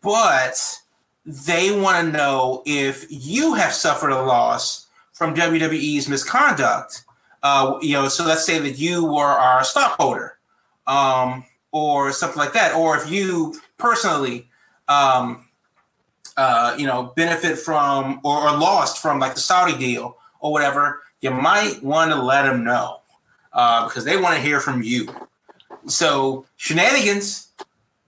but 0.00 0.78
they 1.24 1.76
want 1.76 2.06
to 2.06 2.12
know 2.12 2.62
if 2.66 3.06
you 3.08 3.54
have 3.54 3.72
suffered 3.72 4.10
a 4.10 4.22
loss 4.22 4.86
from 5.12 5.34
WWE's 5.34 6.08
misconduct. 6.08 7.04
Uh, 7.42 7.78
you 7.80 7.94
know, 7.94 8.08
so 8.08 8.24
let's 8.24 8.44
say 8.44 8.58
that 8.58 8.78
you 8.78 9.04
were 9.04 9.24
our 9.24 9.64
stockholder, 9.64 10.38
um, 10.90 11.44
or 11.70 12.12
something 12.12 12.38
like 12.38 12.52
that, 12.52 12.74
or 12.74 12.96
if 12.96 13.08
you 13.08 13.54
personally, 13.78 14.48
um, 14.88 15.48
uh, 16.36 16.74
you 16.76 16.84
know, 16.84 17.12
benefit 17.14 17.58
from 17.58 18.20
or, 18.24 18.48
or 18.48 18.58
lost 18.58 19.00
from 19.00 19.20
like 19.20 19.34
the 19.34 19.40
Saudi 19.40 19.78
deal 19.78 20.16
or 20.40 20.52
whatever, 20.52 21.00
you 21.20 21.30
might 21.30 21.80
want 21.82 22.10
to 22.10 22.20
let 22.20 22.42
them 22.42 22.64
know 22.64 23.00
uh, 23.52 23.86
because 23.86 24.04
they 24.04 24.16
want 24.16 24.34
to 24.34 24.42
hear 24.42 24.58
from 24.58 24.82
you. 24.82 25.08
So 25.86 26.44
shenanigans 26.56 27.48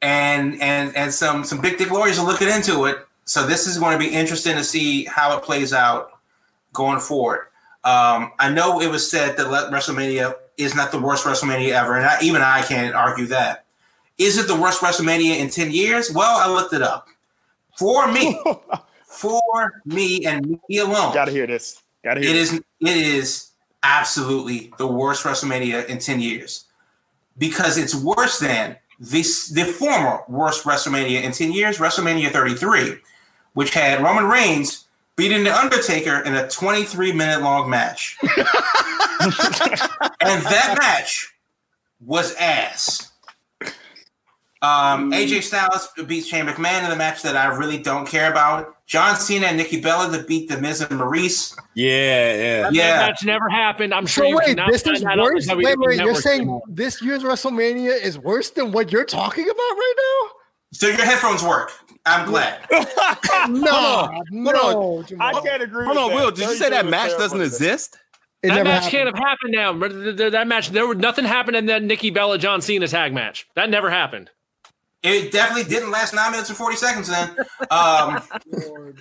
and 0.03 0.61
and 0.61 0.95
and 0.97 1.15
some 1.15 1.45
some 1.45 1.61
big 1.61 1.79
dick 1.79 1.91
lawyers 1.91 2.19
are 2.19 2.27
looking 2.27 2.49
into 2.49 2.87
it. 2.87 3.07
So 3.25 3.47
this 3.47 3.69
is 3.69 3.79
going 3.79 3.93
to 3.93 4.05
be 4.05 4.13
interesting 4.13 4.57
to 4.57 4.65
see 4.65 5.05
how 5.05 5.37
it 5.37 5.45
plays 5.45 5.73
out 5.73 6.11
going 6.73 6.99
forward. 6.99 7.47
Um, 7.85 8.33
I 8.41 8.51
know 8.53 8.81
it 8.81 8.91
was 8.91 9.09
said 9.09 9.37
that 9.37 9.47
WrestleMania 9.47 10.35
is 10.63 10.75
not 10.75 10.93
the 10.93 11.01
worst 11.01 11.25
WrestleMania 11.25 11.73
ever, 11.73 11.97
and 11.97 12.07
I, 12.07 12.19
even 12.23 12.43
I 12.43 12.63
can't 12.63 12.95
argue 12.95 13.27
that. 13.27 13.65
Is 14.19 14.39
it 14.39 14.47
the 14.47 14.57
worst 14.57 14.81
WrestleMania 14.81 15.39
in 15.39 15.49
ten 15.51 15.71
years? 15.71 16.11
Well, 16.11 16.39
I 16.39 16.53
looked 16.53 16.73
it 16.75 16.83
up. 16.83 17.09
For 17.79 18.11
me, 18.11 18.41
for 19.07 19.83
me 19.85 20.25
and 20.27 20.59
me 20.69 20.79
alone, 20.79 21.15
Gotta 21.15 21.31
hear 21.31 21.47
this. 21.47 21.83
Gotta 22.05 22.21
hear 22.21 22.31
it 22.31 22.35
this. 22.35 22.53
is 22.53 22.59
it 22.81 22.97
is 22.97 23.53
absolutely 23.83 24.73
the 24.79 24.87
worst 24.87 25.25
WrestleMania 25.25 25.87
in 25.87 25.99
10 25.99 26.21
years. 26.21 26.65
Because 27.39 27.79
it's 27.79 27.95
worse 27.95 28.39
than 28.39 28.77
this 29.01 29.49
the 29.49 29.65
former 29.65 30.21
worst 30.29 30.65
WrestleMania 30.65 31.23
in 31.23 31.33
10 31.33 31.53
years, 31.53 31.79
WrestleMania 31.79 32.31
33, 32.31 32.99
which 33.55 33.75
had 33.75 34.03
Roman 34.03 34.27
Reigns 34.27 34.82
beating 35.17 35.45
The 35.45 35.55
Undertaker 35.57 36.21
in 36.21 36.35
a 36.35 36.49
23 36.49 37.13
minute 37.13 37.43
long 37.43 37.69
match. 37.71 38.17
and 38.23 38.33
that 40.43 40.77
match 40.81 41.35
was 42.01 42.35
ass. 42.37 43.09
Um, 44.63 45.11
AJ 45.11 45.43
Styles 45.43 45.89
beats 46.07 46.29
Shane 46.29 46.47
McMahon 46.47 46.85
in 46.85 46.91
the 46.91 46.95
match 46.95 47.23
that 47.23 47.37
I 47.37 47.47
really 47.47 47.79
don't 47.79 48.07
care 48.07 48.31
about. 48.31 48.77
John 48.87 49.17
Cena 49.17 49.47
and 49.47 49.57
Nikki 49.57 49.81
Bella 49.81 50.17
to 50.17 50.23
beat 50.23 50.49
The 50.49 50.61
Miz 50.61 50.81
and 50.81 51.01
Maryse. 51.01 51.59
Yeah, 51.75 52.35
yeah. 52.35 52.63
That 52.63 52.73
Yeah. 52.73 52.97
match 52.99 53.25
never 53.25 53.49
happened. 53.49 53.93
I'm 53.93 54.07
sure 54.07 54.23
So 54.25 54.29
you 54.29 54.37
wait, 54.37 54.47
cannot 54.47 54.71
this 54.71 54.83
find 54.83 54.97
is 54.97 55.03
that 55.03 55.11
on 55.11 55.17
the 55.19 55.23
worse. 55.25 55.49
WWE 55.49 55.65
Wait, 55.65 55.79
wait, 55.79 55.99
you're 55.99 56.15
saying 56.15 56.43
anymore. 56.43 56.63
this 56.69 57.03
year's 57.03 57.25
WrestleMania 57.25 58.01
is 58.01 58.19
worse 58.21 58.51
than 58.51 58.71
what 58.71 58.93
you're 58.93 59.05
talking 59.05 59.45
about 59.45 59.57
right 59.57 59.95
So 60.73 60.89
your 60.89 61.05
headphones 61.05 61.43
work. 61.43 61.71
I'm 62.05 62.27
glad. 62.27 62.67
now? 62.71 62.85
No, 63.49 64.13
no, 64.31 65.05
I 65.21 65.33
can't 65.41 65.63
agree. 65.63 65.85
Hold 65.85 65.97
with 65.97 66.05
on, 66.05 66.11
that. 66.11 66.17
Will. 66.17 66.31
Did 66.31 66.49
you 66.49 66.57
say 66.57 66.71
that 66.71 66.87
match 66.87 67.11
doesn't 67.11 67.41
exist? 67.41 67.99
It 68.43 68.49
that 68.49 68.55
never 68.55 68.65
match 68.65 68.85
happened. 68.85 68.91
can't 68.91 69.17
have 69.17 69.19
happened 69.19 69.53
now. 69.53 69.73
Th- 70.03 70.17
th- 70.17 70.33
That 70.33 70.47
match, 70.49 70.71
there 70.71 70.87
was 70.87 70.97
nothing 70.99 71.25
happened 71.25 71.57
in 71.57 71.67
that 71.67 71.83
Nikki 71.83 72.11
Bella 72.11 72.39
John 72.39 72.61
Cena 72.61 72.89
tag 72.89 73.13
match. 73.13 73.47
That 73.57 73.69
never 73.71 73.91
happened. 73.91 74.31
It 75.03 75.33
definitely 75.33 75.65
didn't 75.69 75.91
last 75.91 76.15
nine 76.15 76.31
minutes 76.33 76.49
and 76.49 76.57
40 76.59 76.77
seconds 76.77 77.09
then. 77.09 77.37
Um, 77.71 78.23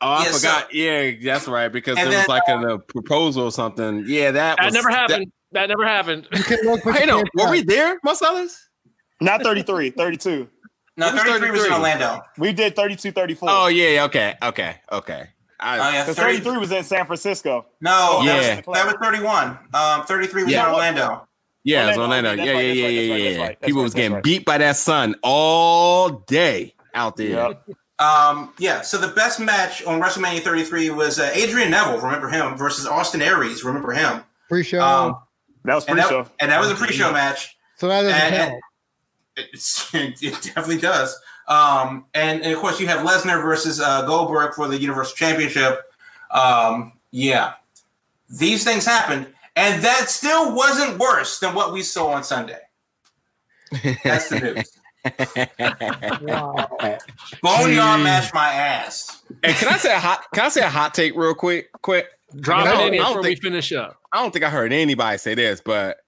Oh, 0.00 0.06
I 0.10 0.24
Yeah, 0.26 0.30
so- 0.30 0.38
forgot. 0.38 0.72
yeah, 0.74 1.10
that's 1.24 1.48
right. 1.48 1.66
Because 1.68 1.98
And 1.98 2.08
there 2.12 2.18
was 2.18 2.26
then, 2.28 2.60
like 2.62 2.70
a, 2.70 2.74
a 2.74 2.78
proposal 2.78 3.44
or 3.44 3.50
something. 3.52 4.04
Yeah, 4.06 4.30
that 4.30 4.56
That 4.58 4.64
was 4.66 4.74
never 4.74 4.90
happened. 4.90 5.32
That, 5.52 5.68
never 5.68 5.84
happened. 5.84 6.28
You 6.32 6.42
can 6.44 6.58
look, 6.64 6.82
but 6.84 6.92
That, 6.92 7.00
you 7.06 7.06
hey, 7.06 7.06
no, 7.06 7.16
can't 7.16 7.30
were 7.34 7.50
we 7.50 7.62
there, 7.62 7.98
Marcellus? 8.04 8.68
Not 9.20 9.42
33, 9.42 9.90
32. 9.90 10.48
No, 10.98 11.08
It 11.08 11.14
was 11.14 11.22
33 11.22 11.50
was 11.52 11.64
in 11.64 11.72
Orlando. 11.72 12.20
We 12.36 12.52
did 12.52 12.76
32, 12.76 13.12
34. 13.12 13.48
Oh 13.50 13.66
yeah, 13.68 14.04
okay, 14.04 14.34
okay, 14.42 14.76
okay. 14.92 15.28
I, 15.60 15.78
Oh, 15.78 15.90
yeah, 15.92 16.04
30 16.04 16.14
33 16.40 16.58
was 16.58 16.70
in 16.72 16.84
San 16.84 17.06
Francisco. 17.06 17.66
No, 17.80 18.20
Yeah. 18.22 18.56
that, 18.56 18.66
was, 18.66 18.76
that 18.76 18.86
was 18.86 18.94
31. 19.02 19.58
Um, 19.74 20.04
33 20.06 20.44
was 20.44 20.52
Yeah. 20.52 20.66
in 20.68 20.72
Orlando. 20.74 21.26
Yeah, 21.64 21.84
it 21.84 21.88
was 21.88 21.98
Orlando, 21.98 22.30
Orlando. 22.30 22.42
okay, 22.52 22.68
Yeah, 22.68 22.68
that's 22.68 22.78
yeah, 22.78 22.88
yeah, 22.88 23.14
yeah, 23.16 23.30
yeah. 23.30 23.42
right, 23.46 23.60
People 23.60 23.80
right, 23.80 23.84
was 23.84 23.94
getting 23.94 24.12
right. 24.12 24.22
beat 24.22 24.44
by 24.44 24.58
that 24.58 24.76
sun 24.76 25.16
all 25.22 26.10
day 26.10 26.74
out 26.94 27.16
there. 27.16 27.28
Yep. 27.28 27.68
Um, 27.98 28.54
yeah, 28.58 28.80
so 28.82 28.96
the 28.98 29.08
best 29.08 29.40
match 29.40 29.82
on 29.84 30.00
WrestleMania 30.00 30.40
33 30.40 30.90
was 30.90 31.18
uh, 31.18 31.30
Adrian 31.34 31.70
Neville, 31.72 31.98
remember 32.00 32.28
him, 32.28 32.56
versus 32.56 32.86
Austin 32.86 33.20
Aries, 33.20 33.64
remember 33.64 33.92
him. 33.92 34.22
Pre-show. 34.48 34.80
Um, 34.80 35.16
That 35.64 35.74
was 35.74 35.84
and, 35.86 35.98
pre-show. 35.98 36.22
that, 36.22 36.32
and 36.38 36.52
that 36.52 36.60
was 36.60 36.70
a 36.70 36.76
pre-show 36.76 37.10
match. 37.12 37.56
so 37.76 37.88
that 37.88 38.02
doesn't 38.02 38.14
and- 38.14 38.34
count. 38.52 38.62
It's, 39.52 39.90
it 39.94 40.20
definitely 40.20 40.78
does. 40.78 41.18
Um, 41.46 42.04
and, 42.14 42.42
and 42.42 42.52
of 42.52 42.58
course, 42.58 42.78
you 42.80 42.86
have 42.88 43.06
Lesnar 43.06 43.42
versus 43.42 43.80
uh, 43.80 44.04
Goldberg 44.06 44.54
for 44.54 44.68
the 44.68 44.78
Universal 44.78 45.16
Championship. 45.16 45.80
Um, 46.30 46.92
yeah, 47.10 47.54
these 48.28 48.64
things 48.64 48.84
happened, 48.84 49.26
and 49.56 49.82
that 49.82 50.10
still 50.10 50.54
wasn't 50.54 50.98
worse 50.98 51.38
than 51.38 51.54
what 51.54 51.72
we 51.72 51.82
saw 51.82 52.08
on 52.08 52.22
Sunday. 52.22 52.58
That's 54.04 54.28
the 54.28 54.40
news. 54.40 54.72
Wow. 56.20 56.68
Boneyard 57.40 58.02
match 58.02 58.34
my 58.34 58.48
ass. 58.48 59.22
And 59.42 59.54
can 59.56 59.68
I 59.68 59.78
say 59.78 59.94
a 59.94 59.98
hot? 59.98 60.24
Can 60.34 60.44
I 60.44 60.48
say 60.50 60.60
a 60.60 60.68
hot 60.68 60.92
take 60.92 61.14
real 61.14 61.34
quick? 61.34 61.70
Quick. 61.80 62.08
Drop 62.40 62.66
No, 62.66 62.72
it 62.72 62.74
in 62.74 62.80
I 62.80 62.96
here 62.96 63.02
don't 63.04 63.12
before 63.14 63.22
we 63.22 63.36
finish 63.36 63.72
up. 63.72 63.96
I 64.12 64.20
don't 64.20 64.32
think 64.32 64.44
I 64.44 64.50
heard 64.50 64.72
anybody 64.72 65.16
say 65.16 65.34
this, 65.34 65.62
but 65.64 65.98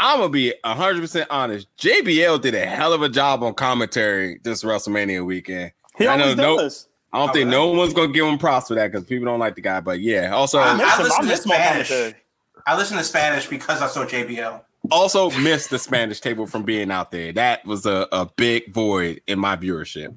I'm 0.00 0.18
gonna 0.20 0.28
be 0.30 0.54
hundred 0.64 1.00
percent 1.00 1.26
honest. 1.30 1.66
JBL 1.78 2.40
did 2.40 2.54
a 2.54 2.64
hell 2.66 2.92
of 2.92 3.02
a 3.02 3.08
job 3.08 3.42
on 3.42 3.54
commentary 3.54 4.38
this 4.44 4.62
WrestleMania 4.62 5.24
weekend. 5.24 5.72
He 5.96 6.06
I 6.06 6.16
know 6.16 6.22
always 6.24 6.36
no- 6.36 6.56
does. 6.58 6.84
I 7.12 7.18
don't 7.20 7.30
Oh, 7.30 7.32
think 7.32 7.46
yeah. 7.46 7.50
no 7.52 7.68
one's 7.72 7.94
gonna 7.94 8.12
give 8.12 8.26
him 8.26 8.38
props 8.38 8.68
for 8.68 8.74
that 8.74 8.92
because 8.92 9.06
people 9.06 9.24
don't 9.24 9.40
like 9.40 9.54
the 9.54 9.62
guy. 9.62 9.80
But 9.80 10.00
yeah, 10.00 10.34
also 10.34 10.58
I 10.58 10.68
I 10.72 10.74
miss. 10.76 10.86
I 10.86 11.02
listen 11.02 11.22
to 11.22 11.26
miss 11.28 11.46
more 11.46 11.56
Spanish. 11.56 11.88
commentary. 11.88 12.20
I 12.66 12.76
listen 12.76 12.96
to 12.98 13.04
Spanish 13.04 13.46
because 13.46 13.80
I 13.80 13.86
saw 13.88 14.04
JBL. 14.04 14.60
also 14.90 15.30
missed 15.30 15.70
the 15.70 15.78
Spanish 15.78 16.20
table 16.20 16.46
from 16.46 16.64
being 16.64 16.90
out 16.90 17.10
there. 17.10 17.32
That 17.32 17.64
was 17.64 17.86
a, 17.86 18.06
a 18.12 18.26
big 18.36 18.72
void 18.74 19.22
in 19.26 19.38
my 19.38 19.56
viewership. 19.56 20.14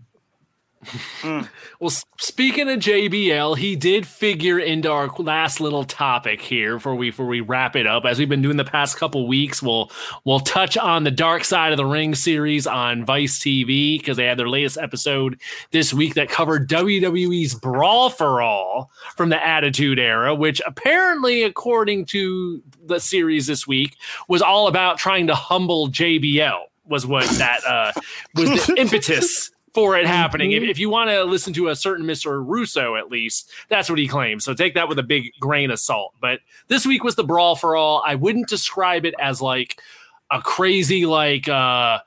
Well, 1.80 1.92
speaking 2.20 2.70
of 2.70 2.80
JBL, 2.80 3.58
he 3.58 3.76
did 3.76 4.06
figure 4.06 4.60
into 4.60 4.92
our 4.92 5.08
last 5.18 5.60
little 5.60 5.84
topic 5.84 6.42
here 6.42 6.76
before 6.76 6.96
we 6.96 7.10
before 7.10 7.26
we 7.26 7.42
wrap 7.42 7.76
it 7.76 7.88
up. 7.88 8.06
As 8.06 8.20
we've 8.20 8.30
been 8.30 8.42
doing 8.42 8.58
the 8.58 8.64
past 8.64 8.98
couple 8.98 9.28
weeks, 9.28 9.62
we'll 9.62 9.92
we'll 10.26 10.40
touch 10.40 10.78
on 10.78 11.04
the 11.04 11.12
Dark 11.12 11.44
Side 11.44 11.72
of 11.72 11.78
the 11.78 11.86
Ring 11.86 12.16
series 12.16 12.68
on 12.68 13.06
Vice 13.06 13.40
TV 13.40 14.00
because 14.00 14.18
they 14.18 14.26
had 14.26 14.38
their 14.38 14.50
latest 14.50 14.78
episode 14.78 15.40
this 15.72 15.94
week 15.94 16.16
that 16.16 16.30
covered 16.30 16.70
WWE's 16.70 17.56
Brawl 17.56 18.10
for 18.10 18.42
All 18.42 18.92
from 19.16 19.30
the 19.30 19.44
Attitude 19.44 20.00
Era, 20.00 20.34
which 20.34 20.62
apparently, 20.66 21.44
according 21.44 22.06
to 22.08 22.62
the 22.86 23.00
series 23.00 23.48
this 23.48 23.68
week, 23.68 23.98
was 24.28 24.42
all 24.42 24.68
about 24.68 24.98
trying 24.98 25.28
to 25.28 25.36
humble 25.36 25.90
JBL. 25.90 26.60
Was 26.88 27.06
what 27.06 27.26
that 27.38 27.62
uh, 27.66 27.92
was 28.36 28.50
the 28.50 28.76
impetus 28.78 29.51
for 29.74 29.98
it 29.98 30.06
happening. 30.06 30.52
If, 30.52 30.64
if 30.64 30.80
you 30.80 30.90
want 30.90 31.10
to 31.10 31.24
listen 31.24 31.54
to 31.54 31.70
a 31.70 31.76
certain 31.76 32.06
Mr. 32.06 32.44
Russo, 32.46 32.96
at 32.96 33.10
least, 33.10 33.50
that's 33.70 33.90
what 33.90 34.00
he 34.00 34.08
claims. 34.08 34.44
So 34.44 34.54
take 34.54 34.74
that 34.76 34.90
with 34.90 35.00
a 35.00 35.04
big 35.04 35.32
grain 35.40 35.72
of 35.72 35.80
salt. 35.80 36.14
But 36.20 36.40
this 36.68 36.86
week 36.86 37.04
was 37.04 37.16
the 37.16 37.24
Brawl 37.24 37.56
for 37.56 37.76
All. 37.76 38.04
I 38.06 38.16
wouldn't 38.16 38.50
describe 38.50 39.06
it 39.06 39.16
as 39.20 39.42
like 39.42 39.82
a 40.30 40.42
crazy, 40.42 41.06
like, 41.06 41.48
uh, 41.48 42.00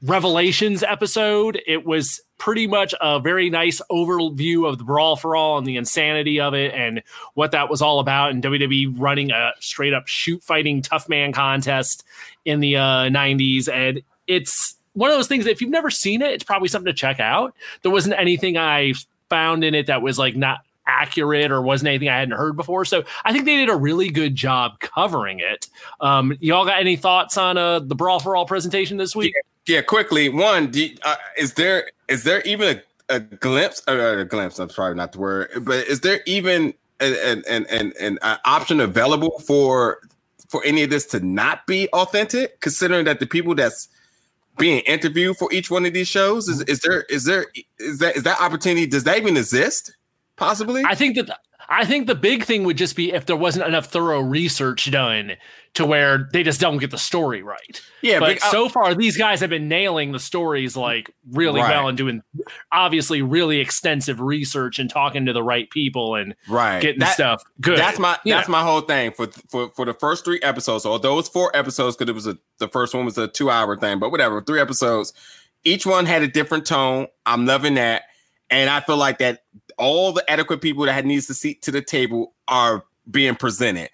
Revelations 0.00 0.82
episode. 0.82 1.60
It 1.66 1.84
was 1.84 2.20
pretty 2.38 2.68
much 2.68 2.94
a 3.00 3.18
very 3.18 3.50
nice 3.50 3.82
overview 3.90 4.68
of 4.68 4.78
the 4.78 4.84
Brawl 4.84 5.16
for 5.16 5.34
All 5.34 5.58
and 5.58 5.66
the 5.66 5.76
insanity 5.76 6.40
of 6.40 6.54
it 6.54 6.72
and 6.72 7.02
what 7.34 7.50
that 7.50 7.68
was 7.68 7.82
all 7.82 7.98
about. 7.98 8.30
And 8.30 8.42
WWE 8.42 8.94
running 8.96 9.32
a 9.32 9.52
straight 9.58 9.92
up 9.92 10.06
shoot 10.06 10.42
fighting 10.42 10.82
tough 10.82 11.08
man 11.08 11.32
contest 11.32 12.04
in 12.44 12.60
the 12.60 12.76
uh, 12.76 13.08
90s. 13.10 13.68
And 13.68 14.02
it's 14.28 14.76
one 14.94 15.10
of 15.10 15.16
those 15.16 15.28
things 15.28 15.44
that 15.44 15.50
if 15.50 15.60
you've 15.60 15.70
never 15.70 15.90
seen 15.90 16.22
it, 16.22 16.32
it's 16.32 16.44
probably 16.44 16.68
something 16.68 16.92
to 16.92 16.96
check 16.98 17.20
out. 17.20 17.54
There 17.82 17.92
wasn't 17.92 18.18
anything 18.18 18.56
I 18.56 18.94
found 19.28 19.64
in 19.64 19.74
it 19.74 19.86
that 19.86 20.02
was 20.02 20.18
like 20.18 20.36
not 20.36 20.60
accurate 20.86 21.50
or 21.50 21.60
wasn't 21.62 21.88
anything 21.88 22.08
I 22.08 22.18
hadn't 22.18 22.36
heard 22.36 22.56
before. 22.56 22.84
So 22.84 23.04
I 23.24 23.32
think 23.32 23.44
they 23.44 23.56
did 23.56 23.68
a 23.68 23.76
really 23.76 24.08
good 24.08 24.34
job 24.34 24.80
covering 24.80 25.38
it. 25.40 25.68
Um, 26.00 26.36
y'all 26.40 26.64
got 26.64 26.80
any 26.80 26.96
thoughts 26.96 27.36
on 27.36 27.58
uh, 27.58 27.80
the 27.80 27.94
Brawl 27.94 28.20
for 28.20 28.34
All 28.34 28.46
presentation 28.46 28.96
this 28.96 29.14
week? 29.14 29.34
Yeah, 29.66 29.82
quickly. 29.82 30.30
One, 30.30 30.72
you- 30.72 30.96
uh, 31.02 31.16
is 31.36 31.54
there 31.54 31.90
is 32.08 32.24
there 32.24 32.40
even 32.42 32.80
a, 33.10 33.14
a 33.16 33.20
glimpse? 33.20 33.82
Uh, 33.86 34.16
a 34.18 34.24
glimpse. 34.24 34.58
I'm 34.58 34.68
probably 34.70 34.94
not 34.94 35.12
the 35.12 35.18
word, 35.18 35.50
but 35.60 35.86
is 35.86 36.00
there 36.00 36.20
even 36.26 36.72
an 37.00 37.14
an, 37.22 37.44
an, 37.48 37.66
an, 37.66 37.92
an 38.00 38.18
uh, 38.22 38.38
option 38.46 38.80
available 38.80 39.38
for 39.40 40.00
for 40.48 40.64
any 40.64 40.82
of 40.82 40.88
this 40.90 41.04
to 41.08 41.20
not 41.20 41.66
be 41.66 41.86
authentic? 41.92 42.60
Considering 42.60 43.04
that 43.04 43.20
the 43.20 43.26
people 43.26 43.54
that's 43.54 43.88
being 44.58 44.80
interviewed 44.80 45.36
for 45.36 45.52
each 45.52 45.70
one 45.70 45.86
of 45.86 45.92
these 45.92 46.08
shows 46.08 46.48
is 46.48 46.62
is 46.62 46.80
there 46.80 47.02
is 47.02 47.24
there 47.24 47.46
is 47.78 47.98
that 47.98 48.16
is 48.16 48.22
that 48.24 48.40
opportunity? 48.40 48.86
Does 48.86 49.04
that 49.04 49.16
even 49.16 49.36
exist? 49.36 49.96
Possibly. 50.36 50.84
I 50.84 50.94
think 50.94 51.16
that 51.16 51.38
I 51.70 51.84
think 51.84 52.06
the 52.06 52.14
big 52.14 52.44
thing 52.44 52.64
would 52.64 52.78
just 52.78 52.96
be 52.96 53.12
if 53.12 53.26
there 53.26 53.36
wasn't 53.36 53.66
enough 53.66 53.86
thorough 53.86 54.20
research 54.20 54.90
done 54.90 55.32
to 55.74 55.84
where 55.84 56.28
they 56.32 56.42
just 56.42 56.60
don't 56.60 56.78
get 56.78 56.90
the 56.90 56.96
story 56.98 57.42
right. 57.42 57.80
yeah, 58.00 58.18
but 58.20 58.38
but 58.40 58.46
uh, 58.46 58.50
so 58.50 58.68
far 58.70 58.94
these 58.94 59.18
guys 59.18 59.40
have 59.40 59.50
been 59.50 59.68
nailing 59.68 60.12
the 60.12 60.18
stories 60.18 60.76
like 60.78 61.10
really 61.30 61.60
Right. 61.60 61.70
well 61.70 61.88
and 61.88 61.96
doing 61.98 62.22
obviously 62.72 63.20
really 63.22 63.58
extensive 63.60 64.20
research 64.20 64.78
and 64.78 64.88
talking 64.88 65.26
to 65.26 65.32
the 65.32 65.42
right 65.42 65.68
people 65.70 66.14
and 66.14 66.34
right 66.48 66.80
getting 66.80 67.00
That- 67.00 67.12
stuff 67.14 67.42
good. 67.60 67.78
That's 67.78 67.98
my 67.98 68.18
You 68.24 68.32
that's 68.32 68.48
know. 68.48 68.52
my 68.52 68.62
whole 68.62 68.80
thing 68.80 69.12
for 69.12 69.28
for 69.50 69.70
for 69.76 69.84
the 69.84 69.94
first 69.94 70.24
three 70.24 70.40
episodes. 70.42 70.84
So 70.84 70.96
those 70.98 71.28
four 71.28 71.54
episodes, 71.54 71.96
because 71.96 72.08
it 72.10 72.14
was 72.14 72.26
a 72.26 72.38
the 72.58 72.68
first 72.68 72.94
one 72.94 73.04
was 73.04 73.18
a 73.18 73.28
two 73.28 73.50
hour 73.50 73.76
thing, 73.76 73.98
but 73.98 74.10
whatever. 74.10 74.40
Three 74.40 74.60
episodes, 74.60 75.12
each 75.64 75.84
one 75.86 76.06
had 76.06 76.22
a 76.22 76.28
different 76.28 76.66
tone. 76.66 77.08
I'm 77.26 77.44
loving 77.46 77.74
that, 77.74 78.04
and 78.50 78.70
I 78.70 78.80
feel 78.80 78.96
like 78.96 79.18
that 79.18 79.40
all 79.78 80.12
the 80.12 80.28
adequate 80.30 80.60
people 80.60 80.84
that 80.84 80.92
had 80.92 81.06
needs 81.06 81.26
to 81.28 81.34
seat 81.34 81.62
to 81.62 81.70
the 81.70 81.82
table 81.82 82.34
are 82.48 82.84
being 83.10 83.34
presented. 83.34 83.90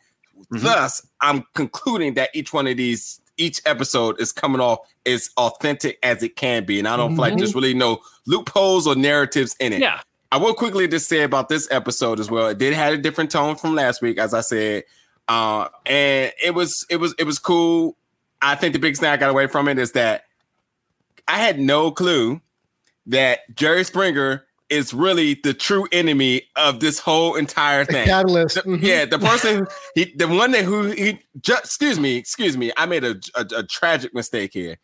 Thus, 0.51 1.07
I'm 1.21 1.45
concluding 1.55 2.15
that 2.15 2.31
each 2.35 2.53
one 2.53 2.67
of 2.67 2.77
these 2.77 3.21
each 3.37 3.61
episode 3.67 4.21
is 4.21 4.31
coming 4.31 4.61
off 4.61 4.79
as 5.07 5.29
authentic 5.37 5.99
as 6.03 6.23
it 6.23 6.37
can 6.37 6.65
be, 6.65 6.79
and 6.79 6.87
I 6.87 6.97
don't 6.97 7.11
feel 7.11 7.19
like 7.21 7.37
there's 7.37 7.55
really 7.55 7.75
no 7.75 8.01
loopholes 8.27 8.87
or 8.87 8.95
narratives 8.95 9.57
in 9.61 9.73
it. 9.73 9.81
yeah. 9.81 10.01
I 10.33 10.37
will 10.37 10.55
quickly 10.55 10.89
just 10.89 11.09
say 11.09 11.23
about 11.23 11.49
this 11.49 11.69
episode 11.71 12.19
as 12.19 12.29
well. 12.29 12.49
It 12.49 12.59
did 12.59 12.75
have 12.75 12.95
a 12.95 12.97
different 12.97 13.31
tone 13.31 13.55
from 13.55 13.77
last 13.77 14.03
week, 14.03 14.19
as 14.19 14.35
I 14.35 14.41
said, 14.41 14.83
uh, 15.29 15.69
and 15.87 16.33
it 16.43 16.55
was 16.55 16.85
it 16.91 16.97
was 16.97 17.15
it 17.19 17.25
was 17.25 17.39
cool. 17.39 17.97
I 18.43 18.57
think 18.57 18.73
the 18.73 18.81
big 18.81 18.97
thing 18.97 19.09
I 19.09 19.17
got 19.17 19.31
away 19.31 19.47
from 19.47 19.69
it 19.69 19.79
is 19.79 19.93
that 19.93 20.25
I 21.29 21.39
had 21.39 21.59
no 21.59 21.91
clue 21.91 22.41
that 23.07 23.41
Jerry 23.55 23.85
Springer 23.85 24.44
is 24.71 24.95
really 24.95 25.35
the 25.45 25.53
true 25.55 25.87
enemy 25.93 26.43
of 26.57 26.81
this 26.81 26.99
whole 26.99 27.35
entire 27.35 27.85
The 27.85 27.93
thing. 27.93 28.07
catalyst. 28.07 28.55
The- 28.57 28.63
Mhm. 28.63 28.83
Yeah, 28.83 29.05
the 29.05 29.19
person 29.31 29.67
he 29.95 30.13
the 30.17 30.27
one 30.29 30.51
that 30.53 30.65
who 30.65 30.85
he 30.91 31.21
ju- 31.41 31.55
excuse 31.59 31.99
me, 32.01 32.17
excuse 32.17 32.57
me, 32.57 32.73
I 32.77 32.87
made 32.87 33.05
a, 33.05 33.17
a, 33.35 33.47
a 33.59 33.63
tragic 33.63 34.15
mistake 34.15 34.53
here. 34.53 34.79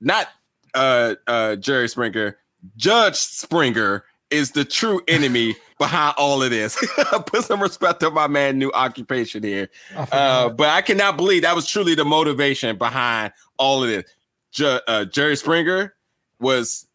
Not 0.00 0.28
uh 0.74 1.14
uh 1.26 1.56
Jerry 1.56 1.88
Springer, 1.88 2.38
Judge 2.76 3.16
Springer 3.16 4.04
is 4.30 4.50
the 4.50 4.64
true 4.64 5.00
enemy 5.08 5.54
behind 5.78 6.14
all 6.18 6.42
of 6.42 6.50
this. 6.50 6.76
Put 7.26 7.44
some 7.44 7.62
respect 7.62 8.02
on 8.02 8.14
my 8.14 8.26
man 8.26 8.58
new 8.58 8.72
occupation 8.72 9.42
here. 9.44 9.68
Uh, 9.94 10.48
but 10.48 10.68
I 10.70 10.82
cannot 10.82 11.16
believe 11.16 11.42
that 11.42 11.54
was 11.54 11.66
truly 11.68 11.94
the 11.94 12.04
motivation 12.04 12.76
behind 12.76 13.32
all 13.58 13.82
of 13.84 13.90
this. 13.90 14.04
Ju- 14.52 14.80
uh, 14.88 15.04
Jerry 15.04 15.36
Springer 15.36 15.94
was 16.40 16.86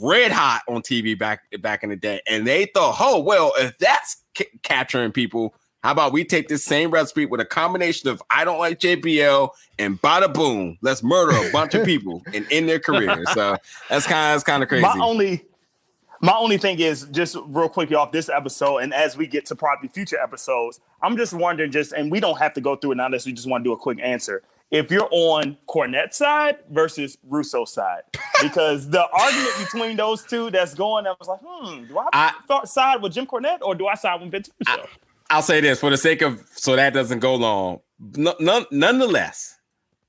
red 0.00 0.32
hot 0.32 0.62
on 0.68 0.82
TV 0.82 1.18
back 1.18 1.42
back 1.60 1.82
in 1.82 1.90
the 1.90 1.96
day, 1.96 2.20
and 2.28 2.46
they 2.46 2.66
thought, 2.66 2.96
oh 3.00 3.20
well, 3.20 3.52
if 3.58 3.76
that's 3.78 4.22
ca- 4.36 4.50
capturing 4.62 5.12
people, 5.12 5.54
how 5.82 5.92
about 5.92 6.12
we 6.12 6.24
take 6.24 6.48
this 6.48 6.64
same 6.64 6.90
recipe 6.90 7.26
with 7.26 7.40
a 7.40 7.44
combination 7.44 8.08
of 8.08 8.22
I 8.30 8.44
don't 8.44 8.58
like 8.58 8.80
JBL 8.80 9.50
and 9.78 10.00
bada 10.02 10.32
boom, 10.32 10.78
let's 10.82 11.02
murder 11.02 11.36
a 11.36 11.52
bunch 11.52 11.74
of 11.74 11.84
people 11.84 12.22
and 12.34 12.46
end 12.50 12.68
their 12.68 12.80
careers. 12.80 13.30
So 13.32 13.56
that's 13.88 14.06
kind 14.06 14.32
of 14.32 14.34
that's 14.34 14.44
kind 14.44 14.62
of 14.62 14.68
crazy. 14.68 14.82
My 14.82 14.96
only 15.00 15.44
my 16.20 16.34
only 16.34 16.58
thing 16.58 16.80
is 16.80 17.06
just 17.12 17.36
real 17.46 17.68
quickly 17.68 17.94
off 17.94 18.10
this 18.10 18.28
episode, 18.28 18.78
and 18.78 18.92
as 18.92 19.16
we 19.16 19.26
get 19.26 19.46
to 19.46 19.54
probably 19.54 19.88
future 19.88 20.18
episodes, 20.18 20.80
I'm 21.02 21.16
just 21.16 21.32
wondering, 21.32 21.70
just 21.70 21.92
and 21.92 22.10
we 22.10 22.20
don't 22.20 22.38
have 22.38 22.54
to 22.54 22.60
go 22.60 22.74
through 22.74 22.92
it 22.92 22.94
now 22.96 23.06
unless 23.06 23.26
we 23.26 23.32
just 23.32 23.48
want 23.48 23.62
to 23.62 23.68
do 23.68 23.72
a 23.72 23.76
quick 23.76 24.00
answer. 24.02 24.42
If 24.70 24.90
you're 24.90 25.08
on 25.12 25.56
Cornette's 25.68 26.16
side 26.16 26.56
versus 26.70 27.16
Russo's 27.22 27.72
side, 27.72 28.02
because 28.42 28.90
the 28.90 29.06
argument 29.12 29.54
between 29.58 29.96
those 29.96 30.24
two 30.24 30.50
that's 30.50 30.74
going, 30.74 31.06
I 31.06 31.14
was 31.18 31.28
like, 31.28 31.40
hmm, 31.44 31.84
do 31.84 31.98
I, 31.98 32.08
I- 32.12 32.34
th- 32.48 32.66
side 32.66 33.00
with 33.00 33.12
Jim 33.12 33.26
Cornette 33.26 33.58
or 33.62 33.74
do 33.74 33.86
I 33.86 33.94
side 33.94 34.20
with 34.20 34.30
Vince 34.32 34.50
Russo? 34.66 34.88
I'll 35.30 35.42
say 35.42 35.60
this 35.60 35.80
for 35.80 35.90
the 35.90 35.96
sake 35.96 36.22
of 36.22 36.42
so 36.54 36.76
that 36.76 36.92
doesn't 36.94 37.20
go 37.20 37.34
long. 37.36 37.80
No, 38.16 38.34
none, 38.40 38.66
nonetheless, 38.70 39.56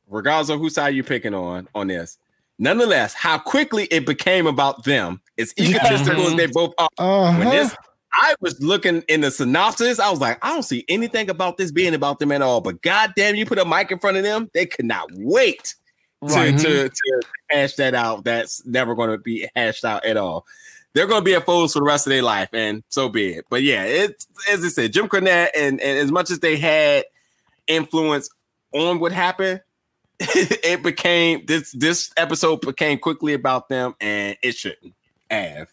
regardless 0.08 0.50
of 0.50 0.60
whose 0.60 0.76
side 0.76 0.94
you're 0.96 1.04
picking 1.04 1.34
on 1.34 1.68
on 1.74 1.88
this, 1.88 2.18
nonetheless, 2.60 3.14
how 3.14 3.38
quickly 3.38 3.86
it 3.86 4.06
became 4.06 4.46
about 4.48 4.84
them, 4.84 5.22
as 5.38 5.54
egotistical 5.60 6.24
as 6.28 6.36
they 6.36 6.48
both 6.48 6.74
are. 6.78 6.90
Uh-huh. 6.98 7.50
this, 7.50 7.76
I 8.20 8.34
was 8.42 8.60
looking 8.62 9.04
in 9.08 9.22
the 9.22 9.30
synopsis, 9.30 10.00
I 10.00 10.10
was 10.10 10.20
like, 10.20 10.44
I 10.44 10.52
don't 10.52 10.64
see 10.64 10.84
anything 10.90 11.30
about 11.30 11.58
this 11.58 11.72
being 11.72 11.94
about 11.94 12.18
them 12.18 12.32
at 12.32 12.42
all. 12.42 12.62
But 12.62 12.82
goddamn, 12.82 13.36
you 13.36 13.46
put 13.46 13.60
a 13.60 13.66
mic 13.66 13.92
in 13.92 14.00
front 14.00 14.18
of 14.18 14.24
them, 14.24 14.50
they 14.54 14.66
could 14.66 14.86
not 14.86 15.10
wait 15.14 15.76
to, 16.28 16.34
Right. 16.34 16.58
to, 16.58 16.90
to 16.90 17.22
hash 17.52 17.76
that 17.76 17.94
out. 17.94 18.24
That's 18.24 18.66
never 18.66 18.96
going 18.96 19.12
to 19.12 19.20
be 19.20 19.48
hashed 19.56 19.86
out 19.86 20.04
at 20.04 20.18
all. 20.18 20.48
They're 20.94 21.06
going 21.06 21.22
to 21.22 21.26
be 21.26 21.34
a 21.34 21.42
fool 21.42 21.68
for 21.68 21.78
the 21.80 21.86
rest 21.86 22.08
of 22.08 22.12
their 22.12 22.24
life, 22.24 22.50
and 22.54 22.84
so 22.90 23.08
be 23.08 23.34
it. 23.34 23.46
But 23.52 23.62
yeah, 23.62 23.84
it's 23.84 24.26
as 24.50 24.66
I 24.66 24.70
said, 24.70 24.94
Jim 24.94 25.08
Cornette, 25.08 25.50
and, 25.56 25.80
and 25.80 26.00
as 26.00 26.12
much 26.12 26.32
as 26.32 26.40
they 26.40 26.58
had 26.58 27.06
influence 27.68 28.30
on 28.74 29.00
what 29.00 29.12
happened, 29.12 29.62
it 30.20 30.82
became 30.82 31.46
this 31.46 31.72
this 31.74 32.12
episode 32.18 32.62
became 32.62 32.98
quickly 32.98 33.34
about 33.34 33.70
them, 33.70 33.94
and 34.02 34.36
it 34.42 34.56
shouldn't 34.56 34.96
have. 35.30 35.70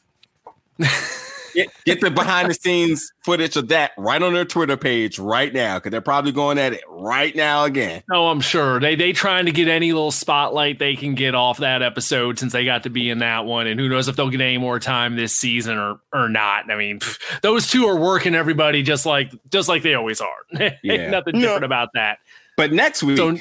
get, 1.55 1.69
get 1.85 2.01
the 2.01 2.11
behind 2.11 2.51
the 2.51 2.55
scenes 2.55 3.13
footage 3.21 3.57
of 3.57 3.69
that 3.69 3.93
right 3.97 4.23
on 4.23 4.35
their 4.35 4.45
Twitter 4.45 4.77
page 4.77 5.19
right 5.19 5.53
now, 5.53 5.77
because 5.79 5.91
they're 5.91 6.01
probably 6.01 6.33
going 6.33 6.59
at 6.59 6.73
it 6.73 6.83
right 6.89 7.35
now 7.35 7.65
again. 7.65 8.03
Oh, 8.13 8.29
I'm 8.29 8.41
sure 8.41 8.81
they 8.81 8.95
they 8.97 9.13
trying 9.13 9.47
to 9.47 9.53
get 9.53 9.69
any 9.69 9.93
little 9.93 10.11
spotlight 10.11 10.79
they 10.79 10.97
can 10.97 11.15
get 11.15 11.35
off 11.35 11.59
that 11.59 11.83
episode 11.83 12.39
since 12.39 12.53
they 12.53 12.65
got 12.65 12.83
to 12.83 12.91
be 12.91 13.09
in 13.11 13.19
that 13.21 13.45
one, 13.45 13.67
and 13.67 13.79
who 13.81 13.89
knows 13.89 14.09
if 14.09 14.17
they'll 14.17 14.31
get 14.31 14.41
any 14.41 14.59
more 14.59 14.79
time 14.79 15.17
this 15.17 15.35
season 15.35 15.79
or 15.79 16.01
or 16.13 16.29
not. 16.29 16.71
I 16.71 16.77
mean, 16.77 17.01
pff, 17.01 17.41
those 17.41 17.67
two 17.71 17.87
are 17.87 17.97
working 17.97 18.35
everybody 18.35 18.83
just 18.83 19.07
like 19.07 19.33
just 19.51 19.69
like 19.69 19.83
they 19.83 19.95
always 19.95 20.21
are. 20.21 20.37
Yeah. 20.83 21.09
nothing 21.11 21.35
No. 21.35 21.41
different 21.41 21.65
about 21.65 21.89
that. 21.95 22.19
But 22.57 22.73
next 22.73 23.03
week, 23.03 23.17
So, 23.17 23.39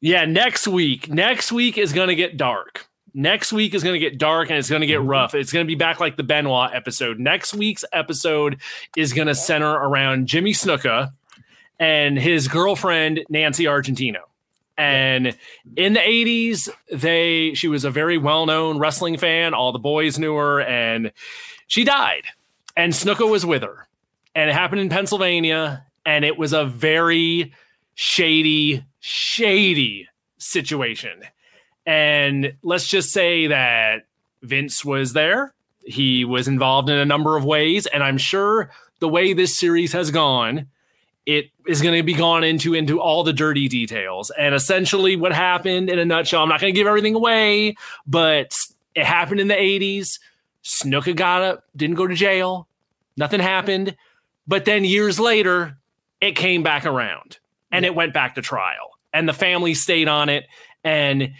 yeah, 0.00 0.24
next 0.24 0.66
week, 0.66 1.08
next 1.08 1.52
week 1.52 1.76
is 1.78 1.92
gonna 1.92 2.14
get 2.14 2.36
dark. 2.36 2.86
Next 3.12 3.52
week 3.52 3.74
is 3.74 3.82
going 3.82 3.94
to 3.94 3.98
get 3.98 4.18
dark 4.18 4.50
and 4.50 4.58
it's 4.58 4.70
going 4.70 4.82
to 4.82 4.86
get 4.86 5.00
mm-hmm. 5.00 5.08
rough. 5.08 5.34
It's 5.34 5.52
going 5.52 5.64
to 5.64 5.68
be 5.68 5.74
back 5.74 6.00
like 6.00 6.16
the 6.16 6.22
Benoit 6.22 6.72
episode. 6.74 7.18
Next 7.18 7.54
week's 7.54 7.84
episode 7.92 8.60
is 8.96 9.12
going 9.12 9.28
to 9.28 9.34
center 9.34 9.70
around 9.70 10.26
Jimmy 10.26 10.52
Snuka 10.52 11.12
and 11.78 12.18
his 12.18 12.46
girlfriend 12.46 13.24
Nancy 13.28 13.64
Argentino. 13.64 14.20
And 14.76 15.36
in 15.76 15.92
the 15.92 16.00
80s, 16.00 16.70
they 16.90 17.52
she 17.54 17.68
was 17.68 17.84
a 17.84 17.90
very 17.90 18.16
well-known 18.16 18.78
wrestling 18.78 19.18
fan. 19.18 19.52
All 19.52 19.72
the 19.72 19.78
boys 19.78 20.18
knew 20.18 20.34
her, 20.36 20.62
and 20.62 21.12
she 21.66 21.84
died. 21.84 22.22
And 22.78 22.94
Snuka 22.94 23.28
was 23.30 23.44
with 23.44 23.62
her. 23.62 23.86
And 24.34 24.48
it 24.48 24.54
happened 24.54 24.80
in 24.80 24.88
Pennsylvania, 24.88 25.84
and 26.06 26.24
it 26.24 26.38
was 26.38 26.54
a 26.54 26.64
very 26.64 27.52
shady, 27.94 28.82
shady 29.00 30.08
situation. 30.38 31.24
And 31.86 32.54
let's 32.62 32.86
just 32.88 33.12
say 33.12 33.48
that 33.48 34.06
Vince 34.42 34.84
was 34.84 35.12
there. 35.12 35.54
He 35.84 36.24
was 36.24 36.46
involved 36.46 36.90
in 36.90 36.96
a 36.96 37.04
number 37.04 37.36
of 37.36 37.44
ways, 37.44 37.86
and 37.86 38.02
I'm 38.02 38.18
sure 38.18 38.70
the 39.00 39.08
way 39.08 39.32
this 39.32 39.56
series 39.56 39.92
has 39.92 40.10
gone, 40.10 40.68
it 41.26 41.50
is 41.66 41.80
going 41.80 41.96
to 41.96 42.02
be 42.02 42.12
gone 42.12 42.44
into 42.44 42.74
into 42.74 43.00
all 43.00 43.24
the 43.24 43.32
dirty 43.32 43.68
details. 43.68 44.30
And 44.30 44.54
essentially, 44.54 45.16
what 45.16 45.32
happened 45.32 45.88
in 45.88 45.98
a 45.98 46.04
nutshell, 46.04 46.42
I'm 46.42 46.48
not 46.48 46.60
going 46.60 46.72
to 46.72 46.78
give 46.78 46.86
everything 46.86 47.14
away, 47.14 47.76
but 48.06 48.54
it 48.94 49.04
happened 49.04 49.40
in 49.40 49.48
the 49.48 49.54
80s. 49.54 50.18
Snuka 50.62 51.16
got 51.16 51.42
up, 51.42 51.64
didn't 51.74 51.96
go 51.96 52.06
to 52.06 52.14
jail, 52.14 52.68
nothing 53.16 53.40
happened. 53.40 53.96
But 54.46 54.64
then 54.64 54.84
years 54.84 55.18
later, 55.18 55.78
it 56.20 56.36
came 56.36 56.62
back 56.62 56.84
around 56.84 57.38
and 57.72 57.84
it 57.84 57.94
went 57.94 58.12
back 58.12 58.34
to 58.34 58.42
trial, 58.42 58.90
and 59.12 59.28
the 59.28 59.32
family 59.32 59.74
stayed 59.74 60.08
on 60.08 60.28
it, 60.28 60.46
and 60.84 61.32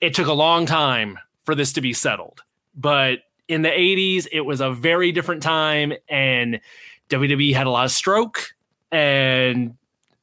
it 0.00 0.14
took 0.14 0.26
a 0.26 0.32
long 0.32 0.66
time 0.66 1.18
for 1.44 1.54
this 1.54 1.72
to 1.74 1.80
be 1.80 1.92
settled. 1.92 2.42
But 2.74 3.20
in 3.48 3.62
the 3.62 3.70
80s, 3.70 4.28
it 4.30 4.42
was 4.42 4.60
a 4.60 4.70
very 4.70 5.12
different 5.12 5.42
time, 5.42 5.92
and 6.08 6.60
WWE 7.08 7.54
had 7.54 7.66
a 7.66 7.70
lot 7.70 7.86
of 7.86 7.90
stroke. 7.90 8.54
And 8.92 9.76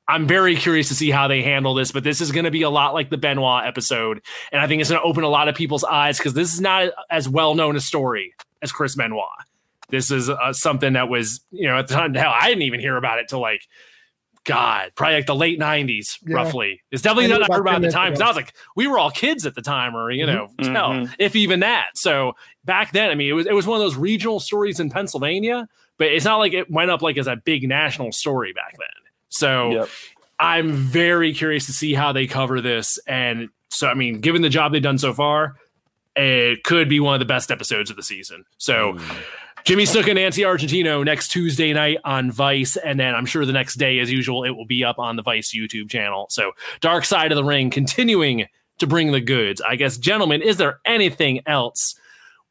I'm 0.08 0.28
very 0.28 0.56
curious 0.56 0.88
to 0.90 0.96
see 0.96 1.10
how 1.10 1.28
they 1.28 1.42
handle 1.42 1.74
this, 1.74 1.92
but 1.92 2.04
this 2.04 2.22
is 2.22 2.32
going 2.32 2.46
to 2.46 2.52
be 2.52 2.62
a 2.62 2.70
lot 2.70 2.94
like 2.94 3.10
the 3.10 3.18
Benoit 3.18 3.66
episode. 3.66 4.22
And 4.52 4.62
I 4.62 4.68
think 4.68 4.82
it's 4.82 4.90
going 4.90 5.02
to 5.02 5.08
open 5.08 5.24
a 5.24 5.30
lot 5.30 5.48
of 5.48 5.56
people's 5.56 5.84
eyes 5.84 6.18
because 6.18 6.34
this 6.34 6.54
is 6.54 6.62
not 6.62 6.90
as 7.10 7.28
well 7.28 7.56
known 7.56 7.76
a 7.76 7.80
story 7.80 8.34
as 8.62 8.72
Chris 8.72 8.96
Benoit. 8.96 9.26
This 9.90 10.12
is 10.12 10.30
uh, 10.30 10.54
something 10.54 10.94
that 10.94 11.10
was, 11.10 11.42
you 11.52 11.68
know, 11.68 11.78
at 11.78 11.88
the 11.88 11.96
time, 11.96 12.14
hell, 12.14 12.34
I 12.34 12.50
didn't 12.50 12.64
even 12.64 12.80
hear 12.80 12.98
about 12.98 13.20
it 13.20 13.28
till 13.28 13.42
like, 13.42 13.62
God, 14.46 14.92
probably 14.96 15.16
like 15.16 15.26
the 15.26 15.36
late 15.36 15.60
90s, 15.60 16.18
Yeah. 16.26 16.36
roughly. 16.36 16.82
It's 16.92 17.02
definitely 17.02 17.28
not 17.28 17.42
I 17.50 17.54
heard 17.54 17.62
about 17.62 17.62
about 17.62 17.76
at 17.76 17.82
the 17.82 17.88
10 17.88 17.92
time 17.94 18.12
because 18.14 18.22
I 18.22 18.28
was 18.28 18.36
like, 18.36 18.54
we 18.76 18.88
were 18.88 18.98
all 18.98 19.12
kids 19.12 19.46
at 19.46 19.56
the 19.56 19.62
time, 19.62 19.96
or, 19.96 20.12
you 20.12 20.26
know, 20.26 20.50
Mhm. 20.60 20.72
hell, 20.74 20.90
Mhm. 20.92 21.16
if 21.20 21.36
even 21.36 21.60
that. 21.62 21.88
So 21.96 22.34
back 22.64 22.92
then, 22.94 23.10
I 23.10 23.16
mean, 23.16 23.30
it 23.30 23.34
was, 23.34 23.46
it 23.48 23.54
was 23.54 23.68
one 23.68 23.80
of 23.80 23.86
those 23.86 23.96
regional 23.98 24.40
stories 24.40 24.80
in 24.80 24.90
Pennsylvania, 24.90 25.68
but 25.98 26.08
it's 26.08 26.26
not 26.26 26.38
like 26.38 26.54
it 26.54 26.70
went 26.72 26.92
up 26.92 27.02
like 27.02 27.18
as 27.18 27.28
a 27.28 27.36
big 27.36 27.68
national 27.68 28.12
story 28.12 28.54
back 28.54 28.76
then. 28.78 28.88
So 29.30 29.72
Yep. 29.72 29.90
I'm 30.40 30.72
very 30.74 31.34
curious 31.34 31.66
to 31.66 31.74
see 31.74 31.94
how 31.94 32.12
they 32.12 32.28
cover 32.28 32.62
this. 32.62 33.00
And 33.08 33.50
so, 33.70 33.88
I 33.88 33.94
mean, 33.94 34.22
given 34.22 34.42
the 34.42 34.50
job 34.50 34.72
they've 34.74 34.82
done 34.82 34.98
so 34.98 35.14
far, 35.14 35.56
it 36.16 36.64
could 36.64 36.88
be 36.88 37.00
one 37.00 37.14
of 37.16 37.20
the 37.20 37.26
best 37.26 37.52
episodes 37.52 37.90
of 37.90 37.96
the 37.96 38.04
season. 38.04 38.46
So, 38.58 38.98
Jimmy 39.66 39.86
Snuka 39.86 40.10
and 40.10 40.16
Nancy 40.16 40.44
Argentino 40.44 41.04
next 41.04 41.30
Tuesday 41.30 41.74
night 41.74 41.98
on 42.06 42.32
Vice. 42.32 42.78
And 42.78 43.00
then 43.00 43.16
I'm 43.16 43.26
sure 43.26 43.46
the 43.46 43.52
next 43.52 43.76
day, 43.76 43.98
as 44.00 44.12
usual, 44.12 44.44
it 44.44 44.52
will 44.52 44.66
be 44.68 44.84
up 44.84 45.00
on 45.00 45.16
the 45.16 45.24
Vice 45.24 45.54
YouTube 45.56 45.90
channel. 45.90 46.28
So, 46.30 46.52
Dark 46.82 47.04
Side 47.04 47.32
of 47.32 47.36
the 47.36 47.44
Ring 47.44 47.72
continuing 47.72 48.46
to 48.78 48.88
bring 48.88 49.12
the 49.12 49.22
goods. 49.22 49.62
I 49.62 49.76
guess, 49.76 49.98
gentlemen, 49.98 50.44
is 50.44 50.58
there 50.58 50.80
anything 50.86 51.42
else 51.48 51.96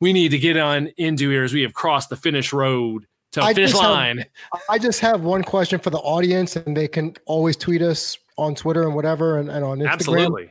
we 0.00 0.12
need 0.12 0.30
to 0.30 0.38
get 0.38 0.56
on 0.56 0.88
into 0.96 1.30
here 1.30 1.44
as 1.44 1.54
we 1.54 1.62
have 1.62 1.72
crossed 1.72 2.08
the 2.08 2.16
finish 2.16 2.52
road 2.52 3.06
to 3.32 3.42
I 3.42 3.54
finish 3.54 3.70
just 3.70 3.82
have- 3.82 3.90
line? 3.92 4.24
I 4.68 4.78
just 4.78 4.98
have 4.98 5.20
one 5.20 5.44
question 5.44 5.78
for 5.78 5.90
the 5.90 5.98
audience, 5.98 6.56
and 6.56 6.76
they 6.76 6.88
can 6.88 7.14
always 7.26 7.56
tweet 7.56 7.80
us 7.80 8.18
on 8.36 8.56
Twitter 8.56 8.82
and 8.82 8.96
whatever, 8.96 9.38
and, 9.38 9.48
and 9.48 9.64
on 9.64 9.78
Instagram. 9.78 9.92
Absolutely. 9.92 10.50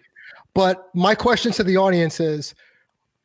But 0.53 0.90
my 0.95 1.14
question 1.14 1.52
to 1.53 1.64
the 1.64 1.76
audience 1.76 2.22
is 2.22 2.56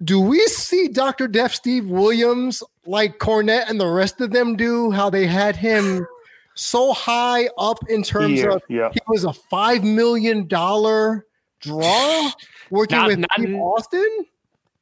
Do 0.05 0.21
we 0.21 0.39
see 0.47 0.89
Dr. 0.89 1.27
Death 1.29 1.53
Steve 1.55 1.87
Williams 1.89 2.63
like 2.87 3.19
Cornette 3.19 3.69
and 3.69 3.81
the 3.81 3.89
rest 3.89 4.21
of 4.21 4.31
them 4.31 4.57
do? 4.57 4.91
How 4.93 5.11
they 5.11 5.27
had 5.27 5.57
him 5.57 6.07
so 6.55 6.93
high 6.93 7.49
up 7.59 7.79
in 7.89 8.03
terms 8.03 8.41
Yeah, 8.41 8.53
of 8.55 8.63
yeah. 8.69 8.91
he 8.93 9.01
was 9.09 9.25
a 9.25 9.35
$5 9.53 9.83
million 9.83 10.47
draw 10.47 12.31
working 12.71 12.99
Not- 12.99 13.07
with 13.09 13.19
not 13.19 13.31
Steve 13.35 13.49
in- 13.51 13.57
Austin? 13.61 14.27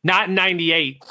not 0.04 0.28
in 0.28 0.34
98 0.34 1.02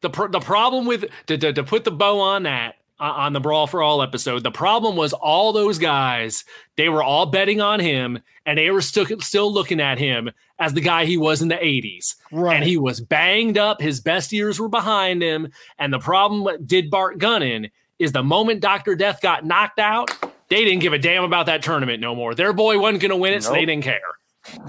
the 0.00 0.10
pr- 0.10 0.28
the 0.28 0.40
problem 0.40 0.86
with 0.86 1.04
to, 1.26 1.36
to, 1.36 1.52
to 1.52 1.62
put 1.64 1.84
the 1.84 1.90
bow 1.90 2.20
on 2.20 2.44
that 2.44 2.76
on 3.00 3.32
the 3.32 3.40
brawl 3.40 3.66
for 3.66 3.82
all 3.82 4.02
episode 4.02 4.42
the 4.42 4.50
problem 4.50 4.94
was 4.96 5.12
all 5.12 5.52
those 5.52 5.78
guys 5.78 6.44
they 6.76 6.88
were 6.88 7.02
all 7.02 7.26
betting 7.26 7.60
on 7.60 7.80
him 7.80 8.18
and 8.46 8.58
they 8.58 8.70
were 8.70 8.80
still 8.82 9.06
still 9.20 9.52
looking 9.52 9.80
at 9.80 9.98
him 9.98 10.30
as 10.58 10.74
the 10.74 10.80
guy 10.80 11.06
he 11.06 11.16
was 11.16 11.40
in 11.42 11.48
the 11.48 11.54
80s 11.56 12.16
Right. 12.30 12.56
and 12.56 12.64
he 12.64 12.76
was 12.76 13.00
banged 13.00 13.56
up 13.58 13.80
his 13.80 14.00
best 14.00 14.32
years 14.32 14.60
were 14.60 14.68
behind 14.68 15.22
him 15.22 15.50
and 15.78 15.92
the 15.92 15.98
problem 15.98 16.64
did 16.66 16.90
Bart 16.90 17.18
Gunn 17.18 17.70
is 17.98 18.12
the 18.12 18.22
moment 18.22 18.60
Dr. 18.60 18.94
Death 18.94 19.20
got 19.22 19.44
knocked 19.44 19.78
out 19.78 20.10
they 20.48 20.64
didn't 20.64 20.80
give 20.80 20.92
a 20.92 20.98
damn 20.98 21.24
about 21.24 21.46
that 21.46 21.62
tournament 21.62 22.00
no 22.00 22.14
more 22.14 22.34
their 22.34 22.52
boy 22.52 22.78
wasn't 22.78 23.00
going 23.00 23.10
to 23.10 23.16
win 23.16 23.32
it 23.32 23.42
so 23.42 23.52
they 23.52 23.64
didn't 23.64 23.84
care 23.84 24.00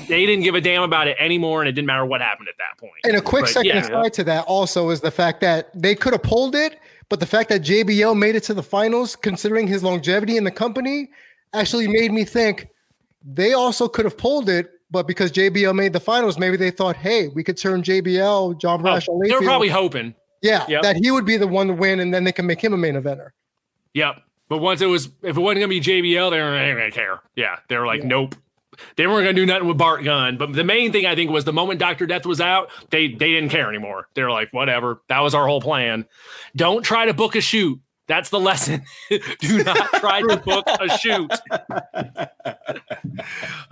they 0.08 0.26
didn't 0.26 0.44
give 0.44 0.53
a 0.53 0.62
damn 0.62 0.84
about 0.84 1.08
it 1.08 1.16
anymore 1.20 1.62
and 1.62 1.70
it 1.70 1.72
didn't 1.72 1.88
matter 1.88 2.06
what 2.06 2.22
happened 2.22 2.49
at 2.49 2.56
that 2.58 2.78
point. 2.80 2.91
point 2.91 3.06
And 3.06 3.16
a 3.16 3.22
quick 3.22 3.44
But, 3.44 3.52
second 3.52 3.68
yeah. 3.70 3.80
aside 3.80 4.14
to 4.14 4.24
that 4.26 4.44
also 4.45 4.90
is 4.90 4.99
the 4.99 5.12
fact 5.12 5.40
that 5.41 5.70
they 5.74 5.95
could 5.95 6.12
have 6.12 6.22
pulled 6.24 6.56
it, 6.56 6.78
but 7.12 7.20
the 7.20 7.26
fact 7.26 7.50
that 7.50 7.62
JBL 7.62 8.18
made 8.18 8.36
it 8.36 8.44
to 8.44 8.54
the 8.54 8.64
finals, 8.64 9.18
considering 9.18 9.68
his 9.68 9.84
longevity 9.84 10.38
in 10.38 10.46
the 10.46 10.50
company, 10.52 11.10
actually 11.54 11.86
made 11.88 12.14
me 12.14 12.24
think 12.24 12.68
they 13.22 13.52
also 13.52 13.90
could 13.90 14.06
have 14.06 14.18
pulled 14.18 14.48
it, 14.48 14.72
but 14.90 15.08
because 15.08 15.30
JBL 15.30 15.76
made 15.76 15.92
the 15.92 16.00
finals, 16.00 16.40
maybe 16.40 16.56
they 16.56 16.72
thought, 16.72 16.96
hey, 16.96 17.28
we 17.28 17.44
could 17.44 17.58
turn 17.58 17.84
JBL, 17.84 18.58
John 18.62 18.80
Oh, 18.80 18.84
Brash, 18.84 19.08
they 19.26 19.34
were 19.36 19.42
probably 19.42 19.68
hoping. 19.68 20.16
yeah, 20.42 20.66
Yep. 20.70 20.84
that 20.84 20.96
he 20.96 21.12
would 21.12 21.26
be 21.26 21.36
the 21.36 21.48
one 21.48 21.68
to 21.68 21.74
win, 21.74 22.00
and 22.00 22.14
then 22.14 22.24
they 22.24 22.32
can 22.32 22.46
make 22.46 22.64
him 22.64 22.74
a 22.74 22.78
main 22.78 22.96
eventer. 22.96 23.32
Yep. 23.94 24.22
But 24.48 24.60
once 24.60 24.80
it 24.82 24.86
was, 24.88 25.08
if 25.22 25.36
it 25.36 25.40
wasn't 25.42 25.60
gonna 25.60 25.68
be 25.68 25.82
JBL, 25.82 26.32
they 26.32 26.40
weren't 26.40 26.78
gonna 26.80 26.92
care. 26.92 27.20
Yeah, 27.36 27.58
they 27.68 27.78
were 27.78 27.86
like, 27.86 28.02
Yeah. 28.04 28.08
nope. 28.08 28.36
They 28.95 29.08
weren't 29.08 29.26
gonna 29.26 29.34
do 29.34 29.45
nothing 29.45 29.68
with 29.68 29.78
Bart 29.78 30.03
Gunn. 30.03 30.38
But 30.38 30.53
the 30.53 30.64
main 30.64 30.91
thing 30.91 31.06
I 31.06 31.16
think 31.16 31.32
was 31.32 31.45
the 31.45 31.53
moment 31.53 31.80
Doctor 31.80 32.06
Death 32.06 32.26
was 32.26 32.41
out, 32.41 32.70
they 32.90 33.08
they 33.08 33.32
didn't 33.32 33.49
care 33.49 33.70
anymore. 33.70 34.08
They 34.14 34.24
were 34.24 34.32
like, 34.32 34.52
whatever. 34.52 35.02
That 35.10 35.20
was 35.20 35.34
our 35.34 35.48
whole 35.48 35.62
plan. 35.62 36.06
Don't 36.56 36.84
try 36.84 37.06
to 37.06 37.14
book 37.14 37.36
a 37.36 37.41
shoot. 37.41 37.80
That's 38.08 38.30
the 38.30 38.40
lesson. 38.40 38.84
do 39.40 39.64
not 39.64 39.90
try 39.94 40.22
to 40.22 40.38
book 40.38 40.66
a 40.68 40.98
shoot. 40.98 41.32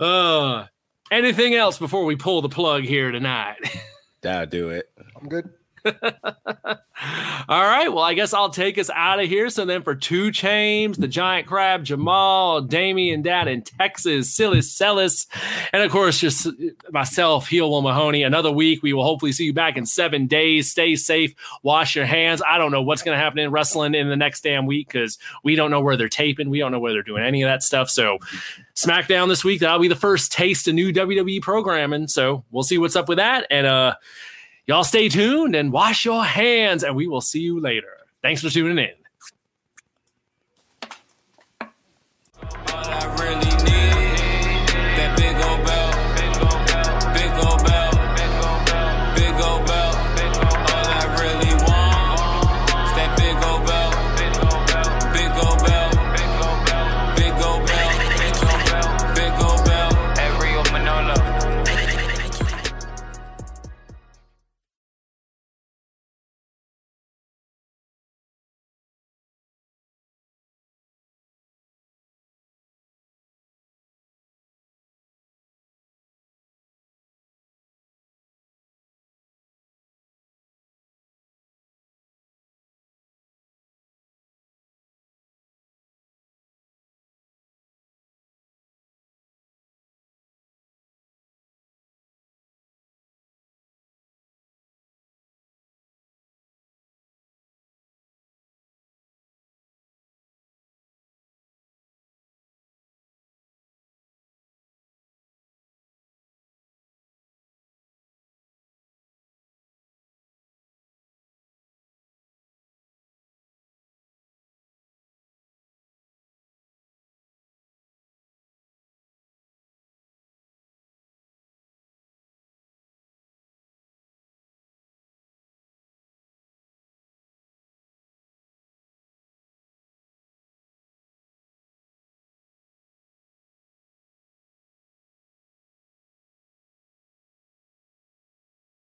uh, 0.00 0.66
anything 1.10 1.54
else 1.54 1.78
before 1.78 2.04
we 2.04 2.16
pull 2.16 2.40
the 2.40 2.48
plug 2.48 2.84
here 2.84 3.10
tonight? 3.10 3.56
That'll 4.22 4.46
do 4.46 4.70
it. 4.70 4.90
I'm 5.16 5.28
good. 5.28 5.50
All 7.48 7.62
right. 7.62 7.88
Well, 7.88 8.04
I 8.04 8.14
guess 8.14 8.34
I'll 8.34 8.50
take 8.50 8.78
us 8.78 8.90
out 8.90 9.20
of 9.20 9.28
here. 9.28 9.48
So 9.48 9.64
then 9.64 9.82
for 9.82 9.94
two 9.94 10.30
chains, 10.30 10.98
the 10.98 11.08
giant 11.08 11.46
crab, 11.46 11.84
Jamal, 11.84 12.60
Damien 12.60 13.22
Dad 13.22 13.48
in 13.48 13.62
Texas, 13.62 14.32
Silas 14.32 14.70
Celis, 14.70 15.26
and 15.72 15.82
of 15.82 15.90
course, 15.90 16.20
just 16.20 16.46
myself, 16.90 17.48
Heel 17.48 17.70
Will 17.70 17.82
Mahoney. 17.82 18.22
Another 18.22 18.52
week. 18.52 18.82
We 18.82 18.92
will 18.92 19.04
hopefully 19.04 19.32
see 19.32 19.44
you 19.44 19.52
back 19.52 19.76
in 19.76 19.86
seven 19.86 20.26
days. 20.26 20.70
Stay 20.70 20.94
safe. 20.96 21.34
Wash 21.62 21.96
your 21.96 22.06
hands. 22.06 22.42
I 22.46 22.58
don't 22.58 22.72
know 22.72 22.82
what's 22.82 23.02
going 23.02 23.16
to 23.16 23.22
happen 23.22 23.38
in 23.38 23.50
wrestling 23.50 23.94
in 23.94 24.08
the 24.08 24.16
next 24.16 24.42
damn 24.42 24.66
week 24.66 24.88
because 24.88 25.18
we 25.42 25.54
don't 25.54 25.70
know 25.70 25.80
where 25.80 25.96
they're 25.96 26.08
taping. 26.08 26.50
We 26.50 26.58
don't 26.58 26.72
know 26.72 26.80
where 26.80 26.92
they're 26.92 27.02
doing 27.02 27.24
any 27.24 27.42
of 27.42 27.48
that 27.48 27.62
stuff. 27.62 27.88
So 27.88 28.18
SmackDown 28.74 29.28
this 29.28 29.44
week, 29.44 29.60
that'll 29.60 29.78
be 29.78 29.88
the 29.88 29.96
first 29.96 30.32
taste 30.32 30.68
of 30.68 30.74
new 30.74 30.92
WWE 30.92 31.40
programming. 31.40 32.08
So 32.08 32.44
we'll 32.50 32.62
see 32.62 32.78
what's 32.78 32.96
up 32.96 33.08
with 33.08 33.18
that. 33.18 33.46
And, 33.50 33.66
uh, 33.66 33.94
Y'all 34.70 34.84
stay 34.84 35.08
tuned 35.08 35.56
and 35.56 35.72
wash 35.72 36.04
your 36.04 36.24
hands, 36.24 36.84
and 36.84 36.94
we 36.94 37.08
will 37.08 37.20
see 37.20 37.40
you 37.40 37.58
later. 37.58 37.88
Thanks 38.22 38.40
for 38.40 38.50
tuning 38.50 38.78
in. 38.78 38.94